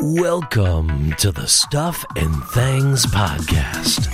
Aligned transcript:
Welcome 0.00 1.14
to 1.14 1.32
the 1.32 1.48
Stuff 1.48 2.04
and 2.14 2.32
Things 2.50 3.04
Podcast, 3.06 4.06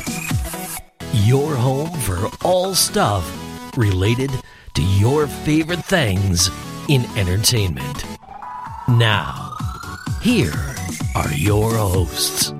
your 1.26 1.54
home 1.54 1.90
for 2.00 2.30
all 2.42 2.74
stuff 2.74 3.30
related 3.76 4.30
to 4.76 4.82
your 4.82 5.26
favorite 5.26 5.84
things 5.84 6.48
in 6.88 7.04
entertainment. 7.18 8.06
Now, 8.88 9.58
here 10.22 10.54
are 11.14 11.30
your 11.34 11.74
hosts. 11.74 12.54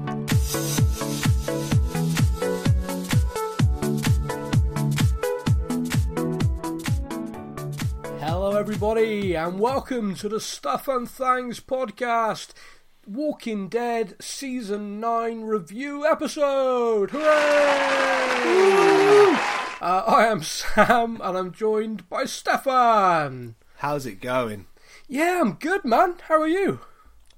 Hello, 8.20 8.59
everybody, 8.59 9.34
and 9.34 9.59
welcome 9.59 10.14
to 10.16 10.29
the 10.29 10.41
Stuff 10.41 10.88
and 10.88 11.09
Things 11.09 11.61
podcast, 11.61 12.52
Walking 13.07 13.69
Dead 13.69 14.17
Season 14.21 15.01
9 15.01 15.43
review 15.43 16.07
episode. 16.07 17.11
Hooray! 17.11 17.25
Uh, 19.80 20.05
I 20.07 20.27
am 20.27 20.43
Sam, 20.45 21.21
and 21.23 21.37
I'm 21.37 21.53
joined 21.53 22.09
by 22.09 22.25
Stefan. 22.25 23.57
How's 23.77 24.07
it 24.07 24.21
going? 24.21 24.67
Yeah, 25.09 25.41
I'm 25.41 25.55
good, 25.55 25.85
man. 25.85 26.17
How 26.29 26.41
are 26.41 26.49
you? 26.49 26.80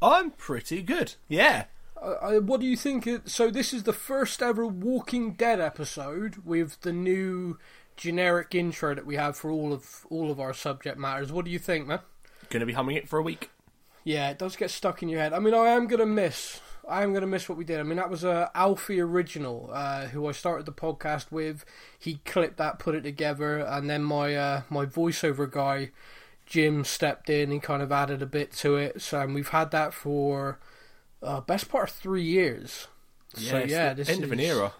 I'm 0.00 0.30
pretty 0.30 0.82
good. 0.82 1.14
Yeah. 1.28 1.64
Uh, 2.00 2.14
uh, 2.20 2.40
what 2.40 2.60
do 2.60 2.66
you 2.66 2.76
think? 2.76 3.06
It, 3.06 3.28
so, 3.28 3.50
this 3.50 3.72
is 3.72 3.82
the 3.82 3.92
first 3.92 4.42
ever 4.42 4.66
Walking 4.66 5.32
Dead 5.32 5.60
episode 5.60 6.36
with 6.44 6.80
the 6.82 6.92
new 6.92 7.58
generic 7.96 8.54
intro 8.54 8.94
that 8.94 9.06
we 9.06 9.16
have 9.16 9.36
for 9.36 9.50
all 9.50 9.72
of 9.72 10.06
all 10.10 10.30
of 10.30 10.38
our 10.38 10.54
subject 10.54 10.98
matters. 10.98 11.32
What 11.32 11.44
do 11.44 11.50
you 11.50 11.58
think, 11.58 11.86
man? 11.86 12.00
Gonna 12.50 12.66
be 12.66 12.74
humming 12.74 12.96
it 12.96 13.08
for 13.08 13.18
a 13.18 13.22
week. 13.22 13.50
Yeah, 14.06 14.30
it 14.30 14.38
does 14.38 14.54
get 14.54 14.70
stuck 14.70 15.02
in 15.02 15.08
your 15.08 15.18
head. 15.18 15.32
I 15.32 15.40
mean, 15.40 15.52
I 15.52 15.70
am 15.70 15.88
gonna 15.88 16.06
miss. 16.06 16.60
I 16.88 17.02
am 17.02 17.12
gonna 17.12 17.26
miss 17.26 17.48
what 17.48 17.58
we 17.58 17.64
did. 17.64 17.80
I 17.80 17.82
mean, 17.82 17.96
that 17.96 18.08
was 18.08 18.22
a 18.22 18.52
Alfie 18.54 19.00
original, 19.00 19.68
uh, 19.72 20.06
who 20.06 20.28
I 20.28 20.30
started 20.30 20.64
the 20.64 20.70
podcast 20.70 21.32
with. 21.32 21.64
He 21.98 22.20
clipped 22.24 22.56
that, 22.58 22.78
put 22.78 22.94
it 22.94 23.00
together, 23.00 23.58
and 23.58 23.90
then 23.90 24.04
my 24.04 24.36
uh, 24.36 24.62
my 24.70 24.86
voiceover 24.86 25.50
guy, 25.50 25.90
Jim, 26.46 26.84
stepped 26.84 27.28
in 27.28 27.50
and 27.50 27.60
kind 27.60 27.82
of 27.82 27.90
added 27.90 28.22
a 28.22 28.26
bit 28.26 28.52
to 28.58 28.76
it. 28.76 29.02
So 29.02 29.18
and 29.18 29.34
we've 29.34 29.48
had 29.48 29.72
that 29.72 29.92
for 29.92 30.60
uh, 31.20 31.40
best 31.40 31.68
part 31.68 31.90
of 31.90 31.96
three 31.96 32.22
years. 32.22 32.86
so 33.34 33.56
it's 33.56 33.72
yeah, 33.72 33.92
this 33.92 34.08
end 34.08 34.22
of 34.22 34.30
an 34.30 34.38
era. 34.38 34.72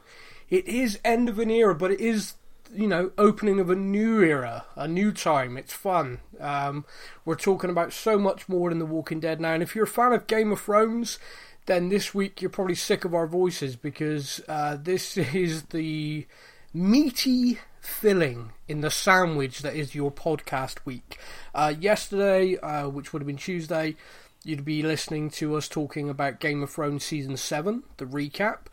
It 0.48 0.68
is 0.68 1.00
end 1.04 1.28
of 1.28 1.40
an 1.40 1.50
era, 1.50 1.74
but 1.74 1.90
it 1.90 1.98
is 1.98 2.34
you 2.74 2.86
know 2.86 3.10
opening 3.18 3.60
of 3.60 3.70
a 3.70 3.76
new 3.76 4.22
era, 4.22 4.64
a 4.74 4.88
new 4.88 5.12
time. 5.12 5.56
It's 5.56 5.72
fun. 5.72 6.20
Um, 6.40 6.84
we're 7.24 7.36
talking 7.36 7.70
about 7.70 7.92
so 7.92 8.18
much 8.18 8.48
more 8.48 8.68
than 8.70 8.78
The 8.78 8.86
Walking 8.86 9.20
Dead 9.20 9.40
now, 9.40 9.54
and 9.54 9.62
if 9.62 9.74
you're 9.74 9.84
a 9.84 9.88
fan 9.88 10.12
of 10.12 10.26
Game 10.26 10.52
of 10.52 10.60
Thrones, 10.60 11.18
then 11.66 11.88
this 11.88 12.14
week 12.14 12.40
you're 12.40 12.50
probably 12.50 12.74
sick 12.74 13.04
of 13.04 13.14
our 13.14 13.26
voices 13.26 13.76
because 13.76 14.40
uh, 14.48 14.76
this 14.80 15.16
is 15.34 15.64
the 15.64 16.26
meaty 16.72 17.58
filling 17.80 18.52
in 18.68 18.80
the 18.80 18.90
sandwich 18.90 19.60
that 19.62 19.74
is 19.74 19.94
your 19.94 20.10
podcast 20.10 20.84
week. 20.84 21.18
Uh, 21.54 21.72
yesterday, 21.78 22.56
uh, 22.58 22.88
which 22.88 23.12
would 23.12 23.22
have 23.22 23.26
been 23.26 23.36
Tuesday, 23.36 23.96
you'd 24.44 24.64
be 24.64 24.82
listening 24.82 25.30
to 25.30 25.56
us 25.56 25.68
talking 25.68 26.08
about 26.08 26.40
Game 26.40 26.62
of 26.62 26.70
Thrones 26.70 27.04
season 27.04 27.36
seven, 27.36 27.84
the 27.96 28.04
recap. 28.04 28.66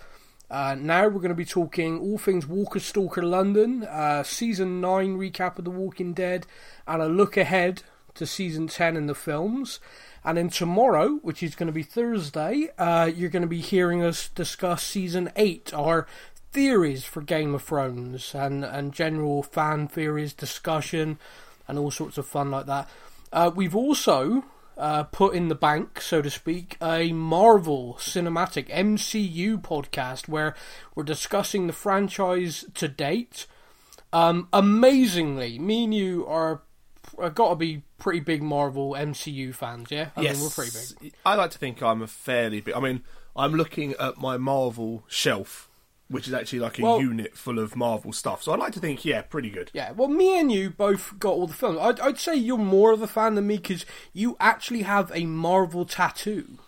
Uh, 0.53 0.75
now 0.75 1.07
we're 1.07 1.19
going 1.19 1.29
to 1.29 1.33
be 1.33 1.43
talking 1.43 1.99
all 1.99 2.19
things 2.19 2.45
Walker 2.45 2.79
Stalker 2.79 3.23
London, 3.23 3.85
uh, 3.85 4.21
season 4.21 4.79
9 4.79 5.17
recap 5.17 5.57
of 5.57 5.65
The 5.65 5.71
Walking 5.71 6.13
Dead, 6.13 6.45
and 6.87 7.01
a 7.01 7.07
look 7.07 7.37
ahead 7.37 7.81
to 8.13 8.27
season 8.27 8.67
10 8.67 8.95
in 8.95 9.07
the 9.07 9.15
films. 9.15 9.79
And 10.23 10.37
then 10.37 10.49
tomorrow, 10.49 11.17
which 11.23 11.41
is 11.41 11.55
going 11.55 11.65
to 11.65 11.73
be 11.73 11.81
Thursday, 11.81 12.69
uh, 12.77 13.09
you're 13.15 13.31
going 13.31 13.41
to 13.41 13.47
be 13.47 13.61
hearing 13.61 14.03
us 14.03 14.27
discuss 14.27 14.83
season 14.83 15.31
8, 15.35 15.73
our 15.73 16.05
theories 16.51 17.03
for 17.03 17.21
Game 17.21 17.55
of 17.55 17.63
Thrones, 17.63 18.35
and, 18.35 18.63
and 18.63 18.93
general 18.93 19.41
fan 19.41 19.87
theories, 19.87 20.33
discussion, 20.33 21.17
and 21.67 21.79
all 21.79 21.89
sorts 21.89 22.19
of 22.19 22.27
fun 22.27 22.51
like 22.51 22.67
that. 22.67 22.87
Uh, 23.31 23.49
we've 23.55 23.75
also 23.75 24.45
uh, 24.77 25.03
put 25.03 25.35
in 25.35 25.47
the 25.47 25.55
bank, 25.55 26.01
so 26.01 26.21
to 26.21 26.29
speak, 26.29 26.77
a 26.81 27.11
Marvel 27.13 27.95
Cinematic 27.99 28.69
MCU 28.69 29.61
podcast 29.61 30.27
where 30.27 30.55
we're 30.95 31.03
discussing 31.03 31.67
the 31.67 31.73
franchise 31.73 32.65
to 32.73 32.87
date. 32.87 33.45
Um, 34.11 34.47
amazingly, 34.53 35.59
me 35.59 35.85
and 35.85 35.93
you 35.93 36.25
are, 36.27 36.61
are 37.17 37.29
got 37.29 37.49
to 37.49 37.55
be 37.55 37.83
pretty 37.97 38.19
big 38.19 38.43
Marvel 38.43 38.91
MCU 38.91 39.53
fans, 39.53 39.89
yeah? 39.89 40.09
I 40.15 40.21
yes. 40.21 40.35
mean, 40.35 40.43
we're 40.43 40.49
pretty 40.49 40.71
big. 41.01 41.13
I 41.25 41.35
like 41.35 41.51
to 41.51 41.57
think 41.57 41.81
I'm 41.81 42.01
a 42.01 42.07
fairly 42.07 42.61
big. 42.61 42.75
I 42.75 42.79
mean, 42.79 43.01
I'm 43.35 43.53
looking 43.53 43.93
at 43.99 44.17
my 44.17 44.37
Marvel 44.37 45.03
shelf, 45.07 45.69
which 46.13 46.27
is 46.27 46.33
actually 46.33 46.59
like 46.59 46.79
a 46.79 46.83
Well- 46.83 47.01
unit 47.01 47.35
full 47.37 47.59
of 47.59 47.75
Marvel 47.75 48.13
stuff. 48.13 48.43
So 48.43 48.53
I'd 48.53 48.59
like 48.59 48.73
to 48.73 48.79
think, 48.79 49.03
yeah, 49.03 49.21
pretty 49.23 49.49
good. 49.49 49.71
Yeah, 49.73 49.91
well, 49.91 50.07
me 50.07 50.39
and 50.39 50.51
you 50.51 50.69
both 50.69 51.19
got 51.19 51.31
all 51.33 51.47
the 51.47 51.53
films. 51.53 51.79
I'd, 51.81 51.99
I'd 51.99 52.19
say 52.19 52.35
you're 52.35 52.57
more 52.57 52.91
of 52.91 53.01
a 53.01 53.07
fan 53.07 53.35
than 53.35 53.47
me 53.47 53.57
because 53.57 53.85
you 54.13 54.37
actually 54.39 54.83
have 54.83 55.11
a 55.13 55.25
Marvel 55.25 55.85
tattoo. 55.85 56.59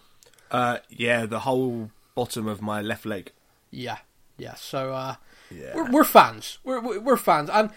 Uh, 0.52 0.80
yeah, 0.90 1.26
the 1.26 1.40
whole 1.40 1.92
bottom 2.16 2.48
of 2.48 2.62
my 2.62 2.82
left 2.82 3.06
leg. 3.06 3.32
Yeah, 3.72 3.98
yeah. 4.38 4.56
So 4.56 4.94
uh, 4.94 5.16
Yeah. 5.52 5.76
we're, 5.76 5.90
we're 5.92 6.04
fans. 6.04 6.60
We're, 6.64 6.80
we're 6.82 7.00
we're 7.00 7.18
fans, 7.18 7.50
and 7.50 7.70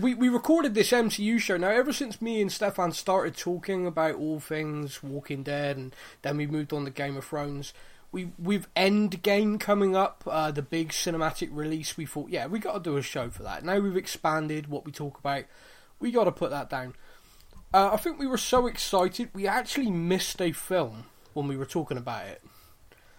we 0.00 0.14
we 0.14 0.28
recorded 0.28 0.74
this 0.74 0.90
MCU 0.92 1.40
show 1.40 1.56
now. 1.56 1.70
Ever 1.70 1.92
since 1.92 2.22
me 2.22 2.40
and 2.40 2.52
Stefan 2.52 2.92
started 2.92 3.36
talking 3.36 3.86
about 3.86 4.14
all 4.16 4.38
things 4.38 5.02
Walking 5.02 5.42
Dead, 5.42 5.76
and 5.76 5.94
then 6.22 6.36
we 6.36 6.46
moved 6.46 6.72
on 6.72 6.84
to 6.84 6.90
Game 6.90 7.16
of 7.16 7.24
Thrones. 7.24 7.72
We 8.12 8.32
we've 8.38 8.66
Endgame 8.74 9.60
coming 9.60 9.94
up, 9.94 10.24
uh, 10.26 10.50
the 10.50 10.62
big 10.62 10.90
cinematic 10.90 11.48
release. 11.52 11.96
We 11.96 12.06
thought, 12.06 12.30
yeah, 12.30 12.46
we 12.46 12.58
got 12.58 12.74
to 12.74 12.80
do 12.90 12.96
a 12.96 13.02
show 13.02 13.30
for 13.30 13.42
that. 13.44 13.64
Now 13.64 13.78
we've 13.78 13.96
expanded 13.96 14.68
what 14.68 14.84
we 14.84 14.92
talk 14.92 15.18
about. 15.18 15.44
We 16.00 16.10
got 16.10 16.24
to 16.24 16.32
put 16.32 16.50
that 16.50 16.68
down. 16.70 16.94
Uh, 17.72 17.90
I 17.92 17.96
think 17.98 18.18
we 18.18 18.26
were 18.26 18.36
so 18.38 18.66
excited 18.66 19.30
we 19.32 19.46
actually 19.46 19.90
missed 19.90 20.40
a 20.42 20.50
film 20.50 21.04
when 21.34 21.46
we 21.46 21.56
were 21.56 21.66
talking 21.66 21.96
about 21.96 22.26
it. 22.26 22.42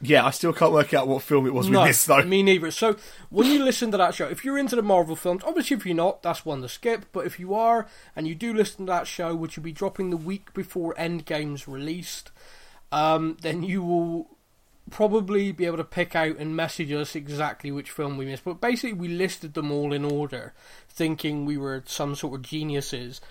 Yeah, 0.04 0.26
I 0.26 0.32
still 0.32 0.52
can't 0.52 0.72
work 0.74 0.94
out 0.96 1.08
what 1.08 1.22
film 1.22 1.46
it 1.46 1.54
was 1.54 1.68
we 1.68 1.74
No, 1.74 1.86
missed 1.86 2.08
though. 2.08 2.24
me 2.24 2.42
neither. 2.42 2.72
So 2.72 2.96
when 3.30 3.48
you 3.52 3.64
listen 3.64 3.92
to 3.92 3.98
that 3.98 4.16
show, 4.16 4.28
if 4.28 4.44
you're 4.44 4.58
into 4.58 4.76
the 4.76 4.82
Marvel 4.82 5.16
films, 5.16 5.44
obviously 5.46 5.78
if 5.78 5.86
you're 5.86 5.96
not, 5.96 6.24
that's 6.24 6.44
one 6.44 6.62
to 6.64 6.68
skip. 6.70 7.06
But 7.14 7.28
if 7.28 7.40
you 7.40 7.54
are 7.54 7.88
and 8.16 8.28
you 8.28 8.34
do 8.34 8.52
listen 8.52 8.88
to 8.88 8.92
that 8.92 9.06
show, 9.08 9.36
which 9.36 9.56
will 9.56 9.64
be 9.64 9.72
dropping 9.72 10.10
the 10.10 10.18
week 10.18 10.54
before 10.56 10.96
Endgame's 10.96 11.68
released, 11.68 12.32
um, 12.92 13.38
then 13.42 13.62
you 13.62 13.84
will 13.84 14.38
probably 14.92 15.52
be 15.52 15.66
able 15.66 15.78
to 15.78 15.84
pick 15.84 16.16
out 16.16 16.38
and 16.38 16.56
message 16.56 16.92
us 16.92 17.16
exactly 17.16 17.72
which 17.72 17.92
film 17.92 18.18
we 18.18 18.26
missed. 18.26 18.44
But 18.44 18.62
basically, 18.62 18.94
we 18.94 19.08
listed 19.08 19.54
them 19.54 19.72
all 19.72 19.94
in 19.94 20.06
order, 20.06 20.54
thinking 20.90 21.46
we 21.46 21.58
were 21.58 21.84
some 21.86 22.16
sort 22.16 22.36
of 22.36 22.42
geniuses. 22.42 23.22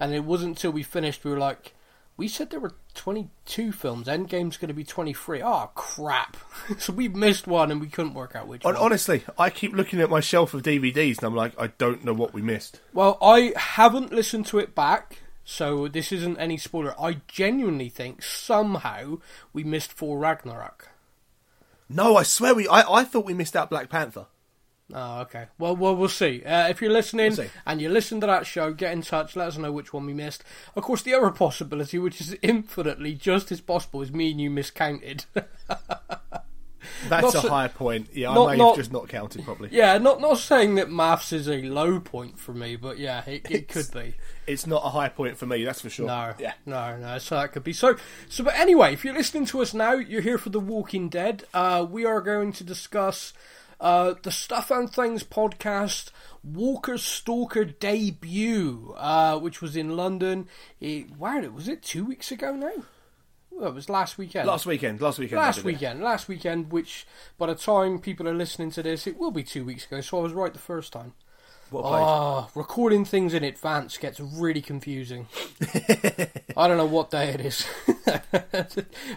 And 0.00 0.14
it 0.14 0.24
wasn't 0.24 0.56
until 0.56 0.72
we 0.72 0.82
finished 0.82 1.24
we 1.24 1.30
were 1.30 1.38
like, 1.38 1.74
we 2.20 2.28
said 2.28 2.50
there 2.50 2.60
were 2.60 2.74
22 2.94 3.72
films. 3.72 4.06
Endgame's 4.06 4.58
going 4.58 4.68
to 4.68 4.74
be 4.74 4.84
23. 4.84 5.42
Oh, 5.42 5.70
crap. 5.74 6.36
so 6.78 6.92
we 6.92 7.08
missed 7.08 7.46
one 7.46 7.70
and 7.70 7.80
we 7.80 7.86
couldn't 7.86 8.12
work 8.12 8.36
out 8.36 8.46
which 8.46 8.62
Hon- 8.62 8.74
one. 8.74 8.82
Honestly, 8.82 9.24
I 9.38 9.48
keep 9.48 9.72
looking 9.72 10.02
at 10.02 10.10
my 10.10 10.20
shelf 10.20 10.52
of 10.52 10.62
DVDs 10.62 11.16
and 11.16 11.24
I'm 11.24 11.34
like, 11.34 11.58
I 11.58 11.68
don't 11.68 12.04
know 12.04 12.12
what 12.12 12.34
we 12.34 12.42
missed. 12.42 12.78
Well, 12.92 13.16
I 13.22 13.54
haven't 13.56 14.12
listened 14.12 14.44
to 14.48 14.58
it 14.58 14.74
back, 14.74 15.20
so 15.46 15.88
this 15.88 16.12
isn't 16.12 16.36
any 16.36 16.58
spoiler. 16.58 16.94
I 17.00 17.22
genuinely 17.26 17.88
think 17.88 18.22
somehow 18.22 19.20
we 19.54 19.64
missed 19.64 19.90
for 19.90 20.18
Ragnarok. 20.18 20.89
No, 21.92 22.16
I 22.16 22.22
swear 22.22 22.54
we. 22.54 22.68
I, 22.68 22.82
I 22.88 23.04
thought 23.04 23.24
we 23.24 23.34
missed 23.34 23.56
out 23.56 23.68
Black 23.68 23.90
Panther. 23.90 24.26
Oh, 24.92 25.20
okay. 25.20 25.46
Well, 25.58 25.76
well, 25.76 25.94
we'll 25.94 26.08
see. 26.08 26.42
Uh, 26.44 26.68
if 26.68 26.80
you're 26.80 26.90
listening 26.90 27.36
We'll 27.36 27.48
and 27.66 27.80
you 27.80 27.88
listen 27.88 28.20
to 28.20 28.26
that 28.26 28.46
show, 28.46 28.72
get 28.72 28.92
in 28.92 29.02
touch. 29.02 29.36
Let 29.36 29.48
us 29.48 29.58
know 29.58 29.72
which 29.72 29.92
one 29.92 30.06
we 30.06 30.14
missed. 30.14 30.44
Of 30.74 30.84
course, 30.84 31.02
the 31.02 31.14
other 31.14 31.30
possibility, 31.30 31.98
which 31.98 32.20
is 32.20 32.36
infinitely 32.42 33.14
just 33.14 33.50
as 33.52 33.60
possible, 33.60 34.02
is 34.02 34.12
me 34.12 34.30
and 34.30 34.40
you 34.40 34.50
miscounted. 34.50 35.26
That's 37.08 37.22
Not 37.22 37.34
a 37.34 37.40
so- 37.40 37.48
high 37.48 37.68
point. 37.68 38.08
Yeah, 38.12 38.34
not- 38.34 38.48
I 38.48 38.52
may 38.52 38.58
not- 38.58 38.68
have 38.68 38.76
just 38.76 38.92
not 38.92 39.08
counted 39.08 39.44
properly. 39.44 39.70
yeah, 39.72 39.96
not 39.98 40.20
not 40.20 40.38
saying 40.38 40.74
that 40.76 40.90
maths 40.90 41.32
is 41.32 41.48
a 41.48 41.62
low 41.62 41.98
point 42.00 42.38
for 42.38 42.52
me, 42.52 42.76
but 42.76 42.98
yeah, 42.98 43.24
it, 43.26 43.50
it 43.50 43.68
could 43.68 43.90
be. 43.92 44.14
It's 44.46 44.66
not 44.66 44.84
a 44.84 44.90
high 44.90 45.08
point 45.08 45.38
for 45.38 45.46
me, 45.46 45.64
that's 45.64 45.80
for 45.80 45.90
sure. 45.90 46.06
No, 46.06 46.34
Yeah. 46.38 46.52
no, 46.66 46.96
no. 46.96 47.18
So 47.18 47.36
that 47.36 47.52
could 47.52 47.64
be 47.64 47.72
so. 47.72 47.96
So, 48.28 48.44
but 48.44 48.54
anyway, 48.56 48.92
if 48.92 49.04
you're 49.04 49.14
listening 49.14 49.46
to 49.46 49.62
us 49.62 49.72
now, 49.72 49.92
you're 49.94 50.20
here 50.22 50.38
for 50.38 50.50
the 50.50 50.60
Walking 50.60 51.08
Dead. 51.08 51.44
Uh, 51.54 51.86
we 51.88 52.04
are 52.04 52.20
going 52.20 52.52
to 52.54 52.64
discuss 52.64 53.32
uh, 53.80 54.14
the 54.22 54.30
Stuff 54.32 54.70
and 54.70 54.90
Things 54.92 55.22
podcast, 55.24 56.10
Walker 56.44 56.98
Stalker 56.98 57.64
debut, 57.64 58.94
uh, 58.98 59.38
which 59.38 59.62
was 59.62 59.76
in 59.76 59.96
London. 59.96 60.48
It, 60.80 61.16
wow, 61.16 61.40
was 61.54 61.68
it 61.68 61.82
two 61.82 62.04
weeks 62.04 62.30
ago 62.30 62.54
now? 62.54 62.72
Well, 63.60 63.68
it 63.68 63.74
was 63.74 63.90
last 63.90 64.16
weekend. 64.16 64.48
Last 64.48 64.64
weekend. 64.64 65.02
Last 65.02 65.18
weekend. 65.18 65.38
Last 65.38 65.56
did 65.56 65.60
it. 65.60 65.66
weekend, 65.66 66.00
last 66.02 66.28
weekend, 66.28 66.72
which 66.72 67.06
by 67.36 67.46
the 67.46 67.54
time 67.54 67.98
people 67.98 68.26
are 68.26 68.34
listening 68.34 68.70
to 68.70 68.82
this, 68.82 69.06
it 69.06 69.18
will 69.18 69.30
be 69.30 69.42
two 69.42 69.66
weeks 69.66 69.84
ago. 69.84 70.00
So 70.00 70.18
I 70.18 70.22
was 70.22 70.32
right 70.32 70.50
the 70.50 70.58
first 70.58 70.94
time. 70.94 71.12
What? 71.68 71.84
Oh, 71.84 72.48
recording 72.54 73.04
things 73.04 73.34
in 73.34 73.44
advance 73.44 73.98
gets 73.98 74.18
really 74.18 74.62
confusing. 74.62 75.28
I 76.56 76.68
don't 76.68 76.78
know 76.78 76.86
what 76.86 77.10
day 77.10 77.28
it 77.28 77.40
is. 77.42 77.66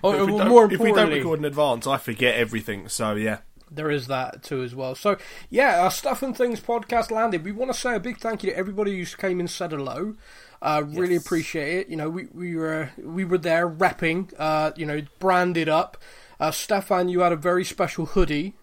Oh, 0.04 0.12
or, 0.12 0.16
If 0.16 0.28
we, 0.28 0.38
don't, 0.38 0.50
more 0.50 0.74
if 0.74 0.80
we 0.80 0.92
don't 0.92 1.10
record 1.10 1.40
in 1.40 1.46
advance, 1.46 1.88
I 1.88 1.98
forget 1.98 2.36
everything. 2.36 2.90
So 2.90 3.16
yeah, 3.16 3.40
there 3.72 3.90
is 3.90 4.08
that 4.08 4.44
too 4.44 4.62
as 4.62 4.76
well. 4.76 4.94
So 4.94 5.18
yeah, 5.50 5.82
our 5.82 5.90
stuff 5.92 6.22
and 6.22 6.36
things 6.36 6.60
podcast 6.60 7.12
landed. 7.12 7.44
We 7.44 7.52
want 7.52 7.74
to 7.74 7.80
say 7.80 7.96
a 7.96 8.00
big 8.00 8.18
thank 8.18 8.44
you 8.44 8.52
to 8.52 8.58
everybody 8.58 9.00
who 9.00 9.06
came 9.18 9.40
and 9.40 9.50
said 9.50 9.72
hello. 9.72 10.16
Uh, 10.64 10.82
really 10.88 11.16
Yes. 11.16 11.26
appreciate 11.26 11.78
it. 11.80 11.90
You 11.90 11.98
know, 11.98 12.10
we 12.10 12.28
we 12.34 12.56
were 12.56 12.90
we 12.98 13.26
were 13.26 13.38
there 13.38 13.70
repping. 13.70 14.34
Uh, 14.40 14.72
you 14.78 14.86
know, 14.86 15.02
branded 15.20 15.68
up. 15.68 15.98
Uh, 16.40 16.52
Stefan, 16.52 17.10
you 17.10 17.20
had 17.20 17.32
a 17.34 17.36
very 17.36 17.66
special 17.66 18.06
hoodie. 18.08 18.54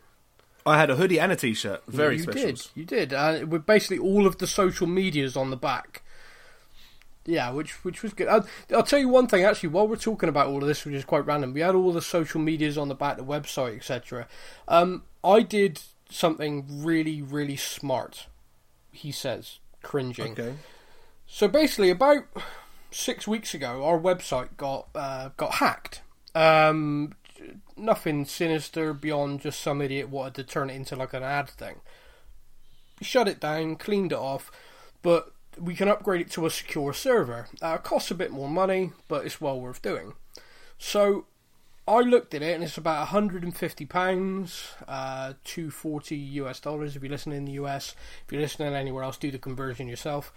I 0.67 0.79
had 0.79 0.89
a 0.91 0.97
hoodie 0.97 1.19
and 1.21 1.31
a 1.33 1.37
t-shirt. 1.37 1.83
Very 1.89 2.19
special. 2.19 2.41
you 2.41 2.47
did. 2.47 2.67
You 2.75 2.85
did. 2.85 3.13
Uh, 3.13 3.47
with 3.47 3.67
basically 3.67 3.99
all 3.99 4.27
of 4.27 4.39
the 4.39 4.47
social 4.47 4.87
medias 4.87 5.37
on 5.37 5.51
the 5.51 5.57
back. 5.57 6.03
Yeah, 7.27 7.51
which 7.51 7.85
which 7.85 8.03
was 8.03 8.13
good. 8.15 8.29
I'll, 8.29 8.47
I'll 8.75 8.83
tell 8.83 8.99
you 8.99 9.09
one 9.09 9.27
thing 9.27 9.45
actually. 9.45 9.69
While 9.69 9.87
we're 9.87 9.97
talking 9.97 10.29
about 10.31 10.47
all 10.47 10.63
of 10.63 10.67
this, 10.69 10.85
which 10.87 10.95
is 10.95 11.05
quite 11.05 11.27
random, 11.27 11.53
we 11.53 11.61
had 11.61 11.75
all 11.75 11.93
the 11.93 12.03
social 12.03 12.41
medias 12.41 12.79
on 12.79 12.89
the 12.89 12.95
back, 12.95 13.19
the 13.19 13.23
website, 13.25 13.77
etc. 13.77 14.27
Um, 14.69 15.05
I 15.23 15.43
did 15.43 15.81
something 16.11 16.65
really, 16.83 17.21
really 17.23 17.57
smart. 17.57 18.27
He 18.91 19.13
says, 19.13 19.59
cringing. 19.83 20.33
Okay. 20.33 20.55
So 21.33 21.47
basically, 21.47 21.91
about 21.91 22.25
six 22.91 23.27
weeks 23.27 23.55
ago, 23.55 23.85
our 23.85 23.99
website 23.99 24.57
got 24.57 24.89
uh, 24.97 25.31
got 25.37 25.55
hacked. 25.55 26.03
Um, 26.35 27.15
nothing 27.77 28.25
sinister 28.25 28.93
beyond 28.93 29.41
just 29.41 29.61
some 29.61 29.81
idiot 29.81 30.11
wanted 30.11 30.35
to 30.35 30.45
turn 30.45 30.71
it 30.71 30.75
into 30.75 30.97
like 30.97 31.15
an 31.15 31.23
ad 31.23 31.49
thing. 31.49 31.77
Shut 33.01 33.29
it 33.29 33.39
down, 33.39 33.77
cleaned 33.77 34.11
it 34.11 34.19
off, 34.19 34.51
but 35.03 35.33
we 35.57 35.75
can 35.77 35.89
upgrade 35.89 36.21
it 36.21 36.31
to 36.33 36.47
a 36.47 36.51
secure 36.51 36.93
server. 36.93 37.47
Uh, 37.63 37.77
it 37.77 37.85
costs 37.85 38.11
a 38.11 38.17
bit 38.17 38.33
more 38.33 38.49
money, 38.49 38.91
but 39.07 39.25
it's 39.25 39.41
well 39.41 39.59
worth 39.59 39.81
doing. 39.81 40.15
So 40.79 41.27
I 41.87 42.01
looked 42.01 42.35
at 42.35 42.43
it, 42.43 42.55
and 42.55 42.65
it's 42.65 42.77
about 42.77 42.99
150 42.99 43.87
pounds, 43.87 44.69
uh, 44.89 45.35
240 45.45 46.17
US 46.17 46.59
dollars 46.59 46.97
if 46.97 47.03
you're 47.03 47.11
listening 47.11 47.39
in 47.39 47.45
the 47.45 47.53
US. 47.53 47.95
If 48.27 48.33
you're 48.33 48.43
listening 48.43 48.75
anywhere 48.75 49.05
else, 49.05 49.17
do 49.17 49.31
the 49.31 49.39
conversion 49.39 49.87
yourself. 49.87 50.33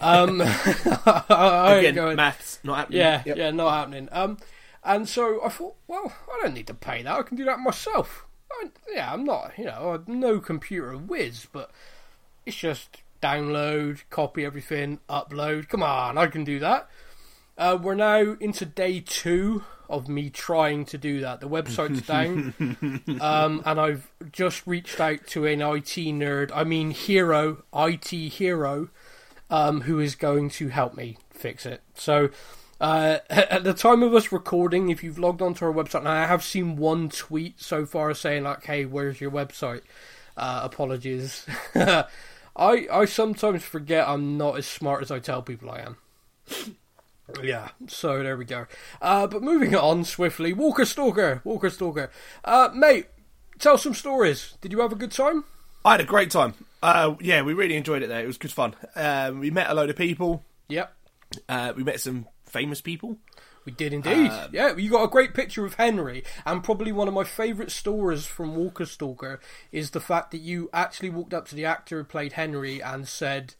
Um, 0.00 0.40
Again, 1.28 1.94
going- 1.94 2.16
maths 2.16 2.58
not 2.62 2.78
happening. 2.78 2.98
yeah, 3.00 3.22
Yep. 3.26 3.36
yeah, 3.36 3.50
not 3.50 3.70
happening. 3.72 4.08
Um, 4.12 4.38
and 4.84 5.08
so 5.08 5.44
I 5.44 5.48
thought, 5.50 5.74
well, 5.86 6.12
I 6.32 6.40
don't 6.42 6.54
need 6.54 6.66
to 6.68 6.74
pay 6.74 7.02
that. 7.02 7.18
I 7.18 7.22
can 7.22 7.36
do 7.36 7.44
that 7.44 7.58
myself. 7.60 8.24
I, 8.52 8.68
yeah, 8.92 9.12
I'm 9.12 9.24
not, 9.24 9.52
you 9.58 9.66
know, 9.66 10.00
I'm 10.06 10.20
no 10.20 10.40
computer 10.40 10.96
whiz, 10.96 11.46
but 11.52 11.70
it's 12.46 12.56
just 12.56 13.02
download, 13.22 14.00
copy 14.10 14.44
everything, 14.44 14.98
upload. 15.08 15.68
Come 15.68 15.82
on, 15.82 16.16
I 16.18 16.26
can 16.26 16.44
do 16.44 16.58
that. 16.60 16.88
Uh, 17.58 17.76
we're 17.80 17.94
now 17.94 18.36
into 18.40 18.64
day 18.64 19.00
two 19.00 19.64
of 19.90 20.08
me 20.08 20.30
trying 20.30 20.84
to 20.86 20.96
do 20.96 21.20
that. 21.20 21.40
The 21.40 21.48
website's 21.48 22.00
down, 22.06 22.54
um, 23.20 23.62
and 23.66 23.78
I've 23.78 24.10
just 24.32 24.66
reached 24.66 24.98
out 24.98 25.26
to 25.28 25.44
an 25.46 25.60
IT 25.60 25.94
nerd. 26.16 26.50
I 26.54 26.64
mean, 26.64 26.90
hero, 26.92 27.64
IT 27.74 28.08
hero, 28.08 28.88
um, 29.50 29.82
who 29.82 29.98
is 29.98 30.14
going 30.14 30.48
to 30.50 30.68
help 30.68 30.94
me 30.96 31.18
fix 31.30 31.66
it. 31.66 31.82
So, 31.94 32.30
uh, 32.80 33.18
at 33.30 33.64
the 33.64 33.74
time 33.74 34.02
of 34.02 34.14
us 34.14 34.32
recording, 34.32 34.88
if 34.88 35.02
you've 35.04 35.18
logged 35.18 35.42
onto 35.42 35.64
our 35.64 35.72
website, 35.72 36.00
and 36.00 36.08
I 36.08 36.26
have 36.26 36.42
seen 36.42 36.76
one 36.76 37.10
tweet 37.10 37.60
so 37.60 37.84
far 37.84 38.14
saying 38.14 38.44
like, 38.44 38.64
"Hey, 38.64 38.84
where's 38.84 39.20
your 39.20 39.30
website?" 39.30 39.82
Uh, 40.36 40.60
apologies. 40.64 41.46
I 41.74 42.06
I 42.56 43.04
sometimes 43.04 43.62
forget 43.62 44.08
I'm 44.08 44.38
not 44.38 44.56
as 44.56 44.66
smart 44.66 45.02
as 45.02 45.10
I 45.10 45.18
tell 45.18 45.42
people 45.42 45.70
I 45.70 45.80
am. 45.80 45.96
Yeah, 47.42 47.68
so 47.86 48.22
there 48.22 48.36
we 48.36 48.44
go. 48.44 48.66
Uh, 49.00 49.26
but 49.26 49.42
moving 49.42 49.74
on 49.76 50.04
swiftly, 50.04 50.52
Walker 50.52 50.84
Stalker, 50.84 51.40
Walker 51.44 51.70
Stalker, 51.70 52.10
uh, 52.44 52.70
mate, 52.74 53.06
tell 53.58 53.78
some 53.78 53.94
stories. 53.94 54.54
Did 54.60 54.72
you 54.72 54.80
have 54.80 54.92
a 54.92 54.96
good 54.96 55.12
time? 55.12 55.44
I 55.84 55.92
had 55.92 56.00
a 56.00 56.04
great 56.04 56.30
time. 56.30 56.54
Uh, 56.82 57.14
yeah, 57.20 57.42
we 57.42 57.52
really 57.54 57.76
enjoyed 57.76 58.02
it 58.02 58.08
there. 58.08 58.22
It 58.22 58.26
was 58.26 58.38
good 58.38 58.52
fun. 58.52 58.74
Um, 58.96 59.40
we 59.40 59.50
met 59.50 59.68
a 59.70 59.74
load 59.74 59.90
of 59.90 59.96
people. 59.96 60.44
Yep, 60.68 60.92
Uh, 61.48 61.72
we 61.76 61.82
met 61.84 62.00
some 62.00 62.26
famous 62.46 62.80
people. 62.80 63.18
we 63.66 63.72
did 63.72 63.92
indeed. 63.92 64.30
Uh, 64.30 64.48
yeah, 64.52 64.74
you 64.74 64.88
got 64.90 65.04
a 65.04 65.08
great 65.08 65.34
picture 65.34 65.66
of 65.66 65.74
Henry, 65.74 66.24
and 66.46 66.64
probably 66.64 66.92
one 66.92 67.06
of 67.08 67.12
my 67.14 67.24
favourite 67.24 67.70
stories 67.70 68.24
from 68.24 68.56
Walker 68.56 68.86
Stalker 68.86 69.38
is 69.70 69.90
the 69.90 70.00
fact 70.00 70.30
that 70.30 70.38
you 70.40 70.70
actually 70.72 71.10
walked 71.10 71.34
up 71.34 71.46
to 71.48 71.54
the 71.54 71.66
actor 71.66 71.98
who 71.98 72.04
played 72.04 72.32
Henry 72.34 72.80
and 72.82 73.06
said. 73.06 73.54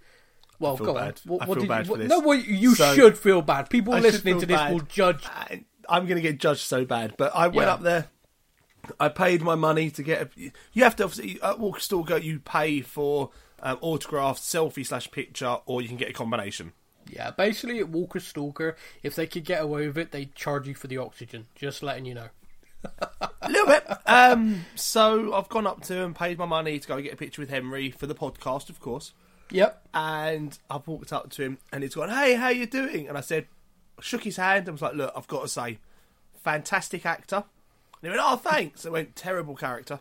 Well, 0.59 0.77
go 0.77 0.97
on. 0.99 1.15
What, 1.25 1.43
I 1.43 1.47
what 1.47 1.55
feel 1.57 1.63
did 1.63 1.69
bad 1.69 1.79
you, 1.81 1.85
for 1.85 1.91
what- 1.93 1.99
this. 2.01 2.09
No, 2.11 2.21
well, 2.21 2.39
you 2.39 2.75
So- 2.75 2.95
should 2.95 3.19
feel 3.19 3.41
bad. 3.43 3.69
People 3.71 3.95
I 3.95 4.01
listening 4.01 4.41
to 4.41 4.47
this 4.47 4.57
bad. 4.59 4.73
will 4.73 4.81
judge. 4.81 5.25
I- 5.27 5.65
I'm 5.89 6.05
going 6.07 6.17
to 6.17 6.23
get 6.23 6.39
judged 6.39 6.61
so 6.61 6.85
bad. 6.85 7.15
But 7.19 7.33
I 7.35 7.49
went 7.49 7.67
Yeah. 7.69 7.75
up 7.75 7.83
there. 7.83 8.09
I 8.99 9.09
paid 9.09 9.43
my 9.43 9.55
money 9.55 9.91
to 9.91 10.03
get. 10.03 10.23
A, 10.23 10.53
you 10.73 10.85
have 10.85 10.97
to 10.97 11.05
obviously 11.05 11.41
at 11.43 11.59
Walker 11.59 11.81
Stalker. 11.81 12.19
You 12.19 12.41
pay 12.41 12.81
for 12.81 13.31
um, 13.63 13.79
autographed 13.81 14.43
selfie 14.43 14.87
slash 14.87 15.11
picture, 15.11 15.59
or 15.67 15.83
you 15.83 15.89
can 15.89 15.97
get 15.97 16.11
a 16.11 16.13
combination. 16.13 16.73
Yeah, 17.09 17.31
basically 17.31 17.81
at 17.81 17.89
Walker 17.89 18.21
Stalker, 18.21 18.77
if 19.03 19.17
they 19.17 19.27
could 19.27 19.45
get 19.45 19.63
away 19.63 19.87
with 19.87 19.99
it, 19.99 20.13
they'd 20.13 20.35
charge 20.35 20.69
you 20.69 20.75
for 20.75 20.87
the 20.87 20.99
oxygen. 20.99 21.47
Just 21.55 21.83
letting 21.83 22.05
you 22.05 22.15
know. 22.15 22.29
a 23.43 23.49
little 23.51 23.67
bit. 23.67 23.87
Um, 24.07 24.65
so 24.77 25.35
I've 25.35 25.49
gone 25.49 25.67
up 25.67 25.83
to 25.85 25.95
him, 25.95 26.15
paid 26.15 26.39
my 26.39 26.47
money 26.47 26.79
to 26.79 26.89
go 26.89 27.01
get 27.01 27.13
a 27.13 27.17
picture 27.17 27.43
with 27.43 27.51
Henry 27.51 27.91
for 27.91 28.07
the 28.07 28.15
podcast, 28.15 28.71
of 28.71 28.81
course. 28.81 29.13
Yep. 29.51 29.89
And 29.93 30.57
I've 30.71 30.87
walked 30.87 31.13
up 31.13 31.31
to 31.31 31.43
him, 31.43 31.59
and 31.73 31.83
he's 31.83 31.95
gone, 31.95 32.11
"Hey, 32.11 32.35
how 32.35 32.49
you 32.49 32.67
doing?" 32.67 33.09
And 33.09 33.19
I 33.19 33.21
said, 33.21 33.47
shook 34.01 34.25
his 34.25 34.37
hand, 34.37 34.69
and 34.69 34.75
was 34.75 34.83
like, 34.83 34.95
"Look, 34.95 35.13
I've 35.17 35.27
got 35.27 35.43
to 35.43 35.49
say, 35.49 35.79
fantastic 36.43 37.05
actor." 37.07 37.45
And 38.03 38.11
he 38.13 38.17
went, 38.19 38.23
"Oh, 38.25 38.37
thanks." 38.37 38.85
It 38.85 38.93
went, 38.93 39.17
"Terrible 39.17 39.57
character." 39.57 40.01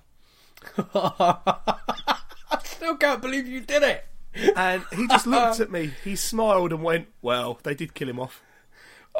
I 0.94 2.60
still 2.64 2.98
can't 2.98 3.22
believe 3.22 3.48
you 3.48 3.62
did 3.62 3.84
it. 3.84 4.06
And 4.56 4.84
he 4.94 5.08
just 5.08 5.28
looked 5.28 5.60
at 5.62 5.72
me. 5.72 5.92
He 6.04 6.16
smiled 6.16 6.72
and 6.72 6.84
went, 6.84 7.08
"Well, 7.22 7.60
they 7.64 7.74
did 7.74 7.94
kill 7.94 8.10
him 8.10 8.20
off." 8.20 8.42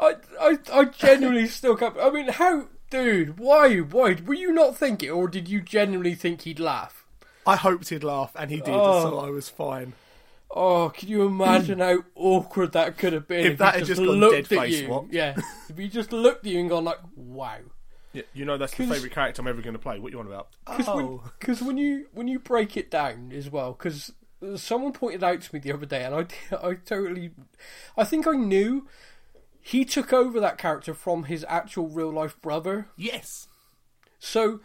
I, 0.00 0.14
I, 0.40 0.58
I 0.72 0.84
genuinely 0.86 1.46
still 1.48 1.76
can't. 1.76 1.96
I 2.00 2.10
mean, 2.10 2.28
how, 2.28 2.68
dude? 2.90 3.38
Why? 3.38 3.78
Why 3.78 4.16
were 4.24 4.34
you 4.34 4.52
not 4.52 4.76
thinking, 4.76 5.10
or 5.10 5.28
did 5.28 5.48
you 5.48 5.60
genuinely 5.60 6.14
think 6.14 6.42
he'd 6.42 6.60
laugh? 6.60 7.04
I 7.46 7.56
hoped 7.56 7.88
he'd 7.88 8.04
laugh, 8.04 8.32
and 8.36 8.50
he 8.50 8.58
did, 8.58 8.68
Oh. 8.74 9.02
so 9.02 9.18
I 9.18 9.30
was 9.30 9.48
fine. 9.48 9.94
Oh, 10.50 10.90
can 10.94 11.08
you 11.08 11.24
imagine 11.26 11.78
how 11.78 11.98
awkward 12.14 12.72
that 12.72 12.98
could 12.98 13.12
have 13.12 13.28
been 13.28 13.46
If 13.46 13.52
if, 13.52 13.58
that 13.58 13.74
had 13.74 13.80
just 13.84 13.88
just 14.00 14.00
gone 14.00 14.18
looked 14.20 14.34
dead 14.48 14.58
at 14.58 14.64
face 14.64 14.80
you? 14.80 15.08
Yeah, 15.10 15.36
if 15.68 15.76
he 15.76 15.88
just 15.88 16.12
looked 16.12 16.46
at 16.46 16.52
you 16.52 16.60
and 16.60 16.68
gone 16.68 16.84
like, 16.84 16.98
"Wow." 17.14 17.58
Yeah, 18.12 18.22
you 18.34 18.44
know 18.44 18.56
that's 18.58 18.74
the 18.76 18.86
favourite 18.86 19.12
character 19.12 19.40
I'm 19.40 19.48
ever 19.48 19.62
going 19.62 19.74
to 19.74 19.78
play. 19.78 19.98
What 19.98 20.12
you 20.12 20.18
on 20.20 20.26
about? 20.26 20.48
Because 20.66 20.86
when, 20.88 21.04
Oh, 21.04 21.30
'cause 21.38 21.62
when 21.62 21.76
you 21.78 22.06
when 22.12 22.26
you 22.28 22.38
break 22.38 22.76
it 22.76 22.90
down 22.90 23.30
as 23.32 23.48
well, 23.50 23.72
because 23.72 24.12
someone 24.56 24.92
pointed 24.92 25.22
out 25.22 25.42
to 25.42 25.54
me 25.54 25.60
the 25.60 25.72
other 25.72 25.86
day, 25.86 26.02
and 26.04 26.14
I 26.14 26.26
I 26.68 26.74
totally, 26.74 27.30
I 27.96 28.04
think 28.04 28.26
I 28.26 28.32
knew 28.32 28.88
he 29.60 29.84
took 29.84 30.12
over 30.12 30.40
that 30.40 30.58
character 30.58 30.94
from 30.94 31.24
his 31.24 31.44
actual 31.48 31.88
real 31.88 32.10
life 32.10 32.40
brother. 32.40 32.88
yes. 32.96 33.46
So 34.18 34.60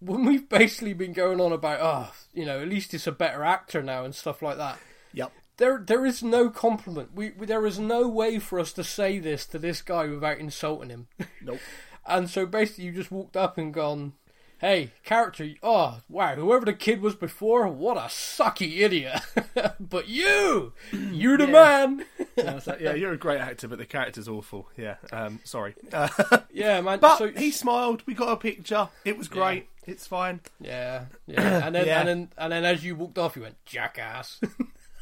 when 0.00 0.24
we've 0.24 0.48
basically 0.48 0.92
been 0.94 1.12
going 1.12 1.40
on 1.40 1.52
about, 1.52 1.78
oh, 1.80 2.12
you 2.34 2.44
know, 2.44 2.60
at 2.60 2.68
least 2.68 2.92
it's 2.94 3.06
a 3.06 3.12
better 3.12 3.42
actor 3.44 3.82
now 3.82 4.04
and 4.04 4.14
stuff 4.14 4.42
like 4.42 4.56
that. 4.58 4.78
Yep. 5.12 5.32
There, 5.58 5.82
there 5.84 6.04
is 6.06 6.22
no 6.22 6.50
compliment. 6.50 7.10
We, 7.14 7.30
we, 7.30 7.46
there 7.46 7.66
is 7.66 7.78
no 7.78 8.08
way 8.08 8.38
for 8.40 8.58
us 8.60 8.72
to 8.74 8.84
say 8.84 9.18
this 9.18 9.46
to 9.46 9.58
this 9.58 9.80
guy 9.82 10.06
without 10.08 10.38
insulting 10.38 10.90
him. 10.90 11.06
Nope. 11.40 11.60
And 12.06 12.28
so 12.28 12.46
basically, 12.46 12.84
you 12.84 12.92
just 12.92 13.10
walked 13.12 13.36
up 13.36 13.56
and 13.58 13.72
gone, 13.72 14.14
"Hey, 14.58 14.90
character! 15.04 15.48
Oh, 15.62 16.00
wow! 16.08 16.34
Whoever 16.34 16.64
the 16.64 16.72
kid 16.72 17.00
was 17.00 17.14
before, 17.14 17.66
what 17.68 17.96
a 17.96 18.02
sucky 18.08 18.80
idiot! 18.80 19.20
but 19.80 20.08
you, 20.08 20.72
you're 20.92 21.38
the 21.38 21.46
man! 21.46 22.04
I 22.44 22.54
was 22.54 22.66
like, 22.66 22.80
yeah, 22.80 22.94
you're 22.94 23.12
a 23.12 23.16
great 23.18 23.40
actor, 23.40 23.68
but 23.68 23.78
the 23.78 23.86
character's 23.86 24.26
awful. 24.28 24.68
Yeah, 24.76 24.96
um, 25.12 25.40
sorry. 25.44 25.74
Uh, 25.92 26.08
yeah, 26.52 26.80
man. 26.80 26.98
but 26.98 27.18
so, 27.18 27.28
he 27.28 27.50
smiled. 27.50 28.02
We 28.06 28.14
got 28.14 28.30
a 28.32 28.36
picture. 28.36 28.88
It 29.04 29.16
was 29.18 29.28
great. 29.28 29.68
It's 29.86 30.06
fine. 30.06 30.40
yeah, 30.60 31.04
yeah. 31.26 31.60
And 31.66 31.74
then, 31.74 31.86
Yeah. 31.86 32.00
and 32.00 32.08
then, 32.08 32.28
and 32.38 32.52
then, 32.52 32.64
as 32.64 32.84
you 32.84 32.94
walked 32.96 33.18
off, 33.18 33.36
you 33.36 33.42
went, 33.42 33.64
"Jackass!" 33.64 34.40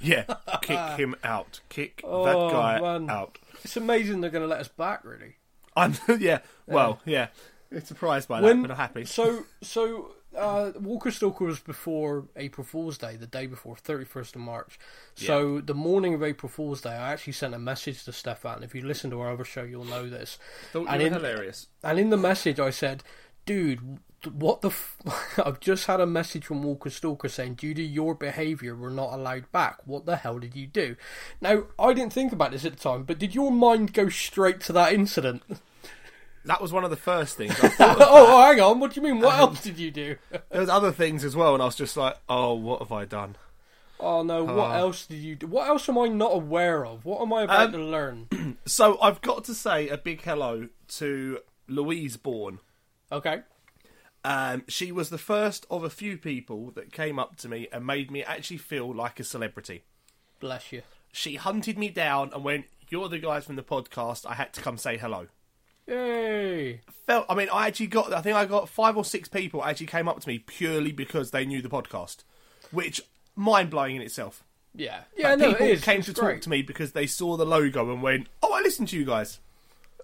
Yeah, 0.03 0.25
kick 0.63 0.79
him 0.99 1.15
out. 1.23 1.61
Kick 1.69 2.01
Oh, 2.05 2.25
that 2.25 2.53
guy 2.55 2.81
man. 2.81 3.11
out. 3.11 3.37
it's 3.63 3.77
amazing 3.77 4.23
they're 4.23 4.31
going 4.31 4.41
to 4.43 4.49
let 4.49 4.61
us 4.61 4.69
back, 4.69 5.05
really. 5.05 5.37
I'm 5.77 5.95
yeah. 6.19 6.41
Well, 6.67 7.01
yeah. 7.05 7.29
It's 7.71 7.89
surprised 7.89 8.29
by 8.29 8.41
that, 8.41 8.63
but 8.63 8.71
I'm 8.71 8.77
happy. 8.77 9.05
So, 9.05 9.45
so 9.63 10.15
uh, 10.37 10.73
Walker 10.81 11.11
Stalker 11.11 11.45
was 11.45 11.61
before 11.61 12.27
April 12.37 12.65
Fool's 12.65 12.99
Day, 12.99 13.17
the 13.17 13.27
day 13.27 13.47
before, 13.47 13.77
31st 13.77 14.37
of 14.37 14.41
March. 14.41 14.79
So, 15.15 15.61
the 15.61 15.75
morning 15.75 16.15
of 16.15 16.23
April 16.23 16.49
Fool's 16.49 16.81
Day, 16.81 16.91
I 16.91 17.13
actually 17.13 17.35
sent 17.35 17.55
a 17.55 17.59
message 17.59 18.05
to 18.05 18.13
Stefan. 18.13 18.63
If 18.63 18.75
you 18.75 18.83
listen 18.83 19.11
to 19.11 19.21
our 19.21 19.33
other 19.33 19.45
show, 19.45 19.63
you'll 19.63 19.85
know 19.85 20.09
this. 20.09 20.39
Thought 20.73 20.83
you 20.83 20.89
and 20.89 21.01
were 21.01 21.07
in- 21.07 21.13
hilarious. 21.13 21.69
And 21.83 21.99
in 21.99 22.11
the 22.11 22.17
message, 22.17 22.59
I 22.59 22.71
said, 22.71 23.03
dude, 23.47 23.99
what 24.27 24.61
the 24.61 24.69
f- 24.69 24.97
I've 25.45 25.61
just 25.61 25.87
had 25.87 26.01
a 26.01 26.07
message 26.07 26.45
from 26.45 26.63
Walker 26.63 26.91
Stalker 26.91 27.29
saying, 27.29 27.55
due 27.55 27.75
to 27.75 27.83
your 27.83 28.15
behaviour, 28.15 28.75
we're 28.77 28.91
not 28.91 29.13
allowed 29.13 29.51
back. 29.53 29.79
What 29.87 30.07
the 30.07 30.17
hell 30.17 30.39
did 30.39 30.55
you 30.57 30.67
do? 30.67 30.97
Now, 31.41 31.65
I 31.79 31.93
didn't 31.95 32.13
think 32.13 32.33
about 32.33 32.53
this 32.53 32.65
at 32.65 32.73
the 32.75 32.79
time, 32.79 33.05
but 33.05 33.19
did 33.19 33.35
your 33.35 33.51
mind 33.51 33.93
go 33.95 34.09
straight 34.09 34.61
to 34.63 34.73
that 34.75 34.93
incident? 34.93 35.43
that 36.45 36.61
was 36.61 36.73
one 36.73 36.85
of 36.85 36.91
the 36.91 36.97
first 36.97 37.37
things. 37.37 37.53
I 37.63 37.69
thought 37.69 37.97
oh, 38.01 38.43
hang 38.43 38.61
on. 38.61 38.81
What 38.81 38.93
do 38.95 39.01
you 39.01 39.07
mean? 39.07 39.21
What 39.23 39.39
else 39.39 39.63
did 39.63 39.79
you 39.79 39.91
do? 39.91 40.17
there 40.51 40.61
was 40.61 40.69
other 40.71 40.93
things 40.93 41.25
as 41.25 41.35
well, 41.37 41.55
and 41.55 41.63
I 41.63 41.67
was 41.67 41.77
just 41.77 41.97
like, 41.97 42.17
oh, 42.29 42.55
what 42.55 42.81
have 42.81 42.93
I 42.93 43.05
done? 43.05 43.37
Oh 44.03 44.23
no! 44.23 44.45
What 44.45 44.71
Uh. 44.71 44.79
else 44.79 45.05
did 45.07 45.19
you 45.19 45.35
do? 45.37 45.47
What 45.47 45.69
else 45.69 45.87
am 45.89 45.99
I 45.99 46.09
not 46.09 46.33
aware 46.33 46.87
of? 46.87 47.05
What 47.05 47.21
am 47.21 47.35
I 47.35 47.43
about 47.43 47.67
Um, 47.67 47.73
to 47.73 47.79
learn? 47.79 48.29
So 48.67 48.99
I've 49.03 49.21
got 49.21 49.45
to 49.45 49.55
say 49.55 49.89
a 49.89 49.99
big 49.99 50.23
hello 50.23 50.69
to 50.89 51.39
Louise 51.69 52.17
Bourne. 52.17 52.61
Okay. 53.13 53.41
Um, 54.25 54.65
she 54.69 54.93
was 54.93 55.09
the 55.11 55.19
first 55.19 55.67
of 55.71 55.83
a 55.83 55.91
few 55.91 56.19
people 56.19 56.71
that 56.73 56.93
came 56.93 57.19
up 57.19 57.37
to 57.39 57.49
me 57.49 57.69
and 57.73 57.87
made 57.87 58.11
me 58.11 58.23
actually 58.23 58.59
feel 58.59 58.95
like 58.95 59.19
a 59.19 59.25
celebrity. 59.25 59.85
Bless 60.41 60.73
you. 60.73 60.83
She 61.13 61.37
hunted 61.37 61.79
me 61.79 61.89
down 61.89 62.31
and 62.35 62.45
went, 62.45 62.67
"You're 62.89 63.09
the 63.09 63.19
guys 63.19 63.45
from 63.47 63.57
the 63.57 63.63
podcast. 63.63 64.27
I 64.27 64.35
had 64.35 64.53
to 64.55 64.61
come 64.61 64.77
say 64.79 64.97
hello." 64.99 65.27
Yay! 65.87 66.81
Felt. 67.07 67.27
I 67.29 67.35
mean, 67.35 67.49
I 67.53 67.67
actually 67.67 67.89
got. 67.89 68.13
I 68.13 68.21
think 68.21 68.37
I 68.37 68.45
got 68.45 68.69
five 68.69 68.97
or 68.97 69.05
six 69.05 69.29
people 69.29 69.65
actually 69.65 69.87
came 69.87 70.09
up 70.09 70.21
to 70.21 70.29
me 70.29 70.39
purely 70.39 70.93
because 70.93 71.31
they 71.31 71.45
knew 71.45 71.63
the 71.63 71.69
podcast, 71.69 72.19
which 72.71 73.01
mind 73.35 73.71
blowing 73.71 73.97
in 73.97 74.03
itself. 74.03 74.45
Yeah. 74.75 75.01
Yeah. 75.17 75.31
Like, 75.31 75.39
no, 75.41 75.49
people 75.53 75.67
it 75.67 75.71
is. 75.73 75.83
came 75.85 75.99
It's 75.99 76.07
to 76.09 76.13
great. 76.15 76.35
talk 76.35 76.41
to 76.43 76.51
me 76.51 76.63
because 76.63 76.93
they 76.93 77.07
saw 77.07 77.37
the 77.37 77.45
logo 77.47 77.91
and 77.91 78.03
went, 78.03 78.29
"Oh, 78.43 78.53
I 78.53 78.61
listen 78.61 78.87
to 78.87 78.97
you 78.97 79.05
guys." 79.05 79.41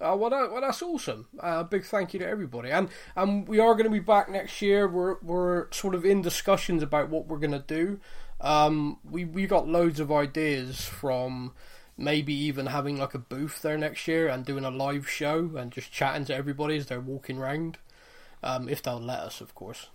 Uh, 0.01 0.17
well, 0.19 0.31
that, 0.31 0.51
well, 0.53 0.61
that's 0.61 0.83
awesome. 0.83 1.27
Uh, 1.43 1.59
a 1.61 1.65
big 1.65 1.85
thank 1.85 2.13
you 2.13 2.21
to 2.21 2.27
everybody, 2.27 2.71
and 2.71 2.89
and 3.15 3.47
we 3.49 3.59
are 3.59 3.73
going 3.75 3.85
to 3.85 3.91
be 3.91 3.99
back 3.99 4.29
next 4.31 4.61
year. 4.61 4.87
We're 4.89 5.17
we're 5.23 5.71
sort 5.73 5.95
of 5.95 6.05
in 6.05 6.23
discussions 6.23 6.83
about 6.83 7.09
what 7.09 7.27
we're 7.27 7.39
going 7.39 7.53
to 7.53 7.59
do. 7.67 8.01
Um, 8.41 8.99
we 9.09 9.25
we 9.25 9.47
got 9.47 9.67
loads 9.69 9.99
of 10.01 10.13
ideas 10.13 10.85
from 10.85 11.53
maybe 11.97 12.35
even 12.35 12.67
having 12.67 12.99
like 12.99 13.15
a 13.15 13.19
booth 13.19 13.63
there 13.63 13.79
next 13.79 14.07
year 14.07 14.29
and 14.29 14.45
doing 14.45 14.65
a 14.65 14.71
live 14.71 15.09
show 15.09 15.51
and 15.57 15.73
just 15.73 15.91
chatting 15.91 16.27
to 16.27 16.35
everybody 16.35 16.77
as 16.77 16.87
they're 16.87 17.01
walking 17.01 17.39
round. 17.39 17.79
Um, 18.43 18.69
if 18.69 18.83
they'll 18.83 19.01
let 19.01 19.21
us, 19.21 19.41
of 19.41 19.55
course. 19.55 19.89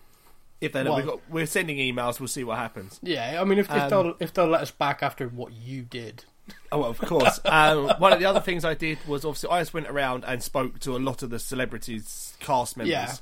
If 0.59 0.73
they, 0.73 0.83
Well- 0.83 0.95
we 0.97 1.03
got, 1.03 1.19
we're 1.29 1.45
sending 1.45 1.77
emails. 1.77 2.19
We'll 2.19 2.27
see 2.27 2.43
what 2.43 2.57
happens. 2.57 2.99
Yeah, 3.03 3.39
I 3.39 3.43
mean, 3.43 3.59
if, 3.59 3.67
if 3.69 3.83
Um, 3.83 3.89
they'll 3.89 4.15
if 4.19 4.33
they'll 4.33 4.47
let 4.47 4.61
us 4.61 4.71
back 4.71 5.03
after 5.03 5.27
what 5.27 5.53
you 5.53 5.83
did. 5.83 6.25
Oh, 6.71 6.83
of 6.83 6.99
course. 6.99 7.39
um, 7.45 7.89
one 7.97 8.13
of 8.13 8.19
the 8.19 8.25
other 8.25 8.39
things 8.39 8.65
I 8.65 8.73
did 8.73 8.97
was 9.07 9.25
obviously 9.25 9.49
I 9.49 9.61
just 9.61 9.73
went 9.73 9.87
around 9.87 10.23
and 10.25 10.41
spoke 10.41 10.79
to 10.81 10.95
a 10.95 10.99
lot 10.99 11.23
of 11.23 11.29
the 11.29 11.39
celebrities, 11.39 12.35
cast 12.39 12.77
members. 12.77 12.91
Yeah. 12.91 13.15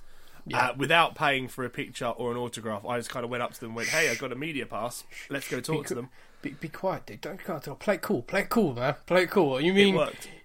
Yeah. 0.46 0.70
Uh, 0.70 0.74
without 0.78 1.16
paying 1.16 1.48
for 1.48 1.64
a 1.64 1.70
picture 1.70 2.08
or 2.08 2.32
an 2.32 2.38
autograph, 2.38 2.86
I 2.86 2.98
just 2.98 3.10
kind 3.10 3.24
of 3.24 3.30
went 3.30 3.44
up 3.44 3.54
to 3.54 3.60
them 3.60 3.70
and 3.72 3.76
went, 3.76 3.90
"Hey, 3.90 4.10
I 4.10 4.16
got 4.16 4.32
a 4.32 4.36
media 4.36 4.66
pass. 4.66 5.04
Let's 5.30 5.48
go 5.48 5.60
talk 5.60 5.86
to 5.88 5.96
them." 5.96 6.10
Be, 6.42 6.52
be 6.52 6.70
quiet, 6.70 7.06
dude. 7.06 7.22
Don't 7.22 7.44
go 7.44 7.60
to 7.60 7.76
play 7.76 7.96
it 7.96 8.02
cool. 8.02 8.22
Play 8.24 8.42
it 8.42 8.50
cool, 8.50 8.74
man. 8.74 8.96
Play 9.06 9.24
it 9.24 9.30
cool. 9.30 9.60
You 9.60 9.74
mean. 9.74 10.00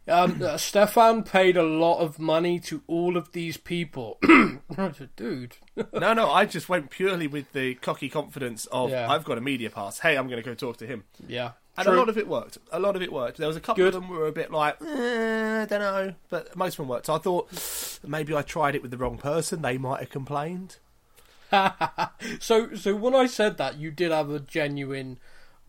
Um, 0.08 0.42
uh, 0.42 0.56
Stefan 0.58 1.22
paid 1.22 1.56
a 1.56 1.62
lot 1.62 2.00
of 2.00 2.18
money 2.18 2.58
to 2.60 2.82
all 2.86 3.16
of 3.16 3.32
these 3.32 3.56
people, 3.56 4.18
dude. 5.16 5.56
No, 5.92 6.12
no, 6.12 6.30
I 6.30 6.44
just 6.44 6.68
went 6.68 6.90
purely 6.90 7.26
with 7.26 7.52
the 7.52 7.74
cocky 7.76 8.08
confidence 8.08 8.66
of 8.66 8.90
Yeah. 8.90 9.10
I've 9.10 9.24
got 9.24 9.38
a 9.38 9.40
media 9.40 9.70
pass. 9.70 10.00
Hey, 10.00 10.16
I'm 10.16 10.28
going 10.28 10.42
to 10.42 10.48
go 10.48 10.54
talk 10.54 10.76
to 10.78 10.86
him. 10.86 11.04
yeah, 11.26 11.52
And 11.76 11.86
True. 11.86 11.96
a 11.96 11.98
lot 11.98 12.08
of 12.08 12.16
it 12.16 12.28
worked. 12.28 12.58
A 12.72 12.78
lot 12.78 12.94
of 12.94 13.02
it 13.02 13.12
worked. 13.12 13.38
There 13.38 13.48
was 13.48 13.56
a 13.56 13.60
couple 13.60 13.82
Good. 13.84 13.94
of 13.94 14.02
them 14.02 14.08
were 14.08 14.26
a 14.28 14.32
bit 14.32 14.52
like, 14.52 14.80
eh, 14.80 15.62
I 15.62 15.66
don't 15.66 15.80
know, 15.80 16.14
but 16.30 16.54
most 16.54 16.74
of 16.74 16.76
them 16.78 16.88
worked. 16.88 17.06
So 17.06 17.14
I 17.14 17.18
thought 17.18 17.98
maybe 18.06 18.34
I 18.34 18.42
tried 18.42 18.74
it 18.76 18.82
with 18.82 18.90
the 18.92 18.96
wrong 18.96 19.18
person. 19.18 19.62
They 19.62 19.76
might 19.76 20.00
have 20.00 20.10
complained. 20.10 20.76
so 22.40 22.74
so 22.74 22.94
when 22.96 23.14
I 23.14 23.26
said 23.26 23.58
that, 23.58 23.76
you 23.78 23.90
did 23.90 24.10
have 24.12 24.30
a 24.30 24.40
genuine. 24.40 25.18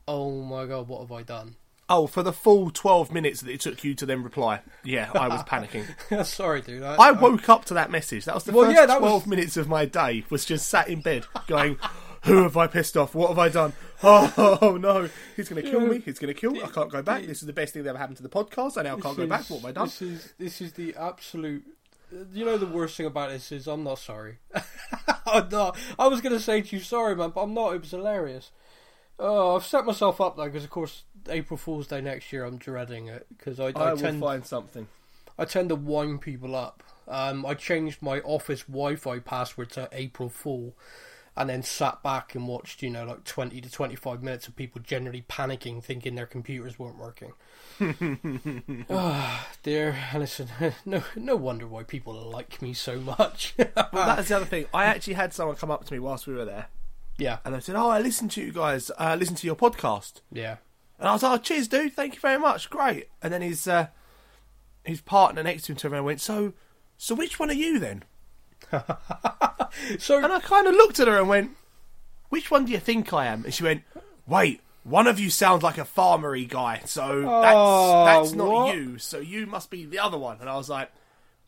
Oh 0.08 0.42
my 0.44 0.66
god, 0.66 0.88
what 0.88 1.02
have 1.02 1.12
I 1.12 1.24
done? 1.24 1.56
Oh, 1.88 2.08
for 2.08 2.24
the 2.24 2.34
full 2.34 2.72
12 2.72 3.12
minutes 3.12 3.42
that 3.42 3.52
it 3.52 3.60
took 3.62 3.84
you 3.84 3.94
to 3.96 4.08
then 4.08 4.24
reply. 4.24 4.62
Yeah, 4.84 5.12
I 5.14 5.28
was 5.28 5.44
panicking. 5.44 6.26
Sorry, 6.26 6.62
dude. 6.62 6.82
I, 6.82 6.96
I 6.96 7.12
woke 7.12 7.48
up 7.48 7.66
to 7.66 7.76
that 7.76 7.92
message. 7.92 8.26
That 8.26 8.34
was 8.34 8.44
the 8.44 8.54
Well, 8.54 8.66
first 8.66 8.76
yeah, 8.76 8.88
that 8.88 8.98
12 8.98 9.14
was- 9.24 9.28
minutes 9.30 9.56
of 9.58 9.68
my 9.68 9.86
day, 9.86 10.24
was 10.32 10.46
just 10.46 10.68
sat 10.68 10.88
in 10.88 11.02
bed 11.02 11.26
going, 11.46 11.78
Who 12.26 12.44
have 12.44 12.58
I 12.58 12.68
pissed 12.68 12.98
off? 12.98 13.14
What 13.14 13.30
have 13.30 13.40
I 13.40 13.50
done? 13.50 13.74
Oh, 14.04 14.78
no. 14.80 15.10
He's 15.36 15.50
going 15.50 15.64
to 15.64 15.70
kill 15.70 15.80
me. 15.80 16.00
He's 16.00 16.20
going 16.20 16.32
to 16.32 16.40
kill 16.40 16.52
me. 16.52 16.62
I 16.62 16.68
can't 16.68 16.92
go 16.92 17.02
back. 17.02 17.24
This 17.24 17.42
is 17.42 17.48
the 17.48 17.54
best 17.54 17.74
thing 17.74 17.84
that 17.84 17.90
ever 17.90 17.98
happened 17.98 18.18
to 18.18 18.24
the 18.24 18.30
podcast. 18.30 18.78
I 18.78 18.84
now 18.84 18.98
can't 18.98 19.18
go 19.18 19.26
back. 19.26 19.50
What 19.50 19.62
have 19.62 19.66
I 19.66 19.72
done? 19.72 19.86
This 19.86 20.02
is 20.02 20.34
this 20.38 20.62
is 20.62 20.74
the 20.74 20.94
absolute. 20.96 21.64
You 22.34 22.46
know 22.46 22.58
the 22.58 22.68
worst 22.68 22.98
thing 22.98 23.08
about 23.08 23.30
this 23.30 23.52
is 23.52 23.68
I'm 23.68 23.84
not 23.84 23.98
sorry. 23.98 24.38
I'm 25.26 25.50
not. 25.50 25.78
I 25.98 26.08
was 26.08 26.22
gonna 26.22 26.40
say 26.40 26.62
to 26.62 26.76
you 26.76 26.82
sorry, 26.82 27.16
man, 27.16 27.32
but 27.32 27.42
I'm 27.42 27.54
not. 27.54 27.74
It 27.74 27.82
was 27.82 27.92
hilarious. 27.92 28.52
Oh, 29.18 29.56
I've 29.56 29.66
set 29.66 29.86
myself 29.86 30.22
up 30.22 30.38
though, 30.38 30.46
because 30.46 30.64
of 30.64 30.70
course 30.70 31.04
April 31.30 31.58
Fool's 31.58 31.88
Day 31.88 32.02
next 32.02 32.32
year 32.32 32.44
I'm 32.46 32.58
dreading 32.58 33.08
it 33.08 33.26
because 33.36 33.60
I, 33.60 33.68
I, 33.68 33.70
I 33.70 33.94
will 33.94 34.00
tend 34.00 34.20
find 34.20 34.46
something. 34.46 34.88
I 35.38 35.46
tend 35.46 35.70
to 35.70 35.76
wind 35.76 36.22
people 36.22 36.56
up. 36.56 36.84
Um, 37.08 37.46
I 37.46 37.54
changed 37.54 38.02
my 38.02 38.20
office 38.22 38.64
Wi-Fi 38.64 39.20
password 39.20 39.72
to 39.72 39.90
April 39.92 40.30
Fool, 40.30 40.76
and 41.38 41.50
then 41.50 41.64
sat 41.64 42.02
back 42.02 42.34
and 42.34 42.48
watched, 42.48 42.82
you 42.82 42.90
know, 42.90 43.04
like 43.06 43.24
twenty 43.24 43.60
to 43.62 43.70
twenty-five 43.70 44.24
minutes 44.24 44.48
of 44.48 44.56
people 44.56 44.82
generally 44.82 45.24
panicking, 45.28 45.84
thinking 45.84 46.16
their 46.16 46.26
computers 46.26 46.80
weren't 46.80 46.98
working. 46.98 47.34
Ah, 48.90 49.48
dear, 49.64 49.98
listen, 50.16 50.48
no, 50.86 51.04
no 51.16 51.36
wonder 51.36 51.68
why 51.68 51.84
people 51.84 52.14
like 52.14 52.62
me 52.62 52.74
so 52.74 53.00
much. 53.00 53.54
Well, 53.76 54.08
that's 54.08 54.30
the 54.30 54.36
other 54.38 54.46
thing. 54.46 54.66
I 54.74 54.86
actually 54.86 55.14
had 55.14 55.34
someone 55.34 55.56
come 55.56 55.72
up 55.72 55.86
to 55.86 55.94
me 55.94 56.00
whilst 56.00 56.28
we 56.28 56.34
were 56.34 56.46
there, 56.46 56.68
yeah, 57.18 57.38
and 57.46 57.54
they 57.54 57.60
said, 57.60 57.76
"Oh, 57.76 57.90
I 57.90 58.00
listened 58.00 58.32
to 58.32 58.42
you 58.42 58.52
guys. 58.52 58.90
Uh, 58.92 58.94
I 59.00 59.16
listened 59.16 59.38
to 59.40 59.48
your 59.48 59.56
podcast." 59.56 60.22
yeah. 60.32 60.58
And 60.98 61.10
I 61.10 61.14
was 61.14 61.24
like, 61.24 61.40
oh, 61.40 61.42
"Cheers, 61.44 61.68
dude. 61.68 61.94
Thank 61.94 62.16
you 62.16 62.22
very 62.22 62.40
much. 62.40 62.70
Great." 62.70 63.10
And 63.22 63.34
then 63.34 63.42
his 63.42 63.68
uh, 63.68 63.88
his 64.86 65.02
partner 65.02 65.44
next 65.44 65.64
to 65.64 65.74
him 65.74 65.78
turned 65.78 65.94
around 65.94 66.00
and 66.00 66.06
went, 66.06 66.22
"So, 66.22 66.54
so 66.98 67.16
which 67.16 67.38
one 67.40 67.50
are 67.50 67.54
you 67.54 67.80
then?" 67.80 68.04
So 70.00 70.24
And 70.24 70.32
I 70.32 70.40
kind 70.40 70.68
of 70.68 70.74
looked 70.74 71.00
at 71.00 71.08
her 71.08 71.18
and 71.20 71.28
went, 71.28 71.52
"Which 72.30 72.50
one 72.50 72.66
do 72.66 72.72
you 72.72 72.80
think 72.80 73.12
I 73.14 73.26
am?" 73.26 73.44
And 73.46 73.54
she 73.54 73.64
went, 73.64 73.84
"Wait." 74.28 74.62
One 74.84 75.08
of 75.08 75.20
you 75.20 75.32
sounds 75.32 75.64
like 75.64 75.80
a 75.80 75.84
farmery 75.84 76.48
guy, 76.48 76.82
so 76.86 77.22
that's 77.22 77.56
Oh, 77.58 78.06
that's 78.06 78.34
not 78.34 78.48
what? 78.52 78.76
you. 78.76 79.00
So 79.00 79.18
you 79.18 79.48
must 79.48 79.72
be 79.72 79.84
the 79.84 79.98
other 79.98 80.18
one. 80.18 80.38
And 80.40 80.48
I 80.48 80.56
was 80.58 80.70
like, 80.70 80.92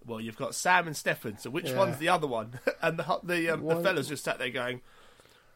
"Well, 0.08 0.20
you've 0.20 0.38
got 0.38 0.56
Sam 0.56 0.88
and 0.88 0.98
Stefan. 0.98 1.38
So 1.38 1.52
which 1.52 1.70
Yeah. 1.70 1.78
one's 1.78 2.00
the 2.00 2.10
other 2.10 2.26
one?" 2.28 2.60
And 2.82 2.98
the 2.98 3.20
the, 3.24 3.50
um, 3.52 3.66
the 3.68 3.76
fellas 3.78 4.08
just 4.08 4.24
sat 4.24 4.40
there 4.40 4.50
going, 4.50 4.82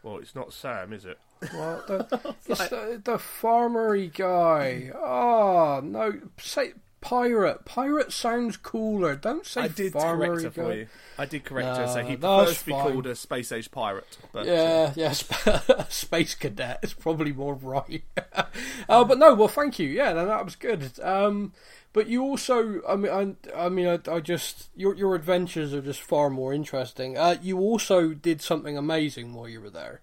"Well, 0.03 0.17
it's 0.19 0.35
not 0.35 0.53
Sam, 0.53 0.93
is 0.93 1.05
it?" 1.05 1.17
Well, 1.53 1.83
the, 1.87 2.35
it's 2.47 2.67
the, 2.69 3.01
the 3.03 3.17
farmery 3.17 4.13
guy. 4.15 4.91
Oh 4.95 5.81
no! 5.83 6.19
Say 6.39 6.73
pirate. 7.01 7.65
Pirate 7.65 8.13
sounds 8.13 8.57
cooler. 8.57 9.15
Don't 9.15 9.45
say 9.45 9.61
I 9.61 9.67
did 9.69 9.93
farmery 9.93 10.53
guy. 10.53 10.87
I 11.21 11.25
did 11.25 11.43
correct 11.43 11.77
her. 11.77 11.87
So 11.87 12.03
he 12.03 12.15
prefers 12.17 12.59
to 12.59 12.65
be 12.65 12.71
fine. 12.71 12.81
called 12.91 13.07
a 13.07 13.15
space 13.15 13.51
age 13.51 13.71
pirate. 13.71 14.17
But 14.31 14.47
uh, 14.47 14.51
Yeah, 14.51 14.93
yeah, 14.95 15.11
sp- 15.15 15.89
space 15.89 16.35
cadet 16.35 16.79
is 16.81 16.93
probably 16.93 17.31
more 17.31 17.53
right. 17.55 18.03
uh, 18.89 19.03
but 19.03 19.17
no, 19.17 19.33
well, 19.35 19.47
thank 19.47 19.79
you. 19.79 19.87
Yeah, 19.89 20.13
no, 20.13 20.25
that 20.25 20.45
was 20.45 20.55
good. 20.55 20.99
Um, 21.01 21.53
but 21.93 22.07
you 22.07 22.23
also, 22.23 22.81
I 22.87 22.95
mean, 22.95 23.11
I, 23.11 23.65
I 23.65 23.69
mean, 23.69 23.87
I, 23.87 23.99
I 24.11 24.19
just 24.19 24.69
your 24.75 24.95
your 24.95 25.15
adventures 25.15 25.73
are 25.73 25.81
just 25.81 26.01
far 26.01 26.29
more 26.29 26.53
interesting. 26.53 27.17
Uh, 27.17 27.35
you 27.41 27.59
also 27.59 28.13
did 28.13 28.41
something 28.41 28.77
amazing 28.77 29.33
while 29.33 29.49
you 29.49 29.61
were 29.61 29.69
there. 29.69 30.01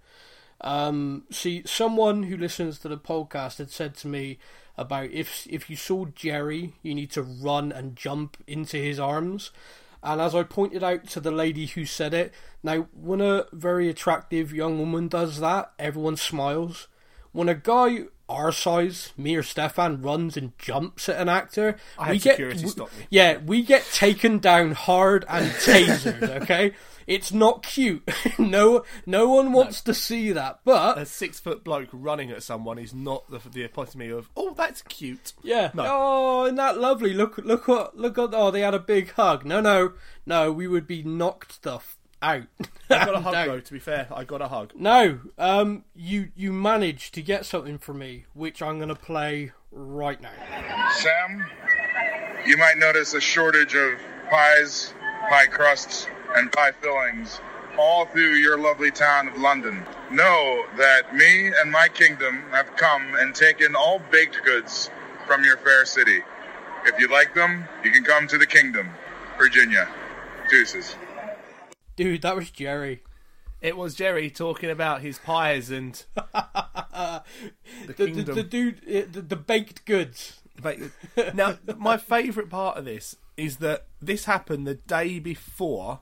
Um, 0.61 1.25
see, 1.31 1.63
someone 1.67 2.25
who 2.25 2.37
listens 2.37 2.79
to 2.81 2.89
the 2.89 2.99
podcast 2.99 3.59
had 3.59 3.71
said 3.71 3.95
to 3.97 4.09
me 4.09 4.39
about 4.77 5.11
if 5.11 5.47
if 5.49 5.71
you 5.71 5.77
saw 5.77 6.07
Jerry, 6.07 6.75
you 6.83 6.95
need 6.95 7.11
to 7.13 7.23
run 7.23 7.73
and 7.73 7.97
jump 7.97 8.37
into 8.47 8.77
his 8.77 8.99
arms. 9.01 9.51
And 10.03 10.21
as 10.21 10.35
I 10.35 10.43
pointed 10.45 10.83
out 10.85 11.07
to 11.09 11.21
the 11.21 11.31
lady 11.31 11.67
who 11.67 11.85
said 11.85 12.15
it, 12.15 12.33
now 12.63 12.87
when 12.93 13.21
a 13.21 13.47
very 13.53 13.89
attractive 13.89 14.53
young 14.53 14.79
woman 14.79 15.09
does 15.09 15.41
that, 15.41 15.73
everyone 15.79 16.17
smiles. 16.17 16.89
When 17.33 17.49
a 17.49 17.55
guy 17.55 18.05
our 18.29 18.53
size, 18.53 19.13
me 19.17 19.35
or 19.37 19.43
Stefan, 19.43 20.03
runs 20.03 20.37
and 20.37 20.53
jumps 20.59 21.09
at 21.09 21.19
an 21.21 21.29
actor, 21.31 21.77
I 21.99 22.11
we 22.13 22.19
get 22.19 22.33
security 22.37 22.65
we- 22.65 22.71
stop 22.71 22.91
me. 22.99 23.07
yeah, 23.11 23.39
we 23.39 23.63
get 23.63 23.85
taken 23.93 24.39
down 24.39 24.73
hard 24.73 25.25
and 25.29 25.51
tasered. 25.65 26.43
okay, 26.43 26.73
it's 27.09 27.33
not 27.33 27.65
cute. 27.65 28.09
no, 28.39 28.85
no 29.07 29.29
one 29.29 29.53
wants 29.53 29.81
to 29.81 29.93
see 29.95 30.31
that. 30.31 30.61
But 30.65 30.99
a 30.99 31.07
six 31.07 31.41
foot 31.41 31.65
bloke 31.65 31.89
running 31.93 32.31
at 32.31 32.45
someone 32.45 32.79
is 32.79 32.95
not 32.95 33.29
the, 33.31 33.41
the 33.49 33.65
epitome 33.65 34.11
of 34.11 34.31
oh 34.37 34.55
that's 34.55 34.83
cute. 34.83 35.33
yeah, 35.43 35.71
No. 35.75 35.85
oh, 35.89 36.45
isn't 36.45 36.55
that 36.57 36.79
lovely? 36.79 37.13
Look, 37.15 37.39
look 37.39 37.67
what, 37.67 37.97
look 37.97 38.17
at. 38.19 38.31
Oh, 38.33 38.53
they 38.53 38.61
had 38.61 38.75
a 38.75 38.79
big 38.79 39.11
hug. 39.13 39.45
No, 39.45 39.61
no, 39.61 39.95
no. 40.25 40.53
We 40.53 40.69
would 40.69 40.87
be 40.87 41.03
knocked 41.03 41.63
the 41.63 41.77
f- 41.77 41.97
out. 42.23 42.43
I 42.91 43.05
got 43.05 43.15
a 43.15 43.21
hug 43.23 43.33
Down. 43.33 43.49
though. 43.49 43.61
To 43.61 43.73
be 43.73 43.79
fair, 43.79 44.07
I 44.15 44.25
got 44.25 44.43
a 44.43 44.49
hug. 44.49 44.73
No, 44.77 45.21
um, 45.39 45.85
you 45.97 46.29
you 46.37 46.53
managed 46.53 47.15
to 47.15 47.23
get 47.23 47.47
something 47.47 47.79
from 47.79 47.99
me, 47.99 48.27
which 48.35 48.61
I'm 48.63 48.79
gonna 48.79 48.95
play 48.95 49.53
right 49.73 50.21
now. 50.21 50.31
Sam, 50.93 51.45
you 52.47 52.57
might 52.57 52.77
notice 52.79 53.15
a 53.15 53.21
shortage 53.21 53.75
of 53.75 53.99
pies, 54.31 54.93
pie 55.29 55.47
crusts, 55.47 56.07
and 56.37 56.51
pie 56.53 56.73
fillings 56.73 57.41
all 57.79 58.07
through 58.07 58.35
your 58.35 58.59
lovely 58.59 58.91
town 58.91 59.29
of 59.29 59.39
London. 59.39 59.85
Know 60.11 60.65
that 60.77 61.15
me 61.15 61.53
and 61.61 61.71
my 61.71 61.89
kingdom 61.89 62.43
have 62.51 62.75
come 62.77 63.15
and 63.15 63.35
taken 63.35 63.77
all 63.77 64.01
baked 64.11 64.43
goods 64.45 64.91
from 65.27 65.45
your 65.45 65.57
fair 65.59 65.85
city. 65.85 66.21
If 66.87 66.99
you 66.99 67.09
like 67.09 67.35
them, 67.35 67.65
you 67.85 67.91
can 67.93 68.05
come 68.05 68.27
to 68.29 68.39
the 68.39 68.47
kingdom. 68.47 68.89
Virginia. 69.39 69.89
Deuces. 70.51 70.97
Dude, 71.97 72.23
that 72.23 72.35
was 72.35 72.51
Jerry. 72.51 73.03
It 73.61 73.77
was 73.77 73.95
Jerry 73.95 74.31
talking 74.31 74.71
about 74.71 75.01
his 75.01 75.19
pies 75.19 75.71
and 75.71 76.03
the 76.15 76.25
The, 77.87 77.93
the, 77.93 77.95
kingdom. 77.95 78.35
the 78.35 78.43
dude, 78.43 78.77
uh, 78.89 79.07
the, 79.11 79.21
the 79.23 79.37
baked 79.37 79.85
goods. 79.85 80.41
Now, 81.35 81.59
my 81.77 81.97
favourite 81.97 82.51
part 82.51 82.77
of 82.77 82.85
this 82.85 83.17
is 83.37 83.59
that 83.59 83.87
this 84.03 84.25
happened 84.25 84.67
the 84.67 84.75
day 84.75 85.19
before, 85.21 86.01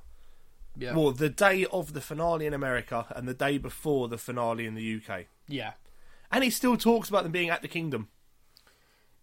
Yeah. 0.79 0.95
well, 0.95 1.11
the 1.13 1.29
day 1.31 1.65
of 1.73 1.93
the 1.95 2.01
finale 2.01 2.45
in 2.47 2.53
America 2.53 3.07
and 3.17 3.27
the 3.27 3.35
day 3.35 3.57
before 3.59 4.09
the 4.09 4.19
finale 4.19 4.67
in 4.67 4.75
the 4.75 5.01
UK. 5.03 5.27
yeah. 5.49 5.73
And 6.31 6.43
he 6.45 6.51
still 6.51 6.77
talks 6.77 7.09
about 7.09 7.23
them 7.23 7.33
being 7.33 7.49
at 7.51 7.63
the 7.63 7.69
kingdom. 7.69 8.09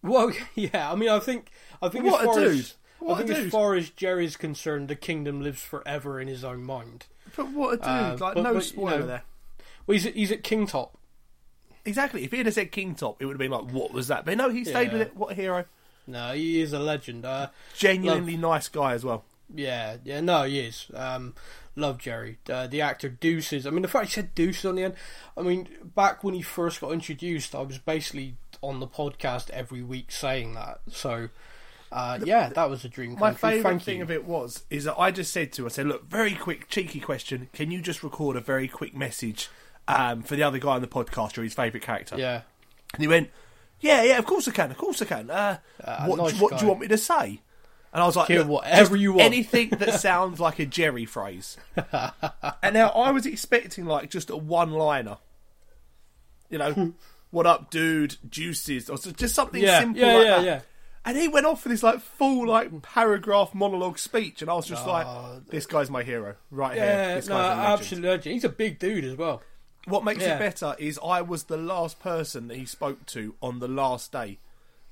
Well, 0.01 0.31
yeah. 0.55 0.91
I 0.91 0.95
mean, 0.95 1.09
I 1.09 1.19
think, 1.19 1.51
I 1.81 1.89
think 1.89 2.05
What 2.05 2.21
as 2.21 2.23
a 2.23 2.25
far 2.25 2.39
dude. 2.39 2.59
as 2.59 2.75
What 2.99 3.13
I 3.13 3.17
think 3.25 3.29
as 3.39 3.51
far 3.51 3.75
as 3.75 3.89
Jerry's 3.89 4.35
concerned, 4.37 4.87
the 4.87 4.95
kingdom 4.95 5.41
lives 5.41 5.61
forever 5.61 6.19
in 6.19 6.27
his 6.27 6.43
own 6.43 6.63
mind. 6.63 7.05
But 7.35 7.51
what 7.51 7.73
a 7.73 7.77
dude! 7.77 7.85
Uh, 7.87 8.17
like 8.19 8.35
but- 8.35 8.37
no 8.37 8.43
but, 8.43 8.53
you 8.55 8.61
spoiler 8.61 8.99
know- 8.99 9.05
there. 9.07 9.23
Well, 9.85 9.93
he's 9.93 10.05
at, 10.05 10.13
he's 10.15 10.31
at 10.31 10.43
King 10.43 10.65
Top. 10.65 10.97
Exactly. 11.85 12.23
If 12.23 12.31
he 12.31 12.37
had 12.37 12.53
said 12.53 12.71
King 12.71 12.95
Top, 12.95 13.21
it 13.21 13.25
would 13.25 13.33
have 13.33 13.39
been 13.39 13.51
like, 13.51 13.69
"What 13.73 13.91
was 13.91 14.07
that?" 14.07 14.23
But 14.23 14.37
no, 14.37 14.49
he 14.49 14.63
stayed 14.63 14.87
Yeah. 14.87 14.93
with 14.93 15.01
it. 15.01 15.15
What 15.17 15.31
a 15.31 15.35
hero! 15.35 15.65
No, 16.07 16.33
he 16.33 16.61
is 16.61 16.71
a 16.71 16.79
legend. 16.79 17.25
Uh, 17.25 17.49
Genuinely 17.77 18.37
nice 18.37 18.69
guy 18.69 18.93
as 18.93 19.03
well. 19.03 19.25
Yeah, 19.53 19.97
yeah, 20.03 20.19
no, 20.21 20.43
he 20.43 20.59
is. 20.59 20.87
Um, 20.93 21.35
love 21.75 21.97
Jerry. 21.99 22.37
Uh, 22.49 22.67
the 22.67 22.81
actor 22.81 23.09
Deuces. 23.09 23.65
I 23.67 23.69
mean, 23.69 23.81
the 23.83 23.87
fact 23.87 24.07
he 24.07 24.11
said 24.13 24.33
Deuces 24.35 24.65
on 24.65 24.75
the 24.75 24.83
end. 24.83 24.95
I 25.37 25.41
mean, 25.41 25.67
back 25.95 26.23
when 26.23 26.33
he 26.33 26.41
first 26.41 26.81
got 26.81 26.91
introduced, 26.91 27.53
I 27.55 27.61
was 27.61 27.77
basically 27.77 28.35
on 28.61 28.79
the 28.79 28.87
podcast 28.87 29.49
every 29.51 29.81
week 29.81 30.11
saying 30.11 30.53
that. 30.55 30.79
So, 30.89 31.29
uh, 31.91 32.19
yeah, 32.23 32.49
that 32.49 32.69
was 32.69 32.83
a 32.85 32.89
dream 32.89 33.15
My 33.19 33.33
favourite 33.33 33.81
thing 33.81 34.01
of 34.01 34.09
it 34.09 34.25
was 34.25 34.63
is 34.69 34.85
that 34.85 34.97
I 34.97 35.11
just 35.11 35.31
said 35.31 35.51
to 35.53 35.63
him, 35.63 35.65
I 35.67 35.69
said, 35.69 35.87
"Look, 35.87 36.09
very 36.09 36.33
quick, 36.35 36.69
cheeky 36.69 36.99
question. 36.99 37.49
Can 37.53 37.69
you 37.71 37.81
just 37.81 38.03
record 38.03 38.35
a 38.35 38.41
very 38.41 38.67
quick 38.67 38.95
message 38.95 39.49
um, 39.87 40.23
for 40.23 40.35
the 40.35 40.43
other 40.43 40.59
guy 40.59 40.71
on 40.75 40.81
the 40.81 40.87
podcast 40.87 41.37
or 41.37 41.43
his 41.43 41.53
favourite 41.53 41.83
character?" 41.83 42.17
Yeah, 42.17 42.41
And 42.93 43.01
he 43.01 43.07
went, 43.07 43.29
"Yeah, 43.81 44.01
yeah, 44.03 44.17
of 44.17 44.25
course 44.25 44.47
I 44.47 44.51
can, 44.51 44.71
of 44.71 44.77
course 44.77 45.01
I 45.01 45.05
can. 45.05 45.29
Uh, 45.29 45.57
Uh, 45.83 46.05
what 46.07 46.17
nice 46.17 46.39
what 46.39 46.57
do 46.57 46.63
you 46.65 46.69
want 46.69 46.81
me 46.81 46.87
to 46.87 46.97
say?" 46.97 47.41
And 47.93 48.01
I 48.01 48.05
was 48.07 48.15
like, 48.15 48.29
whatever 48.47 48.95
you 48.95 49.13
want." 49.13 49.23
anything 49.25 49.69
that 49.69 49.93
sounds 49.99 50.39
like 50.39 50.57
a 50.59 50.65
Jerry 50.65 51.05
phrase." 51.05 51.57
and 51.75 52.73
now 52.73 52.89
I 52.89 53.11
was 53.11 53.25
expecting 53.27 53.85
like 53.85 54.09
just 54.09 54.29
a 54.31 54.35
one-liner, 54.37 55.17
you 56.49 56.57
know, 56.57 56.93
"What 57.31 57.45
up, 57.45 57.69
dude? 57.69 58.17
Juices," 58.29 58.89
or 58.89 58.97
just 58.97 59.35
something 59.35 59.61
yeah, 59.61 59.79
simple 59.79 60.01
yeah, 60.01 60.13
like 60.13 60.25
yeah, 60.25 60.35
that. 60.37 60.45
yeah. 60.45 60.61
And 61.05 61.17
he 61.17 61.27
went 61.27 61.45
off 61.45 61.63
with 61.65 61.71
this 61.71 61.83
like 61.83 61.99
full 61.99 62.47
like 62.47 62.71
mm. 62.71 62.81
paragraph 62.81 63.53
monologue 63.53 63.99
speech, 63.99 64.41
and 64.41 64.49
I 64.49 64.53
was 64.55 64.65
just 64.65 64.87
Oh, 64.87 64.91
like, 64.91 65.45
"This 65.47 65.65
guy's 65.65 65.89
my 65.89 66.01
hero, 66.01 66.35
right 66.49 66.75
here. 66.75 66.85
Yeah, 66.85 67.15
This 67.15 67.27
no, 67.27 67.35
guy's 67.35 67.45
a 67.45 67.55
legend." 67.57 67.79
absolutely. 67.81 68.33
He's 68.33 68.43
a 68.43 68.49
big 68.49 68.79
dude 68.79 69.03
as 69.05 69.15
well. 69.17 69.41
What 69.85 70.05
makes 70.05 70.21
Yeah. 70.23 70.37
it 70.37 70.39
better 70.39 70.75
is 70.79 70.97
I 71.05 71.21
was 71.21 71.43
the 71.43 71.57
last 71.57 71.99
person 71.99 72.47
that 72.47 72.55
he 72.55 72.65
spoke 72.65 73.05
to 73.07 73.35
on 73.41 73.59
the 73.59 73.67
last 73.67 74.13
day. 74.13 74.39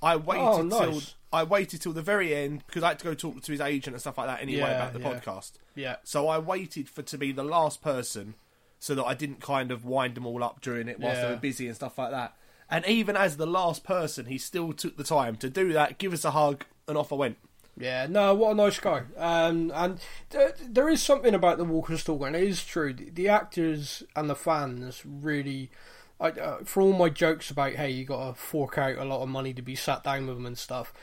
I 0.02 0.18
waited 0.18 0.44
Oh, 0.44 0.68
till 0.68 0.92
nice. 0.92 1.16
I 1.34 1.44
waited 1.44 1.82
till 1.82 1.94
the 1.94 2.02
very 2.02 2.36
end 2.36 2.64
because 2.68 2.84
I 2.84 2.90
had 2.90 3.00
to 3.00 3.06
go 3.06 3.14
talk 3.14 3.42
to 3.42 3.52
his 3.52 3.62
agent 3.62 3.94
and 3.96 4.02
stuff 4.02 4.18
like 4.18 4.28
that 4.28 4.42
anyway 4.42 4.62
Yeah, 4.62 4.76
about 4.88 4.94
the 4.94 5.00
yeah. 5.00 5.14
podcast. 5.20 5.52
Yeah, 5.76 5.96
So 6.04 6.28
I 6.28 6.38
waited 6.40 6.90
for 6.90 7.02
to 7.04 7.18
be 7.18 7.32
the 7.32 7.44
last 7.44 7.82
person 7.82 8.36
so 8.80 8.96
that 8.96 9.06
I 9.06 9.14
didn't 9.14 9.40
kind 9.42 9.72
of 9.72 9.86
wind 9.86 10.16
them 10.16 10.26
all 10.26 10.44
up 10.44 10.60
during 10.62 10.88
it 10.88 11.00
whilst 11.00 11.22
they 11.22 11.30
were 11.30 11.36
busy 11.38 11.68
and 11.68 11.76
stuff 11.76 11.98
like 11.98 12.12
that. 12.12 12.36
And 12.70 12.86
even 12.86 13.16
as 13.16 13.38
the 13.38 13.46
last 13.46 13.84
person, 13.84 14.26
he 14.26 14.38
still 14.38 14.74
took 14.74 14.98
the 14.98 15.04
time 15.04 15.36
to 15.38 15.50
do 15.50 15.72
that, 15.74 15.98
give 15.98 16.14
us 16.14 16.26
a 16.26 16.32
hug, 16.32 16.66
and 16.88 16.98
off 16.98 17.12
I 17.14 17.16
went. 17.16 17.38
Yeah, 17.78 18.08
no, 18.10 18.34
what 18.36 18.52
a 18.52 18.56
nice 18.56 18.80
guy. 18.80 19.04
Um, 19.18 19.72
and 19.74 20.00
th- 20.30 20.56
there 20.68 20.90
is 20.90 21.02
something 21.02 21.34
about 21.34 21.58
the 21.58 21.64
Walker 21.64 21.98
Stalker, 21.98 22.28
and 22.28 22.36
it 22.36 22.44
is 22.44 22.64
true. 22.66 22.94
The, 22.94 23.10
the 23.10 23.28
actors 23.30 24.04
and 24.16 24.30
the 24.30 24.36
fans 24.36 25.04
really, 25.06 25.70
I, 26.20 26.30
uh, 26.32 26.58
for 26.64 26.82
all 26.82 26.94
my 26.94 27.10
jokes 27.10 27.50
about, 27.50 27.74
hey, 27.74 27.90
you 27.90 28.04
got 28.06 28.28
to 28.28 28.34
fork 28.40 28.78
out 28.78 28.98
a 28.98 29.06
lot 29.06 29.22
of 29.22 29.30
money 29.30 29.54
to 29.54 29.62
be 29.62 29.76
sat 29.76 30.04
down 30.04 30.28
with 30.28 30.36
them 30.36 30.46
and 30.46 30.58
stuff. 30.58 30.94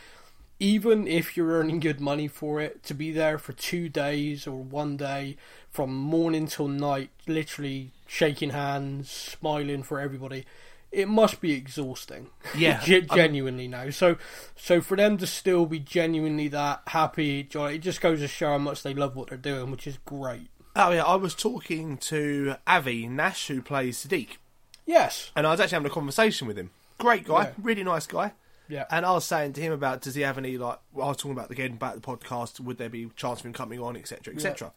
Even 0.61 1.07
if 1.07 1.37
you're 1.37 1.53
earning 1.53 1.79
good 1.81 2.01
money 2.01 2.27
for 2.27 2.61
it, 2.61 2.83
to 2.85 2.95
be 2.95 3.13
there 3.13 3.39
for 3.39 3.53
two 3.53 3.89
days 3.89 4.47
or 4.47 4.57
one 4.63 4.97
day, 4.97 5.37
from 5.71 5.95
morning 5.95 6.47
till 6.49 6.67
night, 6.69 7.11
literally 7.29 7.93
shaking 8.07 8.51
hands, 8.51 9.09
smiling 9.11 9.85
for 9.85 10.01
everybody, 10.01 10.45
it 10.91 11.07
must 11.07 11.41
be 11.41 11.53
exhausting. 11.53 12.29
Yeah, 12.57 12.81
genuinely 12.83 13.69
now. 13.69 13.91
So, 13.91 14.17
so 14.57 14.81
for 14.81 14.97
them 14.97 15.17
to 15.19 15.27
still 15.29 15.65
be 15.67 15.79
genuinely 15.79 16.49
that 16.49 16.83
happy, 16.89 17.45
jolly, 17.45 17.77
it 17.77 17.83
just 17.83 18.01
goes 18.01 18.19
to 18.21 18.27
show 18.29 18.49
how 18.49 18.59
much 18.59 18.83
they 18.83 18.95
love 18.95 19.15
what 19.15 19.29
they're 19.29 19.39
doing, 19.39 19.71
which 19.71 19.87
is 19.87 19.99
great. 20.07 20.49
Oh 20.75 20.91
yeah, 20.91 21.05
I 21.05 21.15
was 21.17 21.35
talking 21.35 21.99
to 21.99 22.55
Avi 22.67 23.07
Nash, 23.07 23.47
who 23.49 23.63
plays 23.63 24.05
Siddiq, 24.05 24.39
Yes. 24.87 25.31
and 25.37 25.47
I 25.47 25.51
was 25.51 25.61
actually 25.61 25.75
having 25.77 25.91
a 25.91 25.95
conversation 25.95 26.49
with 26.49 26.57
him. 26.59 26.71
Great 26.99 27.25
guy, 27.25 27.43
Yeah. 27.45 27.53
really 27.63 27.85
nice 27.85 28.07
guy. 28.09 28.33
Yeah. 28.69 28.85
And 28.91 29.07
I 29.07 29.13
was 29.13 29.25
saying 29.25 29.55
to 29.55 29.61
him 29.61 29.73
about 29.73 30.03
does 30.03 30.15
he 30.15 30.23
have 30.23 30.39
any 30.39 30.59
like 30.59 30.79
well, 30.93 31.07
I 31.07 31.09
was 31.09 31.17
talking 31.17 31.33
about 31.33 31.51
again 31.51 31.73
about 31.73 31.95
the 31.95 32.01
podcast, 32.01 32.61
would 32.61 32.79
there 32.79 32.89
be 32.89 33.05
a 33.05 33.09
chance 33.17 33.41
of 33.41 33.47
him 33.47 33.53
coming 33.53 33.81
on, 33.81 33.97
etc. 33.97 34.35
etc. 34.35 34.73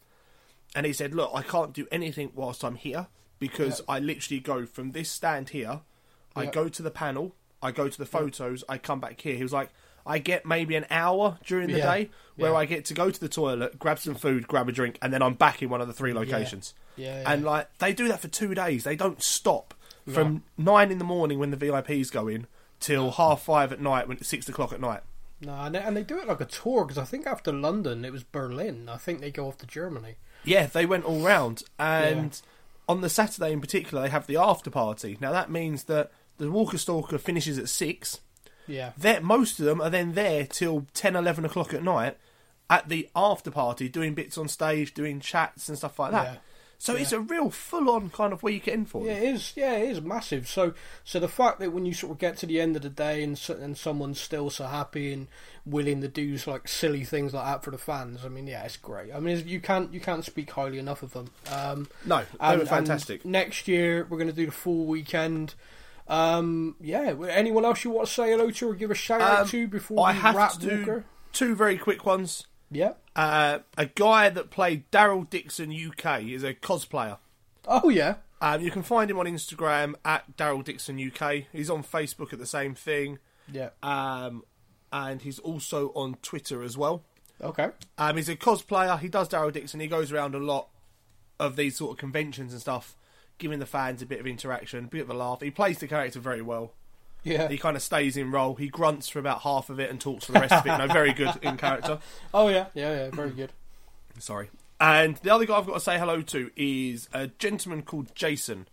And 0.75 0.85
he 0.85 0.93
said, 0.93 1.13
Look, 1.13 1.31
I 1.33 1.41
can't 1.41 1.73
do 1.73 1.87
anything 1.91 2.31
whilst 2.33 2.63
I'm 2.63 2.75
here 2.75 3.07
because 3.39 3.81
I 3.89 3.99
literally 3.99 4.39
go 4.39 4.65
from 4.65 4.91
this 4.93 5.09
stand 5.09 5.49
here, 5.49 5.81
I 6.35 6.45
go 6.45 6.69
to 6.69 6.81
the 6.81 6.91
panel, 6.91 7.35
I 7.61 7.71
go 7.71 7.89
to 7.89 7.97
the 7.97 8.05
photos, 8.05 8.63
I 8.69 8.77
come 8.77 8.99
back 9.01 9.19
here. 9.19 9.35
He 9.35 9.43
was 9.43 9.51
like, 9.51 9.69
I 10.05 10.19
get 10.19 10.45
maybe 10.45 10.75
an 10.75 10.85
hour 10.89 11.37
during 11.45 11.67
the 11.69 11.79
Yeah. 11.79 11.93
day 11.95 12.09
where 12.37 12.51
Yeah. 12.51 12.57
I 12.57 12.65
get 12.65 12.85
to 12.85 12.93
go 12.93 13.11
to 13.11 13.19
the 13.19 13.27
toilet, 13.29 13.77
grab 13.77 13.99
some 13.99 14.15
food, 14.15 14.47
grab 14.47 14.69
a 14.69 14.71
drink, 14.71 14.97
and 15.01 15.11
then 15.11 15.21
I'm 15.21 15.33
back 15.33 15.61
in 15.61 15.69
one 15.69 15.81
of 15.81 15.87
the 15.87 15.93
three 15.93 16.13
locations. 16.13 16.73
Yeah, 16.95 17.23
And 17.25 17.41
yeah. 17.43 17.49
like 17.49 17.77
they 17.79 17.93
do 17.93 18.07
that 18.07 18.19
for 18.21 18.27
two 18.29 18.53
days. 18.55 18.83
They 18.83 18.95
don't 18.95 19.21
stop 19.21 19.73
from 20.11 20.43
nine 20.57 20.91
in 20.91 20.97
the 20.97 21.03
morning 21.03 21.37
when 21.39 21.51
the 21.51 21.57
VIPs 21.57 22.11
go 22.11 22.27
in 22.27 22.47
till 22.81 23.11
half 23.11 23.43
five 23.43 23.71
at 23.71 23.79
night 23.79 24.07
when 24.07 24.17
it's 24.17 24.27
six 24.27 24.49
o'clock 24.49 24.73
at 24.73 24.81
night. 24.81 25.01
No, 25.39 25.53
and 25.53 25.73
they, 25.73 25.79
and 25.79 25.95
they 25.95 26.03
do 26.03 26.19
it 26.19 26.27
like 26.27 26.41
a 26.41 26.45
tour 26.45 26.83
because 26.83 26.97
I 26.97 27.05
think 27.05 27.25
after 27.25 27.51
London 27.51 28.03
it 28.03 28.11
was 28.11 28.23
Berlin. 28.23 28.89
I 28.89 28.97
think 28.97 29.21
they 29.21 29.31
go 29.31 29.47
off 29.47 29.57
to 29.59 29.65
Germany. 29.65 30.15
Yeah, 30.43 30.65
they 30.67 30.85
went 30.85 31.05
all 31.05 31.21
round, 31.21 31.63
and 31.79 32.39
on 32.89 33.01
the 33.01 33.09
Saturday 33.09 33.53
in 33.53 33.61
particular, 33.61 34.03
they 34.03 34.09
have 34.09 34.27
the 34.27 34.37
after 34.37 34.69
party. 34.69 35.17
Now 35.21 35.31
that 35.31 35.49
means 35.49 35.85
that 35.85 36.11
the 36.37 36.51
Walker 36.51 36.77
Stalker 36.77 37.17
finishes 37.17 37.57
at 37.57 37.69
six. 37.69 38.19
Yeah. 38.67 38.91
There, 38.97 39.21
most 39.21 39.59
of 39.59 39.65
them 39.65 39.81
are 39.81 39.89
then 39.89 40.13
there 40.13 40.45
till 40.45 40.87
10, 40.93 41.15
11 41.15 41.45
o'clock 41.45 41.73
at 41.73 41.83
night 41.83 42.17
at 42.69 42.89
the 42.89 43.09
after 43.15 43.51
party, 43.51 43.89
doing 43.89 44.13
bits 44.13 44.37
on 44.37 44.47
stage, 44.47 44.93
doing 44.93 45.19
chats 45.19 45.67
and 45.67 45.77
stuff 45.77 45.99
like 45.99 46.11
that. 46.11 46.25
Yeah. 46.25 46.37
So 46.83 46.95
it's 46.95 47.11
a 47.11 47.19
real 47.19 47.51
full-on 47.51 48.09
kind 48.09 48.33
of 48.33 48.41
weekend 48.41 48.89
for 48.89 49.03
it. 49.03 49.07
Yeah, 49.09 49.13
them. 49.19 49.23
it 49.23 49.35
is. 49.35 49.53
Yeah, 49.55 49.73
it 49.73 49.89
is 49.91 50.01
massive. 50.01 50.47
So, 50.47 50.73
so 51.03 51.19
the 51.19 51.27
fact 51.27 51.59
that 51.59 51.71
when 51.71 51.85
you 51.85 51.93
sort 51.93 52.13
of 52.13 52.17
get 52.17 52.37
to 52.37 52.47
the 52.47 52.59
end 52.59 52.75
of 52.75 52.81
the 52.81 52.89
day 52.89 53.21
and 53.21 53.39
and 53.49 53.77
someone's 53.77 54.19
still 54.19 54.49
so 54.49 54.65
happy 54.65 55.13
and 55.13 55.27
willing 55.63 56.01
to 56.01 56.07
do 56.07 56.35
like 56.47 56.67
silly 56.67 57.03
things 57.03 57.35
like 57.35 57.45
that 57.45 57.63
for 57.63 57.69
the 57.69 57.77
fans, 57.77 58.25
I 58.25 58.29
mean, 58.29 58.47
yeah, 58.47 58.63
it's 58.63 58.77
great. 58.77 59.13
I 59.13 59.19
mean, 59.19 59.47
you 59.47 59.59
can't 59.59 59.93
you 59.93 59.99
can't 59.99 60.25
speak 60.25 60.49
highly 60.49 60.79
enough 60.79 61.03
of 61.03 61.13
them. 61.13 61.29
Um, 61.51 61.87
No, 62.03 62.17
they 62.21 62.25
and- 62.39 62.59
were 62.61 62.65
fantastic. 62.65 63.23
next 63.25 63.67
year 63.67 64.07
we're 64.09 64.17
going 64.17 64.29
to 64.29 64.33
do 64.35 64.47
the 64.47 64.51
full 64.51 64.85
weekend. 64.85 65.53
Um, 66.07 66.75
yeah. 66.81 67.13
Anyone 67.29 67.63
else 67.63 67.83
you 67.83 67.91
want 67.91 68.07
to 68.07 68.13
say 68.13 68.31
hello 68.31 68.49
to 68.49 68.69
or 68.71 68.73
give 68.73 68.89
a 68.91 68.95
shout 68.95 69.21
out 69.21 69.39
Um, 69.41 69.47
to 69.49 69.67
before 69.67 70.05
I 70.05 70.13
we 70.13 70.17
have 70.19 70.35
wrap 70.35 70.51
to 70.53 70.59
do 70.59 70.77
Walker? 70.79 71.03
two 71.31 71.55
very 71.55 71.77
quick 71.77 72.05
ones. 72.07 72.47
Yeah. 72.71 72.93
Uh, 73.15 73.59
a 73.77 73.85
guy 73.87 74.29
that 74.29 74.49
played 74.49 74.89
Daryl 74.91 75.29
Dixon 75.29 75.71
UK 75.71 76.23
is 76.23 76.43
a 76.43 76.53
cosplayer. 76.53 77.17
Oh 77.67 77.89
yeah. 77.89 78.15
Um, 78.41 78.61
you 78.61 78.71
can 78.71 78.81
find 78.81 79.11
him 79.11 79.19
on 79.19 79.25
Instagram 79.27 79.93
at 80.03 80.35
Daryl 80.35 80.63
Dixon 80.63 80.97
UK. 80.99 81.43
He's 81.51 81.69
on 81.69 81.83
Facebook 81.83 82.33
at 82.33 82.39
the 82.39 82.47
same 82.47 82.73
thing, 82.73 83.19
Yeah. 83.51 83.69
um, 83.83 84.43
and 84.91 85.21
he's 85.21 85.37
also 85.37 85.89
on 85.93 86.15
Twitter 86.23 86.63
as 86.63 86.75
well. 86.75 87.03
Okay. 87.39 87.69
Um, 87.99 88.17
he's 88.17 88.29
a 88.29 88.35
cosplayer. 88.35 88.97
He 88.99 89.09
does 89.09 89.29
Daryl 89.29 89.51
Dixon. 89.53 89.79
He 89.79 89.85
goes 89.87 90.11
around 90.11 90.33
a 90.33 90.39
lot 90.39 90.69
of 91.39 91.55
these 91.55 91.77
sort 91.77 91.91
of 91.91 91.97
conventions 91.97 92.51
and 92.51 92.61
stuff, 92.61 92.95
giving 93.37 93.59
the 93.59 93.65
fans 93.67 94.01
a 94.01 94.05
bit 94.07 94.19
of 94.19 94.25
interaction, 94.25 94.85
a 94.85 94.87
bit 94.87 95.01
of 95.01 95.09
a 95.09 95.13
laugh. 95.13 95.41
He 95.41 95.51
plays 95.51 95.77
the 95.79 95.87
character 95.87 96.19
very 96.19 96.41
well. 96.41 96.73
Yeah. 97.23 97.47
He 97.47 97.57
kind 97.57 97.75
of 97.75 97.83
stays 97.83 98.17
in 98.17 98.31
role. 98.31 98.55
He 98.55 98.67
grunts 98.67 99.07
for 99.07 99.19
about 99.19 99.41
half 99.41 99.69
of 99.69 99.79
it 99.79 99.89
and 99.89 100.01
talks 100.01 100.25
for 100.25 100.31
the 100.31 100.39
rest 100.39 100.53
of 100.53 100.65
it. 100.65 100.77
No, 100.77 100.87
very 100.87 101.13
good 101.13 101.31
in 101.41 101.57
character. 101.57 101.99
Oh 102.33 102.47
yeah. 102.47 102.67
Yeah. 102.73 102.95
Yeah. 103.05 103.09
Very 103.11 103.31
good. 103.31 103.51
Sorry. 104.19 104.49
And 104.79 105.17
the 105.17 105.29
other 105.29 105.45
guy 105.45 105.57
I've 105.57 105.67
got 105.67 105.75
to 105.75 105.79
say 105.79 105.99
hello 105.99 106.21
to 106.23 106.49
is 106.55 107.07
a 107.13 107.27
gentleman 107.27 107.83
called 107.83 108.15
Jason. 108.15 108.67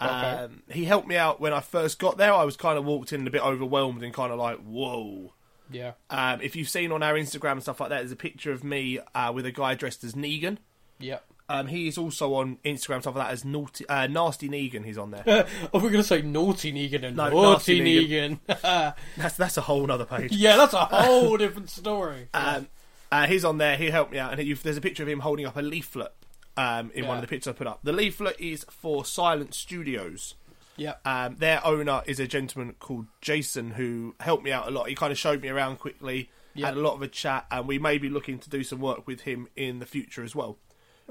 Okay. 0.00 0.10
Um, 0.10 0.62
he 0.70 0.84
helped 0.84 1.08
me 1.08 1.16
out 1.16 1.40
when 1.40 1.52
I 1.52 1.60
first 1.60 1.98
got 1.98 2.16
there. 2.16 2.32
I 2.32 2.44
was 2.44 2.56
kind 2.56 2.78
of 2.78 2.84
walked 2.84 3.12
in 3.12 3.26
a 3.26 3.30
bit 3.30 3.44
overwhelmed 3.44 4.02
and 4.02 4.14
kind 4.14 4.32
of 4.32 4.38
like, 4.38 4.58
whoa. 4.58 5.32
Yeah. 5.70 5.92
Um, 6.08 6.40
if 6.40 6.56
you've 6.56 6.68
seen 6.68 6.90
on 6.92 7.02
our 7.02 7.14
Instagram 7.14 7.52
and 7.52 7.62
stuff 7.62 7.80
like 7.80 7.90
that, 7.90 7.98
there's 7.98 8.12
a 8.12 8.16
picture 8.16 8.52
of 8.52 8.64
me 8.64 8.98
uh, 9.14 9.32
with 9.32 9.44
a 9.46 9.52
guy 9.52 9.74
dressed 9.74 10.04
as 10.04 10.14
Negan. 10.14 10.58
Yeah. 10.98 11.18
Um, 11.50 11.66
he 11.66 11.88
is 11.88 11.98
also 11.98 12.34
on 12.34 12.58
Instagram 12.64 13.00
stuff 13.00 13.16
like 13.16 13.26
that 13.26 13.32
as 13.32 13.44
naughty, 13.44 13.88
uh, 13.88 14.06
Nasty 14.06 14.48
Negan. 14.48 14.84
He's 14.84 14.96
on 14.98 15.10
there. 15.10 15.24
oh, 15.74 15.80
we're 15.80 15.90
gonna 15.90 16.04
say 16.04 16.22
naughty 16.22 16.72
Negan 16.72 17.04
and 17.04 17.16
No, 17.16 17.28
naughty 17.28 17.80
Nasty 17.80 18.38
Negan. 18.48 18.94
that's 19.16 19.36
that's 19.36 19.56
a 19.56 19.62
whole 19.62 19.90
other 19.90 20.04
page. 20.04 20.32
yeah, 20.32 20.56
that's 20.56 20.74
a 20.74 20.84
whole 20.84 21.36
different 21.44 21.68
story. 21.70 22.28
Um, 22.32 22.68
Uh, 23.12 23.26
he's 23.26 23.44
on 23.44 23.58
there. 23.58 23.76
He 23.76 23.90
helped 23.90 24.12
me 24.12 24.18
out, 24.18 24.30
and 24.32 24.40
he, 24.40 24.52
there's 24.52 24.76
a 24.76 24.80
picture 24.80 25.02
of 25.02 25.08
him 25.08 25.18
holding 25.20 25.44
up 25.44 25.56
a 25.56 25.62
leaflet 25.62 26.12
um, 26.56 26.92
in 26.94 27.08
one 27.08 27.16
of 27.16 27.22
the 27.22 27.26
pictures 27.26 27.48
I 27.48 27.52
put 27.58 27.66
up. 27.66 27.80
The 27.82 27.92
leaflet 27.92 28.36
is 28.38 28.64
for 28.70 29.04
Silent 29.04 29.52
Studios. 29.52 30.36
Yeah. 30.76 30.94
Um, 31.04 31.34
their 31.40 31.66
owner 31.66 32.02
is 32.06 32.20
a 32.20 32.28
gentleman 32.28 32.76
called 32.78 33.06
Jason 33.20 33.72
who 33.72 34.14
helped 34.20 34.44
me 34.44 34.52
out 34.52 34.68
a 34.68 34.70
lot. 34.70 34.88
He 34.88 34.94
kind 34.94 35.10
of 35.10 35.18
showed 35.18 35.42
me 35.42 35.48
around 35.48 35.78
quickly, 35.80 36.30
Yeah. 36.54 36.66
had 36.66 36.76
a 36.76 36.80
lot 36.80 36.94
of 36.94 37.02
a 37.02 37.08
chat, 37.08 37.46
and 37.50 37.66
we 37.66 37.80
may 37.80 37.98
be 37.98 38.08
looking 38.08 38.38
to 38.38 38.48
do 38.48 38.62
some 38.62 38.78
work 38.78 39.06
with 39.08 39.22
him 39.22 39.48
in 39.56 39.80
the 39.80 39.86
future 39.86 40.22
as 40.22 40.36
well. 40.36 40.56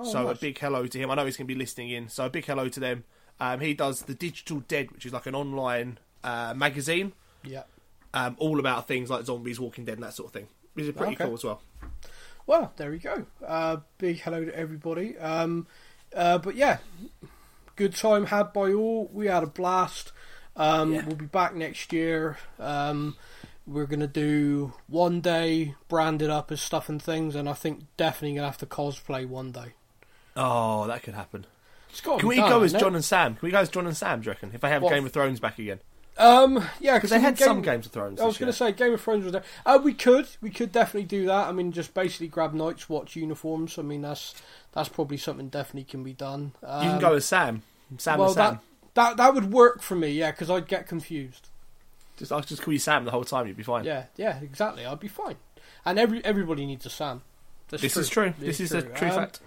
So 0.04 0.20
Oh, 0.20 0.24
nice. 0.28 0.38
a 0.38 0.40
big 0.42 0.58
hello 0.60 0.86
to 0.88 0.98
him. 1.00 1.12
I 1.12 1.16
know 1.16 1.26
he's 1.26 1.38
going 1.38 1.48
to 1.48 1.54
be 1.54 1.60
listening 1.60 1.90
in, 1.90 2.10
so 2.10 2.26
a 2.26 2.30
big 2.30 2.46
hello 2.46 2.70
to 2.70 2.80
them. 2.80 3.04
Um, 3.40 3.60
he 3.62 3.74
does 3.74 4.02
the 4.02 4.14
Digital 4.14 4.60
Dead, 4.62 4.92
which 4.92 5.06
is 5.06 5.14
like 5.14 5.26
an 5.26 5.36
online 5.36 5.98
uh, 6.24 6.54
magazine, 6.56 7.14
Yeah. 7.44 7.64
um, 8.14 8.36
all 8.40 8.60
about 8.60 8.88
things 8.88 9.10
like 9.10 9.26
zombies, 9.26 9.60
Walking 9.60 9.86
Dead, 9.86 9.94
and 9.96 10.04
that 10.04 10.14
sort 10.14 10.28
of 10.28 10.34
thing. 10.34 10.48
Which 10.74 10.86
is 10.86 10.94
pretty 10.96 11.14
Okay. 11.14 11.24
cool 11.26 11.34
as 11.36 11.44
well. 11.44 11.62
Well, 12.46 12.74
there 12.78 12.90
we 12.92 12.98
go. 12.98 13.26
Uh, 13.46 13.78
big 13.98 14.20
hello 14.22 14.44
to 14.46 14.56
everybody. 14.56 15.18
Um, 15.18 15.68
uh, 16.16 16.38
but 16.40 16.56
yeah, 16.56 16.78
good 17.76 17.96
time 17.96 18.26
had 18.26 18.52
by 18.54 18.74
all. 18.74 19.10
We 19.14 19.28
had 19.28 19.44
a 19.44 19.48
blast. 19.48 20.12
Um, 20.56 20.94
Yeah. 20.94 21.06
We'll 21.06 21.16
be 21.16 21.26
back 21.26 21.54
next 21.56 21.94
year. 21.94 22.38
Um, 22.60 23.16
we're 23.68 23.86
gonna 23.86 24.08
do 24.08 24.74
one 24.88 25.22
day 25.22 25.76
branded 25.88 26.30
up 26.32 26.52
as 26.52 26.60
stuff 26.62 26.90
and 26.90 27.02
things, 27.02 27.36
and 27.36 27.48
I 27.48 27.54
think 27.54 27.86
definitely 27.98 28.36
gonna 28.36 28.48
have 28.48 28.58
to 28.58 28.66
cosplay 28.66 29.28
one 29.28 29.52
day. 29.52 29.74
Oh, 30.42 30.88
that 30.88 31.04
could 31.04 31.14
happen. 31.16 31.46
Can 32.04 32.28
we 32.28 32.38
go 32.38 32.62
as 32.64 32.72
John 32.74 32.96
and 32.96 33.04
Sam? 33.04 33.36
Can 33.36 33.46
we 33.48 33.52
go 33.52 33.60
as 33.60 33.70
John 33.70 33.86
and 33.88 33.98
Sam? 33.98 34.22
Do 34.22 34.26
you 34.26 34.32
reckon? 34.32 34.52
If 34.54 34.62
they 34.62 34.70
have 34.70 34.82
What? 34.82 34.94
Game 34.94 35.06
of 35.06 35.12
Thrones 35.12 35.40
back 35.40 35.58
again, 35.60 35.80
Um, 36.18 36.64
yeah, 36.80 36.96
because 36.96 37.10
they 37.10 37.20
had 37.20 37.36
Game, 37.38 37.46
some 37.48 37.62
Games 37.62 37.86
of 37.88 37.92
Thrones. 37.92 38.22
I 38.22 38.26
was 38.26 38.38
going 38.38 38.52
to 38.52 38.58
say 38.58 38.72
Game 38.72 38.94
of 38.94 39.02
Thrones 39.02 39.24
was 39.24 39.34
there. 39.34 39.44
Uh, 39.66 39.80
we 39.84 39.94
could, 39.94 40.28
we 40.42 40.50
could 40.50 40.72
definitely 40.72 41.08
do 41.08 41.26
that. 41.26 41.48
I 41.48 41.52
mean, 41.52 41.72
just 41.72 41.94
basically 41.94 42.28
grab 42.28 42.54
Night's 42.54 42.88
Watch 42.90 43.16
uniforms. 43.16 43.78
I 43.80 43.82
mean, 43.82 44.02
that's 44.04 44.36
that's 44.72 44.88
probably 44.90 45.18
something 45.18 45.50
definitely 45.50 45.86
can 45.86 46.04
be 46.04 46.14
done. 46.14 46.52
Um, 46.64 46.84
you 46.84 46.90
can 46.92 47.00
go 47.00 47.14
as 47.16 47.26
Sam, 47.26 47.64
Sam 47.98 48.20
well, 48.20 48.28
and 48.30 48.36
Sam. 48.36 48.60
that 48.94 48.94
that 48.94 49.18
that 49.18 49.34
would 49.34 49.52
work 49.52 49.82
for 49.82 49.96
me, 49.96 50.10
yeah, 50.12 50.32
because 50.32 50.50
I'd 50.50 50.68
get 50.68 50.88
confused. 50.88 51.48
Just 52.18 52.32
I'll 52.32 52.42
just 52.42 52.62
call 52.62 52.74
you 52.74 52.80
Sam 52.80 53.04
the 53.06 53.12
whole 53.12 53.24
time. 53.24 53.48
You'd 53.48 53.58
be 53.58 53.64
fine. 53.64 53.84
Yeah, 53.86 54.04
yeah, 54.16 54.40
exactly. 54.42 54.86
I'd 54.86 55.00
be 55.00 55.08
fine. 55.08 55.38
And 55.86 55.98
every 55.98 56.24
everybody 56.24 56.66
needs 56.66 56.86
a 56.86 56.90
Sam. 56.90 57.22
That's 57.70 57.82
This 57.82 57.98
is 57.98 58.10
true. 58.10 58.34
It's 58.42 58.58
This 58.58 58.60
is 58.60 58.74
a 58.74 58.82
true 58.82 59.08
Um, 59.08 59.16
fact. 59.16 59.40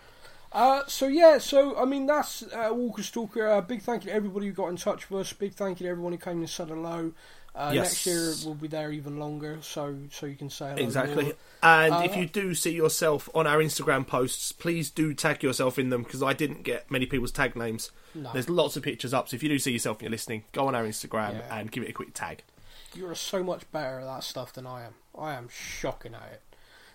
Uh, 0.52 0.82
so 0.86 1.06
yeah, 1.06 1.38
so 1.38 1.76
I 1.78 1.84
mean 1.86 2.06
that's 2.06 2.42
uh, 2.42 2.68
Walker 2.72 3.02
Stalker. 3.02 3.48
Uh, 3.48 3.60
big 3.62 3.82
thank 3.82 4.04
you 4.04 4.10
to 4.10 4.16
everybody 4.16 4.46
who 4.46 4.52
got 4.52 4.68
in 4.68 4.76
touch 4.76 5.08
with 5.10 5.20
us. 5.22 5.32
Big 5.32 5.54
thank 5.54 5.80
you 5.80 5.86
to 5.86 5.90
everyone 5.90 6.12
who 6.12 6.18
came 6.18 6.38
and 6.38 6.50
said 6.50 6.68
hello. 6.68 7.12
Uh, 7.54 7.70
Yes. 7.74 7.84
Next 7.92 8.06
year 8.06 8.32
we'll 8.44 8.54
be 8.54 8.68
there 8.68 8.90
even 8.92 9.18
longer, 9.18 9.58
so 9.62 9.96
so 10.10 10.26
you 10.26 10.36
can 10.36 10.50
say 10.50 10.70
hello. 10.70 10.82
Exactly. 10.82 11.32
And 11.62 11.94
Uh, 11.94 12.02
if 12.04 12.16
you 12.16 12.26
do 12.26 12.54
see 12.54 12.72
yourself 12.72 13.28
on 13.34 13.46
our 13.46 13.58
Instagram 13.58 14.06
posts, 14.06 14.52
please 14.52 14.90
do 14.90 15.14
tag 15.14 15.42
yourself 15.42 15.78
in 15.78 15.88
them 15.90 16.02
because 16.02 16.22
I 16.22 16.32
didn't 16.32 16.62
get 16.64 16.90
many 16.90 17.06
people's 17.06 17.32
tag 17.32 17.54
names. 17.56 17.90
No. 18.14 18.30
There's 18.32 18.48
lots 18.50 18.76
of 18.76 18.82
pictures 18.82 19.14
up, 19.14 19.28
so 19.28 19.34
if 19.36 19.42
you 19.42 19.48
do 19.48 19.58
see 19.58 19.72
yourself 19.72 19.96
and 19.98 20.02
you're 20.02 20.10
listening, 20.10 20.44
go 20.52 20.66
on 20.66 20.74
our 20.74 20.84
Instagram 20.84 21.34
Yeah. 21.38 21.58
and 21.58 21.70
give 21.70 21.82
it 21.82 21.90
a 21.90 21.92
quick 21.94 22.12
tag. 22.14 22.42
You're 22.94 23.14
so 23.14 23.42
much 23.42 23.70
better 23.72 24.00
at 24.00 24.04
that 24.06 24.22
stuff 24.24 24.52
than 24.52 24.66
I 24.66 24.84
am. 24.84 24.94
I 25.18 25.34
am 25.34 25.48
shocking 25.50 26.14
at 26.14 26.30
it. 26.32 26.42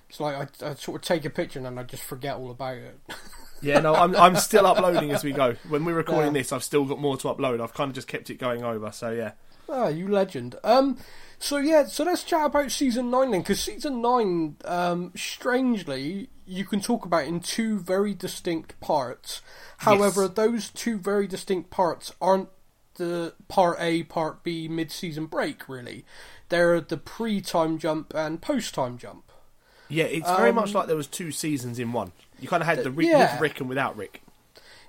It's 0.10 0.20
like 0.20 0.62
I, 0.64 0.70
I 0.70 0.74
sort 0.76 1.02
of 1.02 1.08
take 1.08 1.26
a 1.26 1.30
picture 1.30 1.60
and 1.60 1.66
then 1.66 1.78
I 1.78 1.84
just 1.84 2.04
forget 2.04 2.36
all 2.36 2.50
about 2.52 2.78
it. 2.78 3.00
Yeah, 3.62 3.80
no, 3.80 3.96
I'm 3.96 4.16
I'm 4.16 4.36
still 4.36 4.66
uploading 4.68 5.12
as 5.12 5.24
we 5.24 5.32
go. 5.32 5.56
When 5.70 5.84
we're 5.86 5.96
recording 5.96 6.36
Yeah. 6.36 6.42
this, 6.42 6.52
I've 6.52 6.64
still 6.64 6.86
got 6.86 7.00
more 7.00 7.18
to 7.18 7.28
upload. 7.30 7.62
I've 7.62 7.74
kind 7.74 7.90
of 7.90 7.96
just 7.96 8.08
kept 8.08 8.30
it 8.30 8.36
going 8.40 8.64
over. 8.64 8.92
So 8.92 9.12
yeah, 9.12 9.32
Ah, 9.70 9.88
you 9.88 10.08
legend. 10.08 10.56
Um, 10.64 10.98
so 11.40 11.58
yeah, 11.58 11.86
so 11.86 12.04
let's 12.04 12.24
chat 12.24 12.46
about 12.46 12.72
season 12.72 13.10
nine 13.12 13.32
then, 13.32 13.42
because 13.42 13.60
season 13.60 14.02
nine, 14.02 14.58
um, 14.66 15.12
strangely, 15.16 16.30
you 16.46 16.66
can 16.66 16.80
talk 16.82 17.06
about 17.06 17.26
in 17.26 17.40
two 17.40 17.80
very 17.80 18.14
distinct 18.14 18.80
parts. 18.80 19.42
However, 19.80 20.24
Yes. 20.24 20.32
those 20.36 20.70
two 20.70 20.98
very 20.98 21.28
distinct 21.28 21.70
parts 21.70 22.14
aren't 22.22 22.50
the 22.96 23.34
part 23.48 23.78
A, 23.80 24.04
part 24.04 24.44
B, 24.44 24.68
mid-season 24.68 25.26
break. 25.28 25.68
Really, 25.70 26.06
they're 26.50 26.80
the 26.82 26.98
pre-time 26.98 27.78
jump 27.78 28.14
and 28.16 28.42
post-time 28.42 28.98
jump. 28.98 29.24
yeah, 29.90 30.04
it's 30.06 30.30
very 30.30 30.50
Um, 30.50 30.56
much 30.56 30.74
like 30.74 30.88
there 30.88 30.96
was 30.98 31.08
two 31.08 31.32
seasons 31.32 31.80
in 31.80 31.92
one. 31.94 32.12
You 32.40 32.48
kind 32.48 32.62
of 32.62 32.68
had 32.68 32.84
the 32.84 32.92
Rick, 32.92 33.08
yeah. 33.08 33.34
with 33.34 33.42
Rick 33.42 33.60
and 33.60 33.70
without 33.70 33.98
Rick. 33.98 34.22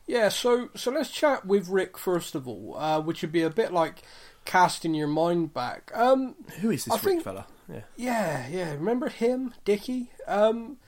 Yeah, 0.06 0.28
so 0.30 0.70
so 0.74 0.90
let's 0.90 1.10
chat 1.10 1.44
with 1.46 1.68
Rick 1.68 1.98
first 1.98 2.34
of 2.34 2.48
all, 2.48 2.76
uh, 2.78 3.00
which 3.00 3.22
would 3.22 3.32
be 3.32 3.42
a 3.42 3.50
bit 3.50 3.72
like 3.72 4.02
casting 4.44 4.94
your 4.94 5.08
mind 5.08 5.52
back. 5.52 5.90
Um, 5.94 6.34
Who 6.60 6.70
is 6.70 6.84
this 6.86 6.92
I 6.92 6.96
Rick 6.96 7.04
think- 7.04 7.22
fella? 7.24 7.46
Yeah. 7.70 7.80
Yeah, 7.96 8.48
yeah. 8.48 8.72
Remember 8.72 9.10
him, 9.10 9.52
Dicky? 9.66 10.10
Um, 10.26 10.78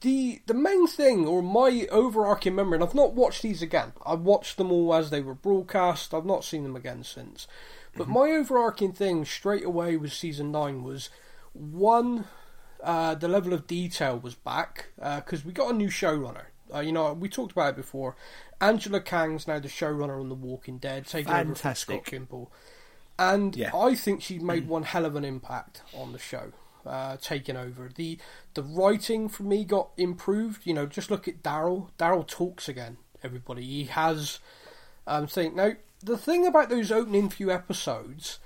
the 0.00 0.40
the 0.46 0.54
main 0.54 0.86
thing, 0.86 1.26
or 1.26 1.42
my 1.42 1.86
overarching 1.90 2.54
memory, 2.54 2.76
and 2.76 2.84
I've 2.84 2.94
not 2.94 3.12
watched 3.12 3.42
these 3.42 3.60
again. 3.60 3.92
I 4.06 4.14
watched 4.14 4.56
them 4.56 4.72
all 4.72 4.94
as 4.94 5.10
they 5.10 5.20
were 5.20 5.34
broadcast. 5.34 6.14
I've 6.14 6.24
not 6.24 6.42
seen 6.44 6.62
them 6.62 6.74
again 6.74 7.04
since. 7.04 7.46
But 7.94 8.08
my 8.08 8.30
overarching 8.30 8.92
thing 8.92 9.26
straight 9.26 9.64
away 9.66 9.98
with 9.98 10.14
season 10.14 10.50
nine 10.50 10.82
was 10.82 11.10
one, 11.52 12.24
uh, 12.82 13.14
the 13.14 13.28
level 13.28 13.52
of 13.52 13.66
detail 13.66 14.18
was 14.18 14.34
back 14.34 14.86
because 14.96 15.44
we 15.44 15.52
got 15.52 15.70
a 15.70 15.76
new 15.76 15.88
showrunner. 15.88 16.46
Uh, 16.74 16.80
you 16.80 16.92
know, 16.92 17.12
we 17.12 17.28
talked 17.28 17.52
about 17.52 17.70
it 17.70 17.76
before. 17.76 18.16
Angela 18.60 19.00
Kang's 19.00 19.46
now 19.46 19.58
the 19.58 19.68
showrunner 19.68 20.20
on 20.20 20.28
The 20.28 20.34
Walking 20.34 20.78
Dead, 20.78 21.06
taking 21.06 21.30
over 21.32 21.44
from 21.44 21.54
Fantastic. 21.54 22.06
Scott 22.06 22.20
Gimple. 22.20 22.48
And 23.18 23.54
Yeah. 23.54 23.76
I 23.76 23.94
think 23.94 24.22
she 24.22 24.38
made 24.38 24.68
one 24.68 24.84
hell 24.84 25.04
of 25.04 25.16
an 25.16 25.24
impact 25.24 25.82
on 25.94 26.12
the 26.12 26.18
show, 26.18 26.52
uh, 26.86 27.16
taking 27.20 27.56
over. 27.56 27.90
The 27.94 28.18
the 28.54 28.62
writing 28.62 29.28
for 29.28 29.42
me 29.42 29.64
got 29.64 29.90
improved. 29.96 30.62
You 30.64 30.74
know, 30.74 30.86
just 30.86 31.10
look 31.10 31.28
at 31.28 31.42
Daryl. 31.42 31.90
Daryl 31.98 32.26
talks 32.26 32.68
again. 32.68 32.96
Everybody, 33.22 33.62
he 33.64 33.84
has. 33.84 34.38
Um, 35.06 35.26
saying 35.28 35.56
now 35.56 35.72
the 36.00 36.16
thing 36.16 36.46
about 36.46 36.68
those 36.70 36.90
opening 36.92 37.28
few 37.28 37.50
episodes 37.50 38.38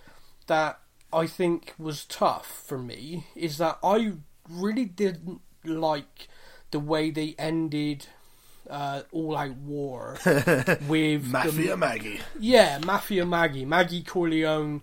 that 0.46 0.80
I 1.16 1.26
think 1.26 1.74
was 1.78 2.04
tough 2.04 2.64
for 2.66 2.78
me 2.78 3.26
is 3.34 3.58
that 3.58 3.78
I 3.82 4.12
really 4.48 4.84
didn't 4.84 5.40
like 5.64 6.28
the 6.70 6.78
way 6.80 7.10
they 7.10 7.34
ended 7.38 8.06
uh, 8.68 9.02
All 9.12 9.36
Out 9.36 9.56
War 9.56 10.18
with 10.24 11.22
the- 11.24 11.28
Mafia 11.30 11.76
Maggie. 11.76 12.20
yeah, 12.38 12.78
Mafia 12.84 13.24
Maggie, 13.24 13.64
Maggie 13.64 14.02
Corleone, 14.02 14.82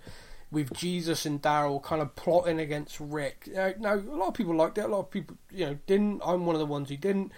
with 0.51 0.73
Jesus 0.73 1.25
and 1.25 1.41
Daryl 1.41 1.81
kind 1.81 2.01
of 2.01 2.15
plotting 2.15 2.59
against 2.59 2.99
Rick. 2.99 3.49
Uh, 3.57 3.71
now, 3.79 3.95
a 3.95 3.97
lot 3.97 4.27
of 4.29 4.33
people 4.35 4.55
liked 4.55 4.77
it. 4.77 4.85
A 4.85 4.87
lot 4.87 4.99
of 4.99 5.11
people, 5.11 5.35
you 5.51 5.65
know, 5.65 5.77
didn't. 5.87 6.21
I'm 6.25 6.45
one 6.45 6.55
of 6.55 6.59
the 6.59 6.65
ones 6.65 6.89
who 6.89 6.97
didn't. 6.97 7.31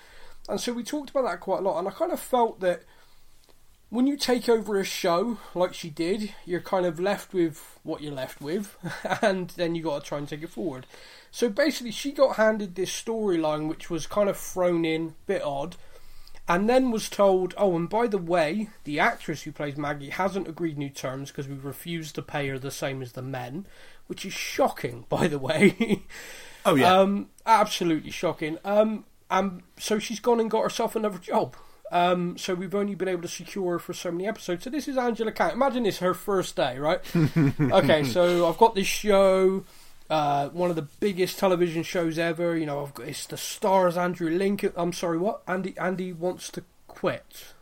And 0.50 0.60
so 0.60 0.74
we 0.74 0.84
talked 0.84 1.10
about 1.12 1.24
that 1.24 1.40
quite 1.40 1.60
a 1.60 1.64
lot. 1.64 1.80
And 1.80 1.88
I 1.88 1.92
kind 1.92 2.12
of 2.12 2.20
felt 2.20 2.60
that 2.60 2.84
when 3.90 4.08
you 4.08 4.18
take 4.18 4.50
over 4.50 4.80
a 4.80 4.84
show 4.84 5.38
like 5.54 5.74
she 5.74 5.90
did, 5.90 6.34
you're 6.46 6.62
kind 6.62 6.86
of 6.86 7.00
left 7.00 7.34
with 7.34 7.80
what 7.84 8.02
you're 8.02 8.14
left 8.14 8.42
with, 8.42 8.76
and 9.22 9.50
then 9.52 9.76
you 9.76 9.84
got 9.84 10.04
to 10.04 10.08
try 10.08 10.18
and 10.18 10.28
take 10.28 10.44
it 10.44 10.50
forward. 10.50 10.86
So 11.32 11.50
basically, 11.50 11.92
she 11.92 12.12
got 12.12 12.38
handed 12.38 12.76
this 12.76 12.90
storyline 12.90 13.68
which 13.68 13.90
was 13.90 14.08
kind 14.08 14.30
of 14.30 14.38
thrown 14.38 14.86
in, 14.86 15.16
bit 15.28 15.44
odd, 15.44 15.76
and 16.48 16.70
then 16.70 16.92
was 16.92 17.10
told, 17.10 17.54
"Oh, 17.58 17.76
and 17.76 17.90
by 17.90 18.08
the 18.08 18.18
way, 18.18 18.70
the 18.84 19.00
actress 19.00 19.44
who 19.44 19.52
plays 19.52 19.78
Maggie 19.78 20.10
hasn't 20.10 20.48
agreed 20.48 20.78
new 20.78 20.90
terms 20.90 21.32
because 21.32 21.48
we 21.48 21.56
refused 21.56 22.16
to 22.16 22.22
pay 22.22 22.48
her 22.50 22.60
the 22.60 22.72
same 22.72 23.02
as 23.02 23.12
the 23.14 23.22
men," 23.22 23.68
which 24.08 24.26
is 24.26 24.34
shocking, 24.34 25.06
by 25.10 25.28
the 25.28 25.40
way. 25.40 26.04
Oh 26.66 26.76
yeah. 26.76 27.00
Um, 27.00 27.30
absolutely 27.46 28.12
shocking. 28.12 28.58
Um, 28.66 29.06
um, 29.30 29.64
so 29.78 30.00
she's 30.00 30.20
gone 30.20 30.40
and 30.40 30.50
got 30.50 30.64
herself 30.64 30.96
another 30.96 31.20
job. 31.20 31.56
Um, 31.92 32.38
so 32.38 32.56
we've 32.56 32.74
only 32.74 32.96
been 32.96 33.08
able 33.08 33.22
to 33.22 33.28
secure 33.28 33.74
her 33.74 33.80
for 33.80 33.94
so 33.94 34.12
many 34.12 34.28
episodes. 34.28 34.64
So 34.64 34.70
this 34.70 34.88
is 34.88 34.98
Angela 34.98 35.32
Kang. 35.32 35.52
Imagine 35.52 35.86
it's 35.86 36.00
her 36.00 36.14
first 36.14 36.56
day, 36.56 36.80
right? 36.80 37.00
okay, 37.60 38.04
so 38.04 38.48
I've 38.48 38.58
got 38.58 38.76
this 38.76 38.88
show, 38.88 39.64
uh, 40.10 40.50
one 40.50 40.70
of 40.70 40.76
the 40.76 40.88
biggest 41.00 41.38
television 41.38 41.84
shows 41.84 42.18
ever. 42.18 42.58
You 42.58 42.66
know, 42.66 42.84
I've 42.84 42.94
got 42.94 43.08
it's 43.08 43.28
the 43.28 43.38
stars 43.38 43.98
Andrew 43.98 44.30
Lincoln. 44.30 44.74
I'm 44.76 44.94
sorry, 44.94 45.18
what? 45.18 45.42
Andy 45.48 45.76
Andy 45.78 46.12
wants 46.12 46.50
to 46.52 46.64
quit. 46.88 47.54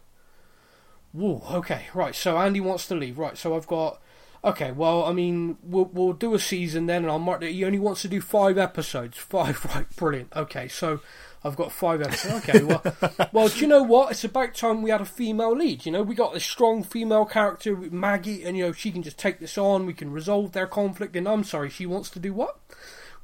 Whoa. 1.12 1.44
Okay, 1.52 1.86
right. 1.94 2.16
So 2.16 2.38
Andy 2.38 2.60
wants 2.60 2.88
to 2.88 2.96
leave. 2.96 3.18
Right. 3.18 3.38
So 3.38 3.56
I've 3.56 3.68
got. 3.68 4.00
Okay, 4.46 4.74
well, 4.74 5.06
I 5.06 5.14
mean, 5.14 5.58
we'll 5.64 5.90
we'll 5.94 6.12
do 6.12 6.34
a 6.34 6.40
season 6.40 6.86
then, 6.86 7.04
and 7.04 7.12
I'll 7.12 7.20
mark 7.20 7.40
that 7.40 7.52
he 7.52 7.64
only 7.64 7.80
wants 7.80 8.02
to 8.02 8.10
do 8.10 8.20
five 8.20 8.58
episodes. 8.58 9.18
Five, 9.34 9.64
right? 9.74 9.90
Brilliant. 9.96 10.34
Okay, 10.36 10.68
so 10.68 11.00
I've 11.44 11.56
got 11.56 11.72
five 11.72 12.02
episodes. 12.02 12.48
Okay, 12.48 12.64
well, 12.64 12.82
well, 13.34 13.50
do 13.50 13.60
you 13.60 13.68
know 13.68 13.84
what? 13.84 14.12
It's 14.12 14.24
about 14.24 14.54
time 14.54 14.82
we 14.82 14.92
had 14.92 15.02
a 15.02 15.06
female 15.06 15.56
lead. 15.56 15.86
You 15.86 15.92
know, 15.92 16.04
we 16.04 16.16
got 16.16 16.36
a 16.36 16.40
strong 16.40 16.84
female 16.84 17.26
character, 17.26 17.76
with 17.76 17.92
Maggie, 17.92 18.44
and 18.44 18.58
you 18.58 18.66
know 18.66 18.72
she 18.72 18.92
can 18.92 19.04
just 19.04 19.18
take 19.20 19.40
this 19.40 19.58
on. 19.58 19.86
We 19.86 19.94
can 19.94 20.12
resolve 20.12 20.54
their 20.54 20.68
conflict. 20.68 21.16
And 21.16 21.28
I'm 21.28 21.44
sorry, 21.44 21.70
she 21.70 21.86
wants 21.86 22.10
to 22.12 22.20
do 22.20 22.34
what? 22.34 22.60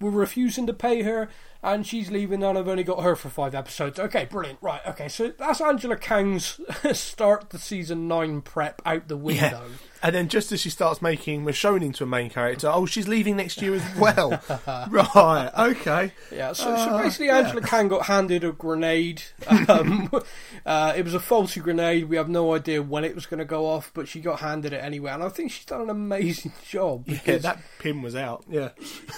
We're 0.02 0.12
refusing 0.12 0.66
to 0.68 0.74
pay 0.74 1.02
her, 1.04 1.30
and 1.62 1.86
she's 1.86 2.10
leaving, 2.10 2.44
and 2.44 2.58
I've 2.58 2.68
only 2.68 2.86
got 2.86 3.04
her 3.04 3.16
for 3.16 3.30
five 3.30 3.54
episodes. 3.54 4.00
Okay, 4.00 4.26
brilliant. 4.26 4.60
Right, 4.62 4.82
okay, 4.88 5.10
so 5.10 5.30
that's 5.38 5.60
Angela 5.60 5.98
Kang's 5.98 6.60
start 6.94 7.50
the 7.50 7.60
season 7.60 8.08
nine 8.08 8.42
prep 8.42 8.82
out 8.86 9.08
the 9.08 9.18
window. 9.18 9.64
And 10.02 10.16
then 10.16 10.30
just 10.30 10.52
as 10.54 10.62
she 10.62 10.70
starts 10.70 11.02
making 11.02 11.44
Michonne 11.44 11.82
into 11.84 12.04
a 12.06 12.08
main 12.08 12.30
character, 12.30 12.70
oh, 12.74 12.86
she's 12.86 13.08
leaving 13.08 13.36
next 13.36 13.62
year 13.62 13.76
as 13.76 13.84
well. 13.98 14.42
right, 14.90 15.52
okay. 15.58 16.14
Yeah, 16.32 16.54
so, 16.54 16.64
so 16.76 16.82
Uh, 16.92 17.02
basically, 17.02 17.30
Angela 17.30 17.62
Kang 17.62 17.90
got 17.90 18.06
handed 18.06 18.44
a 18.46 18.52
grenade. 18.54 19.24
Um, 19.68 20.10
uh, 20.66 20.94
it 20.96 21.04
was 21.04 21.14
a 21.14 21.20
faulty 21.20 21.60
grenade. 21.60 22.08
We 22.10 22.16
have 22.16 22.30
no 22.30 22.54
idea 22.56 22.82
when 22.82 23.04
it 23.04 23.14
was 23.14 23.26
going 23.26 23.40
to 23.40 23.46
go 23.46 23.66
off, 23.66 23.92
but 23.94 24.08
she 24.08 24.22
got 24.22 24.40
handed 24.40 24.72
it 24.72 24.84
anyway. 24.84 25.12
And 25.12 25.22
I 25.22 25.30
think 25.30 25.52
she's 25.52 25.66
done 25.66 25.82
an 25.82 25.90
amazing 25.90 26.54
job. 26.70 27.06
Yeah, 27.08 27.38
that 27.40 27.60
pin 27.80 28.02
was 28.02 28.16
out. 28.16 28.46
Yeah. 28.50 28.70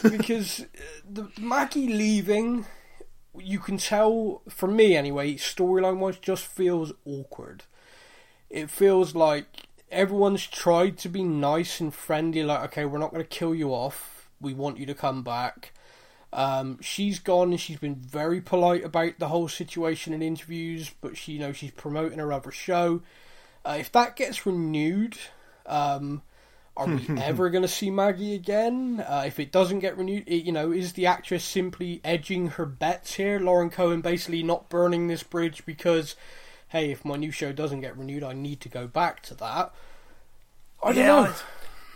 because 0.01 0.61
uh, 0.61 0.65
the 1.07 1.27
Maggie 1.39 1.87
leaving, 1.89 2.65
you 3.37 3.59
can 3.59 3.77
tell, 3.77 4.41
for 4.49 4.67
me 4.67 4.95
anyway, 4.95 5.35
storyline 5.35 5.97
wise, 5.97 6.17
just 6.17 6.45
feels 6.47 6.91
awkward. 7.05 7.65
It 8.49 8.69
feels 8.69 9.15
like 9.15 9.67
everyone's 9.91 10.47
tried 10.47 10.97
to 10.99 11.09
be 11.09 11.23
nice 11.23 11.79
and 11.79 11.93
friendly, 11.93 12.43
like, 12.43 12.63
okay, 12.65 12.85
we're 12.85 12.97
not 12.97 13.11
going 13.11 13.23
to 13.23 13.29
kill 13.29 13.53
you 13.53 13.69
off. 13.69 14.29
We 14.39 14.53
want 14.53 14.77
you 14.77 14.85
to 14.87 14.95
come 14.95 15.23
back. 15.23 15.73
Um, 16.33 16.79
she's 16.81 17.19
gone 17.19 17.51
and 17.51 17.59
she's 17.59 17.77
been 17.77 17.95
very 17.95 18.39
polite 18.39 18.85
about 18.85 19.19
the 19.19 19.27
whole 19.27 19.49
situation 19.49 20.13
in 20.13 20.21
interviews, 20.21 20.91
but 21.01 21.17
she, 21.17 21.33
you 21.33 21.39
know, 21.39 21.51
she's 21.51 21.71
promoting 21.71 22.19
her 22.19 22.31
other 22.31 22.51
show. 22.51 23.01
Uh, 23.65 23.77
if 23.79 23.91
that 23.91 24.15
gets 24.15 24.45
renewed, 24.45 25.17
um, 25.65 26.21
are 26.77 26.87
we 26.87 27.05
ever 27.21 27.49
going 27.49 27.63
to 27.63 27.67
see 27.67 27.89
Maggie 27.89 28.33
again? 28.33 29.03
Uh, 29.05 29.23
if 29.27 29.39
it 29.39 29.51
doesn't 29.51 29.79
get 29.79 29.97
renewed, 29.97 30.23
it, 30.25 30.45
you 30.45 30.51
know, 30.51 30.71
is 30.71 30.93
the 30.93 31.05
actress 31.05 31.43
simply 31.43 31.99
edging 32.03 32.47
her 32.47 32.65
bets 32.65 33.15
here? 33.15 33.39
Lauren 33.39 33.69
Cohan 33.69 34.01
basically 34.01 34.41
not 34.41 34.69
burning 34.69 35.07
this 35.07 35.23
bridge 35.23 35.65
because, 35.65 36.15
hey, 36.71 36.91
if 36.91 37.03
my 37.05 37.15
new 37.17 37.31
show 37.31 37.51
doesn't 37.51 37.81
get 37.81 37.97
renewed, 37.97 38.23
I 38.23 38.33
need 38.33 38.61
to 38.61 38.69
go 38.69 38.87
back 38.87 39.21
to 39.23 39.35
that. 39.35 39.73
I 40.81 40.93
don't 40.93 40.97
Yeah, 40.97 41.23
know. 41.25 41.33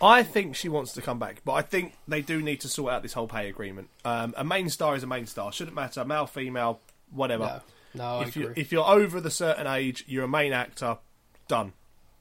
I 0.02 0.24
think 0.24 0.56
she 0.56 0.68
wants 0.70 0.92
to 0.94 1.02
come 1.02 1.20
back, 1.20 1.42
but 1.46 1.54
I 1.54 1.62
think 1.62 1.94
they 2.08 2.22
do 2.22 2.42
need 2.42 2.60
to 2.62 2.68
sort 2.68 2.92
out 2.94 3.02
this 3.02 3.14
whole 3.14 3.28
pay 3.28 3.48
agreement. 3.48 3.90
Um, 4.04 4.34
a 4.38 4.44
main 4.44 4.70
star 4.70 4.96
is 4.96 5.04
a 5.04 5.08
main 5.08 5.26
star. 5.26 5.52
Shouldn't 5.54 5.76
matter, 5.76 6.04
male, 6.04 6.28
female, 6.28 6.82
whatever. 7.10 7.62
No, 7.94 8.04
no, 8.04 8.20
I 8.20 8.24
if 8.24 8.36
you 8.36 8.44
agree. 8.50 8.62
if 8.62 8.72
you're 8.74 8.86
over 8.86 9.22
the 9.22 9.32
certain 9.32 9.68
age, 9.68 10.04
you're 10.08 10.26
a 10.26 10.28
main 10.30 10.52
actor. 10.54 10.98
Done. 11.48 11.74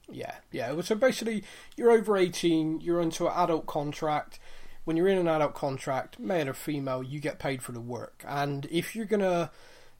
Yeah, 0.09 0.35
yeah. 0.51 0.79
So 0.81 0.95
basically, 0.95 1.43
you're 1.75 1.91
over 1.91 2.15
18, 2.15 2.79
you're 2.81 3.01
into 3.01 3.27
an 3.27 3.33
adult 3.35 3.65
contract. 3.65 4.39
When 4.85 4.95
you're 4.95 5.07
in 5.07 5.17
an 5.17 5.27
adult 5.27 5.55
contract, 5.55 6.19
male 6.19 6.47
or 6.49 6.53
female, 6.53 7.01
you 7.03 7.19
get 7.19 7.39
paid 7.39 7.61
for 7.63 7.71
the 7.71 7.81
work. 7.81 8.23
And 8.27 8.67
if 8.71 8.95
you're 8.95 9.05
going 9.05 9.21
to, 9.21 9.49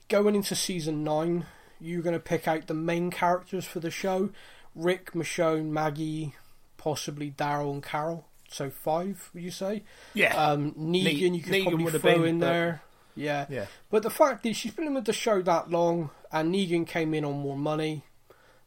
going 0.10 0.36
into 0.36 0.56
season 0.56 1.04
9, 1.04 1.46
you're 1.80 2.02
going 2.02 2.14
to 2.14 2.20
pick 2.20 2.48
out 2.48 2.68
the 2.68 2.74
main 2.74 3.12
characters 3.12 3.66
for 3.66 3.80
the 3.80 3.92
show 3.92 4.30
Rick, 4.76 5.12
Michonne, 5.14 5.70
Maggie, 5.70 6.36
possibly 6.78 7.32
Daryl 7.32 7.72
and 7.72 7.84
Carol. 7.84 8.26
So 8.50 8.70
five, 8.70 9.30
would 9.34 9.44
you 9.44 9.52
say? 9.52 9.84
Yeah. 10.14 10.36
Um, 10.36 10.72
Negan, 10.74 10.78
Ne- 10.78 11.12
you 11.12 11.42
could 11.42 11.54
Negan 11.54 11.64
probably 11.64 11.84
would 11.86 11.94
have 11.94 12.02
throw 12.02 12.14
been, 12.20 12.26
in 12.26 12.40
but- 12.40 12.46
there. 12.48 12.82
Yeah. 13.16 13.46
Yeah. 13.50 13.66
But 13.90 14.04
the 14.04 14.10
fact 14.10 14.46
is, 14.46 14.58
she's 14.58 14.74
been 14.74 14.88
in 14.88 14.94
with 14.94 15.06
the 15.06 15.14
show 15.14 15.42
that 15.42 15.72
long 15.72 16.10
and 16.32 16.54
Negan 16.54 16.86
came 16.86 17.14
in 17.14 17.24
on 17.24 17.36
more 17.40 17.56
money, 17.58 18.04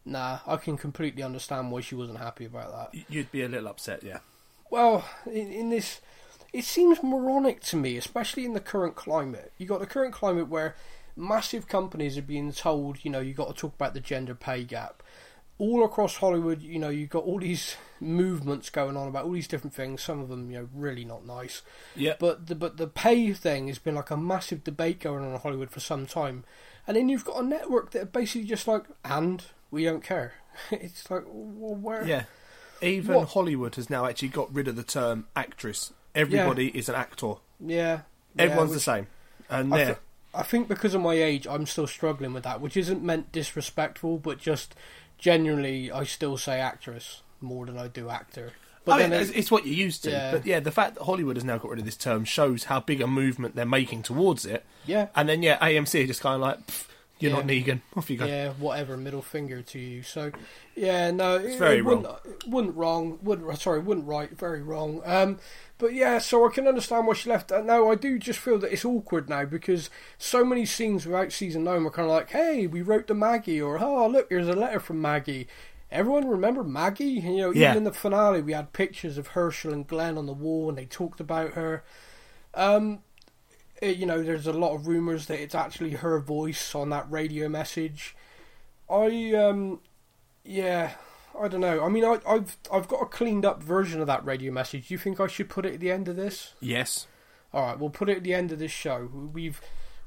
nah, 0.06 0.38
I 0.46 0.56
can 0.56 0.78
completely 0.78 1.22
understand 1.22 1.70
why 1.70 1.82
she 1.82 1.94
wasn't 1.94 2.18
happy 2.18 2.46
about 2.46 2.92
that. 2.92 3.04
You'd 3.10 3.30
be 3.30 3.42
a 3.42 3.48
little 3.48 3.68
upset, 3.68 4.02
yeah. 4.02 4.20
Well, 4.70 5.06
in, 5.26 5.52
in 5.52 5.70
this, 5.70 6.00
it 6.54 6.64
seems 6.64 7.02
moronic 7.02 7.60
to 7.64 7.76
me, 7.76 7.98
especially 7.98 8.46
in 8.46 8.54
the 8.54 8.60
current 8.60 8.94
climate. 8.96 9.52
You 9.58 9.66
got 9.66 9.80
the 9.80 9.86
current 9.86 10.14
climate 10.14 10.48
where 10.48 10.74
massive 11.18 11.68
companies 11.68 12.16
are 12.16 12.22
being 12.22 12.52
told, 12.52 13.04
you 13.04 13.10
know, 13.10 13.20
you've 13.20 13.36
got 13.36 13.48
to 13.48 13.54
talk 13.60 13.74
about 13.74 13.92
the 13.94 14.00
gender 14.00 14.34
pay 14.34 14.64
gap. 14.64 15.02
All 15.58 15.84
across 15.84 16.16
Hollywood, 16.18 16.62
you 16.62 16.78
know, 16.78 16.88
you've 16.88 17.10
got 17.10 17.24
all 17.24 17.40
these 17.40 17.74
movements 18.00 18.70
going 18.70 18.96
on 18.96 19.08
about 19.08 19.24
all 19.24 19.32
these 19.32 19.48
different 19.48 19.74
things. 19.74 20.00
Some 20.02 20.20
of 20.20 20.28
them, 20.28 20.50
you 20.50 20.58
know, 20.58 20.68
really 20.72 21.04
not 21.04 21.26
nice. 21.26 21.62
Yeah. 21.96 22.14
But 22.18 22.46
the 22.46 22.54
but 22.54 22.76
the 22.76 22.86
pay 22.86 23.32
thing 23.32 23.66
has 23.66 23.78
been 23.80 23.96
like 23.96 24.10
a 24.12 24.16
massive 24.16 24.62
debate 24.62 25.00
going 25.00 25.24
on 25.24 25.32
in 25.32 25.40
Hollywood 25.40 25.70
for 25.70 25.80
some 25.80 26.06
time, 26.06 26.44
and 26.86 26.96
then 26.96 27.08
you've 27.08 27.24
got 27.24 27.42
a 27.42 27.46
network 27.46 27.90
that 27.90 28.02
are 28.02 28.06
basically 28.06 28.46
just 28.46 28.68
like, 28.68 28.84
and 29.04 29.44
we 29.70 29.84
don't 29.84 30.02
care. 30.02 30.34
It's 30.70 31.10
like, 31.10 31.24
well, 31.26 31.74
where? 31.74 32.06
Yeah. 32.06 32.24
Even 32.80 33.16
What? 33.16 33.28
Hollywood 33.30 33.74
has 33.74 33.90
now 33.90 34.06
actually 34.06 34.28
got 34.28 34.52
rid 34.54 34.68
of 34.68 34.76
the 34.76 34.82
term 34.84 35.26
actress. 35.34 35.92
Everybody 36.14 36.68
is 36.76 36.88
an 36.88 36.94
actor. 36.94 37.34
yeah. 37.60 38.00
Everyone's 38.38 38.70
yeah, 38.70 38.74
the 38.74 38.80
same. 38.80 39.06
And 39.50 39.70
yeah. 39.70 39.94
thi- 39.94 40.00
I 40.34 40.42
think 40.42 40.68
because 40.68 40.94
of 40.94 41.00
my 41.00 41.14
age, 41.14 41.46
I'm 41.46 41.66
still 41.66 41.86
struggling 41.86 42.32
with 42.34 42.44
that, 42.44 42.60
which 42.60 42.76
isn't 42.76 43.02
meant 43.02 43.32
disrespectful, 43.32 44.18
but 44.18 44.38
just 44.38 44.74
genuinely, 45.18 45.90
I 45.90 46.04
still 46.04 46.36
say 46.36 46.60
actress 46.60 47.22
more 47.40 47.66
than 47.66 47.78
I 47.78 47.88
do 47.88 48.08
actor. 48.10 48.52
But 48.84 48.92
I 48.92 48.98
mean, 49.00 49.10
then 49.10 49.22
it's, 49.22 49.30
it's 49.32 49.50
what 49.50 49.66
you're 49.66 49.74
used 49.74 50.04
to. 50.04 50.10
Yeah. 50.10 50.30
But 50.32 50.46
yeah, 50.46 50.60
the 50.60 50.70
fact 50.70 50.94
that 50.94 51.04
Hollywood 51.04 51.36
has 51.36 51.44
now 51.44 51.58
got 51.58 51.70
rid 51.70 51.78
of 51.80 51.84
this 51.84 51.96
term 51.96 52.24
shows 52.24 52.64
how 52.64 52.80
big 52.80 53.00
a 53.00 53.06
movement 53.06 53.54
they're 53.54 53.66
making 53.66 54.02
towards 54.02 54.46
it. 54.46 54.64
yeah, 54.86 55.08
And 55.14 55.28
then, 55.28 55.42
yeah, 55.42 55.58
AMC 55.58 56.04
are 56.04 56.06
just 56.06 56.20
kind 56.22 56.36
of 56.36 56.40
like, 56.40 56.58
you're 57.18 57.30
Yeah. 57.32 57.36
not 57.38 57.46
Negan. 57.46 57.80
Off 57.96 58.08
you 58.10 58.16
go. 58.16 58.24
yeah, 58.26 58.50
whatever, 58.52 58.96
middle 58.96 59.20
finger 59.22 59.60
to 59.60 59.78
you. 59.78 60.02
So, 60.02 60.30
yeah, 60.76 61.10
no, 61.10 61.36
it, 61.36 61.58
very 61.58 61.78
it 61.78 61.84
wouldn't, 61.84 62.06
it 62.06 62.44
wouldn't 62.48 62.76
wrong, 62.76 63.18
wouldn't 63.22 63.58
sorry, 63.60 63.80
wouldn't 63.80 64.06
right, 64.06 64.30
very 64.38 64.62
wrong. 64.62 65.02
Um, 65.04 65.38
but 65.78 65.94
yeah, 65.94 66.18
so 66.18 66.46
I 66.46 66.52
can 66.52 66.66
understand 66.66 67.06
why 67.06 67.14
she 67.14 67.30
left. 67.30 67.52
Uh, 67.52 67.62
no, 67.62 67.90
I 67.90 67.94
do 67.94 68.18
just 68.18 68.40
feel 68.40 68.58
that 68.58 68.72
it's 68.72 68.84
awkward 68.84 69.28
now 69.28 69.44
because 69.44 69.90
so 70.18 70.44
many 70.44 70.66
scenes 70.66 71.06
without 71.06 71.32
season 71.32 71.64
nine 71.64 71.84
were 71.84 71.90
kind 71.90 72.06
of 72.06 72.14
like, 72.14 72.30
hey, 72.30 72.66
we 72.66 72.82
wrote 72.82 73.06
to 73.06 73.14
Maggie, 73.14 73.62
or 73.62 73.78
oh, 73.82 74.08
look, 74.08 74.26
here's 74.28 74.48
a 74.48 74.54
letter 74.54 74.80
from 74.80 75.00
Maggie. 75.00 75.46
Everyone 75.90 76.28
remember 76.28 76.64
Maggie? 76.64 77.04
You 77.04 77.36
know, 77.36 77.50
even 77.50 77.76
in 77.78 77.84
the 77.84 77.92
finale, 77.92 78.42
we 78.42 78.52
had 78.52 78.72
pictures 78.72 79.16
of 79.16 79.28
Hershel 79.28 79.72
and 79.72 79.86
Glenn 79.86 80.18
on 80.18 80.26
the 80.26 80.32
wall, 80.32 80.68
and 80.68 80.76
they 80.76 80.84
talked 80.84 81.20
about 81.20 81.52
her. 81.52 81.84
Um, 82.54 82.98
eh, 83.80 83.90
you 83.90 84.04
know, 84.04 84.22
there's 84.22 84.46
a 84.46 84.52
lot 84.52 84.74
of 84.74 84.88
rumors 84.88 85.26
that 85.26 85.40
it's 85.40 85.54
actually 85.54 85.92
her 85.92 86.18
voice 86.18 86.74
on 86.74 86.90
that 86.90 87.10
radio 87.10 87.48
message. 87.48 88.16
I 88.90 89.32
um, 89.34 89.80
yeah, 90.44 90.92
I 91.40 91.48
don't 91.48 91.60
know. 91.60 91.84
I 91.84 91.88
mean, 91.88 92.04
I, 92.04 92.18
I've 92.28 92.56
I've 92.72 92.88
got 92.88 93.02
a 93.02 93.06
cleaned 93.06 93.44
up 93.44 93.62
version 93.62 94.00
of 94.00 94.06
that 94.06 94.24
radio 94.24 94.52
message. 94.52 94.88
Do 94.88 94.94
you 94.94 94.98
think 94.98 95.20
I 95.20 95.26
should 95.26 95.48
put 95.48 95.66
it 95.66 95.74
at 95.74 95.80
the 95.80 95.90
end 95.90 96.08
of 96.08 96.16
this? 96.16 96.54
Yes. 96.60 97.06
All 97.52 97.64
right, 97.66 97.78
we'll 97.78 97.90
put 97.90 98.08
it 98.08 98.18
at 98.18 98.24
the 98.24 98.34
end 98.34 98.52
of 98.52 98.58
this 98.58 98.70
show. 98.72 99.08
We've 99.32 99.60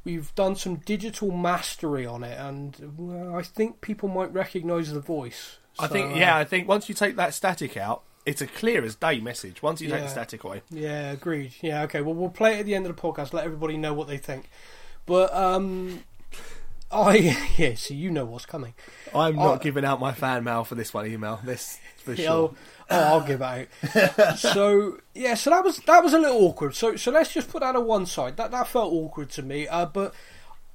we've 0.03 0.33
done 0.35 0.55
some 0.55 0.75
digital 0.77 1.31
mastery 1.31 2.05
on 2.05 2.23
it, 2.23 2.37
and 2.39 2.93
well, 2.97 3.35
I 3.35 3.41
think 3.43 3.81
people 3.81 4.09
might 4.09 4.31
recognise 4.33 4.91
the 4.91 4.99
voice. 4.99 5.57
I 5.79 5.87
So, 5.87 5.93
think, 5.93 6.11
uh, 6.13 6.15
yeah, 6.19 6.37
I 6.37 6.43
think 6.43 6.67
once 6.67 6.89
you 6.89 6.95
take 6.95 7.15
that 7.15 7.33
static 7.33 7.77
out, 7.77 8.03
it's 8.25 8.41
a 8.41 8.47
clear 8.47 8.83
as 8.83 8.95
day 8.95 9.19
message. 9.19 9.63
Once 9.63 9.81
you 9.81 9.89
take 9.89 10.01
the 10.01 10.07
static 10.09 10.43
away. 10.43 10.61
Yeah, 10.69 11.11
agreed. 11.11 11.53
Yeah, 11.61 11.83
okay. 11.83 12.01
Well, 12.01 12.13
we'll 12.13 12.29
play 12.29 12.55
it 12.55 12.59
at 12.59 12.65
the 12.65 12.75
end 12.75 12.85
of 12.85 12.95
the 12.95 13.01
podcast. 13.01 13.33
Let 13.33 13.45
everybody 13.45 13.77
know 13.77 13.93
what 13.93 14.07
they 14.07 14.17
think. 14.17 14.49
But 15.07 15.33
um, 15.33 16.03
I 16.93 17.37
yeah. 17.57 17.75
so 17.75 17.93
you 17.93 18.11
know 18.11 18.25
what's 18.25 18.45
coming. 18.45 18.73
I'm 19.15 19.35
not 19.35 19.55
Oh. 19.55 19.57
giving 19.59 19.85
out 19.85 19.99
my 19.99 20.11
fan 20.13 20.43
mail 20.43 20.63
for 20.63 20.75
this 20.75 20.93
one 20.93 21.07
email. 21.07 21.39
This 21.43 21.79
for 21.97 22.15
sure. 22.15 22.29
Oh, 22.29 22.55
oh, 22.89 22.99
I'll 22.99 23.21
give 23.21 23.41
out. 23.41 23.67
so 24.37 24.97
yeah, 25.13 25.35
so 25.35 25.49
that 25.51 25.63
was 25.63 25.77
that 25.79 26.03
was 26.03 26.13
a 26.13 26.19
little 26.19 26.41
awkward. 26.45 26.75
So 26.75 26.95
so 26.97 27.11
let's 27.11 27.33
just 27.33 27.49
put 27.49 27.61
that 27.61 27.75
on 27.75 27.85
one 27.85 28.05
side. 28.05 28.37
That 28.37 28.51
that 28.51 28.67
felt 28.67 28.91
awkward 28.93 29.29
to 29.31 29.41
me. 29.41 29.67
Uh, 29.67 29.85
but 29.85 30.13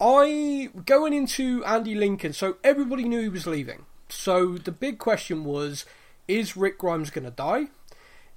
I 0.01 0.71
going 0.85 1.13
into 1.13 1.65
Andy 1.65 1.95
Lincoln. 1.95 2.33
So 2.33 2.57
everybody 2.65 3.05
knew 3.05 3.21
he 3.21 3.29
was 3.29 3.47
leaving. 3.47 3.85
So 4.09 4.57
the 4.57 4.73
big 4.73 4.99
question 4.99 5.45
was: 5.45 5.85
Is 6.29 6.57
Rick 6.57 6.79
Grimes 6.79 7.11
going 7.11 7.25
to 7.25 7.31
die? 7.31 7.67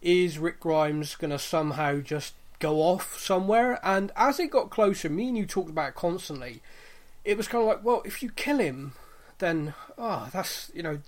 Is 0.01 0.37
Rick 0.39 0.59
Grimes 0.61 1.15
going 1.15 1.31
to 1.31 1.39
somehow 1.39 1.99
just 1.99 2.33
go 2.59 2.77
off 2.81 3.19
somewhere? 3.19 3.79
And 3.83 4.11
as 4.15 4.39
it 4.39 4.51
got 4.51 4.69
closer, 4.69 5.09
me 5.09 5.27
and 5.29 5.37
you 5.37 5.45
talked 5.45 5.69
about 5.69 5.89
it 5.89 5.95
constantly. 5.95 6.61
It 7.29 7.37
was 7.37 7.47
kind 7.47 7.61
of 7.61 7.67
like, 7.67 7.83
well, 7.83 8.01
if 8.05 8.23
you 8.23 8.31
kill 8.31 8.57
him, 8.57 8.93
then 9.37 9.73
oh, 9.97 10.29
that's 10.33 10.71
you 10.73 10.83
know, 10.83 10.99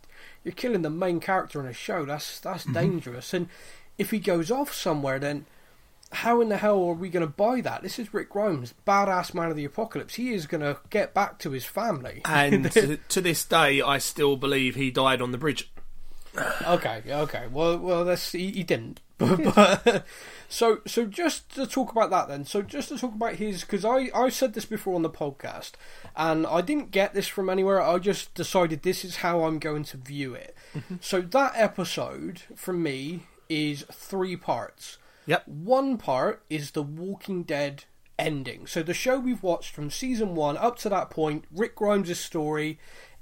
you're 0.43 0.53
killing 0.53 0.83
the 0.83 0.89
main 0.89 1.19
character 1.19 1.59
in 1.59 1.65
a 1.65 1.73
show. 1.73 2.05
That's 2.05 2.39
that's 2.39 2.63
mm-hmm. 2.63 2.73
dangerous. 2.73 3.33
And 3.33 3.49
if 3.97 4.11
he 4.11 4.19
goes 4.19 4.51
off 4.51 4.73
somewhere, 4.73 5.19
then 5.19 5.45
how 6.11 6.41
in 6.41 6.49
the 6.49 6.57
hell 6.57 6.83
are 6.89 6.93
we 6.93 7.09
going 7.09 7.25
to 7.25 7.31
buy 7.31 7.61
that? 7.61 7.81
This 7.81 7.97
is 7.97 8.13
Rick 8.13 8.29
Grimes, 8.29 8.73
badass 8.85 9.33
man 9.33 9.49
of 9.49 9.55
the 9.55 9.65
apocalypse. 9.65 10.15
He 10.15 10.33
is 10.33 10.45
going 10.45 10.61
to 10.61 10.77
get 10.89 11.13
back 11.13 11.39
to 11.39 11.51
his 11.51 11.65
family. 11.65 12.21
And 12.25 12.71
to, 12.73 12.97
to 12.97 13.21
this 13.21 13.45
day, 13.45 13.81
I 13.81 13.97
still 13.97 14.35
believe 14.35 14.75
he 14.75 14.91
died 14.91 15.21
on 15.21 15.31
the 15.31 15.37
bridge. 15.37 15.71
okay, 16.67 17.01
okay. 17.07 17.47
Well, 17.51 17.77
well, 17.77 18.05
that's 18.05 18.31
he, 18.31 18.51
he 18.51 18.63
didn't. 18.63 18.99
But, 19.21 19.55
but 19.55 20.05
so 20.49 20.81
so 20.85 21.05
just 21.05 21.53
to 21.55 21.67
talk 21.67 21.91
about 21.91 22.09
that 22.09 22.27
then. 22.27 22.45
So 22.45 22.61
just 22.61 22.89
to 22.89 22.97
talk 22.97 23.13
about 23.13 23.35
his 23.35 23.61
because 23.61 23.85
I 23.85 24.09
I 24.13 24.29
said 24.29 24.53
this 24.53 24.65
before 24.65 24.95
on 24.95 25.01
the 25.01 25.09
podcast, 25.09 25.73
and 26.15 26.45
I 26.47 26.61
didn't 26.61 26.91
get 26.91 27.13
this 27.13 27.27
from 27.27 27.49
anywhere. 27.49 27.81
I 27.81 27.99
just 27.99 28.33
decided 28.33 28.81
this 28.81 29.05
is 29.05 29.17
how 29.17 29.43
I'm 29.43 29.59
going 29.59 29.83
to 29.85 29.97
view 29.97 30.33
it. 30.33 30.55
Mm-hmm. 30.75 30.95
So 31.01 31.21
that 31.21 31.53
episode 31.55 32.41
for 32.55 32.73
me 32.73 33.27
is 33.49 33.85
three 33.91 34.35
parts. 34.35 34.97
Yep. 35.27 35.47
One 35.47 35.97
part 35.97 36.43
is 36.49 36.71
the 36.71 36.83
Walking 36.83 37.43
Dead 37.43 37.83
ending. 38.17 38.67
So 38.67 38.83
the 38.83 38.93
show 38.93 39.19
we've 39.19 39.43
watched 39.43 39.73
from 39.73 39.89
season 39.89 40.35
one 40.35 40.57
up 40.57 40.77
to 40.79 40.89
that 40.89 41.09
point, 41.09 41.45
Rick 41.51 41.75
Grimes' 41.75 42.19
story 42.19 42.79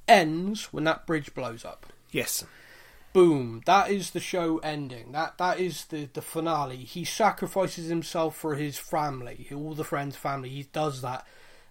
ends 0.07 0.73
when 0.73 0.83
that 0.85 1.05
bridge 1.05 1.33
blows 1.33 1.65
up. 1.65 1.87
Yes. 2.11 2.43
Boom, 3.13 3.61
that 3.65 3.89
is 3.89 4.11
the 4.11 4.19
show 4.19 4.57
ending. 4.59 5.11
That 5.11 5.37
that 5.37 5.59
is 5.59 5.85
the 5.85 6.09
the 6.11 6.21
finale. 6.21 6.77
He 6.77 7.03
sacrifices 7.03 7.87
himself 7.89 8.35
for 8.35 8.55
his 8.55 8.77
family, 8.77 9.47
all 9.53 9.73
the 9.73 9.83
friends' 9.83 10.15
family. 10.15 10.49
He 10.49 10.63
does 10.63 11.01
that 11.01 11.25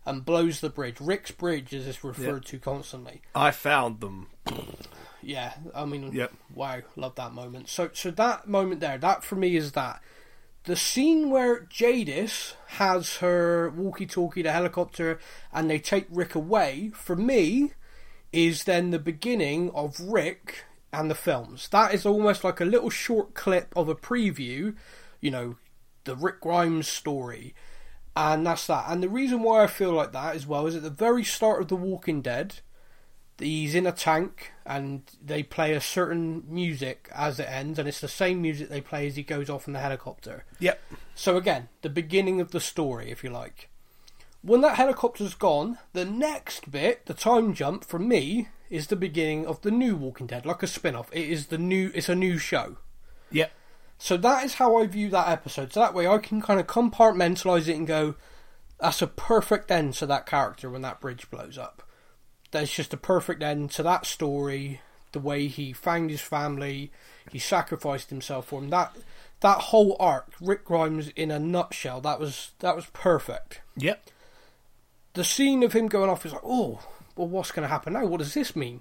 and 0.07 0.24
blows 0.24 0.61
the 0.61 0.70
bridge. 0.70 1.01
Rick's 1.01 1.31
bridge, 1.31 1.74
as 1.74 1.87
it's 1.87 2.03
referred 2.03 2.46
to 2.46 2.59
constantly. 2.59 3.20
I 3.35 3.51
found 3.51 4.01
them. 4.01 4.29
Yeah, 5.20 5.55
I 5.74 5.85
mean, 5.85 6.12
Yep. 6.12 6.33
wow, 6.55 6.81
love 6.96 7.16
that 7.16 7.33
moment. 7.33 7.68
So, 7.68 7.90
so 7.92 8.11
that 8.12 8.48
moment 8.48 8.81
there, 8.81 8.96
that 8.98 9.22
for 9.22 9.35
me 9.35 9.57
is 9.57 9.72
that 9.72 10.01
the 10.64 10.77
scene 10.77 11.29
where 11.29 11.61
Jadis 11.61 12.55
has 12.68 13.16
her 13.16 13.70
walkie-talkie, 13.70 14.42
the 14.42 14.53
helicopter, 14.53 15.18
and 15.53 15.68
they 15.68 15.79
take 15.79 16.07
Rick 16.09 16.35
away. 16.35 16.90
For 16.94 17.16
me, 17.16 17.72
is 18.33 18.64
then 18.64 18.90
the 18.90 18.98
beginning 18.98 19.70
of 19.70 19.98
Rick 20.01 20.64
and 20.92 21.11
the 21.11 21.14
films. 21.14 21.68
That 21.68 21.94
is 21.94 22.07
almost 22.07 22.44
like 22.44 22.61
a 22.61 22.64
little 22.64 22.90
short 22.90 23.35
clip 23.35 23.72
of 23.77 23.88
a 23.88 23.94
preview. 23.94 24.74
You 25.20 25.31
know, 25.31 25.57
the 26.05 26.16
Rick 26.16 26.40
Grimes 26.40 26.88
story. 26.88 27.55
And 28.16 28.46
that's 28.46 28.66
that. 28.66 28.87
And 28.88 29.03
the 29.03 29.09
reason 29.09 29.42
why 29.42 29.62
I 29.62 29.68
feel 29.68 29.92
like 29.92 30.12
that 30.12 30.35
as 30.35 30.46
well 30.46 30.66
is 30.66 30.74
at 30.74 30.83
the 30.83 30.90
very 30.90 31.22
start 31.22 31.62
of 31.62 31.68
The 31.68 31.77
Walking 31.77 32.20
Dead, 32.20 32.57
he's 33.38 33.74
in 33.77 33.87
a 33.87 33.92
tank 33.92 34.53
and 34.66 35.03
they 35.24 35.42
play 35.42 35.72
a 35.72 35.81
certain 35.81 36.42
music 36.48 37.09
as 37.14 37.38
it 37.38 37.48
ends, 37.48 37.79
and 37.79 37.88
it's 37.88 38.01
the 38.01 38.09
same 38.09 38.42
music 38.42 38.68
they 38.68 38.81
play 38.81 39.07
as 39.07 39.16
he 39.16 39.22
goes 39.22 39.48
off 39.48 39.66
in 39.66 39.72
the 39.72 39.79
helicopter. 39.79 40.44
Yep. 40.59 40.81
So 41.14 41.37
again, 41.37 41.68
the 41.83 41.88
beginning 41.88 42.40
of 42.40 42.51
the 42.51 42.61
story, 42.61 43.11
if 43.11 43.22
you 43.22 43.31
like. 43.31 43.70
When 44.42 44.61
that 44.62 44.77
helicopter's 44.77 45.35
gone, 45.35 45.79
the 45.92 46.05
next 46.05 46.70
bit, 46.70 47.07
the 47.07 47.14
time 47.14 47.55
jump 47.55 47.85
for 47.85 47.98
me, 47.98 48.48
is 48.70 48.87
the 48.87 48.96
beginning 48.96 49.46
of 49.46 49.62
the 49.62 49.70
new 49.70 49.96
Walking 49.96 50.26
Dead, 50.26 50.46
like 50.46 50.62
a 50.62 50.66
spin-off. 50.66 51.11
It 51.12 51.28
is 51.28 51.46
the 51.46 51.59
new. 51.59 51.90
It's 51.94 52.09
a 52.09 52.14
new 52.14 52.38
show. 52.38 52.76
Yep. 53.31 53.52
So 53.98 54.16
that 54.16 54.44
is 54.44 54.54
how 54.54 54.76
I 54.76 54.87
view 54.87 55.11
that 55.11 55.28
episode. 55.28 55.72
So 55.72 55.81
that 55.81 55.94
way 55.94 56.07
I 56.07 56.18
can 56.18 56.40
kind 56.40 56.61
of 56.61 56.66
compartmentalize 56.66 57.66
it 57.66 57.76
and 57.76 57.87
go, 57.87 58.14
that's 58.78 59.02
a 59.02 59.09
perfect 59.09 59.70
end 59.70 59.94
to 59.94 60.07
that 60.07 60.26
character 60.26 60.70
when 60.70 60.83
that 60.83 61.00
bridge 61.00 61.28
blows 61.31 61.59
up. 61.59 61.83
That's 62.50 62.72
just 62.72 62.94
a 62.94 62.96
perfect 62.96 63.42
end 63.42 63.72
to 63.72 63.83
that 63.83 64.07
story. 64.07 64.81
The 65.12 65.20
way 65.20 65.48
he 65.48 65.72
found 65.72 66.11
his 66.11 66.20
family, 66.20 66.92
he 67.33 67.38
sacrificed 67.38 68.11
himself 68.11 68.48
for 68.48 68.61
him. 68.61 68.70
That 68.70 68.94
that 69.40 69.59
whole 69.59 69.96
arc, 69.98 70.33
Rick 70.40 70.64
Grimes 70.64 71.09
in 71.09 71.31
a 71.31 71.38
nutshell, 71.38 72.00
that 72.02 72.20
was 72.20 72.52
that 72.61 72.76
was 72.76 72.87
perfect. 72.92 73.61
Yep. 73.76 74.11
The 75.14 75.24
scene 75.24 75.62
of 75.62 75.72
him 75.72 75.88
going 75.88 76.11
off 76.11 76.24
is 76.24 76.33
like, 76.33 76.42
oh, 76.44 76.81
well, 77.18 77.28
what's 77.28 77.50
going 77.52 77.64
to 77.64 77.68
happen 77.68 77.92
now? 77.92 78.07
What 78.07 78.18
does 78.18 78.35
this 78.35 78.57
mean? 78.57 78.81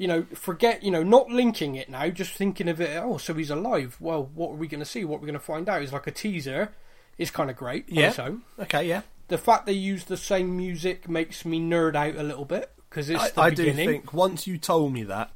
you 0.00 0.08
know, 0.08 0.24
forget, 0.32 0.82
you 0.82 0.90
know, 0.90 1.02
not 1.02 1.28
linking 1.28 1.74
it 1.74 1.90
now, 1.90 2.08
just 2.08 2.32
thinking 2.32 2.68
of 2.68 2.80
it, 2.80 2.96
oh, 2.96 3.18
so 3.18 3.34
he's 3.34 3.50
alive. 3.50 3.98
Well, 4.00 4.30
what 4.34 4.52
are 4.52 4.54
we 4.54 4.66
going 4.66 4.80
to 4.80 4.86
see? 4.86 5.04
What 5.04 5.16
are 5.16 5.20
we 5.20 5.26
going 5.26 5.38
to 5.38 5.44
find 5.44 5.68
out? 5.68 5.82
Is 5.82 5.92
like 5.92 6.06
a 6.06 6.10
teaser. 6.10 6.72
Is 7.18 7.30
kind 7.30 7.50
of 7.50 7.56
great 7.56 7.86
Yeah. 7.86 8.08
its 8.08 8.18
own. 8.18 8.40
Okay. 8.58 8.88
Yeah. 8.88 9.02
The 9.28 9.36
fact 9.36 9.66
they 9.66 9.74
use 9.74 10.04
the 10.04 10.16
same 10.16 10.56
music 10.56 11.06
makes 11.06 11.44
me 11.44 11.60
nerd 11.60 11.94
out 11.96 12.16
a 12.16 12.22
little 12.22 12.46
bit 12.46 12.72
because 12.88 13.10
it's 13.10 13.22
I, 13.22 13.28
the 13.28 13.40
I 13.42 13.50
do 13.50 13.72
think 13.74 14.14
once 14.14 14.46
you 14.46 14.56
told 14.56 14.94
me 14.94 15.02
that, 15.02 15.32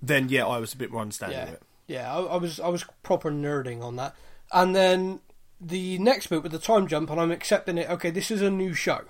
then 0.00 0.28
yeah, 0.28 0.46
I 0.46 0.58
was 0.58 0.74
a 0.74 0.76
bit 0.76 0.92
more 0.92 1.00
understanding 1.00 1.38
yeah, 1.38 1.44
of 1.46 1.52
it. 1.54 1.62
yeah, 1.88 2.14
I, 2.14 2.20
I 2.20 2.36
was 2.36 2.60
I 2.60 2.68
was 2.68 2.84
proper 3.02 3.32
nerding 3.32 3.82
on 3.82 3.96
that, 3.96 4.14
and 4.52 4.76
then 4.76 5.18
the 5.60 5.98
next 5.98 6.28
bit 6.28 6.44
with 6.44 6.52
the 6.52 6.60
time 6.60 6.86
jump, 6.86 7.10
and 7.10 7.20
I'm 7.20 7.32
accepting 7.32 7.78
it. 7.78 7.90
Okay, 7.90 8.10
this 8.10 8.30
is 8.30 8.42
a 8.42 8.50
new 8.50 8.74
show. 8.74 9.00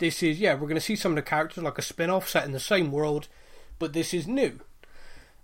This 0.00 0.22
is 0.22 0.40
yeah, 0.40 0.54
we're 0.54 0.62
going 0.62 0.74
to 0.74 0.80
see 0.80 0.96
some 0.96 1.12
of 1.12 1.16
the 1.16 1.22
characters 1.22 1.62
like 1.62 1.78
a 1.78 1.82
spin-off 1.82 2.28
set 2.28 2.44
in 2.44 2.52
the 2.52 2.58
same 2.58 2.90
world, 2.90 3.28
but 3.78 3.92
this 3.92 4.12
is 4.12 4.26
new. 4.26 4.60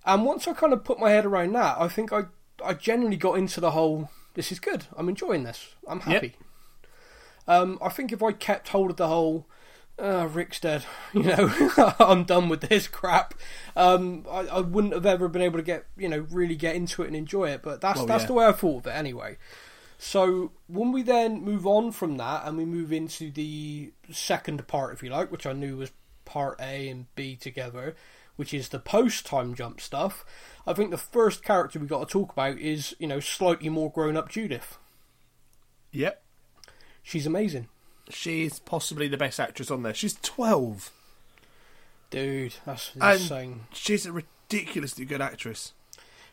And 0.04 0.24
once 0.24 0.48
I 0.48 0.52
kind 0.54 0.72
of 0.72 0.82
put 0.82 0.98
my 0.98 1.10
head 1.10 1.24
around 1.26 1.52
that, 1.52 1.76
I 1.78 1.86
think 1.88 2.12
I 2.12 2.24
I 2.64 2.72
generally 2.74 3.16
got 3.16 3.38
into 3.38 3.60
the 3.60 3.72
whole. 3.72 4.10
This 4.34 4.50
is 4.50 4.58
good. 4.58 4.86
I'm 4.96 5.08
enjoying 5.08 5.44
this. 5.44 5.74
I'm 5.86 6.00
happy. 6.00 6.34
Um, 7.48 7.78
I 7.80 7.90
think 7.90 8.12
if 8.12 8.22
I 8.22 8.32
kept 8.32 8.68
hold 8.68 8.90
of 8.90 8.96
the 8.96 9.08
whole, 9.08 9.46
uh, 9.98 10.28
Rick's 10.30 10.60
dead, 10.60 10.84
you 11.14 11.22
know, 11.22 11.52
I'm 11.98 12.24
done 12.24 12.48
with 12.48 12.62
this 12.62 12.88
crap. 12.88 13.34
Um, 13.76 14.26
I, 14.30 14.40
I 14.46 14.60
wouldn't 14.60 14.94
have 14.94 15.06
ever 15.06 15.28
been 15.28 15.42
able 15.42 15.58
to 15.58 15.62
get, 15.62 15.86
you 15.96 16.08
know, 16.08 16.26
really 16.30 16.56
get 16.56 16.76
into 16.76 17.02
it 17.02 17.06
and 17.06 17.16
enjoy 17.16 17.50
it. 17.50 17.62
But 17.62 17.80
that's 17.80 17.98
Well, 17.98 18.06
that's 18.06 18.22
yeah. 18.24 18.28
the 18.28 18.32
way 18.34 18.46
I 18.46 18.52
thought 18.52 18.78
of 18.78 18.86
it 18.88 18.96
anyway. 18.96 19.38
So 19.98 20.52
when 20.66 20.92
we 20.92 21.02
then 21.02 21.42
move 21.42 21.66
on 21.66 21.92
from 21.92 22.16
that 22.18 22.46
and 22.46 22.56
we 22.56 22.64
move 22.64 22.92
into 22.92 23.30
the 23.30 23.92
second 24.10 24.66
part, 24.66 24.92
if 24.94 25.02
you 25.02 25.10
like, 25.10 25.32
which 25.32 25.46
I 25.46 25.52
knew 25.52 25.78
was 25.78 25.90
part 26.24 26.60
A 26.60 26.88
and 26.88 27.06
B 27.14 27.34
together, 27.36 27.96
which 28.36 28.52
is 28.52 28.68
the 28.68 28.78
post 28.78 29.24
time 29.24 29.54
jump 29.54 29.80
stuff. 29.80 30.24
I 30.66 30.74
think 30.74 30.90
the 30.90 30.98
first 30.98 31.42
character 31.42 31.78
we 31.78 31.86
got 31.86 32.06
to 32.06 32.12
talk 32.12 32.32
about 32.32 32.58
is, 32.58 32.94
you 32.98 33.06
know, 33.06 33.20
slightly 33.20 33.68
more 33.70 33.90
grown 33.90 34.16
up 34.16 34.28
Judith. 34.28 34.76
Yep. 35.92 36.22
She's 37.02 37.26
amazing. 37.26 37.68
She's 38.10 38.58
possibly 38.58 39.08
the 39.08 39.16
best 39.16 39.40
actress 39.40 39.70
on 39.70 39.82
there. 39.82 39.94
She's 39.94 40.18
twelve, 40.22 40.90
Dude, 42.10 42.54
that's 42.64 42.92
and 42.94 43.20
insane. 43.20 43.60
she's 43.72 44.06
a 44.06 44.12
ridiculously 44.12 45.04
good 45.04 45.20
actress. 45.20 45.72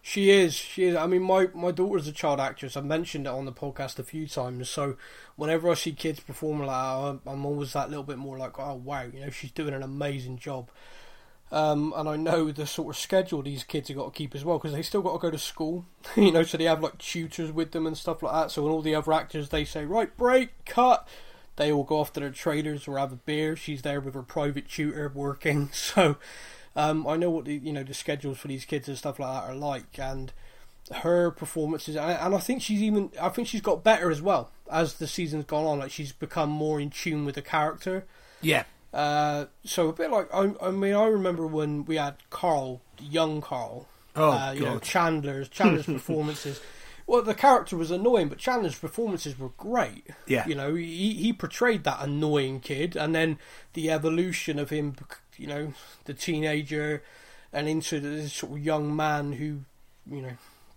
She 0.06 0.32
is. 0.32 0.54
She 0.54 0.84
is. 0.84 0.98
I 0.98 1.08
mean, 1.08 1.24
my 1.24 1.48
my 1.54 1.72
daughter's 1.72 2.10
a 2.10 2.12
child 2.12 2.42
actress. 2.42 2.76
I've 2.76 2.84
mentioned 2.84 3.26
it 3.26 3.30
on 3.30 3.46
the 3.46 3.54
podcast 3.54 3.98
a 4.00 4.04
few 4.04 4.28
times. 4.28 4.70
So 4.70 4.98
whenever 5.38 5.72
I 5.72 5.76
see 5.76 5.94
kids 5.94 6.20
perform 6.20 6.60
like 6.60 6.68
that, 6.68 7.32
I'm, 7.32 7.46
always 7.46 7.72
that 7.72 7.88
little 7.88 8.04
bit 8.04 8.18
more 8.18 8.38
like, 8.38 8.60
oh 8.60 8.76
wow, 8.76 9.04
you 9.04 9.22
know, 9.22 9.30
she's 9.30 9.52
doing 9.52 9.74
an 9.74 9.82
amazing 9.82 10.40
job. 10.40 10.70
Um, 11.54 11.94
and 11.96 12.10
I 12.10 12.18
know 12.18 12.52
the 12.52 12.68
sort 12.68 12.94
of 12.94 13.00
schedule 13.00 13.44
these 13.44 13.64
kids 13.64 13.88
have 13.88 13.96
got 13.96 14.14
to 14.14 14.18
keep 14.18 14.36
as 14.36 14.44
well 14.44 14.58
because 14.58 14.74
they 14.74 14.82
still 14.82 15.02
got 15.02 15.14
to 15.14 15.20
go 15.20 15.32
to 15.32 15.38
school, 15.38 15.86
you 16.18 16.34
know. 16.34 16.44
So 16.44 16.58
they 16.58 16.66
have 16.66 16.84
like 16.84 16.98
tutors 16.98 17.54
with 17.54 17.72
them 17.72 17.88
and 17.88 17.98
stuff 17.98 18.22
like 18.22 18.34
that. 18.34 18.52
So 18.52 18.64
when 18.64 18.74
all 18.74 18.82
the 18.82 18.96
other 18.96 19.14
actors 19.14 19.48
they 19.50 19.64
say 19.64 19.86
right 19.86 20.16
break 20.18 20.66
cut, 20.66 21.08
they 21.56 21.72
all 21.72 21.86
go 21.86 22.00
off 22.02 22.12
to 22.14 22.20
their 22.20 22.30
traders 22.30 22.90
or 22.90 22.98
have 22.98 23.14
a 23.14 23.16
beer. 23.16 23.56
She's 23.56 23.84
there 23.84 24.02
with 24.02 24.16
her 24.16 24.22
private 24.24 24.68
tutor 24.68 25.10
working. 25.16 25.72
So 25.74 26.18
um, 26.76 27.08
I 27.08 27.18
know 27.18 27.30
what 27.30 27.46
the 27.46 27.56
you 27.56 27.74
know 27.74 27.84
the 27.84 27.94
schedules 27.94 28.38
for 28.40 28.48
these 28.48 28.66
kids 28.66 28.88
and 28.88 28.98
stuff 28.98 29.20
like 29.20 29.32
that 29.32 29.50
are 29.50 29.56
like, 29.56 29.98
and 30.00 30.32
her 30.92 31.32
performances, 31.32 31.96
and 31.96 32.36
I 32.36 32.38
think 32.40 32.62
she's 32.62 32.82
even 32.82 33.12
I 33.22 33.30
think 33.30 33.48
she's 33.48 33.62
got 33.62 33.84
better 33.84 34.12
as 34.12 34.22
well 34.22 34.52
as 34.72 34.96
the 34.96 35.08
season's 35.08 35.46
gone 35.46 35.66
on. 35.66 35.80
Like 35.80 35.92
she's 35.92 36.12
become 36.12 36.50
more 36.50 36.80
in 36.80 36.90
tune 36.90 37.26
with 37.26 37.36
the 37.36 37.42
character. 37.42 38.06
Yeah. 38.42 38.64
Uh, 38.94 39.46
so 39.64 39.90
a 39.90 39.94
bit 39.94 40.12
like 40.12 40.34
I, 40.34 40.54
I 40.62 40.72
mean 40.72 40.94
I 40.94 41.06
remember 41.06 41.48
when 41.48 41.86
we 41.86 41.96
had 41.96 42.16
Carl, 42.30 42.82
young 43.00 43.42
Carl, 43.42 43.88
Oh 44.16 44.32
uh, 44.32 44.52
you 44.52 44.62
know. 44.62 44.80
Chandler's 44.80 45.50
Chandler's 45.50 45.86
performances. 45.88 46.60
Well, 47.06 47.22
the 47.22 47.34
character 47.34 47.76
was 47.76 47.92
annoying, 47.92 48.30
but 48.30 48.38
Chandler's 48.38 48.78
performances 48.80 49.38
were 49.38 49.50
great. 49.58 50.08
Yeah. 50.26 50.48
you 50.48 50.56
know 50.56 50.76
he 50.76 51.14
he 51.14 51.34
portrayed 51.34 51.84
that 51.86 52.02
annoying 52.02 52.60
kid, 52.60 52.96
and 52.96 53.16
then 53.16 53.40
the 53.74 53.90
evolution 53.90 54.60
of 54.60 54.70
him, 54.70 54.96
you 55.38 55.48
know, 55.48 55.74
the 56.06 56.14
teenager, 56.14 57.04
and 57.52 57.68
into 57.68 58.00
this 58.00 58.34
sort 58.34 58.54
of 58.54 58.60
young 58.60 58.96
man 58.96 59.34
who, 59.34 59.60
you 60.10 60.22
know, 60.22 60.34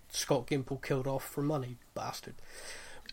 Scott 0.09 0.47
Gimple 0.47 0.83
killed 0.83 1.07
off 1.07 1.25
for 1.25 1.43
money, 1.43 1.77
bastard. 1.95 2.35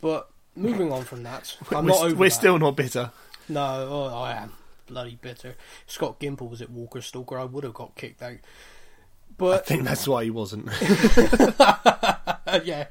But 0.01 0.29
moving 0.55 0.91
on 0.91 1.03
from 1.03 1.23
that, 1.23 1.55
I'm 1.71 1.85
we're 1.85 1.91
not 1.91 2.01
over 2.01 2.15
we're 2.15 2.29
that. 2.29 2.35
still 2.35 2.59
not 2.59 2.75
bitter. 2.75 3.11
No, 3.49 3.87
oh, 3.89 4.17
I 4.21 4.33
am 4.33 4.53
bloody 4.87 5.17
bitter. 5.21 5.55
Scott 5.87 6.19
Gimple 6.19 6.49
was 6.49 6.61
at 6.61 6.69
Walker 6.69 7.01
Stalker. 7.01 7.39
I 7.39 7.45
would 7.45 7.63
have 7.63 7.73
got 7.73 7.95
kicked 7.95 8.21
out. 8.21 8.37
But 9.35 9.61
I 9.61 9.63
think 9.65 9.83
that's 9.83 10.07
why 10.07 10.23
he 10.25 10.29
wasn't. 10.29 10.65
yeah, 12.63 12.85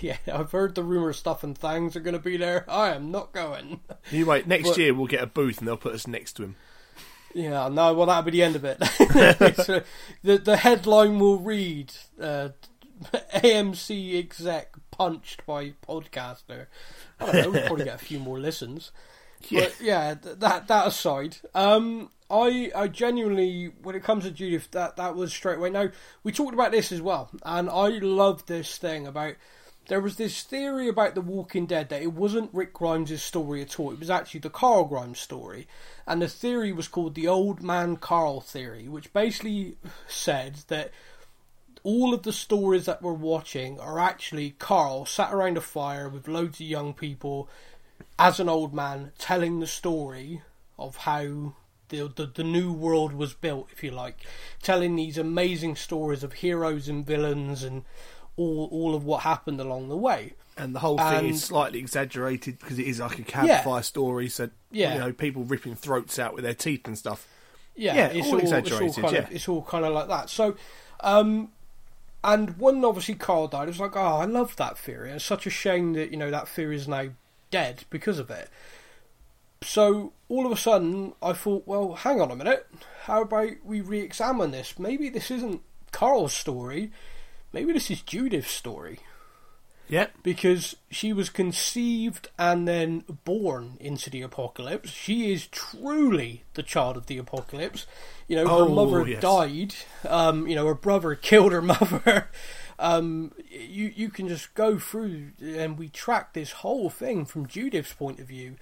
yeah. 0.00 0.16
I've 0.32 0.52
heard 0.52 0.74
the 0.74 0.82
rumor 0.82 1.12
stuff 1.12 1.44
and 1.44 1.56
things 1.56 1.94
are 1.96 2.00
going 2.00 2.16
to 2.16 2.22
be 2.22 2.38
there. 2.38 2.64
I 2.68 2.94
am 2.94 3.10
not 3.10 3.32
going. 3.32 3.80
you 4.10 4.24
wait. 4.24 4.46
Next 4.46 4.70
But- 4.70 4.78
year 4.78 4.94
we'll 4.94 5.06
get 5.06 5.22
a 5.22 5.26
booth 5.26 5.58
and 5.58 5.68
they'll 5.68 5.76
put 5.76 5.94
us 5.94 6.06
next 6.06 6.32
to 6.34 6.44
him. 6.44 6.56
Yeah, 7.34 7.68
no. 7.68 7.94
Well, 7.94 8.06
that'll 8.06 8.22
be 8.22 8.30
the 8.32 8.42
end 8.42 8.56
of 8.56 8.64
it. 8.64 8.78
Uh, 9.18 9.80
the 10.22 10.38
the 10.38 10.56
headline 10.56 11.18
will 11.18 11.38
read: 11.38 11.92
uh, 12.20 12.50
AMC 13.34 14.18
exec 14.18 14.74
punched 14.90 15.44
by 15.46 15.72
podcaster. 15.86 16.66
I 17.20 17.26
don't 17.26 17.34
know. 17.34 17.50
We'll 17.50 17.66
probably 17.66 17.84
get 17.84 18.00
a 18.00 18.04
few 18.04 18.18
more 18.18 18.38
listens. 18.38 18.92
Yeah. 19.48 19.60
But 19.64 19.76
yeah, 19.80 20.14
that 20.14 20.68
that 20.68 20.86
aside, 20.86 21.38
um, 21.54 22.10
I 22.30 22.70
I 22.74 22.88
genuinely, 22.88 23.72
when 23.82 23.94
it 23.94 24.04
comes 24.04 24.24
to 24.24 24.30
Judith, 24.30 24.70
that 24.72 24.96
that 24.96 25.14
was 25.16 25.32
straight 25.32 25.58
away. 25.58 25.70
Now 25.70 25.90
we 26.22 26.32
talked 26.32 26.54
about 26.54 26.72
this 26.72 26.92
as 26.92 27.00
well, 27.02 27.30
and 27.44 27.68
I 27.68 27.88
love 27.88 28.46
this 28.46 28.78
thing 28.78 29.06
about. 29.06 29.34
There 29.88 30.00
was 30.02 30.16
this 30.16 30.42
theory 30.42 30.86
about 30.86 31.14
The 31.14 31.22
Walking 31.22 31.64
Dead 31.64 31.88
that 31.88 32.02
it 32.02 32.12
wasn't 32.12 32.52
Rick 32.52 32.74
Grimes' 32.74 33.22
story 33.22 33.62
at 33.62 33.80
all. 33.80 33.90
It 33.90 33.98
was 33.98 34.10
actually 34.10 34.40
the 34.40 34.50
Carl 34.50 34.84
Grimes 34.84 35.18
story, 35.18 35.66
and 36.06 36.20
the 36.20 36.28
theory 36.28 36.72
was 36.72 36.88
called 36.88 37.14
the 37.14 37.26
Old 37.26 37.62
Man 37.62 37.96
Carl 37.96 38.42
theory, 38.42 38.86
which 38.86 39.14
basically 39.14 39.78
said 40.06 40.56
that 40.68 40.90
all 41.82 42.12
of 42.12 42.22
the 42.22 42.34
stories 42.34 42.84
that 42.84 43.00
we're 43.00 43.14
watching 43.14 43.80
are 43.80 43.98
actually 43.98 44.50
Carl 44.58 45.06
sat 45.06 45.32
around 45.32 45.56
a 45.56 45.62
fire 45.62 46.08
with 46.08 46.28
loads 46.28 46.60
of 46.60 46.66
young 46.66 46.92
people 46.92 47.48
as 48.18 48.38
an 48.38 48.48
old 48.48 48.74
man 48.74 49.12
telling 49.16 49.58
the 49.58 49.66
story 49.66 50.42
of 50.78 50.96
how 50.96 51.54
the, 51.88 52.12
the 52.14 52.26
the 52.26 52.44
new 52.44 52.70
world 52.72 53.14
was 53.14 53.32
built, 53.32 53.68
if 53.72 53.82
you 53.82 53.90
like, 53.90 54.26
telling 54.62 54.96
these 54.96 55.16
amazing 55.16 55.76
stories 55.76 56.22
of 56.22 56.34
heroes 56.34 56.88
and 56.88 57.06
villains 57.06 57.62
and 57.62 57.84
all 58.38 58.68
all 58.72 58.94
of 58.94 59.04
what 59.04 59.22
happened 59.22 59.60
along 59.60 59.88
the 59.90 59.96
way. 59.96 60.32
And 60.56 60.74
the 60.74 60.80
whole 60.80 60.98
thing 60.98 61.26
is 61.28 61.44
slightly 61.44 61.78
exaggerated 61.78 62.58
because 62.58 62.78
it 62.80 62.86
is 62.86 62.98
like 62.98 63.18
a 63.18 63.22
campfire 63.22 63.74
Yeah. 63.76 63.80
story. 63.82 64.28
So 64.28 64.48
Yeah. 64.72 64.94
you 64.94 64.98
know, 65.00 65.12
people 65.12 65.44
ripping 65.44 65.74
throats 65.76 66.18
out 66.18 66.34
with 66.34 66.42
their 66.44 66.54
teeth 66.54 66.86
and 66.88 66.96
stuff. 66.98 67.28
Yeah, 67.76 67.94
Yeah, 67.94 68.06
it's 68.08 68.26
all 68.26 68.32
all, 68.34 68.38
exaggerated, 68.40 68.88
It's 68.88 68.98
all 68.98 69.02
kind 69.04 69.14
yeah. 69.14 69.22
of 69.22 69.32
it's 69.32 69.48
all 69.48 69.62
kind 69.62 69.84
of 69.84 69.92
like 69.92 70.08
that. 70.08 70.30
So, 70.30 70.56
um, 71.00 71.52
and 72.24 72.58
when 72.58 72.84
obviously 72.84 73.14
Carl 73.14 73.46
died, 73.46 73.64
it 73.64 73.68
was 73.68 73.78
like, 73.78 73.94
oh, 73.94 74.00
I 74.16 74.24
love 74.24 74.56
that 74.56 74.76
theory. 74.76 75.12
It's 75.12 75.24
such 75.24 75.46
a 75.46 75.50
shame 75.50 75.92
that 75.92 76.10
you 76.10 76.16
know 76.16 76.30
that 76.32 76.48
theory 76.48 76.74
is 76.74 76.88
now 76.88 77.10
dead 77.52 77.84
because 77.90 78.18
of 78.18 78.28
it. 78.30 78.48
So 79.62 80.12
all 80.28 80.46
of 80.46 80.52
a 80.52 80.56
sudden, 80.56 81.14
I 81.22 81.32
thought, 81.32 81.66
well, 81.66 81.94
hang 81.94 82.20
on 82.20 82.30
a 82.30 82.36
minute. 82.36 82.66
How 83.04 83.22
about 83.22 83.50
we 83.64 83.80
re-examine 83.80 84.50
this? 84.52 84.78
Maybe 84.78 85.08
this 85.08 85.30
isn't 85.30 85.62
Carl's 85.92 86.32
story. 86.32 86.90
Maybe 87.52 87.72
this 87.72 87.90
is 87.90 88.02
Judith's 88.02 88.50
story 88.50 89.00
Yep. 89.88 90.12
because 90.22 90.76
she 90.90 91.14
was 91.14 91.30
conceived 91.30 92.28
and 92.38 92.68
then 92.68 93.04
born 93.24 93.78
into 93.80 94.10
the 94.10 94.20
apocalypse. 94.20 94.90
She 94.90 95.32
is 95.32 95.46
truly 95.46 96.44
the 96.54 96.62
child 96.62 96.96
of 96.98 97.06
the 97.06 97.16
apocalypse. 97.16 97.86
You 98.26 98.36
know, 98.36 98.44
her 98.46 98.64
Oh, 98.64 98.68
mother 98.68 99.08
yes. 99.08 99.22
died. 99.22 99.74
Um, 100.06 100.46
you 100.46 100.54
know, 100.54 100.66
her 100.66 100.74
brother 100.74 101.14
killed 101.16 101.52
her 101.52 101.62
mother. 101.62 102.28
Um, 102.78 103.32
you 103.50 103.90
you 103.96 104.08
can 104.10 104.28
just 104.28 104.54
go 104.54 104.78
through 104.78 105.30
and 105.42 105.78
we 105.78 105.88
track 105.88 106.32
this 106.34 106.52
whole 106.52 106.90
thing 106.90 107.24
from 107.24 107.46
Judith's 107.48 107.94
point 107.94 108.20
of 108.20 108.26
view. 108.28 108.56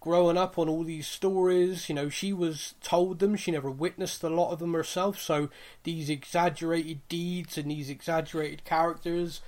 Growing 0.00 0.36
up 0.38 0.58
on 0.58 0.68
all 0.68 0.84
these 0.84 1.08
stories, 1.08 1.88
you 1.88 1.94
know, 1.94 2.08
she 2.08 2.32
was 2.32 2.74
told 2.82 3.18
them. 3.18 3.34
She 3.34 3.50
never 3.50 3.70
witnessed 3.70 4.22
a 4.22 4.28
lot 4.28 4.52
of 4.52 4.60
them 4.60 4.72
herself. 4.72 5.20
So 5.20 5.50
these 5.82 6.08
exaggerated 6.08 7.00
deeds 7.08 7.58
and 7.58 7.70
these 7.70 7.90
exaggerated 7.90 8.64
characters. 8.64 9.40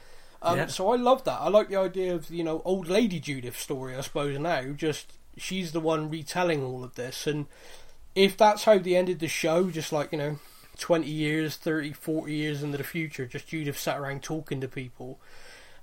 Um, 0.42 0.58
Yeah. 0.58 0.66
So 0.66 0.90
I 0.90 0.96
love 0.96 1.24
that. 1.24 1.40
I 1.40 1.48
like 1.48 1.68
the 1.68 1.76
idea 1.76 2.14
of 2.14 2.30
you 2.30 2.42
know 2.42 2.62
old 2.64 2.88
lady 2.88 3.20
Judith's 3.20 3.60
story. 3.60 3.94
I 3.94 4.00
suppose 4.00 4.38
now, 4.38 4.62
just 4.72 5.12
she's 5.36 5.72
the 5.72 5.80
one 5.80 6.10
retelling 6.10 6.64
all 6.64 6.82
of 6.82 6.96
this, 6.96 7.26
and 7.26 7.46
if 8.14 8.36
that's 8.36 8.64
how 8.64 8.78
they 8.78 8.96
ended 8.96 9.20
the 9.20 9.28
show, 9.28 9.70
just 9.70 9.92
like 9.92 10.12
you 10.12 10.18
know, 10.18 10.38
twenty 10.78 11.10
years, 11.10 11.56
30, 11.56 11.92
40 11.92 12.34
years 12.34 12.62
into 12.62 12.78
the 12.78 12.84
future, 12.84 13.26
just 13.26 13.48
Judith 13.48 13.78
sat 13.78 13.98
around 14.00 14.22
talking 14.22 14.60
to 14.60 14.68
people 14.68 15.20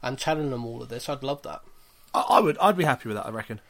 and 0.02 0.20
telling 0.20 0.50
them 0.50 0.66
all 0.66 0.82
of 0.82 0.90
this, 0.90 1.08
I'd 1.08 1.24
love 1.24 1.42
that. 1.44 1.62
I, 2.14 2.22
I 2.22 2.40
would. 2.40 2.58
I'd 2.60 2.78
be 2.78 2.84
happy 2.84 3.08
with 3.08 3.18
that. 3.18 3.28
I 3.28 3.30
reckon. 3.30 3.62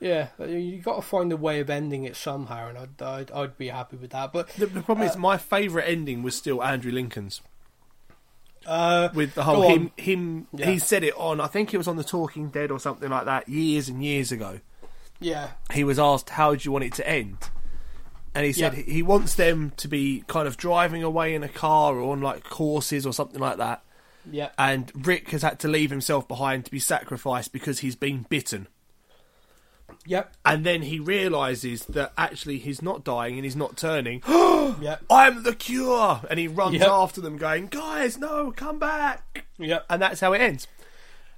Yeah, 0.00 0.28
you 0.46 0.78
got 0.82 0.96
to 0.96 1.02
find 1.02 1.32
a 1.32 1.36
way 1.36 1.60
of 1.60 1.70
ending 1.70 2.04
it 2.04 2.16
somehow, 2.16 2.68
and 2.68 2.76
I'd 2.76 3.00
I'd, 3.02 3.30
I'd 3.30 3.56
be 3.58 3.68
happy 3.68 3.96
with 3.96 4.10
that. 4.10 4.32
But 4.32 4.48
The, 4.50 4.66
the 4.66 4.82
problem 4.82 5.06
is, 5.08 5.16
my 5.16 5.38
favourite 5.38 5.86
ending 5.86 6.22
was 6.22 6.34
still 6.36 6.62
Andrew 6.62 6.92
Lincoln's. 6.92 7.40
uh, 8.66 9.08
with 9.14 9.34
the 9.34 9.42
whole 9.44 9.68
him 9.68 9.90
him 9.96 10.46
Yeah. 10.52 10.66
he 10.70 10.78
said 10.78 11.04
it 11.04 11.14
on 11.16 11.40
I 11.40 11.46
think 11.46 11.74
it 11.74 11.78
was 11.78 11.88
on 11.88 11.96
the 11.96 12.04
Talking 12.04 12.48
Dead 12.48 12.70
or 12.70 12.78
something 12.80 13.10
like 13.10 13.26
that 13.26 13.48
years 13.48 13.88
and 13.88 14.02
years 14.02 14.32
ago. 14.32 14.60
yeah, 15.20 15.50
He 15.72 15.84
was 15.84 15.98
asked 15.98 16.30
how 16.30 16.54
do 16.54 16.60
you 16.64 16.72
want 16.72 16.84
it 16.84 16.94
to 16.94 17.08
end, 17.08 17.36
and 18.34 18.44
he 18.46 18.52
said 18.52 18.74
Yeah. 18.74 18.82
he 18.84 19.02
wants 19.02 19.34
them 19.34 19.72
to 19.78 19.88
be 19.88 20.24
kind 20.26 20.48
of 20.48 20.56
driving 20.56 21.02
away 21.02 21.34
in 21.34 21.42
a 21.42 21.48
car 21.48 21.94
or 21.96 22.12
on 22.12 22.20
like 22.20 22.46
horses 22.46 23.06
or 23.06 23.12
something 23.12 23.40
like 23.40 23.58
that. 23.58 23.82
yeah, 24.30 24.50
And 24.58 24.90
Rick 25.06 25.30
has 25.30 25.42
had 25.42 25.60
to 25.60 25.68
leave 25.68 25.90
himself 25.90 26.26
behind 26.26 26.64
to 26.64 26.70
be 26.70 26.78
sacrificed 26.78 27.52
because 27.52 27.80
he's 27.80 27.96
been 27.96 28.24
bitten. 28.28 28.66
Yeah, 30.06 30.24
And 30.44 30.64
then 30.66 30.82
he 30.82 30.98
realizes 30.98 31.84
that 31.86 32.12
actually 32.18 32.58
he's 32.58 32.82
not 32.82 33.04
dying 33.04 33.36
and 33.36 33.44
he's 33.44 33.56
not 33.56 33.76
turning. 33.76 34.22
yeah, 34.28 34.96
I'm 35.10 35.42
the 35.42 35.54
cure, 35.54 36.20
and 36.28 36.38
he 36.38 36.48
runs 36.48 36.74
Yep. 36.74 36.88
after 36.88 37.20
them, 37.20 37.36
going, 37.36 37.66
"Guys, 37.68 38.18
no, 38.18 38.50
come 38.52 38.78
back!" 38.78 39.44
yeah. 39.58 39.80
And 39.88 40.02
that's 40.02 40.20
how 40.20 40.32
it 40.32 40.40
ends. 40.40 40.66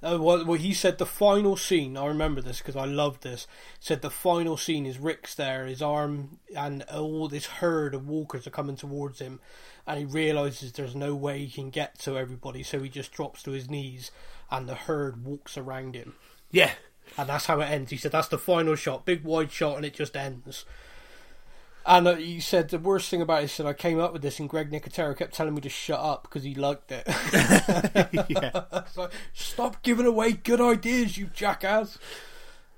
Uh, 0.03 0.17
well, 0.21 0.45
well, 0.45 0.59
he 0.59 0.73
said 0.73 0.99
the 0.99 1.05
final 1.07 1.57
scene. 1.57 1.97
I 1.97 2.05
remember 2.05 2.39
this 2.39 2.59
because 2.59 2.75
I 2.75 2.85
loved 2.85 3.23
this. 3.23 3.47
Said 3.79 4.01
the 4.03 4.11
final 4.11 4.55
scene 4.55 4.85
is 4.85 4.99
Rick's 4.99 5.33
there, 5.33 5.65
his 5.65 5.81
arm, 5.81 6.37
and 6.55 6.83
all 6.83 7.27
this 7.27 7.47
herd 7.47 7.95
of 7.95 8.07
walkers 8.07 8.45
are 8.45 8.51
coming 8.51 8.75
towards 8.75 9.19
him, 9.19 9.39
and 9.87 9.97
he 9.97 10.05
realizes 10.05 10.71
there's 10.71 10.95
no 10.95 11.15
way 11.15 11.39
he 11.45 11.51
can 11.51 11.71
get 11.71 11.97
to 11.99 12.15
everybody, 12.17 12.61
so 12.61 12.79
he 12.83 12.89
just 12.89 13.11
drops 13.11 13.41
to 13.43 13.51
his 13.51 13.71
knees, 13.71 14.11
and 14.51 14.69
the 14.69 14.75
herd 14.75 15.25
walks 15.25 15.57
around 15.57 15.95
him, 15.95 16.13
Yeah, 16.51 16.73
and 17.17 17.29
that's 17.29 17.45
how 17.45 17.59
it 17.61 17.65
ends. 17.65 17.91
He 17.91 17.97
said 17.97 18.11
that's 18.11 18.27
the 18.27 18.37
final 18.37 18.75
shot, 18.75 19.05
big 19.05 19.23
wide 19.23 19.51
shot, 19.51 19.77
and 19.77 19.85
it 19.85 19.93
just 19.93 20.15
ends. 20.15 20.65
And 21.85 22.05
uh, 22.05 22.15
he 22.15 22.41
said 22.41 22.69
the 22.69 22.79
worst 22.79 23.09
thing 23.09 23.21
about 23.21 23.39
it, 23.39 23.43
he 23.43 23.47
said 23.47 23.65
I 23.65 23.73
came 23.73 23.99
up 23.99 24.11
with 24.11 24.21
this, 24.21 24.39
and 24.39 24.49
Greg 24.49 24.71
Nicotero 24.71 25.17
kept 25.17 25.33
telling 25.33 25.55
me 25.55 25.61
to 25.61 25.69
shut 25.69 25.99
up 25.99 26.23
because 26.23 26.43
he 26.43 26.53
liked 26.53 26.91
it. 26.91 27.03
yeah. 28.29 28.63
Like, 28.97 29.11
stop 29.33 29.83
giving 29.83 30.05
away 30.05 30.33
good 30.33 30.59
ideas, 30.59 31.17
you 31.17 31.27
jackass. 31.27 31.97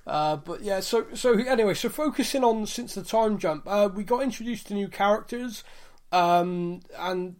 Uh, 0.06 0.36
but 0.36 0.62
yeah, 0.62 0.80
so 0.80 1.08
so 1.14 1.34
anyway, 1.34 1.74
so 1.74 1.90
focusing 1.90 2.44
on 2.44 2.66
since 2.66 2.96
the 2.96 3.04
time 3.04 3.38
jump, 3.38 3.64
uh, 3.68 3.90
we 3.94 4.04
got 4.04 4.22
introduced 4.24 4.68
to 4.68 4.74
new 4.74 4.88
characters, 4.88 5.64
um, 6.12 6.82
and 6.98 7.36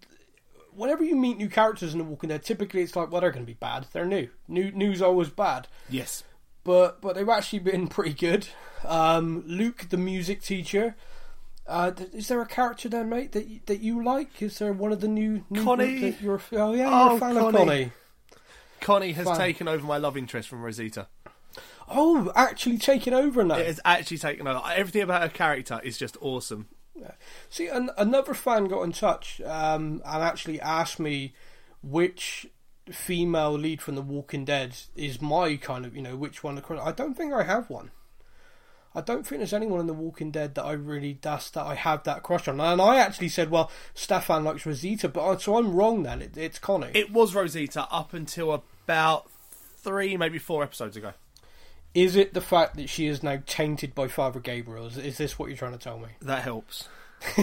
whenever 0.74 1.04
you 1.04 1.16
meet 1.16 1.38
new 1.38 1.50
characters 1.50 1.94
in 1.94 2.00
The 2.00 2.06
Walking 2.06 2.30
Dead, 2.30 2.44
typically 2.44 2.82
it's 2.82 2.96
like, 2.96 3.12
well, 3.12 3.22
they're 3.22 3.32
going 3.32 3.46
to 3.46 3.48
be 3.48 3.54
bad. 3.54 3.88
They're 3.92 4.06
new. 4.06 4.30
New 4.48 4.72
news 4.72 5.02
always 5.02 5.30
bad, 5.30 5.68
Yes. 5.90 6.24
But 6.64 7.02
but 7.02 7.16
they've 7.16 7.30
actually 7.30 7.60
been 7.60 7.88
pretty 7.88 8.14
good. 8.14 8.48
Um, 8.86 9.44
Luke, 9.46 9.88
the 9.90 9.98
music 9.98 10.42
teacher. 10.42 10.96
Uh, 11.68 11.92
is 12.14 12.28
there 12.30 12.42
a 12.42 12.48
character 12.48 12.90
then, 12.90 13.10
mate, 13.10 13.32
that 13.34 13.46
you, 13.48 13.60
that 13.68 13.80
you 13.80 14.04
like? 14.04 14.42
Is 14.42 14.58
there 14.58 14.74
one 14.74 14.92
of 14.92 15.02
the 15.02 15.08
new, 15.08 15.44
new 15.52 15.64
Connie. 15.64 16.00
that 16.12 16.22
you're? 16.22 16.42
Oh 16.54 16.74
yeah, 16.74 16.90
you're 16.90 17.12
Oh, 17.12 17.16
a 17.16 17.20
fan 17.20 17.38
of 17.38 17.54
Connie. 17.54 17.58
Connie. 17.58 17.92
Connie 18.82 19.12
has 19.12 19.26
Fine. 19.26 19.38
taken 19.38 19.68
over 19.68 19.86
my 19.86 19.98
love 19.98 20.18
interest 20.18 20.48
from 20.50 20.62
Rosita. 20.64 21.08
Oh, 21.88 22.32
actually 22.36 22.78
taking 22.78 23.14
over 23.14 23.44
now. 23.44 23.56
It 23.56 23.68
has 23.68 23.80
actually 23.86 24.18
taken 24.20 24.48
over. 24.48 24.62
Everything 24.74 25.02
about 25.02 25.22
her 25.22 25.30
character 25.30 25.80
is 25.84 25.98
just 25.98 26.18
awesome. 26.22 26.68
See, 27.50 27.68
an, 27.68 27.90
another 27.98 28.34
fan 28.34 28.66
got 28.66 28.82
in 28.84 28.92
touch 28.92 29.40
um, 29.42 30.02
and 30.06 30.24
actually 30.24 30.60
asked 30.62 31.00
me 31.00 31.34
which 31.82 32.48
female 32.92 33.54
lead 33.54 33.82
from 33.82 33.96
The 33.96 34.02
Walking 34.02 34.46
Dead 34.46 34.76
is 34.96 35.22
my 35.22 35.56
kind 35.58 35.86
of, 35.86 35.96
you 35.96 36.02
know, 36.02 36.16
which 36.16 36.44
one. 36.44 36.62
I 36.82 36.92
don't 36.92 37.16
think 37.16 37.34
I 37.34 37.44
have 37.44 37.70
one. 37.70 37.92
I 38.96 39.02
don't 39.02 39.26
think 39.26 39.40
there's 39.40 39.54
anyone 39.54 39.80
in 39.80 39.88
The 39.88 39.94
Walking 39.94 40.32
Dead 40.32 40.56
that 40.56 40.64
I 40.66 40.72
really 40.74 41.20
that's 41.22 41.50
that 41.52 41.66
I 41.66 41.76
have 41.76 42.04
that 42.04 42.24
crush 42.24 42.48
on. 42.48 42.60
And 42.60 42.82
I 42.82 42.98
actually 42.98 43.30
said, 43.30 43.52
well, 43.52 43.70
Stefan 43.94 44.44
likes 44.44 44.66
Rosita, 44.66 45.08
but 45.10 45.28
I- 45.28 45.38
so 45.38 45.58
I'm 45.58 45.74
wrong 45.76 46.04
then. 46.04 46.22
It, 46.22 46.36
it's 46.38 46.58
Connie. 46.60 46.92
It 46.96 47.12
was 47.12 47.36
Rosita 47.36 47.88
up 47.92 48.14
until 48.14 48.52
about 48.54 49.30
three, 49.78 50.18
maybe 50.18 50.40
four 50.40 50.64
episodes 50.64 50.98
ago. 50.98 51.14
Is 51.94 52.16
it 52.16 52.34
the 52.34 52.42
fact 52.42 52.76
that 52.78 52.90
she 52.90 53.08
is 53.08 53.24
now 53.24 53.42
tainted 53.46 53.94
by 53.96 54.08
Father 54.08 54.40
Gabriel? 54.40 54.88
Is, 54.88 54.98
is 54.98 55.18
this 55.18 55.38
what 55.40 55.50
you're 55.50 55.58
trying 55.58 55.72
to 55.74 55.78
tell 55.80 55.98
me? 56.00 56.10
That 56.22 56.44
helps. 56.44 56.88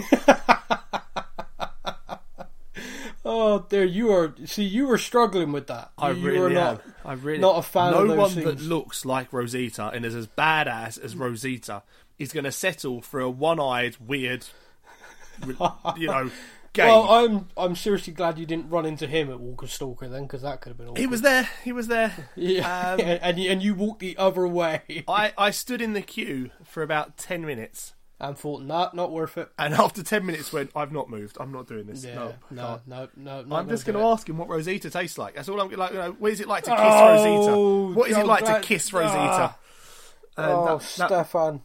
Oh, 3.29 3.65
there 3.69 3.83
you 3.85 4.11
are. 4.11 4.33
See, 4.45 4.63
you 4.63 4.87
were 4.87 4.97
struggling 4.97 5.51
with 5.51 5.67
that. 5.67 5.91
I 5.97 6.11
you 6.11 6.25
really 6.25 6.39
were 6.55 6.59
am. 6.59 6.79
I 7.03 7.13
really 7.13 7.39
not 7.39 7.57
a 7.59 7.61
fan 7.61 7.91
No 7.91 8.01
of 8.03 8.07
those 8.07 8.17
one 8.17 8.29
things. 8.31 8.45
that 8.45 8.61
looks 8.61 9.03
like 9.05 9.33
Rosita 9.33 9.89
and 9.89 10.05
is 10.05 10.15
as 10.15 10.27
badass 10.27 10.97
as 11.03 11.15
Rosita 11.15 11.83
is 12.17 12.31
going 12.31 12.45
to 12.45 12.51
settle 12.51 13.01
for 13.01 13.19
a 13.19 13.29
one-eyed, 13.29 13.97
weird, 13.99 14.45
you 15.97 16.07
know, 16.07 16.31
gay. 16.73 16.85
Well, 16.87 17.09
I'm 17.09 17.47
I'm 17.57 17.75
seriously 17.75 18.13
glad 18.13 18.39
you 18.39 18.45
didn't 18.45 18.69
run 18.69 18.85
into 18.85 19.07
him 19.07 19.29
at 19.29 19.39
Walker 19.39 19.67
Stalker 19.67 20.07
then, 20.07 20.23
because 20.23 20.41
that 20.41 20.61
could 20.61 20.69
have 20.69 20.77
been 20.77 20.87
awkward. 20.87 20.99
he 20.99 21.07
was 21.07 21.21
there. 21.21 21.47
He 21.63 21.71
was 21.71 21.87
there. 21.87 22.29
yeah, 22.35 22.91
Um, 22.93 22.99
and 23.21 23.37
you, 23.39 23.51
and 23.51 23.61
you 23.61 23.75
walked 23.75 23.99
the 23.99 24.17
other 24.17 24.47
way 24.47 25.03
I, 25.07 25.33
I 25.37 25.51
stood 25.51 25.81
in 25.81 25.93
the 25.93 26.01
queue 26.01 26.49
for 26.63 26.81
about 26.81 27.17
ten 27.17 27.45
minutes, 27.45 27.93
and 28.19 28.37
thought, 28.37 28.63
nah, 28.63 28.89
not 28.93 29.11
worth 29.11 29.37
it. 29.37 29.49
and 29.59 29.73
after 29.75 30.01
ten 30.03 30.25
minutes, 30.25 30.51
went, 30.51 30.71
"I've 30.75 30.91
not 30.91 31.09
moved. 31.09 31.37
I'm 31.39 31.51
not 31.51 31.67
doing 31.67 31.85
this. 31.85 32.03
Yeah, 32.03 32.15
no, 32.15 32.33
no, 32.51 32.79
no, 32.87 33.07
no, 33.15 33.41
no. 33.43 33.55
I'm 33.55 33.69
just 33.69 33.85
going 33.85 33.97
to 33.97 34.03
ask 34.05 34.27
him 34.27 34.37
what 34.37 34.49
Rosita 34.49 34.89
tastes 34.89 35.17
like. 35.17 35.35
That's 35.35 35.47
all 35.49 35.61
I'm 35.61 35.69
like. 35.69 35.91
You 35.91 35.97
know, 35.99 36.11
what 36.17 36.31
is 36.31 36.39
it 36.41 36.47
like 36.47 36.63
to 36.63 36.71
kiss 36.71 36.79
Oh, 36.81 37.13
Rosita? 37.85 37.99
What 37.99 38.09
is 38.09 38.17
it 38.17 38.21
oh, 38.23 38.25
like 38.25 38.45
that- 38.45 38.61
to 38.63 38.67
kiss 38.67 38.91
Rosita? 38.93 39.17
ah. 39.19 39.57
And 40.37 40.45
Oh, 40.51 40.65
that- 40.65 40.79
that- 40.79 41.07
Stefan. 41.07 41.61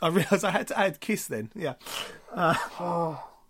I 0.00 0.08
realised 0.08 0.44
I 0.44 0.50
had 0.50 0.68
to 0.68 0.78
add 0.78 1.00
kiss 1.00 1.26
then. 1.26 1.50
Yeah. 1.54 1.74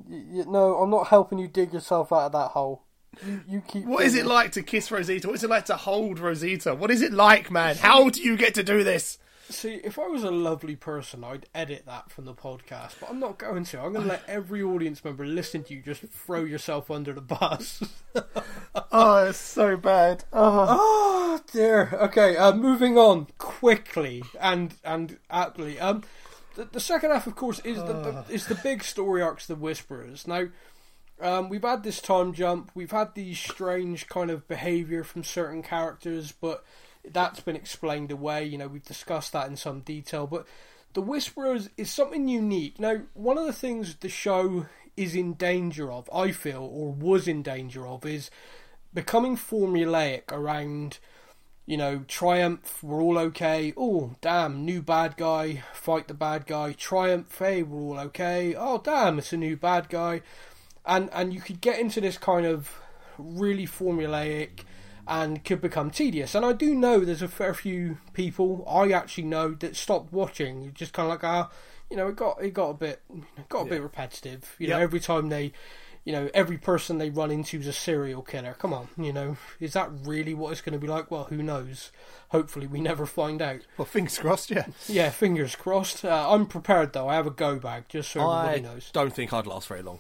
Y- 0.08 0.22
y- 0.30 0.44
no, 0.46 0.76
I'm 0.76 0.90
not 0.90 1.08
helping 1.08 1.38
you 1.38 1.48
dig 1.48 1.72
yourself 1.72 2.12
out 2.12 2.26
of 2.26 2.32
that 2.32 2.48
hole. 2.52 2.84
You, 3.26 3.40
you 3.48 3.60
keep. 3.66 3.84
What 3.84 4.04
is 4.04 4.14
it 4.14 4.26
like 4.26 4.52
to 4.52 4.62
kiss 4.62 4.90
Rosita? 4.92 5.26
What 5.26 5.34
is 5.34 5.44
it 5.44 5.50
like 5.50 5.64
to 5.66 5.76
hold 5.76 6.20
Rosita? 6.20 6.74
What 6.74 6.90
is 6.90 7.02
it 7.02 7.12
like, 7.12 7.50
man? 7.50 7.76
How 7.76 8.08
do 8.08 8.22
you 8.22 8.36
get 8.36 8.54
to 8.54 8.62
do 8.62 8.84
this? 8.84 9.18
See, 9.50 9.80
if 9.82 9.98
I 9.98 10.06
was 10.06 10.24
a 10.24 10.30
lovely 10.30 10.76
person, 10.76 11.24
I'd 11.24 11.46
edit 11.54 11.84
that 11.86 12.10
from 12.10 12.26
the 12.26 12.34
podcast, 12.34 12.96
but 13.00 13.08
I'm 13.08 13.18
not 13.18 13.38
going 13.38 13.64
to. 13.64 13.80
I'm 13.80 13.92
going 13.92 14.04
to 14.06 14.08
let 14.08 14.22
every 14.28 14.62
audience 14.62 15.02
member 15.02 15.24
listen 15.24 15.64
to 15.64 15.74
you 15.74 15.80
just 15.80 16.02
throw 16.02 16.44
yourself 16.44 16.90
under 16.90 17.12
the 17.12 17.20
bus. 17.20 17.82
Oh, 18.90 19.26
it's 19.26 19.38
so 19.38 19.76
bad. 19.76 20.24
Oh. 20.32 20.66
Oh 20.70 21.40
dear. 21.52 21.90
Okay, 21.92 22.36
uh, 22.36 22.52
moving 22.54 22.96
on 22.96 23.26
quickly 23.38 24.22
and 24.40 24.74
and 24.84 25.18
aptly. 25.30 25.78
Um, 25.78 26.04
the, 26.54 26.64
the 26.64 26.80
second 26.80 27.10
half, 27.10 27.26
of 27.26 27.36
course, 27.36 27.60
is 27.60 27.78
the, 27.78 27.92
the 27.92 28.24
is 28.28 28.46
the 28.46 28.54
big 28.56 28.82
story 28.82 29.20
arcs, 29.20 29.46
the 29.46 29.54
Whisperers. 29.54 30.26
Now, 30.26 30.48
um, 31.20 31.48
we've 31.48 31.62
had 31.62 31.82
this 31.82 32.00
time 32.00 32.32
jump, 32.32 32.70
we've 32.74 32.90
had 32.90 33.14
these 33.14 33.38
strange 33.38 34.06
kind 34.08 34.30
of 34.30 34.48
behaviour 34.48 35.04
from 35.04 35.22
certain 35.24 35.62
characters, 35.62 36.32
but 36.32 36.64
that's 37.12 37.40
been 37.40 37.56
explained 37.56 38.10
away. 38.10 38.44
You 38.44 38.58
know, 38.58 38.68
we've 38.68 38.84
discussed 38.84 39.32
that 39.32 39.48
in 39.48 39.56
some 39.56 39.80
detail, 39.80 40.26
but 40.26 40.46
the 40.94 41.02
Whisperers 41.02 41.70
is 41.76 41.90
something 41.90 42.28
unique. 42.28 42.78
Now, 42.78 43.02
one 43.14 43.38
of 43.38 43.46
the 43.46 43.52
things 43.52 43.96
the 43.96 44.08
show 44.08 44.66
is 44.96 45.14
in 45.14 45.34
danger 45.34 45.92
of, 45.92 46.08
I 46.12 46.32
feel, 46.32 46.62
or 46.62 46.92
was 46.92 47.28
in 47.28 47.42
danger 47.42 47.86
of, 47.86 48.04
is 48.04 48.30
becoming 48.92 49.36
formulaic 49.36 50.32
around 50.32 50.98
you 51.68 51.76
know, 51.76 52.02
Triumph, 52.08 52.82
we're 52.82 53.02
all 53.02 53.18
okay. 53.18 53.74
Oh, 53.76 54.16
damn, 54.22 54.64
new 54.64 54.80
bad 54.80 55.18
guy, 55.18 55.62
fight 55.74 56.08
the 56.08 56.14
bad 56.14 56.46
guy. 56.46 56.72
Triumph, 56.72 57.38
hey, 57.38 57.62
we're 57.62 57.78
all 57.78 58.00
okay. 58.06 58.54
Oh, 58.54 58.78
damn, 58.78 59.18
it's 59.18 59.34
a 59.34 59.36
new 59.36 59.54
bad 59.54 59.90
guy. 59.90 60.22
And 60.86 61.10
and 61.12 61.34
you 61.34 61.42
could 61.42 61.60
get 61.60 61.78
into 61.78 62.00
this 62.00 62.16
kind 62.16 62.46
of 62.46 62.80
really 63.18 63.66
formulaic 63.66 64.60
and 65.08 65.42
could 65.44 65.60
become 65.60 65.90
tedious. 65.90 66.34
And 66.34 66.44
I 66.44 66.52
do 66.52 66.74
know 66.74 67.00
there's 67.00 67.22
a 67.22 67.28
fair 67.28 67.54
few 67.54 67.98
people 68.12 68.64
I 68.68 68.92
actually 68.92 69.24
know 69.24 69.52
that 69.54 69.74
stopped 69.76 70.12
watching. 70.12 70.72
Just 70.74 70.92
kind 70.92 71.06
of 71.06 71.10
like, 71.10 71.24
ah, 71.24 71.50
you 71.90 71.96
know, 71.96 72.08
it 72.08 72.16
got 72.16 72.42
it 72.42 72.52
got 72.52 72.68
a 72.70 72.74
bit 72.74 73.00
got 73.48 73.62
a 73.62 73.64
Yeah. 73.64 73.70
bit 73.70 73.82
repetitive. 73.82 74.54
You 74.58 74.68
Yep. 74.68 74.76
know, 74.76 74.82
every 74.82 75.00
time 75.00 75.28
they 75.30 75.52
you 76.04 76.12
know, 76.12 76.30
every 76.32 76.56
person 76.56 76.96
they 76.96 77.10
run 77.10 77.30
into 77.30 77.58
is 77.58 77.66
a 77.66 77.72
serial 77.72 78.22
killer. 78.22 78.54
Come 78.58 78.72
on, 78.72 78.88
you 78.96 79.12
know, 79.12 79.36
is 79.60 79.74
that 79.74 79.90
really 80.04 80.32
what 80.32 80.52
it's 80.52 80.62
going 80.62 80.72
to 80.72 80.78
be 80.78 80.86
like? 80.86 81.10
Well, 81.10 81.24
who 81.24 81.42
knows? 81.42 81.92
Hopefully, 82.30 82.66
we 82.66 82.80
never 82.80 83.04
find 83.04 83.42
out. 83.42 83.60
Well, 83.76 83.84
fingers 83.84 84.16
crossed. 84.18 84.50
Yeah. 84.50 84.68
Yeah, 84.86 85.10
fingers 85.10 85.54
crossed. 85.54 86.06
Uh, 86.06 86.30
I'm 86.32 86.46
prepared 86.46 86.94
though. 86.94 87.08
I 87.08 87.14
have 87.16 87.26
a 87.26 87.30
go 87.30 87.58
bag 87.58 87.84
just 87.88 88.10
so 88.10 88.20
I 88.20 88.54
everybody 88.54 88.74
knows. 88.74 88.90
don't 88.90 89.12
think 89.12 89.34
I'd 89.34 89.46
last 89.46 89.68
very 89.68 89.82
long. 89.82 89.98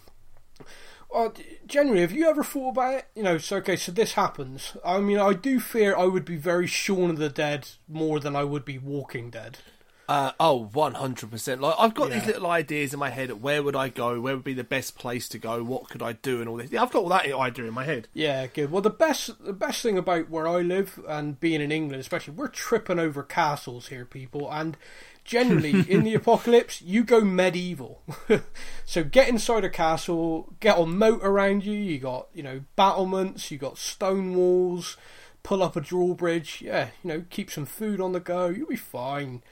Uh, 1.14 1.28
d- 1.28 1.58
generally, 1.66 2.02
have 2.02 2.12
you 2.12 2.28
ever 2.28 2.44
thought 2.44 2.70
about 2.70 2.94
it? 2.94 3.06
You 3.14 3.22
know, 3.22 3.38
so 3.38 3.56
okay, 3.56 3.76
so 3.76 3.92
this 3.92 4.12
happens. 4.12 4.76
I 4.84 4.98
mean, 5.00 5.18
I 5.18 5.32
do 5.32 5.58
fear 5.58 5.96
I 5.96 6.04
would 6.04 6.24
be 6.24 6.36
very 6.36 6.66
Shaun 6.66 7.10
of 7.10 7.18
the 7.18 7.28
Dead 7.30 7.68
more 7.88 8.20
than 8.20 8.36
I 8.36 8.44
would 8.44 8.64
be 8.64 8.78
Walking 8.78 9.30
Dead. 9.30 9.58
Uh, 10.06 10.32
oh, 10.40 10.70
100%. 10.72 11.60
Like, 11.60 11.74
I've 11.78 11.92
got 11.94 12.08
Yeah. 12.10 12.18
these 12.18 12.28
little 12.28 12.46
ideas 12.50 12.94
in 12.94 12.98
my 12.98 13.10
head 13.10 13.28
of 13.28 13.42
where 13.42 13.62
would 13.62 13.76
I 13.76 13.90
go, 13.90 14.18
where 14.20 14.34
would 14.36 14.44
be 14.44 14.54
the 14.54 14.64
best 14.64 14.96
place 14.96 15.28
to 15.28 15.38
go, 15.38 15.62
what 15.62 15.90
could 15.90 16.02
I 16.02 16.12
do, 16.14 16.40
and 16.40 16.48
all 16.48 16.56
this. 16.56 16.70
Yeah, 16.70 16.82
I've 16.82 16.90
got 16.90 17.02
all 17.02 17.10
that 17.10 17.26
idea 17.30 17.66
in 17.66 17.74
my 17.74 17.84
head. 17.84 18.08
Yeah, 18.14 18.46
good. 18.46 18.70
Well, 18.70 18.80
the 18.80 18.88
best 18.88 19.42
the 19.44 19.52
best 19.52 19.82
thing 19.82 19.98
about 19.98 20.30
where 20.30 20.48
I 20.48 20.60
live 20.62 20.98
and 21.06 21.38
being 21.38 21.60
in 21.60 21.70
England, 21.70 22.00
especially, 22.00 22.32
we're 22.34 22.48
tripping 22.48 22.98
over 22.98 23.22
castles 23.22 23.88
here, 23.88 24.06
people, 24.06 24.50
and 24.50 24.78
generally 25.28 25.80
in 25.88 26.02
the 26.02 26.14
apocalypse, 26.14 26.80
you 26.82 27.04
go 27.04 27.20
medieval. 27.20 28.02
so 28.84 29.04
get 29.04 29.28
inside 29.28 29.64
a 29.64 29.70
castle, 29.70 30.54
get 30.58 30.78
a 30.78 30.86
moat 30.86 31.20
around 31.22 31.64
you. 31.64 31.74
You 31.74 31.98
got 31.98 32.28
you 32.32 32.42
know 32.42 32.62
battlements, 32.74 33.50
you 33.50 33.58
got 33.58 33.78
stone 33.78 34.34
walls. 34.34 34.96
Pull 35.44 35.62
up 35.62 35.76
a 35.76 35.80
drawbridge, 35.80 36.60
yeah, 36.60 36.88
you 37.02 37.08
know, 37.08 37.24
keep 37.30 37.50
some 37.50 37.64
food 37.64 38.00
on 38.00 38.12
the 38.12 38.20
go. 38.20 38.48
You'll 38.48 38.68
be 38.68 38.76
fine. 38.76 39.42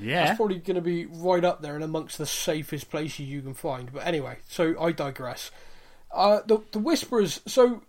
Yeah. 0.00 0.30
It's 0.30 0.36
probably 0.36 0.58
going 0.58 0.74
to 0.76 0.80
be 0.80 1.06
right 1.06 1.44
up 1.44 1.62
there 1.62 1.74
and 1.74 1.84
amongst 1.84 2.18
the 2.18 2.26
safest 2.26 2.90
places 2.90 3.20
you 3.20 3.42
can 3.42 3.54
find. 3.54 3.92
But 3.92 4.06
anyway, 4.06 4.38
so 4.48 4.74
I 4.80 4.90
digress. 4.90 5.50
Uh, 6.10 6.40
the 6.46 6.60
the 6.72 6.78
whispers. 6.78 7.40
So 7.46 7.82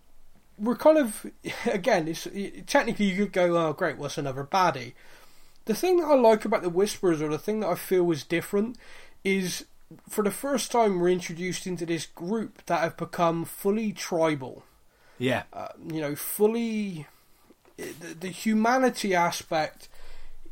we're 0.58 0.76
kind 0.76 0.98
of 0.98 1.26
again. 1.66 2.08
It's 2.08 2.26
it, 2.26 2.66
technically 2.66 3.06
you 3.06 3.24
could 3.24 3.32
go, 3.32 3.56
oh 3.56 3.72
great, 3.72 3.98
what's 3.98 4.18
another 4.18 4.44
baddie? 4.44 4.92
The 5.66 5.74
thing 5.74 5.98
that 5.98 6.06
I 6.06 6.14
like 6.14 6.44
about 6.44 6.62
the 6.62 6.70
whispers, 6.70 7.20
or 7.20 7.28
the 7.28 7.38
thing 7.38 7.60
that 7.60 7.68
I 7.68 7.74
feel 7.74 8.10
is 8.10 8.24
different, 8.24 8.76
is 9.24 9.66
for 10.08 10.24
the 10.24 10.30
first 10.30 10.72
time 10.72 10.98
we're 10.98 11.10
introduced 11.10 11.66
into 11.66 11.86
this 11.86 12.06
group 12.06 12.64
that 12.66 12.80
have 12.80 12.96
become 12.96 13.44
fully 13.44 13.92
tribal 13.92 14.64
Yeah. 15.18 15.44
uh, 15.52 15.68
you 15.92 16.00
know, 16.00 16.16
fully 16.16 17.06
the, 17.76 18.14
the 18.18 18.28
humanity 18.28 19.14
aspect 19.14 19.88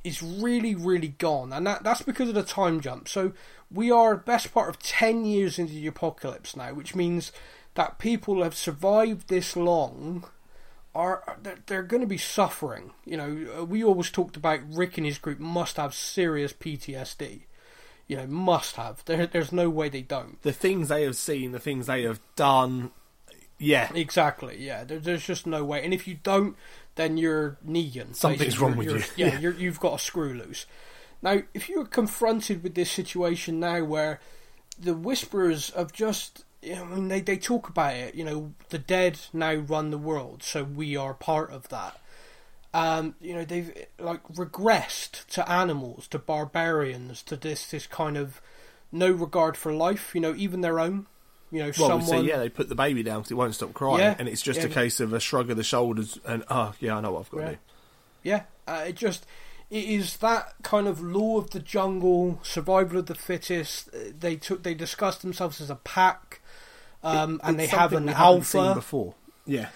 is 0.05 0.23
really, 0.23 0.75
really 0.75 1.09
gone, 1.09 1.53
and 1.53 1.67
that 1.67 1.83
that's 1.83 2.03
because 2.03 2.29
of 2.29 2.35
the 2.35 2.43
time 2.43 2.81
jump. 2.81 3.09
So 3.09 3.33
we 3.73 3.91
are 3.91 4.17
best 4.17 4.53
part 4.53 4.69
of 4.69 4.79
ten 4.79 5.25
years 5.25 5.59
into 5.59 5.73
the 5.73 5.87
apocalypse 5.87 6.55
now, 6.55 6.75
which 6.75 6.95
means 6.95 7.33
that 7.75 7.99
people 7.99 8.43
have 8.43 8.55
survived 8.55 9.29
this 9.29 9.57
long 9.57 10.25
are 10.95 11.39
they're, 11.67 11.83
going 11.83 12.01
to 12.03 12.07
be 12.07 12.19
suffering. 12.19 12.93
You 13.05 13.17
know, 13.17 13.65
we 13.65 13.83
always 13.83 14.11
talked 14.11 14.37
about 14.37 14.61
Rick 14.71 14.97
and 14.97 15.07
his 15.07 15.19
group 15.19 15.41
must 15.41 15.77
have 15.77 15.95
serious 15.95 16.53
PTSD. 16.53 17.43
You 18.07 18.17
know, 18.19 18.27
must 18.27 18.77
have. 18.77 19.05
There, 19.07 19.27
there's 19.27 19.53
no 19.53 19.71
way 19.71 19.89
they 19.89 20.03
don't. 20.03 20.41
The 20.43 20.53
things 20.53 20.89
they 20.89 21.05
have 21.05 21.17
seen, 21.17 21.53
the 21.53 21.59
things 21.59 21.87
they 21.87 22.03
have 22.03 22.21
done. 22.37 22.91
Yeah. 23.59 23.91
Exactly. 23.95 24.57
Yeah. 24.59 24.85
There, 24.85 24.99
there's 24.99 25.27
just 25.27 25.47
no 25.47 25.65
way. 25.65 25.83
And 25.83 25.95
if 25.95 26.07
you 26.07 26.19
don't, 26.23 26.57
then 26.97 27.17
you're 27.17 27.57
Negan. 27.67 28.15
Something's 28.15 28.55
basically. 28.55 28.67
wrong 28.67 28.77
with 28.77 28.87
You're- 28.87 29.01
you. 29.01 29.07
Yeah. 29.17 29.27
Yeah. 29.33 29.39
You're, 29.41 29.55
you've 29.55 29.81
got 29.81 29.95
a 29.95 29.99
screw 29.99 30.35
loose. 30.35 30.67
Now, 31.23 31.41
if 31.55 31.69
you're 31.71 31.87
confronted 31.87 32.63
with 32.63 32.75
this 32.75 32.91
situation 32.91 33.59
now, 33.59 33.83
where 33.85 34.21
the 34.79 34.95
Whisperers 34.95 35.71
have 35.71 35.93
just, 35.93 36.45
I 36.67 36.85
mean, 36.85 37.09
they 37.09 37.21
they 37.21 37.37
talk 37.37 37.69
about 37.69 37.95
it. 37.95 38.15
You 38.15 38.25
know, 38.25 38.55
the 38.71 38.79
dead 38.79 39.21
now 39.33 39.55
run 39.55 39.91
the 39.91 39.99
world, 39.99 40.43
so 40.43 40.65
we 40.65 40.97
are 40.97 41.15
part 41.15 41.51
of 41.51 41.69
that. 41.69 42.01
Um, 42.73 43.15
you 43.21 43.35
know, 43.35 43.45
they've 43.45 43.73
like 43.99 44.23
regressed 44.29 45.27
to 45.29 45.49
animals, 45.49 46.09
to 46.09 46.19
barbarians, 46.19 47.23
to 47.25 47.37
this 47.37 47.71
this 47.71 47.87
kind 47.87 48.17
of 48.17 48.41
no 48.91 49.11
regard 49.11 49.57
for 49.57 49.73
life. 49.73 50.15
You 50.15 50.21
know, 50.21 50.35
even 50.37 50.61
their 50.61 50.81
own. 50.81 51.07
You 51.51 51.61
know, 51.61 51.73
Well, 51.79 51.99
we 51.99 52.05
someone. 52.05 52.25
yeah, 52.25 52.39
they 52.39 52.49
put 52.49 52.69
the 52.69 52.75
baby 52.75 53.05
down 53.05 53.19
because 53.21 53.31
it 53.31 53.35
won't 53.35 53.55
stop 53.55 53.75
crying, 53.75 54.01
Yeah. 54.01 54.17
and 54.19 54.29
it's 54.29 54.43
just 54.43 54.61
Yeah. 54.61 54.67
a 54.67 54.69
case 54.71 54.99
of 54.99 55.13
a 55.13 55.21
shrug 55.21 55.51
of 55.51 55.57
the 55.57 55.63
shoulders 55.63 56.19
and, 56.27 56.43
oh, 56.51 56.73
yeah, 56.81 56.97
I 56.97 57.01
know 57.01 57.13
what 57.13 57.21
I've 57.21 57.31
got 57.31 57.39
Yeah. 57.41 57.47
to 57.47 57.53
do. 57.53 57.59
Yeah, 58.25 58.43
uh, 58.67 58.85
it 58.89 58.97
just 58.97 59.25
it 59.71 59.85
is 59.85 60.17
that 60.17 60.55
kind 60.63 60.89
of 60.89 61.01
law 61.01 61.39
of 61.39 61.51
the 61.51 61.61
jungle, 61.61 62.41
survival 62.43 62.99
of 62.99 63.07
the 63.07 63.15
fittest. 63.15 63.89
Uh, 63.95 63.99
They 64.19 64.35
took 64.37 64.63
they 64.65 64.75
discussed 64.75 65.23
themselves 65.23 65.61
as 65.61 65.71
a 65.71 65.77
pack, 65.77 66.41
um, 67.05 67.41
and 67.45 67.59
they 67.59 67.67
have 67.67 67.93
an 67.93 68.07
we 68.07 68.13
haven't 68.13 68.45
seen 68.45 68.63
alpha. 68.63 68.75
before. 68.75 69.15
Yeah. 69.47 69.69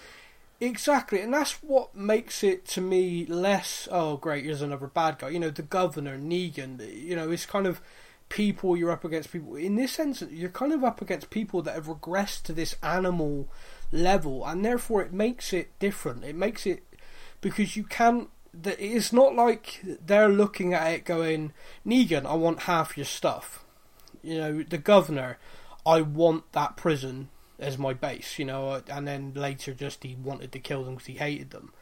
Exactly, 0.60 1.20
and 1.20 1.32
that's 1.32 1.52
what 1.62 1.94
makes 1.94 2.42
it 2.42 2.66
to 2.68 2.80
me 2.80 3.24
less. 3.26 3.86
Oh, 3.92 4.16
great! 4.16 4.44
Here's 4.44 4.60
another 4.60 4.88
bad 4.88 5.18
guy. 5.20 5.28
You 5.28 5.38
know, 5.38 5.50
the 5.50 5.62
governor 5.62 6.18
Negan. 6.18 6.80
You 7.00 7.14
know, 7.14 7.30
it's 7.30 7.46
kind 7.46 7.64
of 7.66 7.80
people 8.28 8.76
you're 8.76 8.90
up 8.90 9.04
against. 9.04 9.30
People 9.30 9.54
in 9.54 9.76
this 9.76 9.92
sense, 9.92 10.20
you're 10.28 10.50
kind 10.50 10.72
of 10.72 10.82
up 10.82 11.00
against 11.00 11.30
people 11.30 11.62
that 11.62 11.76
have 11.76 11.86
regressed 11.86 12.42
to 12.44 12.52
this 12.52 12.74
animal 12.82 13.48
level, 13.92 14.44
and 14.44 14.64
therefore 14.64 15.00
it 15.00 15.12
makes 15.12 15.52
it 15.52 15.78
different. 15.78 16.24
It 16.24 16.34
makes 16.34 16.66
it 16.66 16.82
because 17.40 17.76
you 17.76 17.84
can't. 17.84 18.28
that 18.52 18.84
It's 18.84 19.12
not 19.12 19.36
like 19.36 19.80
they're 20.04 20.28
looking 20.28 20.74
at 20.74 20.92
it 20.92 21.04
going, 21.04 21.52
Negan, 21.86 22.26
I 22.26 22.34
want 22.34 22.62
half 22.62 22.96
your 22.96 23.06
stuff. 23.06 23.64
You 24.24 24.38
know, 24.38 24.62
the 24.64 24.78
governor, 24.78 25.38
I 25.88 26.02
want 26.02 26.52
that 26.52 26.76
prison 26.76 27.30
as 27.58 27.78
my 27.78 27.94
base, 27.94 28.38
you 28.38 28.44
know, 28.44 28.82
and 28.88 29.08
then 29.08 29.32
later 29.34 29.72
just 29.72 30.02
he 30.04 30.14
wanted 30.14 30.52
to 30.52 30.58
kill 30.58 30.84
them 30.84 30.96
because 30.96 31.06
he 31.06 31.14
hated 31.14 31.50
them. 31.50 31.72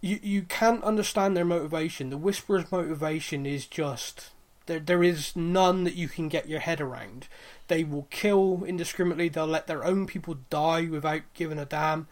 You 0.00 0.20
you 0.22 0.42
can't 0.42 0.84
understand 0.84 1.36
their 1.36 1.44
motivation. 1.44 2.10
The 2.10 2.16
Whisperer's 2.16 2.70
motivation 2.70 3.44
is 3.44 3.66
just 3.66 4.30
there. 4.66 4.78
There 4.78 5.02
is 5.02 5.34
none 5.34 5.82
that 5.82 5.96
you 5.96 6.06
can 6.06 6.28
get 6.28 6.48
your 6.48 6.60
head 6.60 6.80
around. 6.80 7.26
They 7.66 7.82
will 7.82 8.06
kill 8.10 8.62
indiscriminately. 8.64 9.28
They'll 9.28 9.48
let 9.48 9.66
their 9.66 9.84
own 9.84 10.06
people 10.06 10.38
die 10.48 10.86
without 10.88 11.22
giving 11.34 11.58
a 11.58 11.64
damn. 11.64 12.06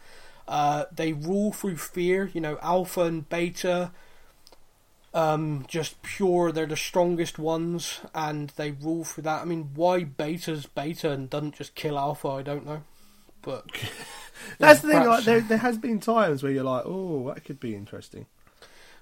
Uh, 0.45 0.85
they 0.91 1.13
rule 1.13 1.53
through 1.53 1.77
fear. 1.77 2.29
You 2.33 2.41
know, 2.41 2.59
Alpha 2.61 3.03
and 3.03 3.29
Beta. 3.29 3.91
Um, 5.17 5.65
just 5.67 6.01
pure. 6.03 6.51
They're 6.51 6.67
the 6.67 6.77
strongest 6.77 7.39
ones, 7.39 8.01
and 8.13 8.51
they 8.51 8.71
rule 8.71 9.03
through 9.03 9.23
that. 9.23 9.41
I 9.41 9.45
mean, 9.45 9.71
why 9.73 10.03
Beta's 10.03 10.67
Beta 10.67 11.11
and 11.11 11.27
doesn't 11.27 11.55
just 11.55 11.73
kill 11.73 11.97
Alpha? 11.97 12.27
I 12.27 12.43
don't 12.43 12.67
know, 12.67 12.83
but 13.41 13.65
That's 14.59 14.81
the 14.81 14.89
thing, 14.89 15.05
like, 15.05 15.23
there, 15.23 15.41
there 15.41 15.57
has 15.57 15.77
been 15.77 15.99
times 15.99 16.43
where 16.43 16.51
you're 16.51 16.63
like, 16.63 16.83
oh, 16.85 17.31
that 17.33 17.43
could 17.43 17.59
be 17.59 17.75
interesting. 17.75 18.27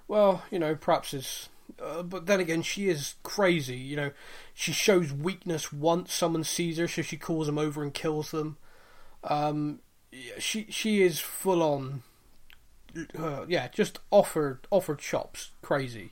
Well, 0.08 0.44
you 0.52 0.60
know, 0.60 0.76
perhaps 0.76 1.14
it's. 1.14 1.50
Uh, 1.82 2.04
but 2.04 2.28
then 2.28 2.40
again, 2.40 2.62
she 2.62 2.88
is 2.88 3.16
crazy. 3.24 3.78
You 3.78 3.96
know, 3.96 4.12
she 4.54 4.72
shows 4.72 5.12
weakness 5.12 5.74
once 5.74 6.14
someone 6.14 6.44
sees 6.44 6.78
her, 6.78 6.88
so 6.88 7.02
she 7.02 7.18
calls 7.18 7.48
them 7.48 7.58
over 7.58 7.82
and 7.84 7.94
kills 7.94 8.32
them. 8.32 8.58
Um, 9.24 9.80
yeah, 10.12 10.40
she 10.40 10.68
she 10.70 11.02
is 11.02 11.20
full 11.20 11.64
on. 11.64 12.04
Uh, 13.18 13.46
yeah, 13.48 13.68
just 13.68 14.00
offered 14.12 14.68
offered 14.72 15.00
chops, 15.00 15.52
crazy. 15.62 16.12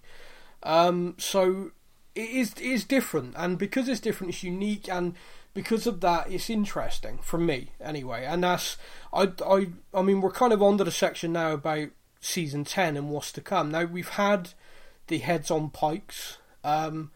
Um, 0.64 1.16
so 1.18 1.72
it 2.16 2.30
is 2.30 2.54
it 2.54 2.62
is 2.62 2.84
different, 2.86 3.36
and 3.38 3.58
because 3.58 3.88
it's 3.88 4.00
different, 4.02 4.34
it's 4.34 4.44
unique, 4.44 4.90
and 4.90 5.16
because 5.54 5.86
of 5.88 6.02
that, 6.02 6.32
it's 6.32 6.50
interesting 6.50 7.20
for 7.22 7.38
me 7.38 7.72
anyway. 7.80 8.26
And 8.26 8.44
that's 8.44 8.78
I 9.14 9.32
I 9.46 9.68
I 9.94 10.02
mean 10.02 10.22
we're 10.22 10.32
kind 10.32 10.54
of 10.54 10.62
onto 10.62 10.84
the 10.84 10.92
section 10.92 11.34
now 11.34 11.52
about 11.54 11.90
season 12.20 12.64
ten 12.66 12.98
and 12.98 13.10
what's 13.10 13.32
to 13.34 13.42
come. 13.42 13.72
Now 13.72 13.86
we've 13.86 14.10
had 14.10 14.50
the 15.08 15.20
heads 15.20 15.52
on 15.52 15.70
pikes. 15.70 16.38
Um, 16.64 17.12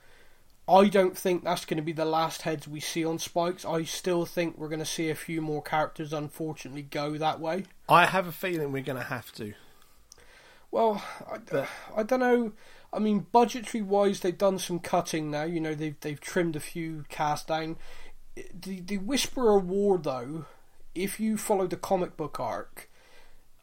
I 0.70 0.90
don't 0.90 1.18
think 1.18 1.44
that's 1.44 1.64
going 1.64 1.78
to 1.78 1.84
be 1.84 1.94
the 1.94 2.06
last 2.06 2.42
heads 2.42 2.68
we 2.68 2.82
see 2.82 3.06
on 3.06 3.20
Spikes. 3.20 3.64
I 3.64 3.84
still 3.84 4.26
think 4.26 4.58
we're 4.58 4.68
going 4.68 4.80
to 4.80 4.86
see 4.86 5.10
a 5.10 5.16
few 5.16 5.42
more 5.42 5.62
characters, 5.62 6.12
unfortunately, 6.12 6.82
go 6.82 7.18
that 7.18 7.40
way. 7.40 7.66
I 7.88 8.06
have 8.06 8.28
a 8.28 8.34
feeling 8.34 8.72
we're 8.74 8.84
going 8.84 8.98
to 8.98 9.06
have 9.06 9.32
to. 9.34 9.54
Well, 10.70 11.02
I, 11.26 11.68
I 11.96 12.04
don't 12.04 12.20
know. 12.20 12.52
I 12.92 13.00
mean, 13.00 13.28
budgetary 13.32 13.82
wise, 13.82 14.20
they've 14.20 14.38
done 14.38 14.60
some 14.60 14.80
cutting 14.80 15.32
now. 15.32 15.44
You 15.44 15.62
know, 15.62 15.74
they've 15.74 16.00
they've 16.02 16.20
trimmed 16.20 16.56
a 16.56 16.62
few 16.62 17.06
cast 17.10 17.48
down. 17.48 17.78
The 18.36 18.82
the 18.82 18.98
Whisperer 18.98 19.60
War, 19.60 19.98
though, 19.98 20.46
if 20.94 21.20
you 21.20 21.38
follow 21.38 21.68
the 21.68 21.78
comic 21.78 22.18
book 22.18 22.40
arc, 22.40 22.90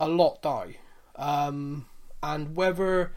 a 0.00 0.08
lot 0.08 0.40
die, 0.40 0.78
um, 1.16 1.86
and 2.22 2.56
whether 2.56 3.12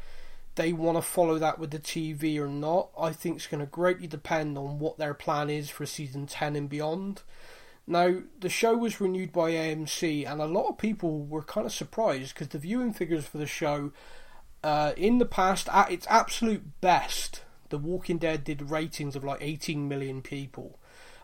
they 0.57 0.73
want 0.73 0.97
to 0.97 1.01
follow 1.01 1.39
that 1.39 1.57
with 1.57 1.71
the 1.71 1.79
TV 1.79 2.37
or 2.37 2.47
not, 2.47 2.89
I 2.99 3.13
think 3.13 3.37
it's 3.37 3.47
going 3.47 3.61
to 3.61 3.71
greatly 3.71 4.07
depend 4.07 4.57
on 4.57 4.79
what 4.79 4.97
their 4.97 5.13
plan 5.13 5.49
is 5.49 5.69
for 5.69 5.85
season 5.85 6.27
ten 6.27 6.55
and 6.55 6.67
beyond. 6.67 7.21
Now, 7.89 8.17
the 8.37 8.49
show 8.49 8.75
was 8.75 8.99
renewed 8.99 9.31
by 9.31 9.51
AMC, 9.51 10.29
and 10.29 10.41
a 10.41 10.45
lot 10.45 10.67
of 10.67 10.77
people 10.77 11.23
were 11.23 11.41
kind 11.41 11.65
of 11.65 11.71
surprised 11.71 12.33
because 12.33 12.49
the 12.49 12.57
viewing 12.57 12.91
figures 12.91 13.25
for 13.25 13.37
the 13.37 13.45
show, 13.45 13.93
uh, 14.61 14.91
in 14.97 15.19
the 15.19 15.25
past, 15.25 15.69
at 15.71 15.89
its 15.89 16.05
absolute 16.09 16.81
best, 16.81 17.43
The 17.69 17.77
Walking 17.77 18.17
Dead 18.17 18.43
did 18.43 18.69
ratings 18.69 19.15
of 19.15 19.23
like 19.23 19.39
18 19.41 19.87
million 19.87 20.21
people. 20.21 20.77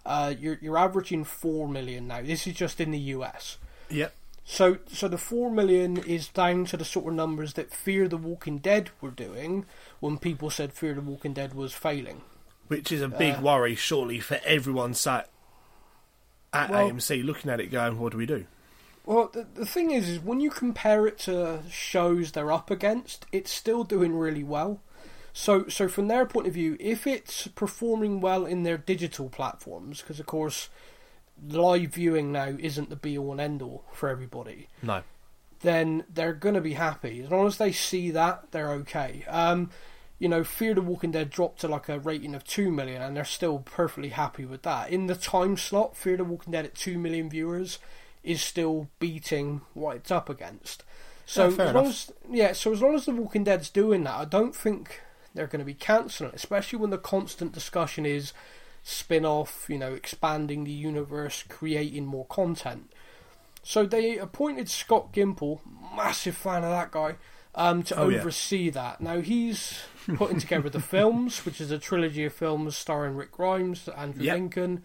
Uh, 0.06 0.34
you're 0.38 0.58
you're 0.62 0.78
averaging 0.78 1.24
four 1.24 1.68
million 1.68 2.08
now. 2.08 2.22
This 2.22 2.46
is 2.46 2.56
just 2.56 2.80
in 2.80 2.92
the 2.92 3.00
US. 3.00 3.58
Yep. 3.90 4.14
So 4.46 4.78
so 4.88 5.08
the 5.08 5.18
four 5.18 5.50
million 5.50 5.98
is 5.98 6.28
down 6.28 6.66
to 6.66 6.78
the 6.78 6.86
sort 6.86 7.08
of 7.08 7.14
numbers 7.14 7.54
that 7.54 7.74
Fear 7.74 8.08
the 8.08 8.18
Walking 8.18 8.58
Dead 8.58 8.90
were 9.02 9.12
doing 9.12 9.66
when 10.00 10.18
people 10.18 10.50
said 10.50 10.74
Fear 10.74 10.96
the 10.96 11.02
Walking 11.02 11.34
Dead 11.34 11.54
was 11.54 11.74
failing. 11.74 12.22
Which 12.68 12.92
is 12.92 13.02
a 13.02 13.08
big 13.08 13.36
Uh, 13.36 13.42
worry, 13.42 13.76
surely, 13.76 14.20
for 14.20 14.40
everyone 14.46 14.94
sat 14.94 15.30
at 16.52 16.70
Well- 16.70 16.90
AMC 16.90 17.24
looking 17.24 17.52
at 17.52 17.60
it 17.60 17.68
going, 17.72 18.00
what 18.00 18.12
do 18.12 18.18
we 18.18 18.26
do? 18.26 18.46
Well, 19.06 19.30
the, 19.34 19.46
the 19.54 19.66
thing 19.66 19.92
is, 19.92 20.08
is 20.08 20.20
when 20.22 20.40
you 20.40 20.50
compare 20.50 21.06
it 21.06 21.18
to 21.20 21.62
shows 21.70 22.32
they're 22.32 22.54
up 22.54 22.72
against, 22.72 23.26
it's 23.34 23.52
still 23.52 23.84
doing 23.84 24.16
really 24.16 24.46
well. 24.46 24.80
So, 25.34 25.68
so 25.68 25.90
from 25.90 26.08
their 26.08 26.26
point 26.26 26.48
of 26.48 26.54
view, 26.54 26.78
if 26.80 27.06
it's 27.06 27.48
performing 27.48 28.22
well 28.22 28.46
in 28.46 28.64
their 28.64 28.78
digital 28.78 29.28
platforms, 29.30 30.00
because 30.02 30.22
of 30.22 30.26
course, 30.26 30.70
live 31.42 31.94
viewing 31.94 32.32
now 32.32 32.56
isn't 32.60 32.90
the 32.90 32.96
be 32.96 33.18
all 33.18 33.32
and 33.34 33.42
end 33.42 33.62
all 33.62 33.86
for 33.94 34.10
everybody, 34.10 34.68
No. 34.82 35.02
then 35.62 36.04
they're 36.14 36.34
going 36.34 36.56
to 36.56 36.62
be 36.62 36.74
happy. 36.74 37.22
As 37.24 37.32
long 37.32 37.48
as 37.48 37.58
they 37.58 37.72
see 37.72 38.12
that, 38.12 38.52
they're 38.52 38.72
okay. 38.72 39.26
Um, 39.28 39.70
you 40.20 40.30
know, 40.30 40.44
Fear 40.44 40.76
the 40.76 40.82
Walking 40.82 41.12
Dead 41.12 41.30
dropped 41.30 41.60
to 41.62 41.68
like 41.68 41.90
a 41.90 42.00
rating 42.00 42.34
of 42.36 42.44
2 42.46 42.72
million, 42.72 43.02
and 43.02 43.16
they're 43.18 43.26
still 43.26 43.60
perfectly 43.60 44.10
happy 44.10 44.46
with 44.46 44.62
that. 44.62 44.90
In 44.90 45.08
the 45.08 45.16
time 45.16 45.58
slot, 45.58 45.98
Fear 45.98 46.18
the 46.18 46.24
Walking 46.24 46.52
Dead 46.52 46.66
at 46.66 46.76
2 46.76 46.98
million 46.98 47.30
viewers 47.30 47.80
is 48.24 48.42
still 48.42 48.90
beating 49.00 49.62
what 49.74 49.98
it's 49.98 50.12
up 50.12 50.30
against. 50.30 50.84
So, 51.26 51.50
Yeah, 51.50 51.56
fair 51.56 51.68
as 51.68 51.74
long 51.74 51.86
as, 51.88 52.12
yeah, 52.30 52.54
so 52.54 52.72
as 52.72 52.82
long 52.82 52.96
as 52.96 53.06
The 53.06 53.12
Walking 53.12 53.44
Dead's 53.44 53.70
doing 53.70 54.04
that, 54.06 54.16
I 54.16 54.26
don't 54.26 54.56
think 54.56 55.02
they're 55.34 55.48
going 55.48 55.60
to 55.60 55.66
be 55.66 55.74
cancelling 55.74 56.30
it, 56.30 56.36
especially 56.36 56.80
when 56.80 56.90
the 56.90 56.98
constant 56.98 57.52
discussion 57.54 58.06
is 58.06 58.32
spin 58.84 59.26
off, 59.26 59.66
you 59.70 59.78
know, 59.78 59.94
expanding 59.94 60.64
the 60.66 60.72
universe, 60.72 61.44
creating 61.48 62.06
more 62.06 62.26
content. 62.26 62.92
So 63.64 63.86
they 63.86 64.18
appointed 64.18 64.70
Scott 64.70 65.14
Gimple, 65.14 65.62
massive 65.96 66.36
fan 66.36 66.64
of 66.66 66.70
that 66.72 66.92
guy, 66.92 67.16
um, 67.56 67.82
to 67.84 67.96
Oh, 67.98 68.10
yeah. 68.10 68.20
oversee 68.20 68.70
that. 68.72 69.00
Now 69.00 69.22
he's 69.22 69.80
putting 70.16 70.40
together 70.40 70.70
the 70.70 70.82
films, 70.82 71.46
which 71.46 71.62
is 71.62 71.72
a 71.72 71.80
trilogy 71.80 72.26
of 72.26 72.34
films 72.34 72.76
starring 72.76 73.16
Rick 73.16 73.32
Grimes, 73.32 73.88
Andrew 73.88 74.24
Yep. 74.24 74.34
Lincoln, 74.36 74.84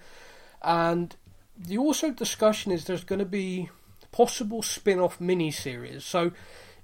and 0.63 1.17
the 1.57 1.77
also 1.79 2.11
discussion 2.13 2.71
is 2.71 2.85
there's 2.85 3.03
going 3.05 3.19
to 3.19 3.25
be 3.25 3.69
possible 4.13 4.63
spin-off 4.63 5.21
mini-series. 5.21 6.05
So 6.05 6.31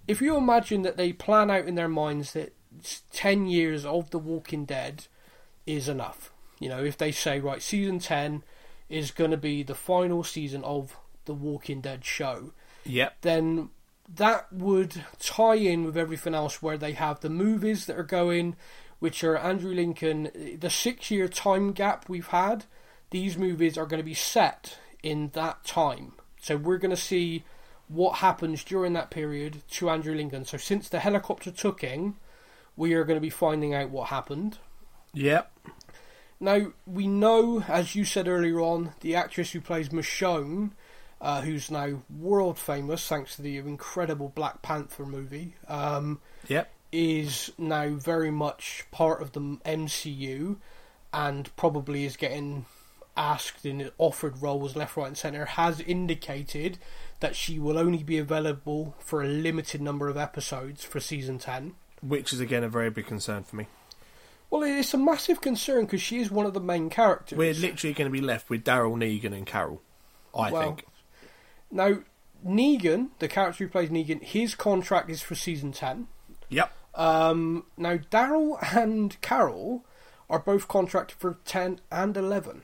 if 0.08 0.20
you 0.20 0.36
imagine 0.36 0.82
that 0.82 0.96
they 0.96 1.12
plan 1.12 1.48
out 1.50 1.66
in 1.66 1.76
their 1.76 1.88
minds 1.88 2.32
that 2.32 2.54
10 3.12 3.46
years 3.46 3.84
of 3.84 4.10
The 4.10 4.18
Walking 4.18 4.64
Dead 4.64 5.06
is 5.64 5.88
enough. 5.88 6.32
You 6.58 6.68
know, 6.68 6.82
if 6.84 6.96
they 6.96 7.12
say, 7.12 7.40
right, 7.40 7.60
season 7.62 7.98
10 7.98 8.42
is 8.88 9.10
going 9.10 9.30
to 9.30 9.36
be 9.36 9.62
the 9.62 9.74
final 9.74 10.22
season 10.24 10.62
of 10.64 10.96
The 11.24 11.34
Walking 11.34 11.80
Dead 11.80 12.04
show, 12.04 12.52
Yep. 12.84 13.16
then 13.22 13.70
that 14.14 14.52
would 14.52 15.04
tie 15.18 15.54
in 15.54 15.84
with 15.84 15.96
everything 15.96 16.34
else 16.34 16.62
where 16.62 16.76
they 16.76 16.92
have 16.92 17.20
the 17.20 17.30
movies 17.30 17.86
that 17.86 17.98
are 17.98 18.02
going, 18.02 18.56
which 18.98 19.24
are 19.24 19.36
Andrew 19.36 19.74
Lincoln, 19.74 20.56
the 20.60 20.70
six 20.70 21.10
year 21.10 21.28
time 21.28 21.72
gap 21.72 22.08
we've 22.08 22.28
had, 22.28 22.66
these 23.10 23.36
movies 23.36 23.78
are 23.78 23.86
going 23.86 24.00
to 24.00 24.04
be 24.04 24.14
set 24.14 24.78
in 25.02 25.30
that 25.34 25.64
time. 25.64 26.12
So 26.40 26.56
we're 26.56 26.78
going 26.78 26.94
to 26.94 26.96
see 26.96 27.44
what 27.88 28.16
happens 28.16 28.64
during 28.64 28.92
that 28.94 29.10
period 29.10 29.62
to 29.70 29.90
Andrew 29.90 30.14
Lincoln. 30.14 30.44
So 30.44 30.56
since 30.56 30.88
the 30.88 31.00
helicopter 31.00 31.50
took 31.50 31.78
tooking, 31.80 32.16
we 32.76 32.92
are 32.94 33.04
going 33.04 33.16
to 33.16 33.20
be 33.20 33.30
finding 33.30 33.74
out 33.74 33.90
what 33.90 34.08
happened. 34.08 34.58
Yep. 35.12 35.50
Now, 36.40 36.72
we 36.86 37.06
know, 37.06 37.64
as 37.68 37.94
you 37.94 38.04
said 38.04 38.28
earlier 38.28 38.60
on, 38.60 38.92
the 39.00 39.14
actress 39.14 39.52
who 39.52 39.60
plays 39.60 39.90
Michonne, 39.90 40.72
uh, 41.20 41.40
who's 41.42 41.70
now 41.70 42.02
world 42.14 42.58
famous 42.58 43.06
thanks 43.06 43.36
to 43.36 43.42
the 43.42 43.56
incredible 43.58 44.30
Black 44.34 44.60
Panther 44.62 45.06
movie, 45.06 45.54
um, 45.68 46.20
Yep. 46.48 46.70
is 46.92 47.50
now 47.56 47.90
very 47.94 48.30
much 48.30 48.84
part 48.90 49.22
of 49.22 49.32
the 49.32 49.40
MCU 49.64 50.56
and 51.12 51.54
probably 51.56 52.04
is 52.04 52.16
getting 52.16 52.66
asked 53.16 53.64
and 53.64 53.92
offered 53.96 54.42
roles 54.42 54.74
left, 54.74 54.96
right, 54.96 55.06
and 55.06 55.16
centre, 55.16 55.44
has 55.44 55.80
indicated 55.80 56.78
that 57.20 57.36
she 57.36 57.58
will 57.58 57.78
only 57.78 58.02
be 58.02 58.18
available 58.18 58.94
for 58.98 59.22
a 59.22 59.28
limited 59.28 59.80
number 59.80 60.08
of 60.08 60.16
episodes 60.16 60.84
for 60.84 60.98
season 61.00 61.38
10. 61.38 61.74
Which 62.02 62.32
is, 62.32 62.40
again, 62.40 62.64
a 62.64 62.68
very 62.68 62.90
big 62.90 63.06
concern 63.06 63.44
for 63.44 63.56
me. 63.56 63.66
Well, 64.54 64.62
it's 64.62 64.94
a 64.94 64.98
massive 64.98 65.40
concern 65.40 65.84
because 65.84 66.00
she 66.00 66.20
is 66.20 66.30
one 66.30 66.46
of 66.46 66.54
the 66.54 66.60
main 66.60 66.88
characters. 66.88 67.36
We're 67.36 67.54
literally 67.54 67.92
going 67.92 68.08
to 68.08 68.12
be 68.12 68.20
left 68.20 68.48
with 68.48 68.62
Daryl 68.62 68.96
Negan 68.96 69.36
and 69.36 69.44
Carol, 69.44 69.82
I 70.32 70.52
Well, 70.52 70.62
think. 70.62 70.86
Now, 71.72 71.98
Negan, 72.46 73.08
the 73.18 73.26
character 73.26 73.64
who 73.64 73.70
plays 73.70 73.88
Negan, 73.88 74.22
his 74.22 74.54
contract 74.54 75.10
is 75.10 75.22
for 75.22 75.34
season 75.34 75.72
10. 75.72 76.06
Yep. 76.50 76.72
Um, 76.94 77.66
now, 77.76 77.96
Daryl 77.96 78.56
and 78.76 79.20
Carol 79.22 79.84
are 80.30 80.38
both 80.38 80.68
contracted 80.68 81.18
for 81.18 81.38
10 81.44 81.80
and 81.90 82.16
11. 82.16 82.62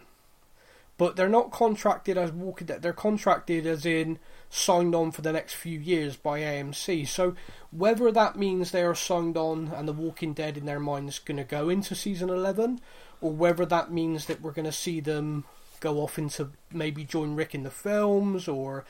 But 0.97 1.17
they're 1.17 1.29
not 1.29 1.51
contracted 1.51 2.17
as 2.17 2.31
Walking 2.31 2.69
Dead. 2.69 2.83
They're 2.83 2.93
contracted 2.93 3.67
as 3.67 3.85
in 3.85 4.21
signed 4.51 4.95
on 4.95 5.13
for 5.13 5.23
the 5.23 5.33
next 5.33 5.55
few 5.55 5.79
years 5.79 6.17
by 6.17 6.41
AMC. 6.41 7.07
So 7.07 7.35
whether 7.71 8.11
that 8.13 8.37
means 8.37 8.71
they 8.71 8.83
are 8.83 8.95
signed 8.95 9.37
on 9.37 9.73
and 9.75 9.89
The 9.89 9.93
Walking 9.93 10.35
Dead 10.35 10.59
in 10.59 10.67
their 10.67 10.81
mind 10.81 11.09
is 11.09 11.19
going 11.19 11.39
to 11.39 11.45
go 11.45 11.69
into 11.69 11.95
season 11.95 12.29
11, 12.29 12.81
or 13.21 13.33
whether 13.33 13.65
that 13.65 13.93
means 13.93 14.27
that 14.27 14.43
we're 14.43 14.51
going 14.51 14.65
to 14.67 14.73
see 14.73 15.01
them 15.01 15.45
go 15.79 15.99
off 16.01 16.19
into 16.19 16.51
maybe 16.73 17.05
join 17.05 17.37
Rick 17.37 17.55
in 17.55 17.63
the 17.63 17.71
films 17.71 18.49
or 18.49 18.85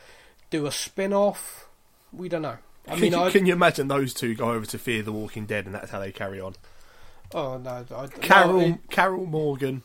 do 0.48 0.66
a 0.66 0.72
spin 0.72 1.12
off, 1.12 1.68
we 2.12 2.28
don't 2.28 2.42
know. 2.42 2.56
I 2.88 2.90
can, 2.92 3.00
mean, 3.00 3.12
you, 3.12 3.30
can 3.30 3.46
you 3.46 3.52
imagine 3.52 3.88
those 3.88 4.14
two 4.14 4.34
go 4.34 4.50
over 4.50 4.66
to 4.66 4.78
Fear 4.78 5.02
the 5.02 5.12
Walking 5.12 5.46
Dead 5.46 5.66
and 5.66 5.74
that's 5.74 5.90
how 5.90 6.00
they 6.00 6.10
carry 6.10 6.40
on? 6.40 6.54
oh 7.34 7.58
no, 7.58 7.84
I, 7.94 8.06
Carol, 8.08 8.52
no, 8.54 8.60
it, 8.60 8.90
Carol 8.90 9.26
Morgan, 9.26 9.82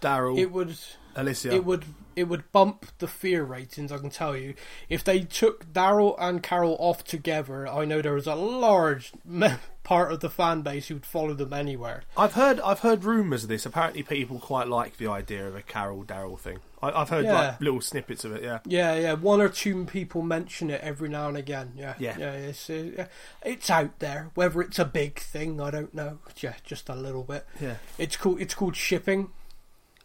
Daryl, 0.00 0.38
it 0.38 0.52
would 0.52 0.76
Alicia. 1.16 1.52
it 1.54 1.64
would 1.64 1.84
it 2.16 2.24
would 2.24 2.50
bump 2.52 2.86
the 2.98 3.06
fear 3.08 3.44
ratings. 3.44 3.90
I 3.92 3.98
can 3.98 4.10
tell 4.10 4.36
you, 4.36 4.54
if 4.88 5.02
they 5.04 5.20
took 5.20 5.72
Daryl 5.72 6.16
and 6.18 6.42
Carol 6.42 6.76
off 6.80 7.04
together, 7.04 7.66
I 7.68 7.84
know 7.84 8.02
there 8.02 8.12
was 8.14 8.26
a 8.26 8.34
large 8.34 9.12
part 9.84 10.12
of 10.12 10.20
the 10.20 10.28
fan 10.28 10.60
base 10.62 10.88
who 10.88 10.94
would 10.94 11.06
follow 11.06 11.34
them 11.34 11.52
anywhere. 11.52 12.02
I've 12.16 12.34
heard 12.34 12.60
I've 12.60 12.80
heard 12.80 13.04
rumours 13.04 13.44
of 13.44 13.48
this. 13.48 13.64
Apparently, 13.64 14.02
people 14.02 14.38
quite 14.38 14.68
like 14.68 14.96
the 14.98 15.06
idea 15.08 15.46
of 15.46 15.54
a 15.56 15.62
Carol 15.62 16.04
Daryl 16.04 16.38
thing. 16.38 16.58
I, 16.82 16.90
I've 16.90 17.08
heard 17.10 17.24
Yeah. 17.24 17.32
like 17.50 17.60
little 17.60 17.80
snippets 17.80 18.24
of 18.24 18.32
it. 18.32 18.42
Yeah, 18.42 18.58
Yeah, 18.66 18.94
yeah, 18.96 19.12
one 19.14 19.40
or 19.40 19.48
two 19.48 19.84
people 19.84 20.20
mention 20.22 20.68
it 20.70 20.80
every 20.82 21.08
now 21.08 21.28
and 21.28 21.36
again. 21.36 21.72
Yeah, 21.76 21.94
Yeah. 21.98 22.16
yeah, 22.18 22.32
it's 22.32 22.68
uh, 22.68 22.72
yeah. 22.96 23.06
it's 23.44 23.70
out 23.70 23.98
there. 24.00 24.30
Whether 24.34 24.60
it's 24.62 24.78
a 24.78 24.84
big 24.84 25.18
thing, 25.20 25.60
I 25.60 25.70
don't 25.70 25.94
know. 25.94 26.18
Yeah, 26.38 26.54
just 26.64 26.88
a 26.88 26.94
little 26.94 27.22
bit. 27.22 27.46
yeah. 27.60 27.76
It's 27.98 28.16
called 28.16 28.40
it's 28.40 28.54
called 28.54 28.76
shipping. 28.76 29.30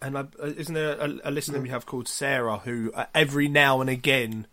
And 0.05 0.17
I, 0.17 0.21
uh, 0.21 0.47
isn't 0.57 0.73
there 0.73 0.97
a, 0.99 1.29
a 1.29 1.31
listener 1.31 1.59
we 1.59 1.69
have 1.69 1.85
called 1.85 2.07
Sarah 2.07 2.57
who 2.59 2.91
uh, 2.93 3.05
every 3.13 3.47
now 3.47 3.81
and 3.81 3.89
again 3.89 4.47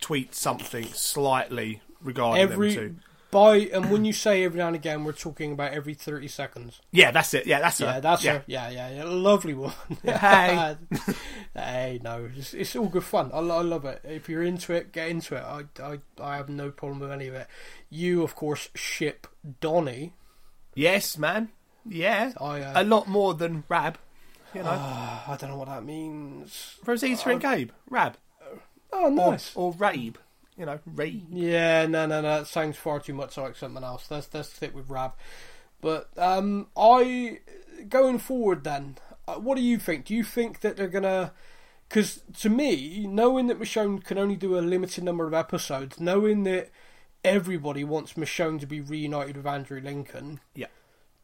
tweets 0.00 0.34
something 0.34 0.86
slightly 0.86 1.82
regarding 2.00 2.42
Every 2.42 2.74
them 2.74 2.88
too? 2.88 2.96
by 3.30 3.56
and 3.72 3.90
when 3.90 4.04
you 4.04 4.12
say 4.12 4.44
every 4.44 4.58
now 4.58 4.68
and 4.68 4.76
again, 4.76 5.04
we're 5.04 5.12
talking 5.12 5.52
about 5.52 5.72
every 5.72 5.94
thirty 5.94 6.28
seconds. 6.28 6.80
Yeah, 6.90 7.10
that's 7.10 7.34
it. 7.34 7.46
Yeah, 7.46 7.60
that's 7.60 7.80
it. 7.80 7.84
Yeah, 7.84 7.92
her. 7.92 8.00
that's 8.00 8.24
yeah. 8.24 8.32
her. 8.32 8.44
Yeah, 8.46 8.70
yeah, 8.70 8.90
yeah. 8.90 9.04
Lovely 9.04 9.54
one. 9.54 9.74
Hey. 10.02 10.76
hey, 11.54 12.00
no, 12.02 12.28
it's, 12.34 12.54
it's 12.54 12.74
all 12.76 12.88
good 12.88 13.04
fun. 13.04 13.30
I, 13.32 13.38
I 13.38 13.62
love 13.62 13.84
it. 13.84 14.00
If 14.04 14.28
you're 14.28 14.42
into 14.42 14.72
it, 14.72 14.92
get 14.92 15.08
into 15.08 15.36
it. 15.36 15.42
I, 15.42 15.64
I, 15.82 15.98
I 16.20 16.36
have 16.36 16.48
no 16.48 16.70
problem 16.70 17.00
with 17.00 17.12
any 17.12 17.28
of 17.28 17.34
it. 17.34 17.46
You, 17.90 18.22
of 18.22 18.34
course, 18.34 18.70
ship 18.74 19.26
Donnie. 19.60 20.14
Yes, 20.74 21.18
man. 21.18 21.50
Yeah, 21.88 22.32
I, 22.40 22.62
uh, 22.62 22.82
a 22.82 22.84
lot 22.84 23.06
more 23.06 23.34
than 23.34 23.64
Rab. 23.68 23.98
You 24.56 24.62
know, 24.62 24.70
I 24.70 25.36
don't 25.38 25.50
know 25.50 25.56
what 25.58 25.68
that 25.68 25.84
means. 25.84 26.76
Rosita 26.86 27.28
and 27.30 27.40
Gabe, 27.40 27.70
Rab, 27.90 28.16
Oh, 28.92 29.08
nice. 29.10 29.54
or 29.54 29.72
Rabe. 29.74 30.16
You 30.56 30.64
know, 30.64 30.78
Rabe. 30.94 31.24
Yeah, 31.30 31.84
no, 31.86 32.06
no, 32.06 32.22
no. 32.22 32.40
It 32.40 32.46
sounds 32.46 32.78
far 32.78 32.98
too 33.00 33.12
much 33.12 33.36
like 33.36 33.56
something 33.56 33.84
else. 33.84 34.10
Let's 34.10 34.28
let's 34.32 34.52
stick 34.54 34.74
with 34.74 34.88
Rab. 34.88 35.12
But 35.82 36.08
um, 36.16 36.68
I 36.76 37.40
going 37.88 38.18
forward 38.18 38.64
then. 38.64 38.96
Uh, 39.28 39.34
what 39.34 39.56
do 39.56 39.62
you 39.62 39.76
think? 39.78 40.06
Do 40.06 40.14
you 40.14 40.24
think 40.24 40.60
that 40.60 40.76
they're 40.76 40.88
gonna? 40.88 41.32
Because 41.88 42.22
to 42.40 42.48
me, 42.48 43.06
knowing 43.06 43.48
that 43.48 43.60
Michonne 43.60 44.02
can 44.02 44.16
only 44.16 44.36
do 44.36 44.58
a 44.58 44.60
limited 44.60 45.04
number 45.04 45.26
of 45.26 45.34
episodes, 45.34 46.00
knowing 46.00 46.44
that 46.44 46.70
everybody 47.22 47.84
wants 47.84 48.14
Michonne 48.14 48.58
to 48.60 48.66
be 48.66 48.80
reunited 48.80 49.36
with 49.36 49.46
Andrew 49.46 49.80
Lincoln, 49.80 50.40
Yeah. 50.54 50.66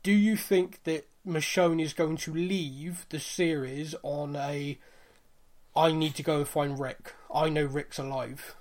do 0.02 0.12
you 0.12 0.36
think 0.36 0.82
that 0.84 1.08
Michonne 1.26 1.80
is 1.80 1.92
going 1.92 2.16
to 2.18 2.32
leave 2.34 3.06
the 3.10 3.20
series 3.20 3.94
on 4.02 4.36
a 4.36 4.78
I 5.74 5.92
need 5.92 6.14
to 6.16 6.22
go 6.22 6.38
and 6.38 6.48
find 6.48 6.78
Rick. 6.78 7.14
I 7.32 7.48
know 7.48 7.64
Rick's 7.64 7.98
alive. 7.98 8.56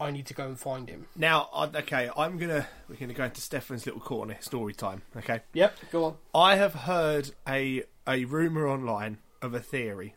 I 0.00 0.10
need 0.10 0.26
to 0.26 0.34
go 0.34 0.46
and 0.46 0.58
find 0.58 0.88
him. 0.88 1.06
Now, 1.16 1.48
okay, 1.74 2.08
I'm 2.16 2.38
gonna 2.38 2.66
we're 2.88 2.96
gonna 2.96 3.14
go 3.14 3.24
into 3.24 3.40
Stefan's 3.40 3.84
little 3.84 4.00
corner 4.00 4.36
story 4.40 4.72
time. 4.72 5.02
Okay, 5.16 5.40
Yep, 5.54 5.76
go 5.90 6.04
on. 6.04 6.16
I 6.34 6.56
have 6.56 6.74
heard 6.74 7.30
a 7.46 7.82
a 8.06 8.24
rumor 8.24 8.68
online 8.68 9.18
of 9.42 9.54
a 9.54 9.60
theory. 9.60 10.14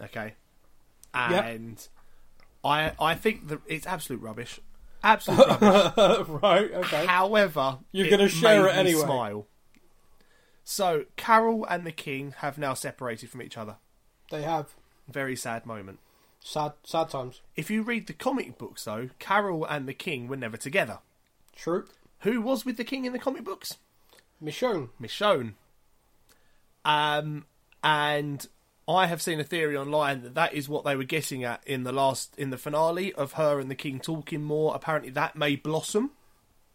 Okay, 0.00 0.34
and 1.12 1.86
I 2.64 2.92
I 3.00 3.14
think 3.14 3.48
that 3.48 3.60
it's 3.66 3.86
absolute 3.86 4.22
rubbish. 4.22 4.60
Absolute 5.04 5.60
rubbish. 5.60 6.28
right, 6.28 6.70
okay. 6.74 7.06
However, 7.06 7.78
You're 7.90 8.08
gonna 8.08 8.28
share 8.28 8.68
it 8.68 8.76
anyway. 8.76 9.02
Smile. 9.02 9.48
So 10.64 11.04
Carol 11.16 11.64
and 11.66 11.84
the 11.86 11.92
King 11.92 12.34
have 12.38 12.58
now 12.58 12.74
separated 12.74 13.30
from 13.30 13.42
each 13.42 13.56
other. 13.58 13.76
They 14.30 14.42
have 14.42 14.74
Very 15.08 15.36
sad 15.36 15.66
moment. 15.66 15.98
sad 16.40 16.72
sad 16.84 17.10
times. 17.10 17.40
If 17.56 17.70
you 17.70 17.82
read 17.82 18.06
the 18.06 18.12
comic 18.12 18.58
books, 18.58 18.84
though, 18.84 19.10
Carol 19.18 19.64
and 19.64 19.88
the 19.88 19.94
King 19.94 20.28
were 20.28 20.36
never 20.36 20.56
together. 20.56 20.98
True. 21.54 21.86
Who 22.20 22.40
was 22.40 22.64
with 22.64 22.76
the 22.76 22.84
King 22.84 23.04
in 23.04 23.12
the 23.12 23.18
comic 23.18 23.44
books? 23.44 23.78
Michonne. 24.42 24.88
Michonne. 25.00 25.54
Um, 26.84 27.46
and 27.82 28.46
I 28.88 29.06
have 29.06 29.22
seen 29.22 29.38
a 29.40 29.44
theory 29.44 29.76
online 29.76 30.22
that 30.22 30.34
that 30.34 30.54
is 30.54 30.68
what 30.68 30.84
they 30.84 30.96
were 30.96 31.04
getting 31.04 31.44
at 31.44 31.62
in 31.66 31.84
the 31.84 31.92
last 31.92 32.34
in 32.36 32.50
the 32.50 32.58
finale 32.58 33.12
of 33.14 33.32
her 33.34 33.58
and 33.60 33.70
the 33.70 33.74
King 33.76 34.00
talking 34.00 34.42
more. 34.42 34.74
Apparently, 34.74 35.10
that 35.10 35.36
may 35.36 35.56
blossom. 35.56 36.12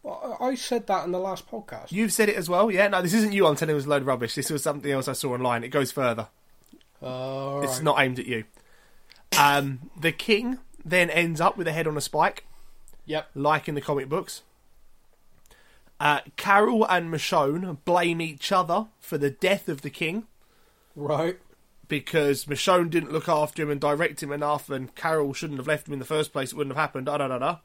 I 0.08 0.48
I 0.48 0.54
said 0.54 0.86
that 0.86 1.04
in 1.04 1.12
the 1.12 1.18
last 1.18 1.48
podcast. 1.50 1.90
You've 1.92 2.12
said 2.12 2.28
it 2.28 2.36
as 2.36 2.48
well, 2.48 2.70
yeah. 2.70 2.88
No, 2.88 3.02
this 3.02 3.14
isn't 3.14 3.32
you. 3.32 3.46
I'm 3.46 3.56
telling 3.56 3.70
you, 3.70 3.74
it 3.74 3.76
was 3.76 3.86
a 3.86 3.90
load 3.90 4.02
of 4.02 4.08
rubbish. 4.08 4.34
This 4.34 4.50
was 4.50 4.62
something 4.62 4.90
else 4.90 5.08
I 5.08 5.12
saw 5.12 5.34
online. 5.34 5.64
It 5.64 5.68
goes 5.68 5.92
further. 5.92 6.28
Uh, 7.02 7.60
It's 7.62 7.74
right. 7.74 7.82
not 7.82 8.00
aimed 8.00 8.18
at 8.18 8.26
you. 8.26 8.44
Um, 9.38 9.90
the 9.98 10.12
King 10.12 10.58
then 10.84 11.10
ends 11.10 11.40
up 11.40 11.56
with 11.56 11.68
a 11.68 11.72
head 11.72 11.86
on 11.86 11.96
a 11.96 12.00
spike, 12.00 12.44
Yep. 13.06 13.30
like 13.34 13.68
in 13.68 13.74
the 13.74 13.80
comic 13.80 14.08
books. 14.08 14.42
Uh, 16.00 16.20
Carol 16.36 16.84
and 16.88 17.12
Michonne 17.12 17.78
blame 17.84 18.20
each 18.20 18.52
other 18.52 18.86
for 19.00 19.18
the 19.18 19.30
death 19.30 19.68
of 19.68 19.82
the 19.82 19.90
King. 19.90 20.26
Right. 20.96 21.38
because 21.88 22.44
Michonne 22.46 22.90
didn't 22.90 23.12
look 23.12 23.28
after 23.28 23.62
him 23.62 23.70
and 23.70 23.80
direct 23.80 24.22
him 24.22 24.30
enough, 24.30 24.68
and 24.68 24.94
Carol 24.94 25.32
shouldn't 25.32 25.58
have 25.58 25.66
left 25.66 25.86
him 25.88 25.94
in 25.94 25.98
the 26.00 26.04
first 26.04 26.32
place. 26.34 26.52
It 26.52 26.54
wouldn't 26.56 26.76
have 26.76 26.80
happened. 26.82 27.06
Da 27.06 27.16
da 27.18 27.28
da 27.28 27.38
da. 27.38 27.56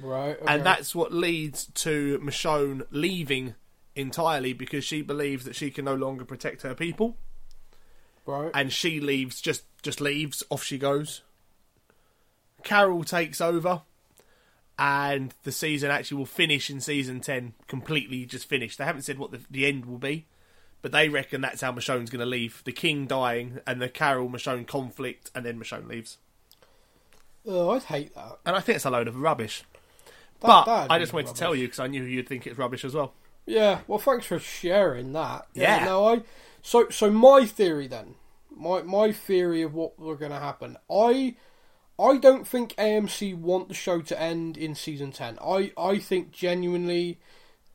Right. 0.00 0.40
Okay. 0.40 0.44
And 0.46 0.64
that's 0.64 0.94
what 0.94 1.12
leads 1.12 1.66
to 1.66 2.18
Michonne 2.20 2.86
leaving 2.90 3.54
entirely 3.94 4.52
because 4.52 4.84
she 4.84 5.02
believes 5.02 5.44
that 5.44 5.56
she 5.56 5.70
can 5.70 5.84
no 5.84 5.94
longer 5.94 6.24
protect 6.24 6.62
her 6.62 6.74
people, 6.74 7.16
right. 8.26 8.50
and 8.54 8.72
she 8.72 9.00
leaves. 9.00 9.40
Just 9.40 9.64
just 9.82 10.00
leaves. 10.00 10.42
Off 10.50 10.62
she 10.62 10.78
goes. 10.78 11.22
Carol 12.62 13.04
takes 13.04 13.40
over, 13.40 13.82
and 14.78 15.34
the 15.44 15.52
season 15.52 15.90
actually 15.90 16.18
will 16.18 16.26
finish 16.26 16.70
in 16.70 16.80
season 16.80 17.20
ten 17.20 17.54
completely 17.66 18.24
just 18.24 18.48
finished. 18.48 18.78
They 18.78 18.84
haven't 18.84 19.02
said 19.02 19.18
what 19.18 19.32
the, 19.32 19.40
the 19.50 19.66
end 19.66 19.86
will 19.86 19.98
be. 19.98 20.26
But 20.80 20.92
they 20.92 21.08
reckon 21.08 21.40
that's 21.40 21.60
how 21.60 21.72
Michonne's 21.72 22.08
going 22.08 22.20
to 22.20 22.26
leave. 22.26 22.62
The 22.64 22.70
king 22.70 23.06
dying 23.06 23.58
and 23.66 23.82
the 23.82 23.88
Carol 23.88 24.28
Michonne 24.28 24.64
conflict, 24.64 25.28
and 25.34 25.44
then 25.44 25.58
Michonne 25.58 25.88
leaves. 25.88 26.18
oh, 27.44 27.70
I'd 27.70 27.82
hate 27.82 28.14
that. 28.14 28.38
And 28.46 28.54
I 28.54 28.60
think 28.60 28.76
it's 28.76 28.84
a 28.84 28.90
load 28.90 29.08
of 29.08 29.16
rubbish. 29.16 29.64
That- 30.40 30.66
but 30.66 30.90
I 30.90 30.98
just 30.98 31.12
wanted 31.12 31.28
to 31.28 31.34
tell 31.34 31.54
you 31.54 31.66
because 31.66 31.80
I 31.80 31.86
knew 31.88 32.02
you'd 32.04 32.28
think 32.28 32.46
it's 32.46 32.58
rubbish 32.58 32.84
as 32.84 32.94
well. 32.94 33.14
Yeah, 33.46 33.80
well, 33.86 33.98
thanks 33.98 34.26
for 34.26 34.38
sharing 34.38 35.12
that. 35.14 35.46
Yeah. 35.54 35.84
No, 35.84 36.06
I. 36.06 36.22
So, 36.62 36.88
so 36.90 37.10
my 37.10 37.46
theory 37.46 37.86
then, 37.86 38.14
my 38.54 38.82
my 38.82 39.10
theory 39.12 39.62
of 39.62 39.72
what 39.74 39.98
were 39.98 40.16
going 40.16 40.32
to 40.32 40.38
happen. 40.38 40.76
I, 40.90 41.34
I 41.98 42.18
don't 42.18 42.46
think 42.46 42.74
AMC 42.76 43.34
want 43.36 43.68
the 43.68 43.74
show 43.74 44.02
to 44.02 44.20
end 44.20 44.56
in 44.58 44.74
season 44.74 45.12
ten. 45.12 45.38
I 45.42 45.72
I 45.78 45.98
think 45.98 46.30
genuinely, 46.30 47.18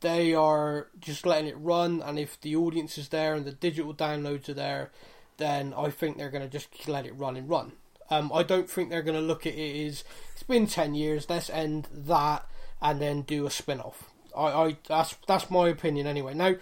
they 0.00 0.32
are 0.32 0.88
just 1.00 1.26
letting 1.26 1.48
it 1.48 1.56
run, 1.58 2.00
and 2.02 2.18
if 2.18 2.40
the 2.40 2.54
audience 2.54 2.96
is 2.96 3.08
there 3.08 3.34
and 3.34 3.44
the 3.44 3.52
digital 3.52 3.92
downloads 3.94 4.48
are 4.48 4.54
there, 4.54 4.92
then 5.38 5.74
I 5.76 5.90
think 5.90 6.18
they're 6.18 6.30
going 6.30 6.44
to 6.44 6.48
just 6.48 6.86
let 6.88 7.04
it 7.04 7.16
run 7.16 7.36
and 7.36 7.48
run. 7.48 7.72
Um, 8.10 8.30
I 8.32 8.42
don't 8.44 8.70
think 8.70 8.90
they're 8.90 9.02
going 9.02 9.20
to 9.20 9.26
look 9.26 9.44
at 9.46 9.54
it 9.54 9.86
as 9.88 10.04
it's 10.34 10.42
been 10.44 10.68
ten 10.68 10.94
years. 10.94 11.28
Let's 11.28 11.50
end 11.50 11.88
that 11.92 12.46
and 12.84 13.00
then 13.00 13.22
do 13.22 13.46
a 13.46 13.50
spin 13.50 13.80
off. 13.80 14.10
I, 14.36 14.42
I 14.42 14.76
that's 14.86 15.16
that's 15.26 15.50
my 15.50 15.68
opinion 15.68 16.06
anyway. 16.06 16.34
Now, 16.34 16.54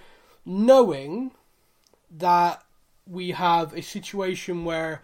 knowing 0.47 1.33
that 2.11 2.63
we 3.07 3.33
have 3.33 3.75
a 3.75 3.83
situation 3.83 4.65
where 4.65 5.03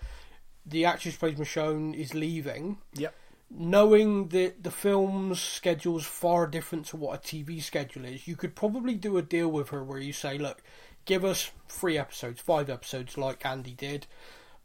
the 0.64 0.84
actress 0.84 1.16
plays 1.16 1.38
Michonne 1.38 1.94
is 1.94 2.14
leaving, 2.14 2.78
Yep. 2.94 3.14
knowing 3.50 4.28
that 4.28 4.62
the 4.62 4.70
film's 4.70 5.40
schedule 5.40 5.96
is 5.98 6.04
far 6.04 6.46
different 6.46 6.86
to 6.86 6.96
what 6.96 7.14
a 7.18 7.18
TV 7.18 7.60
schedule 7.62 8.04
is, 8.04 8.28
you 8.28 8.36
could 8.36 8.54
probably 8.54 8.94
do 8.94 9.16
a 9.16 9.22
deal 9.22 9.48
with 9.48 9.70
her 9.70 9.82
where 9.82 9.98
you 9.98 10.12
say, 10.12 10.38
look, 10.38 10.62
give 11.06 11.24
us 11.24 11.50
three 11.68 11.98
episodes, 11.98 12.40
five 12.40 12.68
episodes, 12.70 13.16
like 13.16 13.44
Andy 13.46 13.72
did, 13.72 14.06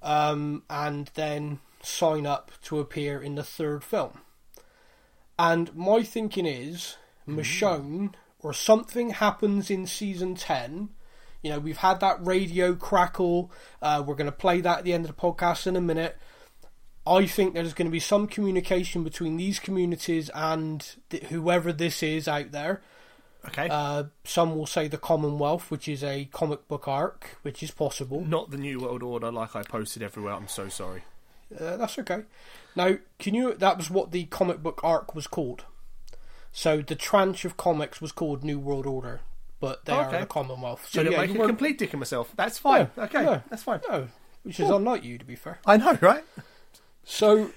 um, 0.01 0.63
and 0.69 1.09
then 1.15 1.59
sign 1.81 2.25
up 2.27 2.51
to 2.63 2.79
appear 2.79 3.21
in 3.21 3.35
the 3.35 3.43
third 3.43 3.83
film. 3.83 4.19
And 5.37 5.75
my 5.75 6.03
thinking 6.03 6.45
is, 6.45 6.97
Michonne, 7.27 8.13
or 8.39 8.53
something 8.53 9.11
happens 9.11 9.69
in 9.69 9.87
season 9.87 10.35
10. 10.35 10.89
You 11.41 11.51
know, 11.51 11.59
we've 11.59 11.77
had 11.77 11.99
that 11.99 12.25
radio 12.25 12.75
crackle. 12.75 13.51
Uh, 13.81 14.03
we're 14.05 14.15
going 14.15 14.25
to 14.25 14.31
play 14.31 14.61
that 14.61 14.79
at 14.79 14.83
the 14.83 14.93
end 14.93 15.05
of 15.05 15.15
the 15.15 15.21
podcast 15.21 15.67
in 15.67 15.75
a 15.75 15.81
minute. 15.81 16.17
I 17.05 17.25
think 17.25 17.53
there's 17.53 17.73
going 17.73 17.87
to 17.87 17.91
be 17.91 17.99
some 17.99 18.27
communication 18.27 19.03
between 19.03 19.35
these 19.35 19.59
communities 19.59 20.29
and 20.33 20.85
th- 21.09 21.23
whoever 21.23 21.73
this 21.73 22.01
is 22.01 22.27
out 22.27 22.51
there. 22.51 22.81
Okay. 23.45 23.67
Uh, 23.69 24.05
some 24.23 24.55
will 24.55 24.65
say 24.65 24.87
the 24.87 24.97
Commonwealth, 24.97 25.69
which 25.69 25.89
is 25.89 26.01
a 26.01 26.29
comic 26.31 26.65
book 26.69 26.87
arc, 26.87 27.37
which 27.41 27.61
is 27.61 27.71
possible. 27.71 28.23
Not 28.23 28.51
the 28.51 28.57
New 28.57 28.79
World 28.79 29.03
Order 29.03 29.31
like 29.31 29.53
I 29.53 29.63
posted 29.63 30.01
everywhere. 30.01 30.33
I'm 30.33 30.47
so 30.47 30.69
sorry. 30.69 31.03
Uh, 31.59 31.77
that's 31.77 31.97
okay. 31.99 32.23
Now, 32.75 32.97
can 33.19 33.33
you? 33.33 33.53
That 33.53 33.77
was 33.77 33.89
what 33.89 34.11
the 34.11 34.25
comic 34.25 34.61
book 34.63 34.79
arc 34.83 35.13
was 35.15 35.27
called. 35.27 35.65
So 36.51 36.81
the 36.81 36.95
tranche 36.95 37.45
of 37.45 37.57
comics 37.57 37.99
was 38.01 38.11
called 38.11 38.43
New 38.43 38.59
World 38.59 38.85
Order, 38.85 39.21
but 39.59 39.85
they 39.85 39.93
Okay. 39.93 40.17
are 40.17 40.19
the 40.21 40.25
Commonwealth. 40.27 40.87
So 40.91 41.01
yeah, 41.01 41.17
making 41.21 41.35
you 41.37 41.43
a 41.43 41.47
complete 41.47 41.79
dick 41.79 41.93
of 41.93 41.99
myself. 41.99 42.31
That's 42.35 42.57
fine. 42.59 42.89
Yeah, 42.97 43.03
okay. 43.05 43.23
yeah. 43.23 43.41
That's 43.49 43.63
fine. 43.63 43.79
No, 43.89 44.07
which 44.43 44.59
is 44.59 44.69
unlike 44.69 45.03
you, 45.03 45.17
to 45.17 45.25
be 45.25 45.35
fair. 45.35 45.59
I 45.65 45.77
know, 45.77 45.97
right? 46.01 46.23
So 47.03 47.51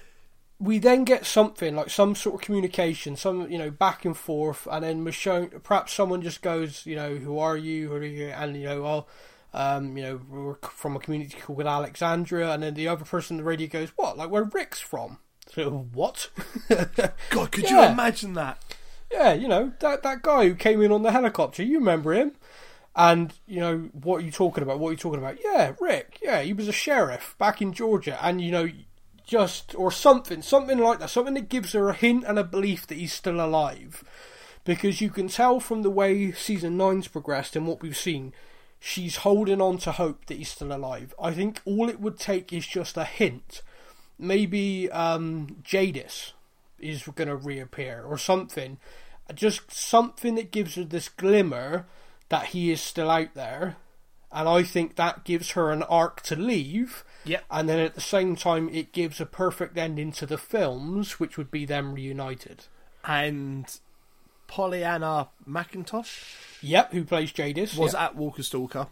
we 0.59 0.79
then 0.79 1.03
get 1.03 1.25
something 1.25 1.75
like 1.75 1.89
some 1.91 2.15
sort 2.15 2.35
of 2.35 2.41
communication, 2.41 3.15
some 3.15 3.49
you 3.51 3.57
know 3.57 3.69
back 3.69 4.03
and 4.05 4.17
forth, 4.17 4.67
and 4.71 4.83
then 4.83 5.05
Michonne, 5.05 5.61
perhaps 5.63 5.93
someone 5.93 6.21
just 6.21 6.41
goes, 6.41 6.85
you 6.85 6.95
know, 6.95 7.15
who 7.17 7.37
are 7.37 7.57
you? 7.57 7.89
Who 7.89 7.95
are 7.95 8.03
you? 8.03 8.27
And 8.29 8.55
you 8.57 8.65
know, 8.65 8.85
oh, 8.85 9.05
um, 9.53 9.97
you 9.97 10.03
know, 10.03 10.21
we're 10.29 10.55
from 10.69 10.95
a 10.95 10.99
community 10.99 11.37
called 11.39 11.61
Alexandria, 11.61 12.51
and 12.51 12.63
then 12.63 12.73
the 12.73 12.87
other 12.87 13.05
person 13.05 13.35
on 13.35 13.37
the 13.37 13.43
radio 13.49 13.67
goes, 13.67 13.89
what? 13.95 14.17
Like 14.17 14.29
where 14.29 14.43
Rick's 14.43 14.79
from? 14.79 15.19
So 15.53 15.87
what? 15.93 16.29
God, 17.29 17.51
could 17.51 17.63
Yeah. 17.63 17.85
you 17.87 17.91
imagine 17.91 18.33
that? 18.33 18.61
yeah, 19.11 19.31
you 19.33 19.47
know 19.47 19.71
that 19.79 20.03
that 20.03 20.21
guy 20.21 20.47
who 20.49 20.53
came 20.55 20.81
in 20.81 20.91
on 20.91 21.01
the 21.03 21.11
helicopter. 21.13 21.63
You 21.63 21.79
remember 21.79 22.13
him? 22.13 22.33
And 22.95 23.31
you 23.47 23.59
know 23.61 23.89
what 23.93 24.17
are 24.17 24.25
you 24.25 24.31
talking 24.31 24.63
about? 24.63 24.79
What 24.79 24.89
are 24.89 24.91
you 24.91 24.97
talking 24.97 25.19
about? 25.19 25.37
Yeah, 25.43 25.73
Rick. 25.79 26.19
Yeah, 26.21 26.41
he 26.41 26.51
was 26.51 26.67
a 26.67 26.71
sheriff 26.73 27.35
back 27.37 27.61
in 27.61 27.71
Georgia, 27.71 28.17
and 28.21 28.41
you 28.41 28.51
know, 28.51 28.67
just 29.25 29.73
or 29.75 29.91
something, 29.91 30.41
something 30.41 30.77
like 30.79 30.99
that, 30.99 31.09
something 31.09 31.35
that 31.35 31.47
gives 31.49 31.71
her 31.73 31.87
a 31.89 31.93
hint 31.93 32.25
and 32.25 32.37
a 32.37 32.43
belief 32.43 32.85
that 32.87 32.97
he's 32.97 33.13
still 33.13 33.39
alive, 33.39 34.03
because 34.65 34.99
you 34.99 35.09
can 35.09 35.27
tell 35.29 35.59
from 35.61 35.83
the 35.83 35.89
way 35.91 36.31
season 36.33 36.75
nine's 36.75 37.07
progressed 37.07 37.55
and 37.55 37.65
what 37.67 37.81
we've 37.81 37.95
seen, 37.97 38.33
she's 38.79 39.17
holding 39.17 39.61
on 39.61 39.77
to 39.79 39.91
hope 39.91 40.25
that 40.25 40.37
he's 40.37 40.49
still 40.49 40.71
alive. 40.71 41.13
I 41.21 41.31
think 41.33 41.61
all 41.65 41.89
it 41.89 41.99
would 41.99 42.19
take 42.19 42.53
is 42.53 42.67
just 42.67 42.97
a 42.97 43.03
hint, 43.03 43.61
maybe 44.17 44.89
um, 44.91 45.57
Jadis 45.63 46.33
is 46.79 47.03
going 47.03 47.27
to 47.27 47.35
reappear 47.35 48.03
or 48.07 48.17
something, 48.17 48.77
just 49.33 49.71
something 49.71 50.35
that 50.35 50.51
gives 50.51 50.75
her 50.75 50.83
this 50.83 51.09
glimmer 51.09 51.87
that 52.29 52.47
he 52.47 52.71
is 52.71 52.81
still 52.81 53.09
out 53.09 53.33
there, 53.33 53.77
and 54.31 54.49
I 54.49 54.63
think 54.63 54.95
that 54.95 55.23
gives 55.23 55.51
her 55.51 55.71
an 55.71 55.83
arc 55.83 56.21
to 56.23 56.35
leave. 56.35 57.03
Yep. 57.25 57.45
And 57.49 57.69
then 57.69 57.79
at 57.79 57.95
the 57.95 58.01
same 58.01 58.35
time, 58.35 58.69
it 58.69 58.91
gives 58.91 59.21
a 59.21 59.25
perfect 59.25 59.77
ending 59.77 60.11
to 60.13 60.25
the 60.25 60.37
films, 60.37 61.19
which 61.19 61.37
would 61.37 61.49
be 61.49 61.65
them 61.65 61.93
reunited. 61.93 62.65
And 63.05 63.79
Pollyanna 64.47 65.29
McIntosh 65.47 66.35
Yep, 66.61 66.91
who 66.93 67.03
plays 67.03 67.31
Jadis? 67.31 67.75
was 67.77 67.93
yep. 67.93 68.01
at 68.01 68.15
Walker 68.15 68.43
Stalker, 68.43 68.87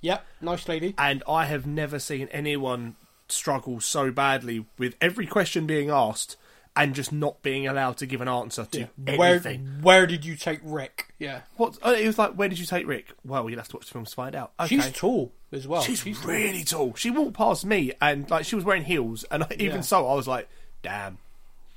yep, 0.00 0.24
nice 0.40 0.66
lady. 0.68 0.94
and 0.98 1.22
I 1.28 1.44
have 1.46 1.66
never 1.66 1.98
seen 1.98 2.28
anyone 2.32 2.96
struggle 3.28 3.80
so 3.80 4.10
badly 4.10 4.66
with 4.78 4.94
every 5.00 5.26
question 5.26 5.66
being 5.66 5.90
asked 5.90 6.36
and 6.76 6.92
just 6.94 7.12
not 7.12 7.40
being 7.40 7.68
allowed 7.68 7.96
to 7.98 8.04
give 8.06 8.20
an 8.20 8.26
answer 8.28 8.64
to 8.64 8.88
Where 8.96 9.30
anything. 9.34 9.78
where 9.80 10.06
did 10.08 10.24
you 10.24 10.34
take 10.34 10.58
Rick? 10.64 11.14
Yeah, 11.20 11.42
What? 11.56 11.78
oh, 11.84 11.94
It 11.94 12.04
was 12.06 12.18
like, 12.18 12.32
where 12.32 12.48
did 12.48 12.58
you 12.58 12.66
take 12.66 12.86
Rick? 12.86 13.12
Well, 13.24 13.48
you'll 13.48 13.60
have 13.60 13.68
to 13.68 13.76
watch 13.76 13.86
the 13.86 13.92
films 13.92 14.10
to 14.10 14.16
find 14.16 14.34
out. 14.34 14.52
Okay. 14.58 14.74
she's 14.80 14.90
tall 14.90 15.30
as 15.52 15.68
well. 15.68 15.82
She's, 15.82 16.02
tall. 16.02 16.30
really 16.32 16.64
tall. 16.64 16.94
She 16.96 17.10
walked 17.10 17.34
past 17.34 17.64
me 17.64 17.92
and 18.02 18.28
like 18.28 18.44
she 18.44 18.56
was 18.56 18.64
wearing 18.64 18.82
heels, 18.84 19.22
and 19.30 19.44
I, 19.44 19.46
even 19.52 19.76
Yeah. 19.76 19.80
so, 19.82 20.06
I 20.08 20.14
was 20.14 20.26
like, 20.26 20.48
"Damn." 20.82 21.18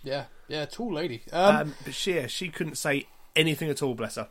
yeah, 0.04 0.26
yeah, 0.48 0.66
tall 0.66 0.92
lady. 0.94 1.22
Um, 1.32 1.56
Um, 1.56 1.76
but 1.86 1.94
she, 1.94 2.16
yeah, 2.16 2.26
she 2.28 2.50
couldn't 2.50 2.76
say 2.78 3.06
anything 3.38 3.70
at 3.70 3.82
all. 3.82 3.96
Bless 3.96 4.16
her. 4.16 4.30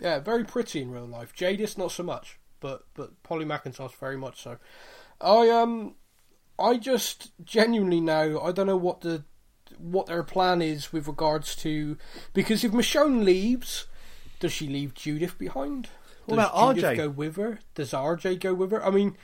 Yeah, 0.00 0.18
very 0.18 0.44
pretty 0.44 0.82
in 0.82 0.90
real 0.90 1.06
life. 1.06 1.32
Jadis 1.32 1.78
not 1.78 1.92
so 1.92 2.02
much, 2.02 2.38
but 2.60 2.84
but 2.94 3.22
Polly 3.22 3.44
McIntosh 3.44 3.94
very 3.94 4.18
much 4.18 4.42
so. 4.42 4.58
I 5.20 5.48
um 5.48 5.94
I 6.58 6.76
just 6.76 7.32
genuinely 7.44 8.00
now 8.00 8.40
I 8.40 8.52
don't 8.52 8.66
know 8.66 8.76
what 8.76 9.00
the 9.00 9.24
what 9.78 10.06
their 10.06 10.22
plan 10.22 10.60
is 10.60 10.92
with 10.92 11.06
regards 11.06 11.56
to 11.56 11.96
because 12.34 12.64
if 12.64 12.72
Michonne 12.72 13.24
leaves, 13.24 13.86
does 14.40 14.52
she 14.52 14.66
leave 14.66 14.94
Judith 14.94 15.38
behind? 15.38 15.88
What 16.26 16.36
Does 16.36 16.46
about 16.46 16.74
Judith 16.76 16.90
RJ? 16.92 16.96
go 16.96 17.08
with 17.08 17.36
her? 17.36 17.58
Does 17.74 17.92
RJ 17.92 18.40
go 18.40 18.54
with 18.54 18.70
her? 18.70 18.84
I 18.84 18.90
mean, 18.90 19.16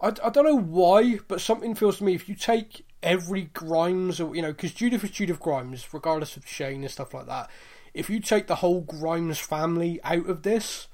I, 0.00 0.08
I 0.08 0.30
don't 0.30 0.44
know 0.44 0.58
why, 0.58 1.18
but 1.28 1.40
something 1.40 1.74
feels 1.74 1.98
to 1.98 2.04
me 2.04 2.14
if 2.14 2.28
you 2.28 2.34
take 2.34 2.84
every 3.02 3.44
Grimes, 3.52 4.20
or 4.20 4.34
you 4.34 4.42
know, 4.42 4.52
because 4.52 4.74
Judith 4.74 5.04
is 5.04 5.10
Judith 5.10 5.40
Grimes, 5.40 5.92
regardless 5.92 6.36
of 6.36 6.46
Shane 6.46 6.82
and 6.82 6.90
stuff 6.90 7.14
like 7.14 7.26
that. 7.26 7.50
If 7.94 8.08
you 8.10 8.20
take 8.20 8.46
the 8.46 8.56
whole 8.56 8.80
Grimes 8.82 9.38
family 9.38 10.00
out 10.04 10.28
of 10.28 10.42
this, 10.42 10.86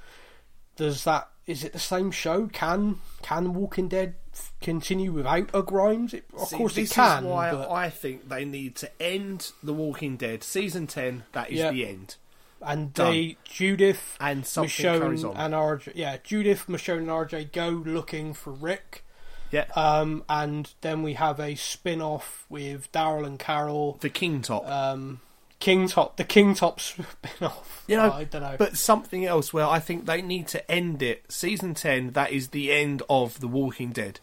does 0.77 1.05
that 1.05 1.29
is 1.47 1.63
it 1.63 1.73
the 1.73 1.79
same 1.79 2.11
show? 2.11 2.47
Can 2.49 3.01
can 3.23 3.55
Walking 3.55 3.89
Dead 3.89 4.15
continue 4.61 5.13
without 5.13 5.51
a 5.55 5.63
Grimes? 5.63 6.13
It, 6.15 6.25
of 6.37 6.49
See, 6.49 6.57
course 6.57 6.77
it 6.77 6.91
can. 6.91 7.25
is 7.25 7.31
why 7.31 7.51
but, 7.53 7.71
I 7.71 7.89
think 7.91 8.29
they 8.29 8.45
need 8.45 8.75
to 8.77 8.91
end 9.03 9.53
The 9.63 9.73
Walking 9.73 10.17
Dead 10.17 10.43
season 10.43 10.87
ten. 10.87 11.25
That 11.33 11.51
is 11.51 11.59
Yeah. 11.59 11.71
the 11.71 11.87
end. 11.87 12.17
and 12.63 12.93
done. 12.95 13.13
they 13.13 13.37
Judith 13.45 14.17
And 14.19 14.43
Michonne 14.43 15.25
on. 15.29 15.37
and 15.37 15.55
RJ. 15.55 15.93
Yeah, 15.95 16.17
Judith, 16.25 16.65
Michonne, 16.69 16.99
and 16.99 17.09
RJ 17.11 17.53
go 17.53 17.69
looking 17.69 18.33
for 18.33 18.51
Rick. 18.53 19.05
Yeah, 19.53 19.67
Um, 19.77 20.25
and 20.29 20.73
then 20.81 21.03
we 21.03 21.13
have 21.15 21.39
a 21.39 21.55
spin 21.55 22.01
off 22.03 22.47
with 22.49 22.91
Daryl 22.93 23.27
and 23.27 23.39
Carol. 23.39 23.99
the 24.01 24.09
King 24.11 24.41
Top. 24.43 24.67
Um, 24.69 25.21
King 25.59 25.89
Top, 25.89 26.17
the 26.17 26.25
King 26.25 26.55
Top 26.55 26.81
spin 26.81 27.05
off. 27.43 27.85
you 27.89 27.97
know, 27.97 28.13
I 28.13 28.25
don't 28.25 28.43
know. 28.43 28.57
but 28.59 28.77
something 28.77 29.25
else 29.25 29.53
where 29.53 29.67
I 29.67 29.79
think 29.79 30.07
they 30.07 30.21
need 30.23 30.49
to 30.49 30.71
end 30.71 31.03
it. 31.03 31.25
Season 31.31 31.75
ten. 31.75 32.11
That 32.13 32.31
is 32.33 32.49
the 32.49 32.71
end 32.73 33.03
of 33.09 33.41
The 33.41 33.49
Walking 33.49 33.91
Dead. 33.91 34.21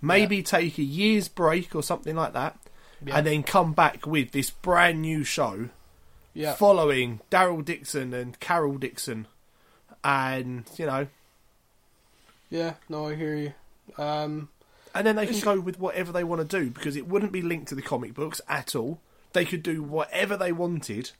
Maybe 0.00 0.42
take 0.42 0.78
a 0.78 0.82
year's 0.82 1.26
break 1.28 1.74
or 1.74 1.82
something 1.82 2.14
like 2.14 2.32
that, 2.34 2.56
Yeah. 3.04 3.16
and 3.18 3.26
then 3.26 3.42
come 3.42 3.72
back 3.72 4.06
with 4.06 4.30
this 4.32 4.50
brand 4.50 5.00
new 5.02 5.24
show 5.24 5.70
yeah, 6.34 6.52
following 6.54 7.20
Daryl 7.30 7.64
Dixon 7.64 8.12
and 8.14 8.38
Carol 8.38 8.76
Dixon, 8.78 9.26
and 10.04 10.64
you 10.76 10.86
know, 10.86 11.06
yeah. 12.50 12.74
No, 12.88 13.08
I 13.08 13.14
hear 13.14 13.34
you. 13.34 13.52
Um, 14.02 14.50
and 14.94 15.06
then 15.06 15.16
they 15.16 15.26
can 15.26 15.40
go 15.40 15.58
with 15.60 15.78
whatever 15.80 16.12
they 16.12 16.24
want 16.24 16.48
to 16.48 16.58
do 16.60 16.70
because 16.70 16.96
it 16.96 17.08
wouldn't 17.08 17.32
be 17.32 17.42
linked 17.42 17.68
to 17.68 17.74
the 17.74 17.82
comic 17.82 18.14
books 18.14 18.40
at 18.48 18.74
all. 18.76 19.00
They 19.36 19.44
could 19.44 19.62
do 19.62 19.82
whatever 19.82 20.34
they 20.34 20.50
wanted, 20.50 21.10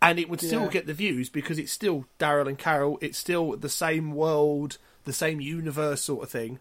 and 0.00 0.20
it 0.20 0.28
would 0.28 0.40
still 0.40 0.62
Yeah. 0.62 0.68
get 0.68 0.86
the 0.86 0.94
views 0.94 1.28
because 1.28 1.58
it's 1.58 1.72
still 1.72 2.06
Daryl 2.20 2.46
and 2.46 2.56
Carol. 2.56 2.96
It's 3.02 3.18
still 3.18 3.56
the 3.56 3.68
same 3.68 4.12
world, 4.12 4.78
the 5.02 5.12
same 5.12 5.40
universe, 5.40 6.02
sort 6.02 6.22
of 6.22 6.30
thing. 6.30 6.60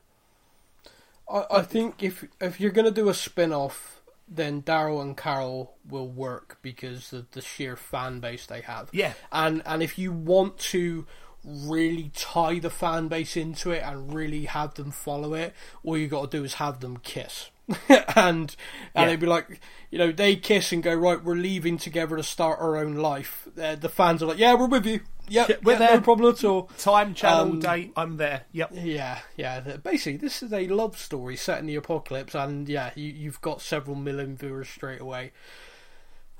I, 1.29 1.45
I 1.51 1.61
think 1.61 2.01
if 2.01 2.25
if 2.41 2.59
you're 2.59 2.71
gonna 2.71 2.89
do 2.89 3.07
a 3.09 3.13
spin 3.13 3.53
off, 3.53 4.01
then 4.27 4.63
Daryl 4.63 4.99
and 4.99 5.15
Carol 5.15 5.75
will 5.87 6.07
work 6.07 6.57
because 6.63 7.13
of 7.13 7.29
the 7.31 7.41
sheer 7.41 7.75
fan 7.75 8.19
base 8.19 8.47
they 8.47 8.61
have. 8.61 8.89
Yeah. 8.91 9.13
and 9.31 9.61
and 9.63 9.83
if 9.83 9.99
you 9.99 10.11
want 10.11 10.57
to 10.73 11.05
really 11.43 12.09
tie 12.15 12.57
the 12.57 12.71
fan 12.71 13.07
base 13.07 13.37
into 13.37 13.69
it 13.69 13.83
and 13.83 14.11
really 14.11 14.45
have 14.45 14.73
them 14.73 14.89
follow 14.89 15.35
it, 15.35 15.53
all 15.83 15.95
you 15.97 16.07
got 16.07 16.31
to 16.31 16.37
do 16.39 16.43
is 16.43 16.55
have 16.55 16.79
them 16.79 16.97
kiss. 16.97 17.51
and 17.89 18.05
and 18.15 18.55
Yeah. 18.95 19.07
it'd 19.07 19.19
be 19.19 19.25
like 19.25 19.59
you 19.91 19.97
know 19.97 20.11
they 20.11 20.35
kiss 20.35 20.71
and 20.71 20.83
go 20.83 20.93
right 20.93 21.23
we're 21.23 21.35
leaving 21.35 21.77
together 21.77 22.15
to 22.15 22.23
start 22.23 22.59
our 22.59 22.77
own 22.77 22.95
life 22.95 23.47
uh, 23.61 23.75
the 23.75 23.89
fans 23.89 24.21
are 24.21 24.27
like 24.27 24.37
yeah 24.37 24.53
we're 24.53 24.67
with 24.67 24.85
you 24.85 24.99
yep, 25.27 25.49
Yeah, 25.49 25.55
we're 25.63 25.71
yeah, 25.73 25.79
there. 25.79 25.95
no 25.95 26.01
problem 26.01 26.31
at 26.33 26.43
all 26.43 26.63
Time 26.77 27.13
channel 27.15 27.53
Um, 27.53 27.59
date. 27.59 27.91
I'm 27.97 28.17
there. 28.17 28.43
Yep. 28.51 28.71
yeah, 28.73 29.19
yeah. 29.35 29.59
Basically, 29.77 30.17
this 30.17 30.43
is 30.43 30.53
a 30.53 30.67
love 30.67 30.95
story 30.99 31.35
set 31.35 31.57
in 31.59 31.65
the 31.65 31.75
apocalypse, 31.75 32.35
and 32.35 32.69
yeah, 32.69 32.91
you, 32.95 33.11
you've 33.11 33.41
got 33.41 33.59
several 33.61 33.95
million 33.95 34.37
viewers 34.37 34.69
straight 34.69 35.01
away. 35.01 35.31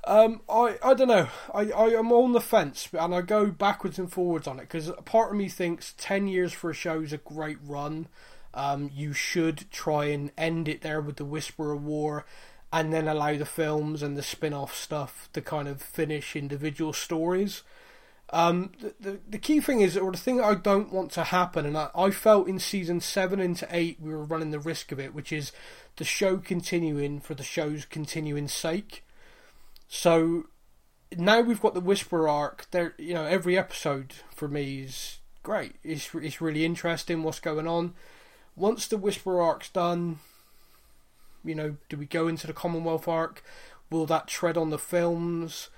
Um, 0.04 0.42
I 0.48 0.78
I 0.84 0.94
don't 0.94 1.08
know. 1.08 1.28
I 1.52 1.62
I 1.72 1.86
am 1.98 2.12
on 2.12 2.32
the 2.32 2.40
fence, 2.40 2.88
and 2.92 3.12
I 3.12 3.22
go 3.22 3.46
backwards 3.46 3.98
and 3.98 4.10
forwards 4.12 4.46
on 4.46 4.58
it 4.60 4.62
because 4.62 4.88
part 5.04 5.32
of 5.32 5.36
me 5.36 5.48
thinks 5.48 5.94
ten 5.98 6.28
years 6.28 6.52
for 6.52 6.70
a 6.70 6.74
show 6.74 7.00
is 7.00 7.12
a 7.12 7.18
great 7.18 7.58
run. 7.66 8.06
Um, 8.56 8.90
you 8.92 9.12
should 9.12 9.70
try 9.70 10.06
and 10.06 10.32
end 10.36 10.66
it 10.66 10.80
there 10.80 11.00
with 11.00 11.16
the 11.16 11.24
Whisper 11.24 11.72
of 11.72 11.84
War, 11.84 12.24
and 12.72 12.92
then 12.92 13.06
allow 13.06 13.36
the 13.36 13.44
films 13.44 14.02
and 14.02 14.16
the 14.16 14.22
spin-off 14.22 14.74
stuff 14.74 15.28
to 15.34 15.40
kind 15.40 15.68
of 15.68 15.80
finish 15.80 16.34
individual 16.34 16.92
stories. 16.92 17.62
Um, 18.30 18.72
the, 18.80 18.94
the 18.98 19.20
the 19.28 19.38
key 19.38 19.60
thing 19.60 19.82
is, 19.82 19.96
or 19.96 20.10
the 20.10 20.18
thing 20.18 20.40
I 20.40 20.54
don't 20.54 20.92
want 20.92 21.12
to 21.12 21.24
happen, 21.24 21.64
and 21.64 21.78
I, 21.78 21.90
I 21.94 22.10
felt 22.10 22.48
in 22.48 22.58
season 22.58 23.00
seven 23.00 23.38
into 23.38 23.68
eight 23.70 23.98
we 24.00 24.10
were 24.10 24.24
running 24.24 24.50
the 24.50 24.58
risk 24.58 24.90
of 24.90 24.98
it, 24.98 25.14
which 25.14 25.32
is 25.32 25.52
the 25.96 26.04
show 26.04 26.38
continuing 26.38 27.20
for 27.20 27.34
the 27.34 27.44
show's 27.44 27.84
continuing 27.84 28.48
sake. 28.48 29.04
So 29.86 30.46
now 31.16 31.40
we've 31.40 31.60
got 31.60 31.74
the 31.74 31.80
Whisper 31.80 32.28
arc. 32.28 32.66
There, 32.72 32.94
you 32.98 33.14
know, 33.14 33.24
every 33.24 33.56
episode 33.56 34.14
for 34.34 34.48
me 34.48 34.80
is 34.80 35.20
great. 35.44 35.76
It's 35.84 36.12
it's 36.14 36.40
really 36.40 36.64
interesting 36.64 37.22
what's 37.22 37.38
going 37.38 37.68
on. 37.68 37.94
Once 38.56 38.86
the 38.86 38.96
Whisper 38.96 39.40
arc's 39.40 39.68
done, 39.68 40.18
you 41.44 41.54
know, 41.54 41.76
do 41.88 41.96
we 41.96 42.06
go 42.06 42.26
into 42.26 42.46
the 42.46 42.52
Commonwealth 42.52 43.06
arc? 43.06 43.42
Will 43.90 44.06
that 44.06 44.26
tread 44.26 44.56
on 44.56 44.70
the 44.70 44.78
films? 44.78 45.68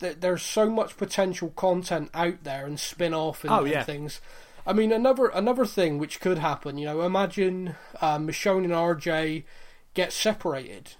There's 0.00 0.42
so 0.42 0.68
much 0.68 0.96
potential 0.96 1.50
content 1.50 2.10
out 2.12 2.42
there 2.42 2.66
and 2.66 2.78
spin 2.78 3.14
off 3.14 3.44
and, 3.44 3.52
Oh, 3.52 3.64
and 3.64 3.86
things. 3.86 4.20
I 4.66 4.72
mean, 4.72 4.92
another 4.92 5.26
another 5.28 5.64
thing 5.64 5.98
which 5.98 6.20
could 6.20 6.38
happen, 6.38 6.76
you 6.78 6.86
know, 6.86 7.02
imagine 7.02 7.76
um, 8.00 8.26
Michonne 8.26 8.64
and 8.64 8.72
RJ 8.72 9.44
get 9.94 10.12
separated. 10.12 10.92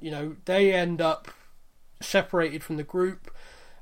You 0.00 0.10
know, 0.10 0.36
they 0.44 0.72
end 0.72 1.00
up 1.00 1.28
separated 2.00 2.62
from 2.62 2.76
the 2.76 2.82
group, 2.82 3.30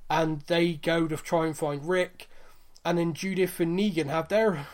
and 0.09 0.43
they 0.43 0.75
go 0.75 1.09
to 1.09 1.17
try 1.17 1.47
and 1.47 1.57
find 1.57 1.89
Rick, 1.89 2.29
and 2.85 2.99
then 2.99 3.15
Judith 3.15 3.59
and 3.61 3.79
Negan 3.79 4.07
have 4.07 4.29
their, 4.29 4.67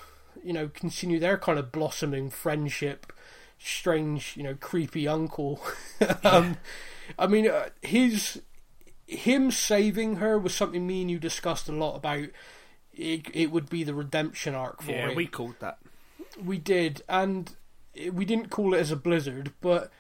you 0.47 0.53
know, 0.53 0.69
continue 0.69 1.19
their 1.19 1.39
kind 1.39 1.59
of 1.59 1.73
blossoming 1.73 2.31
friendship. 2.31 3.13
Strange, 3.59 4.37
you 4.37 4.43
know, 4.43 4.55
creepy 4.55 5.09
uncle. 5.09 5.61
um, 6.25 6.59
I 7.19 7.27
mean, 7.27 7.49
uh, 7.49 7.71
his 7.83 8.43
him 9.07 9.51
saving 9.51 10.17
her 10.17 10.39
was 10.39 10.55
something 10.55 10.87
me 10.87 11.03
and 11.03 11.11
you 11.11 11.19
discussed 11.19 11.69
a 11.69 11.73
lot 11.73 11.97
about. 11.97 12.29
It, 12.95 13.27
it 13.35 13.51
would 13.53 13.69
be 13.69 13.85
the 13.85 13.95
redemption 13.95 14.55
arc 14.55 14.83
for 14.83 14.93
Yeah, 14.93 15.11
him. 15.11 15.17
we 15.17 15.27
called 15.27 15.57
that. 15.61 15.79
We 16.43 16.59
did, 16.59 17.03
and 17.09 17.55
we 18.13 18.25
didn't 18.25 18.51
call 18.51 18.75
it 18.75 18.79
as 18.79 18.91
a 18.91 18.97
blizzard, 18.97 19.53
but 19.61 19.91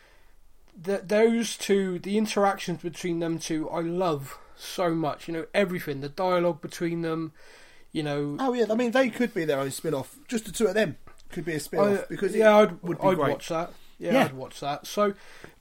th 0.84 1.00
those 1.04 1.56
two, 1.56 1.98
the 1.98 2.18
interactions 2.18 2.82
between 2.82 3.20
them 3.20 3.38
two, 3.38 3.68
I 3.70 3.80
love 3.80 4.38
so 4.56 4.94
much. 4.94 5.28
You 5.28 5.34
know, 5.34 5.46
everything, 5.54 6.00
the 6.00 6.08
dialogue 6.08 6.60
between 6.60 7.02
them. 7.02 7.32
You 7.92 8.02
know, 8.02 8.36
Oh 8.38 8.52
yeah, 8.52 8.66
I 8.70 8.74
mean 8.74 8.90
they 8.90 9.08
could 9.08 9.32
be 9.32 9.44
their 9.44 9.58
own 9.60 9.70
spin-off. 9.70 10.16
Just 10.28 10.44
the 10.44 10.52
two 10.52 10.66
of 10.66 10.74
them 10.74 10.96
could 11.30 11.44
be 11.44 11.54
a 11.54 11.60
spin-off 11.60 12.00
I- 12.00 12.04
because 12.08 12.34
yeah, 12.34 12.56
I'd, 12.56 12.82
would 12.82 13.00
be 13.00 13.06
I'd 13.08 13.16
great. 13.16 13.30
watch 13.32 13.48
that. 13.48 13.72
Yeah, 13.98 14.12
Yeah. 14.12 14.24
I'd 14.26 14.34
watch 14.34 14.60
that. 14.60 14.86
So, 14.86 15.14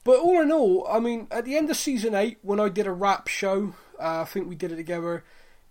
but 0.04 0.20
all 0.20 0.42
in 0.42 0.52
all, 0.52 0.86
I 0.90 1.00
mean, 1.00 1.28
at 1.32 1.46
the 1.46 1.56
end 1.56 1.70
of 1.70 1.78
season 1.78 2.14
eight, 2.14 2.38
when 2.42 2.60
I 2.60 2.68
did 2.68 2.86
a 2.88 2.92
wrap 2.92 3.30
show, 3.30 3.74
uh, 4.00 4.22
I 4.22 4.26
think 4.26 4.50
we 4.50 4.56
did 4.56 4.74
it 4.74 4.76
together. 4.76 5.24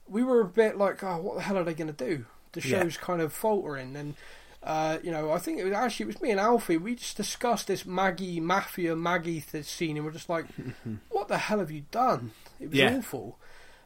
We 0.09 0.23
were 0.25 0.41
a 0.41 0.47
bit 0.47 0.79
like, 0.79 1.03
oh, 1.05 1.19
what 1.21 1.37
the 1.37 1.43
hell 1.43 1.59
are 1.59 1.65
they 1.65 1.75
going 1.75 1.93
to 1.95 2.05
do? 2.05 2.25
The 2.53 2.67
Yeah. 2.67 2.81
show's 2.83 2.97
kind 2.97 3.21
of 3.21 3.33
faltering, 3.35 3.95
and 3.97 4.15
uh, 4.63 4.97
you 5.03 5.11
know, 5.11 5.31
I 5.31 5.39
think 5.39 5.59
it 5.59 5.65
was 5.65 5.75
actually 5.75 6.05
it 6.05 6.07
was 6.07 6.23
me 6.23 6.31
and 6.31 6.41
Alfie. 6.41 6.79
We 6.79 6.95
just 6.95 7.19
discussed 7.19 7.67
this 7.67 7.85
Maggie 7.85 8.41
Mafia 8.41 8.97
Maggie 8.97 9.43
th- 9.43 9.67
scene, 9.67 9.97
and 9.99 10.07
we're 10.07 10.13
just 10.13 10.31
like, 10.31 10.47
what 11.11 11.29
the 11.29 11.37
hell 11.37 11.59
have 11.59 11.71
you 11.71 11.85
done? 11.91 12.31
It 12.59 12.71
was 12.71 12.79
Yeah. 12.79 12.97
awful. 12.97 13.39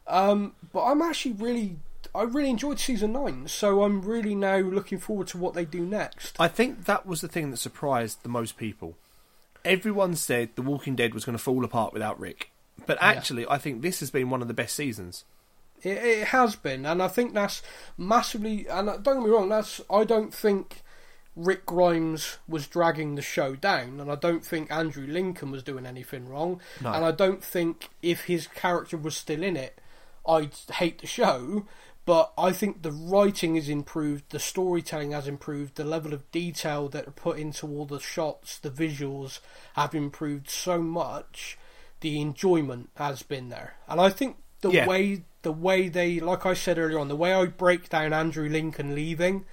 Um, 0.06 0.54
but 0.72 0.84
I'm 0.84 1.02
actually 1.02 1.32
really, 1.32 1.78
I 2.18 2.24
really 2.24 2.50
enjoyed 2.50 2.78
season 2.80 3.12
nine, 3.12 3.46
so 3.48 3.82
I'm 3.84 4.02
really 4.02 4.34
now 4.34 4.58
looking 4.58 4.98
forward 4.98 5.28
to 5.28 5.38
what 5.38 5.54
they 5.54 5.64
do 5.64 5.80
next. 5.86 6.36
I 6.40 6.48
think 6.48 6.84
that 6.86 7.06
was 7.06 7.20
the 7.20 7.28
thing 7.28 7.50
that 7.50 7.56
surprised 7.58 8.22
the 8.22 8.28
most 8.28 8.56
people. 8.56 8.96
Everyone 9.64 10.16
said 10.16 10.50
The 10.54 10.62
Walking 10.62 10.96
Dead 10.96 11.14
was 11.14 11.24
going 11.24 11.36
to 11.36 11.42
fall 11.42 11.64
apart 11.64 11.92
without 11.92 12.18
Rick, 12.18 12.50
but 12.86 12.98
actually, 13.00 13.46
I 13.48 13.58
think 13.58 13.82
this 13.82 14.00
has 14.00 14.10
been 14.10 14.30
one 14.30 14.42
of 14.42 14.48
the 14.48 14.54
best 14.54 14.74
seasons. 14.74 15.24
It, 15.82 15.98
it 15.98 16.26
has 16.28 16.56
been, 16.56 16.84
and 16.86 17.02
I 17.02 17.08
think 17.08 17.34
that's 17.34 17.62
massively. 17.96 18.66
And 18.68 18.88
uh, 18.88 18.96
don't 18.96 19.20
get 19.20 19.24
me 19.26 19.30
wrong, 19.30 19.48
that's 19.48 19.80
I 19.90 20.04
don't 20.04 20.34
think 20.34 20.82
Rick 21.36 21.66
Grimes 21.66 22.38
was 22.48 22.66
dragging 22.66 23.14
the 23.14 23.22
show 23.22 23.54
down, 23.54 24.00
and 24.00 24.10
I 24.10 24.16
don't 24.16 24.44
think 24.44 24.72
Andrew 24.72 25.06
Lincoln 25.06 25.50
was 25.52 25.62
doing 25.62 25.86
anything 25.86 26.28
wrong, 26.28 26.60
No. 26.80 26.92
and 26.92 27.04
I 27.04 27.12
don't 27.12 27.44
think 27.44 27.90
if 28.02 28.24
his 28.24 28.46
character 28.48 28.96
was 28.96 29.16
still 29.16 29.42
in 29.42 29.56
it, 29.56 29.78
I'd 30.26 30.52
hate 30.74 31.00
the 31.00 31.06
show. 31.06 31.66
But 32.08 32.32
I 32.38 32.52
think 32.52 32.80
the 32.80 32.90
writing 32.90 33.56
has 33.56 33.68
improved, 33.68 34.30
the 34.30 34.38
storytelling 34.38 35.10
has 35.10 35.28
improved, 35.28 35.74
the 35.74 35.84
level 35.84 36.14
of 36.14 36.30
detail 36.30 36.88
that 36.88 37.06
are 37.06 37.10
put 37.10 37.38
into 37.38 37.66
all 37.66 37.84
the 37.84 38.00
shots, 38.00 38.56
the 38.58 38.70
visuals 38.70 39.40
have 39.74 39.94
improved 39.94 40.48
so 40.48 40.80
much. 40.80 41.58
The 42.00 42.18
enjoyment 42.18 42.88
has 42.96 43.22
been 43.22 43.50
there, 43.50 43.74
and 43.86 44.00
I 44.00 44.08
think 44.08 44.38
the 44.62 44.70
Yeah. 44.70 44.86
way 44.86 45.24
the 45.42 45.52
way 45.52 45.90
they, 45.90 46.18
like 46.18 46.46
I 46.46 46.54
said 46.54 46.78
earlier 46.78 46.98
on, 46.98 47.08
the 47.08 47.14
way 47.14 47.34
I 47.34 47.44
break 47.44 47.90
down 47.90 48.14
Andrew 48.14 48.48
Lincoln 48.48 48.94
leaving, 48.94 49.44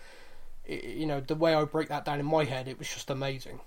you 0.65 1.05
know, 1.05 1.19
the 1.19 1.35
way 1.35 1.53
I 1.53 1.65
break 1.65 1.89
that 1.89 2.05
down 2.05 2.21
in 2.21 2.25
my 2.25 2.45
head, 2.45 2.69
it 2.69 2.79
was 2.79 2.87
just 2.87 3.09
amazing. 3.09 3.59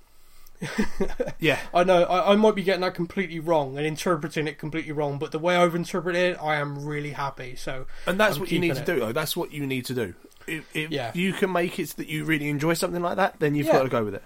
Yeah, 1.38 1.59
I 1.72 1.84
know 1.84 2.02
I, 2.04 2.32
I 2.32 2.36
might 2.36 2.54
be 2.54 2.62
getting 2.62 2.80
that 2.80 2.94
completely 2.94 3.38
wrong 3.38 3.76
and 3.78 3.86
interpreting 3.86 4.48
it 4.48 4.59
completely 4.59 4.92
wrong, 4.92 5.18
but 5.18 5.30
the 5.32 5.38
way 5.38 5.56
I've 5.56 5.74
interpreted 5.74 6.20
it, 6.34 6.38
I 6.42 6.56
am 6.56 6.84
really 6.84 7.11
happy. 7.12 7.54
So, 7.56 7.86
and 8.06 8.18
that's 8.18 8.36
I'm 8.36 8.40
what 8.40 8.50
you 8.52 8.59
need 8.59 8.74
to 8.74 8.84
do. 8.84 8.98
Though 9.00 9.12
that's 9.12 9.36
what 9.36 9.52
you 9.52 9.66
need 9.66 9.84
to 9.86 9.94
do. 9.94 10.14
If, 10.46 10.64
if 10.74 10.90
Yeah. 10.90 11.12
you 11.14 11.32
can 11.32 11.52
make 11.52 11.78
it 11.78 11.90
so 11.90 11.94
that 11.98 12.09
you 12.09 12.24
really 12.24 12.48
enjoy 12.48 12.74
something 12.74 13.02
like 13.02 13.16
that, 13.16 13.38
then 13.38 13.54
you've 13.54 13.66
Yeah. 13.66 13.74
got 13.74 13.82
to 13.84 13.88
go 13.88 14.04
with 14.04 14.14
it. 14.14 14.22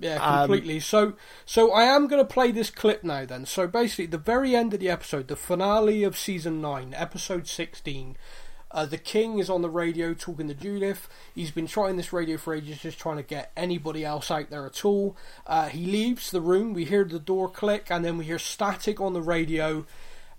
Yeah, 0.00 0.16
Um, 0.16 0.48
completely. 0.48 0.80
so, 0.80 1.12
so 1.46 1.70
I 1.72 1.84
am 1.84 2.08
going 2.08 2.20
to 2.20 2.30
play 2.30 2.50
this 2.50 2.70
clip 2.70 3.04
now. 3.04 3.24
Then, 3.24 3.46
so 3.46 3.68
basically, 3.68 4.06
the 4.06 4.18
very 4.18 4.56
end 4.56 4.74
of 4.74 4.80
the 4.80 4.90
episode, 4.90 5.28
the 5.28 5.36
finale 5.36 6.02
of 6.02 6.18
season 6.18 6.60
nine, 6.60 6.92
episode 6.96 7.46
sixteen. 7.46 8.16
Uh, 8.72 8.86
the 8.86 8.98
king 8.98 9.38
is 9.38 9.50
on 9.50 9.62
the 9.62 9.70
radio 9.70 10.14
talking 10.14 10.48
to 10.48 10.54
Judith. 10.54 11.08
He's 11.34 11.50
been 11.50 11.66
trying 11.66 11.96
this 11.96 12.12
radio 12.12 12.38
for 12.38 12.54
ages, 12.54 12.80
just 12.80 12.98
trying 12.98 13.18
to 13.18 13.22
get 13.22 13.52
anybody 13.56 14.04
else 14.04 14.30
out 14.30 14.50
there 14.50 14.66
at 14.66 14.84
all. 14.84 15.16
Uh, 15.46 15.68
he 15.68 15.86
leaves 15.86 16.30
the 16.30 16.40
room. 16.40 16.72
We 16.72 16.84
hear 16.84 17.04
the 17.04 17.18
door 17.18 17.48
click, 17.48 17.88
and 17.90 18.04
then 18.04 18.16
we 18.16 18.24
hear 18.24 18.38
static 18.38 19.00
on 19.00 19.12
the 19.12 19.22
radio, 19.22 19.84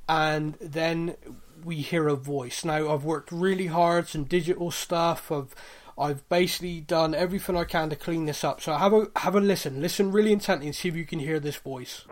and 0.10 0.56
then 0.60 1.16
we 1.64 1.76
hear 1.78 2.08
a 2.08 2.16
voice. 2.16 2.66
Now, 2.66 2.92
I've 2.92 3.06
worked 3.06 3.32
really 3.32 3.68
hard, 3.68 4.08
some 4.08 4.24
digital 4.24 4.72
stuff. 4.72 5.32
I've 5.32 5.56
I've 5.98 6.28
basically 6.28 6.82
done 6.82 7.14
everything 7.14 7.56
I 7.56 7.66
can 7.66 7.90
to 7.92 7.96
clean 7.96 8.26
this 8.26 8.44
up. 8.44 8.62
So 8.62 8.74
have 8.74 8.94
a 8.94 9.08
have 9.18 9.36
a 9.36 9.40
listen. 9.40 9.82
Listen 9.82 10.12
really 10.12 10.34
intently 10.34 10.68
and 10.68 10.76
see 10.76 10.90
if 10.90 10.96
you 10.96 11.06
can 11.06 11.20
hear 11.20 11.40
this 11.40 11.58
voice. 11.58 12.06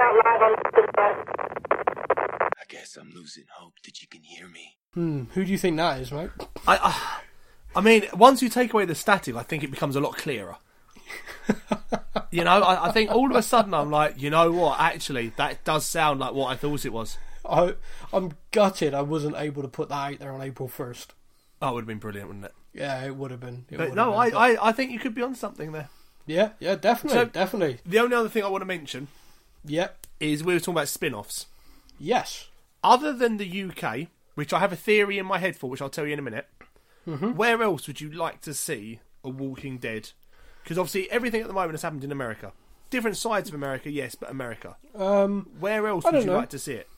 I 0.00 0.54
guess 2.68 2.96
I'm 2.96 3.10
losing 3.14 3.44
hope 3.52 3.74
that 3.84 4.00
you 4.00 4.08
can 4.08 4.22
hear 4.22 4.48
me. 4.48 4.76
Hmm, 4.94 5.24
who 5.34 5.44
do 5.44 5.52
you 5.52 5.58
think 5.58 5.76
that 5.76 6.00
is, 6.00 6.10
mate? 6.10 6.30
I, 6.66 6.76
I, 6.76 7.20
I 7.76 7.80
mean, 7.82 8.04
once 8.14 8.40
you 8.42 8.48
take 8.48 8.72
away 8.72 8.86
the 8.86 8.94
static, 8.94 9.36
I 9.36 9.42
think 9.42 9.62
it 9.62 9.70
becomes 9.70 9.96
a 9.96 10.00
lot 10.00 10.16
clearer. 10.16 10.56
you 12.30 12.44
know, 12.44 12.62
I, 12.62 12.88
I 12.88 12.92
think 12.92 13.10
all 13.10 13.30
of 13.30 13.36
a 13.36 13.42
sudden 13.42 13.74
I'm 13.74 13.90
like, 13.90 14.18
you 14.20 14.30
know 14.30 14.50
what? 14.50 14.80
Actually, 14.80 15.32
that 15.36 15.64
does 15.64 15.84
sound 15.84 16.18
like 16.20 16.32
what 16.32 16.46
I 16.50 16.56
thought 16.56 16.86
it 16.86 16.92
was. 16.94 17.18
I 17.48 17.74
I'm 18.12 18.32
gutted 18.52 18.94
I 18.94 19.02
wasn't 19.02 19.36
able 19.36 19.60
to 19.62 19.68
put 19.68 19.88
that 19.90 20.12
out 20.12 20.18
there 20.18 20.32
on 20.32 20.40
April 20.40 20.68
first. 20.68 21.12
Oh, 21.60 21.70
it 21.70 21.74
would 21.74 21.80
have 21.82 21.88
been 21.88 21.98
brilliant, 21.98 22.28
wouldn't 22.28 22.46
it? 22.46 22.54
Yeah, 22.72 23.04
it 23.04 23.16
would 23.16 23.30
have 23.32 23.40
been. 23.40 23.66
But 23.70 23.94
no, 23.94 24.12
have 24.12 24.20
I, 24.20 24.30
but- 24.30 24.38
I, 24.38 24.68
I 24.68 24.72
think 24.72 24.92
you 24.92 24.98
could 24.98 25.14
be 25.14 25.20
on 25.22 25.34
something 25.34 25.72
there. 25.72 25.90
yeah, 26.26 26.50
yeah, 26.58 26.74
definitely, 26.76 27.18
So- 27.18 27.24
definitely. 27.26 27.80
The 27.84 27.98
only 27.98 28.16
other 28.16 28.30
thing 28.30 28.44
I 28.44 28.48
want 28.48 28.62
to 28.62 28.66
mention 28.66 29.08
Yeah, 29.64 29.88
is 30.18 30.42
we 30.44 30.54
were 30.54 30.60
talking 30.60 30.74
about 30.74 30.88
spin 30.88 31.14
offs. 31.14 31.46
yes, 31.98 32.48
Other 32.82 33.12
than 33.12 33.36
the 33.36 33.62
UK, 33.64 34.08
which 34.34 34.52
I 34.52 34.58
have 34.58 34.72
a 34.72 34.76
theory 34.76 35.18
in 35.18 35.26
my 35.26 35.38
head 35.38 35.56
for, 35.56 35.68
which 35.68 35.82
I'll 35.82 35.90
tell 35.90 36.06
you 36.06 36.12
in 36.14 36.18
a 36.18 36.22
minute, 36.22 36.46
Mm-hmm. 37.06 37.34
where 37.34 37.62
else 37.62 37.86
would 37.86 38.00
you 38.00 38.10
like 38.10 38.40
to 38.42 38.52
see 38.54 39.00
a 39.24 39.28
Walking 39.30 39.78
Dead? 39.78 40.10
Because 40.62 40.78
obviously 40.78 41.10
everything 41.10 41.40
at 41.40 41.46
the 41.46 41.54
moment 41.54 41.72
has 41.72 41.82
happened 41.82 42.04
in 42.04 42.12
America. 42.12 42.52
Different 42.90 43.16
sides 43.16 43.48
of 43.48 43.54
America, 43.54 43.90
yes, 43.90 44.14
but 44.14 44.30
America. 44.30 44.76
Um, 44.94 45.48
Where 45.58 45.86
else 45.86 46.04
would 46.04 46.14
you 46.16 46.24
know. 46.24 46.36
like 46.36 46.50
to 46.50 46.58
see 46.58 46.74
it? 46.74 46.88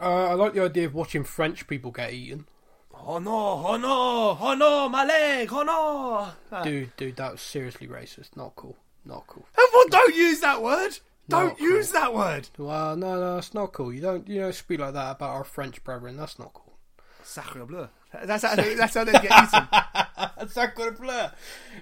uh, 0.00 0.28
I 0.28 0.32
like 0.34 0.54
the 0.54 0.62
idea 0.64 0.86
of 0.86 0.94
watching 0.94 1.24
French 1.24 1.66
people 1.66 1.90
get 1.90 2.12
eaten. 2.12 2.46
Oh 2.94 3.18
no! 3.18 3.64
Oh 3.66 3.76
no! 3.76 4.38
Oh 4.40 4.54
no! 4.54 4.88
My 4.88 5.04
leg! 5.04 5.48
Oh 5.52 5.62
no! 5.62 6.28
Ah. 6.50 6.62
Dude, 6.62 6.94
dude, 6.96 7.16
that 7.16 7.32
was 7.32 7.40
seriously 7.40 7.86
racist. 7.86 8.36
Not 8.36 8.56
cool. 8.56 8.76
Not 9.04 9.26
cool. 9.26 9.46
Everyone, 9.58 9.88
don't 9.90 10.14
use 10.16 10.40
that 10.40 10.62
word. 10.62 10.98
Don't 11.28 11.48
Not 11.48 11.60
use 11.60 11.90
that 11.92 12.14
word. 12.14 12.48
Well, 12.56 12.96
no, 12.96 13.20
no, 13.20 13.38
it's 13.38 13.52
not 13.52 13.72
cool. 13.72 13.92
You 13.92 14.00
don't, 14.00 14.26
you 14.28 14.40
don't 14.40 14.54
speak 14.54 14.80
like 14.80 14.94
that 14.94 15.10
about 15.16 15.30
our 15.30 15.44
French 15.44 15.82
brethren. 15.84 16.16
That's 16.16 16.38
not 16.38 16.54
cool. 16.54 16.78
Sacre 17.22 17.66
bleu. 17.66 17.88
That's 18.24 18.42
how 18.44 18.54
they, 18.56 18.74
that's 18.74 18.94
how 18.94 19.04
they 19.04 19.12
get 19.12 19.24
eaten. 19.24 20.48
Sacre 20.48 20.90
bleu. 20.92 21.26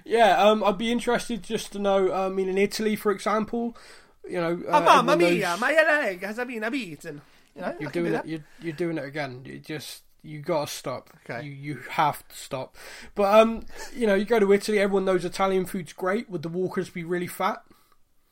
Yeah, 0.03 0.37
um, 0.41 0.63
I'd 0.63 0.77
be 0.77 0.91
interested 0.91 1.43
just 1.43 1.71
to 1.73 1.79
know. 1.79 2.11
I 2.11 2.27
mean, 2.27 2.49
in 2.49 2.57
Italy, 2.57 2.97
for 2.97 3.11
example, 3.13 3.77
you 4.27 4.41
know, 4.41 4.61
uh, 4.67 4.79
Oh, 4.79 4.83
mamma 4.83 5.13
everyone 5.13 5.33
mia! 5.35 5.57
My 5.57 5.71
leg 5.71 6.21
has 6.23 6.35
been 6.35 6.69
beaten. 6.69 7.21
You 7.55 7.61
know, 7.61 7.67
I 7.67 7.75
You're 7.79 7.89
can 7.89 7.91
do 7.91 7.91
doing 8.01 8.05
it. 8.07 8.11
that. 8.11 8.27
You're, 8.27 8.43
you're 8.61 8.73
doing 8.73 8.97
it 8.97 9.05
again. 9.05 9.41
You 9.45 9.59
just 9.59 10.03
you 10.21 10.39
gotta 10.41 10.69
stop. 10.69 11.09
Okay. 11.29 11.45
You 11.47 11.51
you 11.53 11.75
have 11.91 12.27
to 12.27 12.35
stop. 12.35 12.75
But 13.15 13.33
um, 13.39 13.65
you 13.95 14.05
know, 14.05 14.15
you 14.15 14.25
go 14.25 14.39
to 14.39 14.51
Italy. 14.51 14.79
Everyone 14.79 15.05
knows 15.05 15.23
Italian 15.23 15.65
food's 15.65 15.93
great. 15.93 16.29
Would 16.29 16.41
the 16.43 16.49
walkers 16.49 16.89
be 16.89 17.05
really 17.05 17.27
fat? 17.27 17.63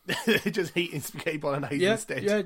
just 0.51 0.75
eating 0.77 1.01
spaghetti 1.01 1.37
bolognese 1.37 1.77
Yeah, 1.77 1.93
instead. 1.93 2.23
yeah. 2.23 2.41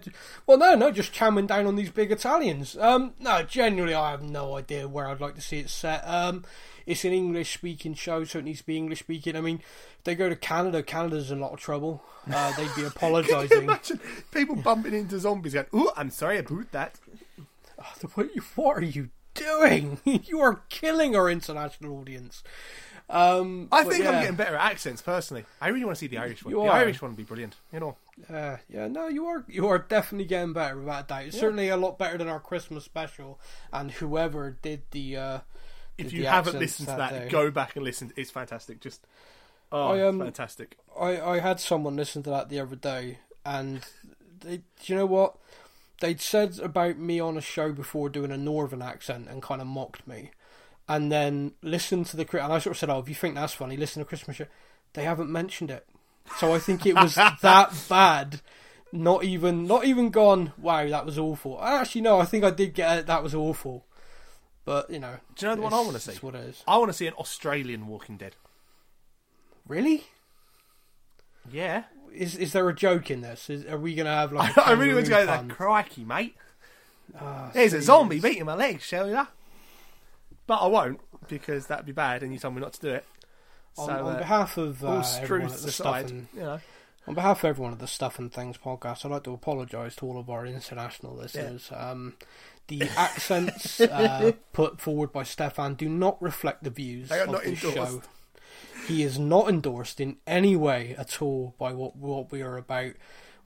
Well, 0.47 0.57
no, 0.57 0.75
no, 0.75 0.91
just 0.91 1.13
chowing 1.13 1.47
down 1.47 1.65
on 1.67 1.75
these 1.75 1.89
big 1.91 2.11
Italians. 2.11 2.77
Um, 2.77 3.13
no, 3.19 3.43
genuinely, 3.43 3.93
I 3.95 4.11
have 4.11 4.23
no 4.23 4.55
idea 4.57 4.87
where 4.87 5.07
I'd 5.07 5.19
like 5.21 5.35
to 5.35 5.41
see 5.41 5.59
it 5.59 5.69
set. 5.69 6.01
Um, 6.07 6.45
it's 6.85 7.03
an 7.05 7.11
English-speaking 7.13 7.93
show, 7.95 8.23
so 8.23 8.39
it 8.39 8.45
needs 8.45 8.61
to 8.61 8.65
be 8.65 8.77
English-speaking. 8.77 9.35
I 9.35 9.41
mean, 9.41 9.57
if 9.97 10.03
they 10.05 10.15
go 10.15 10.29
to 10.29 10.35
Canada, 10.35 10.81
Canada's 10.81 11.29
in 11.31 11.39
a 11.39 11.41
lot 11.41 11.53
of 11.53 11.59
trouble. 11.59 12.01
Uh, 12.31 12.55
they'd 12.55 12.73
be 12.75 12.83
apologising. 12.85 13.63
imagine 13.63 13.99
people 14.31 14.55
bumping 14.55 14.93
into 14.93 15.19
zombies 15.19 15.53
going, 15.53 15.65
"Oh, 15.73 15.91
I'm 15.97 16.09
sorry 16.09 16.37
about 16.39 16.71
that." 16.71 16.95
what 18.55 18.77
are 18.77 18.81
you 18.81 19.09
doing? 19.33 19.99
you 20.05 20.39
are 20.39 20.61
killing 20.69 21.15
our 21.15 21.29
international 21.29 21.97
audience. 21.99 22.43
Um, 23.09 23.69
I 23.71 23.83
think 23.85 24.03
yeah. 24.03 24.11
I'm 24.11 24.21
getting 24.21 24.35
better 24.35 24.55
at 24.55 24.71
accents 24.71 25.01
personally. 25.01 25.45
I 25.59 25.69
really 25.69 25.83
want 25.83 25.97
to 25.97 25.99
see 25.99 26.07
the 26.07 26.19
Irish 26.19 26.43
one. 26.45 26.53
You 26.53 26.61
the 26.61 26.69
are. 26.69 26.77
Irish 26.77 27.01
one 27.01 27.11
would 27.11 27.17
be 27.17 27.23
brilliant. 27.23 27.55
You 27.73 27.79
know, 27.79 27.97
Uh, 28.31 28.57
yeah, 28.69 28.87
no, 28.87 29.07
you 29.07 29.25
are 29.25 29.43
you 29.47 29.67
are 29.67 29.79
definitely 29.79 30.25
getting 30.27 30.53
better 30.53 30.77
without 30.77 31.05
a 31.05 31.07
doubt. 31.07 31.23
It's 31.23 31.39
certainly 31.39 31.69
a 31.69 31.77
lot 31.77 31.97
better 31.97 32.17
than 32.19 32.27
our 32.27 32.39
Christmas 32.39 32.83
special 32.85 33.39
and 33.73 33.91
whoever 33.91 34.57
did 34.61 34.83
the. 34.91 35.17
Uh, 35.17 35.39
if 35.97 36.13
you 36.13 36.25
haven't 36.27 36.59
listened 36.59 36.87
to 36.87 36.95
that, 36.95 37.29
go 37.29 37.49
back 37.51 37.75
and 37.75 37.83
listen. 37.83 38.13
It's 38.15 38.31
fantastic. 38.31 38.79
Just 38.79 39.05
oh, 39.71 39.93
I, 39.93 40.07
um, 40.07 40.19
fantastic. 40.19 40.77
I 40.99 41.19
I 41.19 41.39
had 41.39 41.59
someone 41.59 41.95
listen 41.95 42.21
to 42.23 42.29
that 42.29 42.49
the 42.49 42.59
other 42.59 42.75
day, 42.75 43.19
and 43.45 43.81
they, 44.41 44.57
do 44.57 44.63
you 44.85 44.95
know 44.95 45.05
what? 45.07 45.35
They'd 45.99 46.21
said 46.21 46.59
about 46.59 46.97
me 46.97 47.19
on 47.19 47.37
a 47.37 47.41
show 47.41 47.73
before 47.73 48.07
doing 48.07 48.31
a 48.31 48.37
northern 48.37 48.81
accent 48.81 49.27
and 49.27 49.41
kind 49.41 49.59
of 49.61 49.67
mocked 49.67 50.07
me, 50.07 50.31
and 50.89 51.09
then 51.09 51.53
listen 51.61 52.03
to 52.03 52.17
the. 52.17 52.27
And 52.43 52.51
I 52.51 52.59
sort 52.59 52.75
of 52.75 52.77
said, 52.77 52.89
"Oh, 52.89 52.99
if 52.99 53.07
you 53.07 53.15
think 53.15 53.35
that's 53.35 53.53
funny, 53.53 53.77
listen 53.77 54.01
to 54.01 54.05
Christmas 54.09 54.35
show." 54.35 54.47
They 54.93 55.03
haven't 55.03 55.31
mentioned 55.31 55.71
it, 55.71 55.87
so 56.37 56.53
I 56.53 56.59
think 56.59 56.85
it 56.85 56.95
was 56.95 57.15
that 57.41 57.71
bad. 57.87 58.41
Not 58.91 59.23
even, 59.23 59.67
not 59.67 59.85
even 59.85 60.09
gone. 60.09 60.51
Wow, 60.57 60.89
that 60.89 61.05
was 61.05 61.19
awful. 61.19 61.61
Actually, 61.63 62.01
no, 62.01 62.19
I 62.19 62.25
think 62.25 62.43
I 62.43 62.49
did 62.49 62.73
get 62.73 62.97
it. 62.97 63.05
That 63.05 63.21
was 63.21 63.35
awful. 63.35 63.85
But 64.65 64.89
you 64.89 64.99
know, 64.99 65.17
Do 65.35 65.45
you 65.45 65.49
know 65.51 65.55
the 65.55 65.61
one 65.61 65.73
I 65.73 65.79
want 65.81 65.93
to 65.93 65.99
see? 65.99 66.17
what 66.21 66.33
it 66.35 66.41
is. 66.41 66.63
I 66.67 66.77
want 66.77 66.89
to 66.89 66.97
see 66.97 67.05
an 67.07 67.13
Australian 67.13 67.85
Walking 67.87 68.17
Dead. 68.17 68.35
Really? 69.67 70.05
Yeah, 71.51 71.83
Is 72.13 72.35
is 72.35 72.51
there 72.53 72.67
a 72.69 72.75
joke 72.75 73.09
in 73.09 73.21
this? 73.21 73.49
Is, 73.49 73.65
are 73.65 73.77
we 73.77 73.95
gonna 73.95 74.13
have 74.13 74.31
like? 74.31 74.57
I 74.67 74.71
really 74.73 74.93
want 74.93 75.05
to 75.05 75.11
go 75.11 75.25
pun? 75.25 75.49
Crikey, 75.49 76.03
mate! 76.03 76.35
Ah, 77.19 77.49
There's 77.53 77.73
a 77.73 77.81
zombie 77.81 78.19
beating 78.19 78.45
my 78.45 78.55
legs, 78.55 78.83
shall 78.83 79.09
ya? 79.09 79.25
But 80.49 80.63
I 80.63 80.65
won't 80.65 80.99
because 81.27 81.67
that'd 81.67 81.85
be 81.85 81.91
bad, 81.91 82.23
and 82.23 82.33
you 82.33 82.39
told 82.39 82.55
me 82.55 82.61
not 82.61 82.73
to 82.73 82.81
do 82.81 82.89
it. 82.89 83.05
On, 83.77 83.85
So, 83.85 84.07
on 84.07 84.15
uh, 84.15 84.17
behalf 84.17 84.57
of 84.57 84.83
uh, 84.83 84.87
all 84.87 85.03
everyone 85.21 85.51
at 85.51 85.59
the 85.59 85.67
aside, 85.67 86.07
stuff 86.07 86.09
and, 86.09 86.27
you 86.33 86.39
know. 86.41 86.59
on 87.05 87.13
behalf 87.13 87.43
of 87.43 87.49
everyone 87.49 87.73
at 87.73 87.77
the 87.77 87.85
Stuff 87.85 88.17
and 88.17 88.33
Things 88.33 88.57
podcast, 88.57 89.05
I'd 89.05 89.11
like 89.11 89.25
to 89.25 89.33
apologise 89.33 89.95
to 89.97 90.07
all 90.07 90.19
of 90.19 90.27
our 90.27 90.47
international 90.47 91.15
listeners. 91.15 91.69
Um, 91.71 92.15
the 92.65 92.81
accents 92.97 93.79
uh, 93.81 94.31
put 94.51 94.81
forward 94.81 95.11
by 95.11 95.21
Stephan 95.21 95.75
do 95.75 95.87
not 95.87 96.19
reflect 96.19 96.63
the 96.63 96.71
views 96.71 97.11
of 97.11 97.31
the 97.31 97.55
show. 97.55 98.01
He 98.87 99.03
is 99.03 99.19
not 99.19 99.49
endorsed 99.49 100.01
in 100.01 100.17
any 100.25 100.55
way 100.55 100.95
at 100.97 101.21
all 101.21 101.53
by 101.59 101.73
what 101.73 101.95
what 101.95 102.31
we 102.31 102.41
are 102.41 102.57
about. 102.57 102.93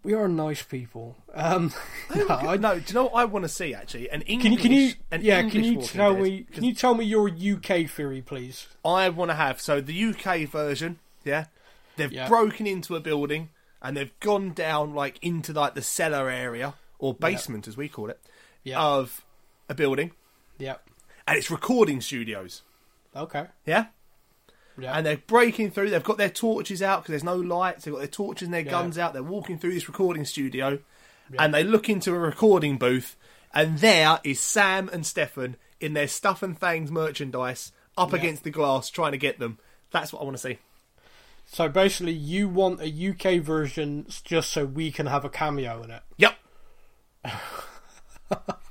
We 0.04 0.14
are 0.14 0.28
nice 0.28 0.62
people. 0.62 1.16
Um, 1.34 1.74
no, 2.16 2.28
I, 2.28 2.58
no, 2.58 2.78
do 2.80 2.84
you 2.88 2.94
know 2.94 3.04
what 3.06 3.14
I 3.16 3.26
want 3.26 3.44
to 3.44 3.50
see 3.50 3.74
actually? 3.74 4.10
An 4.10 4.22
English. 4.24 4.44
can 4.62 4.72
you 4.72 4.94
can 5.10 5.22
you 5.22 5.28
yeah? 5.28 5.40
English 5.40 5.54
Can 5.54 5.64
you 5.64 5.82
tell 5.82 6.14
Dead. 6.14 6.24
me? 6.24 6.46
Can 6.52 6.64
you 6.66 6.74
tell 6.74 6.94
me 6.94 7.06
your 7.06 7.30
UK 7.30 7.90
theory, 7.90 8.22
please? 8.22 8.68
I 8.84 9.08
want 9.10 9.32
to 9.32 9.36
have 9.36 9.62
so 9.62 9.80
the 9.80 9.94
UK 10.10 10.50
version. 10.50 11.00
Yeah, 11.24 11.46
they've 11.96 12.12
Yeah. 12.12 12.28
broken 12.28 12.68
into 12.68 12.96
a 12.98 13.00
building 13.00 13.50
and 13.82 13.96
they've 13.96 14.18
gone 14.20 14.52
down 14.52 14.94
like 14.94 15.20
into 15.22 15.54
like 15.54 15.74
the 15.74 15.82
cellar 15.82 16.30
area 16.30 16.74
or 17.00 17.14
basement 17.14 17.68
as 17.68 17.78
we 17.78 17.88
call 17.88 18.10
it 18.10 18.20
Yeah. 18.64 18.82
of 18.82 19.24
a 19.70 19.74
building, 19.74 20.12
Yeah. 20.58 20.76
and 21.26 21.38
it's 21.38 21.50
recording 21.50 22.02
studios. 22.02 22.62
Okay. 23.16 23.46
Yeah. 23.66 23.86
Yeah. 24.78 24.94
and 24.98 25.06
they're 25.06 25.18
breaking 25.18 25.72
through. 25.72 25.90
They've 25.92 26.04
got 26.04 26.18
their 26.18 26.30
torches 26.30 26.82
out 26.82 27.02
because 27.04 27.12
there's 27.12 27.24
no 27.24 27.36
lights. 27.36 27.86
They've 27.86 27.94
got 27.94 28.00
their 28.00 28.08
torches 28.08 28.48
and 28.48 28.54
their 28.54 28.62
Yeah. 28.62 28.72
guns 28.72 28.98
out. 28.98 29.14
They're 29.14 29.22
walking 29.24 29.58
through 29.60 29.74
this 29.74 29.88
recording 29.88 30.26
studio, 30.26 30.80
and 31.38 31.54
they 31.54 31.64
look 31.64 31.90
into 31.90 32.14
a 32.14 32.18
recording 32.20 32.78
booth, 32.78 33.16
and 33.54 33.80
there 33.80 34.20
is 34.24 34.40
Sam 34.40 34.90
and 34.92 35.06
Stephan 35.06 35.58
in 35.80 35.94
their 35.94 36.08
stuff 36.08 36.42
and 36.42 36.58
things 36.60 36.90
merchandise 36.92 37.72
up 37.98 38.14
against 38.14 38.44
the 38.44 38.50
glass, 38.50 38.90
trying 38.90 39.12
to 39.12 39.18
get 39.18 39.38
them. 39.40 39.60
That's 39.92 40.12
what 40.12 40.22
I 40.22 40.26
want 40.26 40.38
to 40.38 40.42
see. 40.42 40.58
so 41.46 41.68
basically, 41.70 42.14
you 42.14 42.48
want 42.50 42.82
a 42.82 42.88
UK 42.90 43.38
version 43.40 44.08
just 44.24 44.50
so 44.52 44.66
we 44.66 44.92
can 44.92 45.06
have 45.08 45.24
a 45.26 45.30
cameo 45.30 45.84
in 45.84 45.92
it. 45.92 46.02
Yep. 46.18 46.36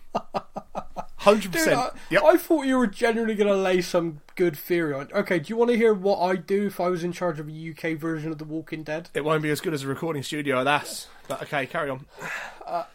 Hundred 1.22 1.52
percent. 1.52 1.78
I, 1.78 1.90
Yep. 2.10 2.22
I 2.24 2.36
thought 2.36 2.62
you 2.66 2.76
were 2.78 2.86
genuinely 2.86 3.34
going 3.36 3.48
to 3.48 3.56
lay 3.56 3.80
some 3.80 4.20
good 4.34 4.56
theory 4.56 4.92
on. 4.94 5.02
it. 5.02 5.12
Okay, 5.12 5.38
do 5.38 5.50
you 5.50 5.56
want 5.56 5.70
to 5.70 5.76
hear 5.76 5.94
what 5.94 6.18
I'd 6.20 6.46
do 6.46 6.66
if 6.66 6.80
I 6.80 6.88
was 6.88 7.04
in 7.04 7.12
charge 7.12 7.38
of 7.38 7.48
a 7.48 7.52
UK 7.70 7.96
version 7.98 8.32
of 8.32 8.38
The 8.38 8.44
Walking 8.44 8.82
Dead? 8.82 9.08
It 9.14 9.24
won't 9.24 9.42
be 9.42 9.50
as 9.50 9.60
good 9.60 9.72
as 9.72 9.84
a 9.84 9.86
recording 9.86 10.22
studio, 10.24 10.64
that's. 10.64 11.06
But 11.28 11.42
okay, 11.44 11.66
carry 11.66 11.90
on. 11.90 12.06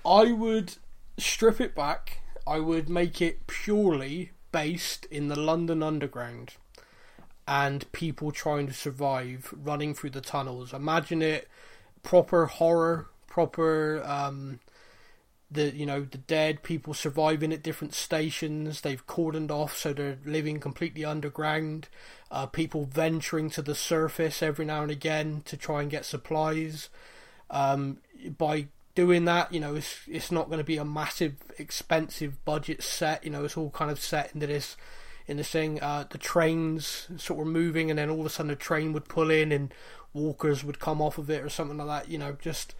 I 0.05 0.31
would 0.33 0.75
strip 1.17 1.61
it 1.61 1.73
back. 1.73 2.19
I 2.45 2.59
would 2.59 2.89
make 2.89 3.21
it 3.21 3.47
purely 3.47 4.31
based 4.51 5.05
in 5.05 5.27
the 5.29 5.39
London 5.39 5.81
Underground 5.83 6.55
and 7.47 7.89
people 7.93 8.31
trying 8.31 8.67
to 8.67 8.73
survive 8.73 9.53
running 9.55 9.93
through 9.93 10.09
the 10.11 10.21
tunnels. 10.21 10.73
Imagine 10.73 11.21
it 11.21 11.47
proper 12.03 12.45
horror, 12.47 13.07
proper 13.27 14.03
um 14.05 14.59
the 15.49 15.75
you 15.75 15.85
know 15.85 16.01
the 16.01 16.17
dead 16.17 16.61
people 16.61 16.93
surviving 16.93 17.53
at 17.53 17.63
different 17.63 17.93
stations 17.93 18.81
they've 18.81 19.07
cordoned 19.07 19.49
off 19.49 19.77
so 19.77 19.93
they're 19.93 20.17
living 20.25 20.59
completely 20.59 21.05
underground 21.05 21.87
uh, 22.31 22.45
people 22.45 22.85
venturing 22.85 23.49
to 23.49 23.61
the 23.61 23.75
surface 23.75 24.43
every 24.43 24.65
now 24.65 24.81
and 24.81 24.91
again 24.91 25.41
to 25.45 25.55
try 25.55 25.81
and 25.81 25.89
get 25.89 26.03
supplies 26.03 26.89
um, 27.49 27.97
by 28.37 28.67
doing 28.97 29.25
that, 29.25 29.53
you 29.53 29.59
know, 29.59 29.75
it's 29.75 29.99
it's 30.07 30.31
not 30.31 30.47
going 30.47 30.57
to 30.57 30.63
be 30.63 30.77
a 30.77 30.83
massive, 30.83 31.35
expensive 31.59 32.43
budget 32.45 32.81
set. 32.81 33.23
You 33.23 33.29
know, 33.29 33.45
it's 33.45 33.55
all 33.55 33.69
kind 33.69 33.91
of 33.91 33.99
set 33.99 34.33
into 34.33 34.47
this 34.47 34.75
in 35.27 35.37
this 35.37 35.51
thing. 35.51 35.79
Uh, 35.79 36.05
the 36.09 36.17
trains 36.17 37.07
sort 37.15 37.41
of 37.41 37.45
moving, 37.45 37.91
and 37.91 37.99
then 37.99 38.09
all 38.09 38.21
of 38.21 38.25
a 38.25 38.29
sudden 38.29 38.51
a 38.51 38.55
train 38.55 38.93
would 38.93 39.07
pull 39.07 39.29
in, 39.29 39.51
and 39.51 39.71
walkers 40.13 40.63
would 40.63 40.79
come 40.79 40.99
off 40.99 41.19
of 41.19 41.29
it, 41.29 41.43
or 41.43 41.49
something 41.49 41.77
like 41.77 42.05
that. 42.05 42.11
You 42.11 42.17
know, 42.17 42.37
just 42.41 42.73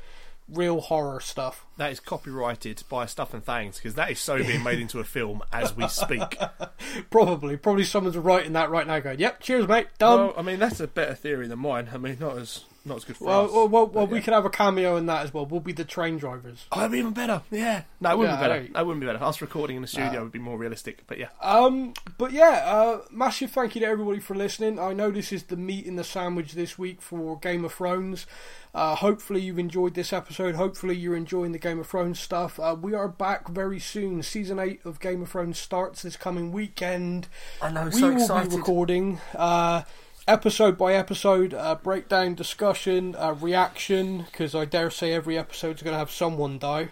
real 0.50 0.82
horror 0.82 1.20
stuff. 1.20 1.66
That 1.78 1.91
is 1.91 2.00
copyrighted 2.00 2.84
by 2.89 3.06
Stuff 3.06 3.34
and 3.34 3.43
Things 3.43 3.78
because 3.78 3.95
that 3.95 4.12
is 4.12 4.20
so 4.20 4.38
being 4.38 4.64
made 4.64 4.80
into 4.80 5.00
a 5.00 5.04
film 5.04 5.43
as 5.52 5.76
we 5.76 5.88
speak. 5.88 6.38
Probably, 7.10 7.58
probably 7.58 7.84
someone's 7.84 8.18
writing 8.18 8.54
that 8.54 8.70
right 8.70 8.86
now, 8.88 9.00
going, 9.00 9.20
"Yep, 9.20 9.41
cheers, 9.41 9.68
mate, 9.68 9.88
done." 9.98 10.20
Well, 10.20 10.34
I 10.38 10.41
mean, 10.41 10.60
that's 10.60 10.80
a 10.80 10.88
better 10.88 11.14
theory 11.14 11.48
than 11.48 11.60
mine. 11.60 11.89
I 11.93 11.98
mean, 11.98 12.18
not 12.20 12.38
as 12.38 12.64
not 12.88 12.97
as 12.97 13.03
good 13.05 13.17
for 13.17 13.25
Well, 13.25 13.45
us. 13.45 13.51
well, 13.51 13.67
well, 13.67 13.85
well 13.88 14.05
but 14.05 14.11
we 14.11 14.17
yeah. 14.19 14.23
could 14.23 14.33
have 14.33 14.45
a 14.45 14.49
cameo 14.49 14.95
in 14.97 15.05
that 15.07 15.23
as 15.23 15.33
well. 15.33 15.45
We'll 15.45 15.59
be 15.59 15.73
the 15.73 15.83
train 15.85 16.17
drivers. 16.17 16.65
Oh, 16.71 16.77
that'd 16.79 16.91
be 16.91 16.99
even 16.99 17.13
better. 17.13 17.41
Yeah. 17.51 17.83
No, 17.99 18.11
it 18.11 18.17
wouldn't 18.17 18.38
Yeah, 18.39 18.41
be 18.43 18.49
better. 18.49 18.61
right. 18.61 18.73
That 18.73 18.85
wouldn't 18.85 19.01
be 19.01 19.07
better. 19.07 19.23
Us 19.23 19.41
recording 19.41 19.75
in 19.75 19.81
the 19.81 19.88
studio 19.88 20.23
would 20.23 20.31
be 20.31 20.39
more 20.39 20.57
realistic. 20.57 21.03
But 21.07 21.17
yeah. 21.19 21.27
Um, 21.41 21.93
but 22.17 22.31
yeah, 22.31 22.63
uh, 22.65 23.01
massive 23.11 23.51
thank 23.51 23.75
you 23.75 23.81
to 23.81 23.88
everybody 23.88 24.19
for 24.19 24.35
listening. 24.35 24.79
I 24.79 24.93
know 24.93 25.11
this 25.11 25.31
is 25.31 25.43
the 25.43 25.57
meat 25.57 25.85
in 25.85 25.95
the 25.95 26.03
sandwich 26.03 26.53
this 26.53 26.77
week 26.77 27.01
for 27.01 27.38
Game 27.39 27.63
of 27.65 27.73
Thrones. 27.73 28.25
Uh, 28.75 28.93
hopefully 28.95 29.41
you've 29.41 29.57
enjoyed 29.57 29.95
this 29.95 30.13
episode. 30.13 30.53
Hopefully 30.53 30.95
you're 30.95 31.15
enjoying 31.15 31.51
the 31.51 31.57
Game 31.57 31.79
of 31.79 31.88
Thrones 31.88 32.19
stuff. 32.19 32.59
Uh, 32.59 32.75
we 32.79 32.93
are 32.93 33.07
back 33.07 33.47
very 33.49 33.79
soon. 33.79 34.21
Season 34.21 34.59
eight 34.59 34.81
of 34.85 34.99
Game 34.99 35.23
of 35.23 35.31
Thrones 35.31 35.57
starts 35.57 36.03
this 36.03 36.15
coming 36.15 36.51
weekend. 36.51 37.27
I 37.61 37.71
know, 37.71 37.85
we 37.85 37.91
so 37.91 38.09
will 38.09 38.21
excited. 38.21 38.51
be 38.51 38.57
recording 38.57 39.19
uh, 39.33 39.81
episode 40.28 40.78
by 40.78 40.93
episode, 40.93 41.53
uh, 41.53 41.75
breakdown, 41.75 42.36
discussion, 42.36 43.15
uh, 43.15 43.36
reaction. 43.39 44.23
Because 44.23 44.53
I 44.53 44.65
dare 44.65 44.89
say 44.89 45.13
every 45.13 45.38
episode's 45.38 45.82
going 45.82 45.93
to 45.93 45.99
have 45.99 46.11
someone 46.11 46.59
die. 46.59 46.89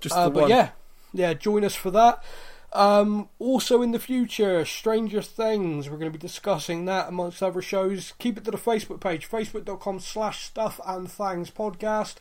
Just 0.00 0.16
Uh, 0.16 0.30
but 0.30 0.42
one. 0.42 0.50
yeah, 0.50 0.70
yeah, 1.12 1.34
join 1.34 1.64
us 1.64 1.74
for 1.74 1.90
that. 1.90 2.22
Um, 2.72 3.28
also 3.38 3.82
in 3.82 3.92
the 3.92 3.98
future, 3.98 4.64
Stranger 4.64 5.20
Things. 5.20 5.90
We're 5.90 5.98
going 5.98 6.10
to 6.10 6.18
be 6.18 6.22
discussing 6.26 6.86
that 6.86 7.08
amongst 7.08 7.42
other 7.42 7.60
shows. 7.60 8.14
Keep 8.18 8.38
it 8.38 8.44
to 8.44 8.50
the 8.50 8.56
Facebook 8.56 9.00
page, 9.00 9.28
facebook.com 9.28 10.00
slash 10.00 10.44
stuff 10.44 10.80
and 10.86 11.10
things 11.10 11.50
podcast. 11.50 12.14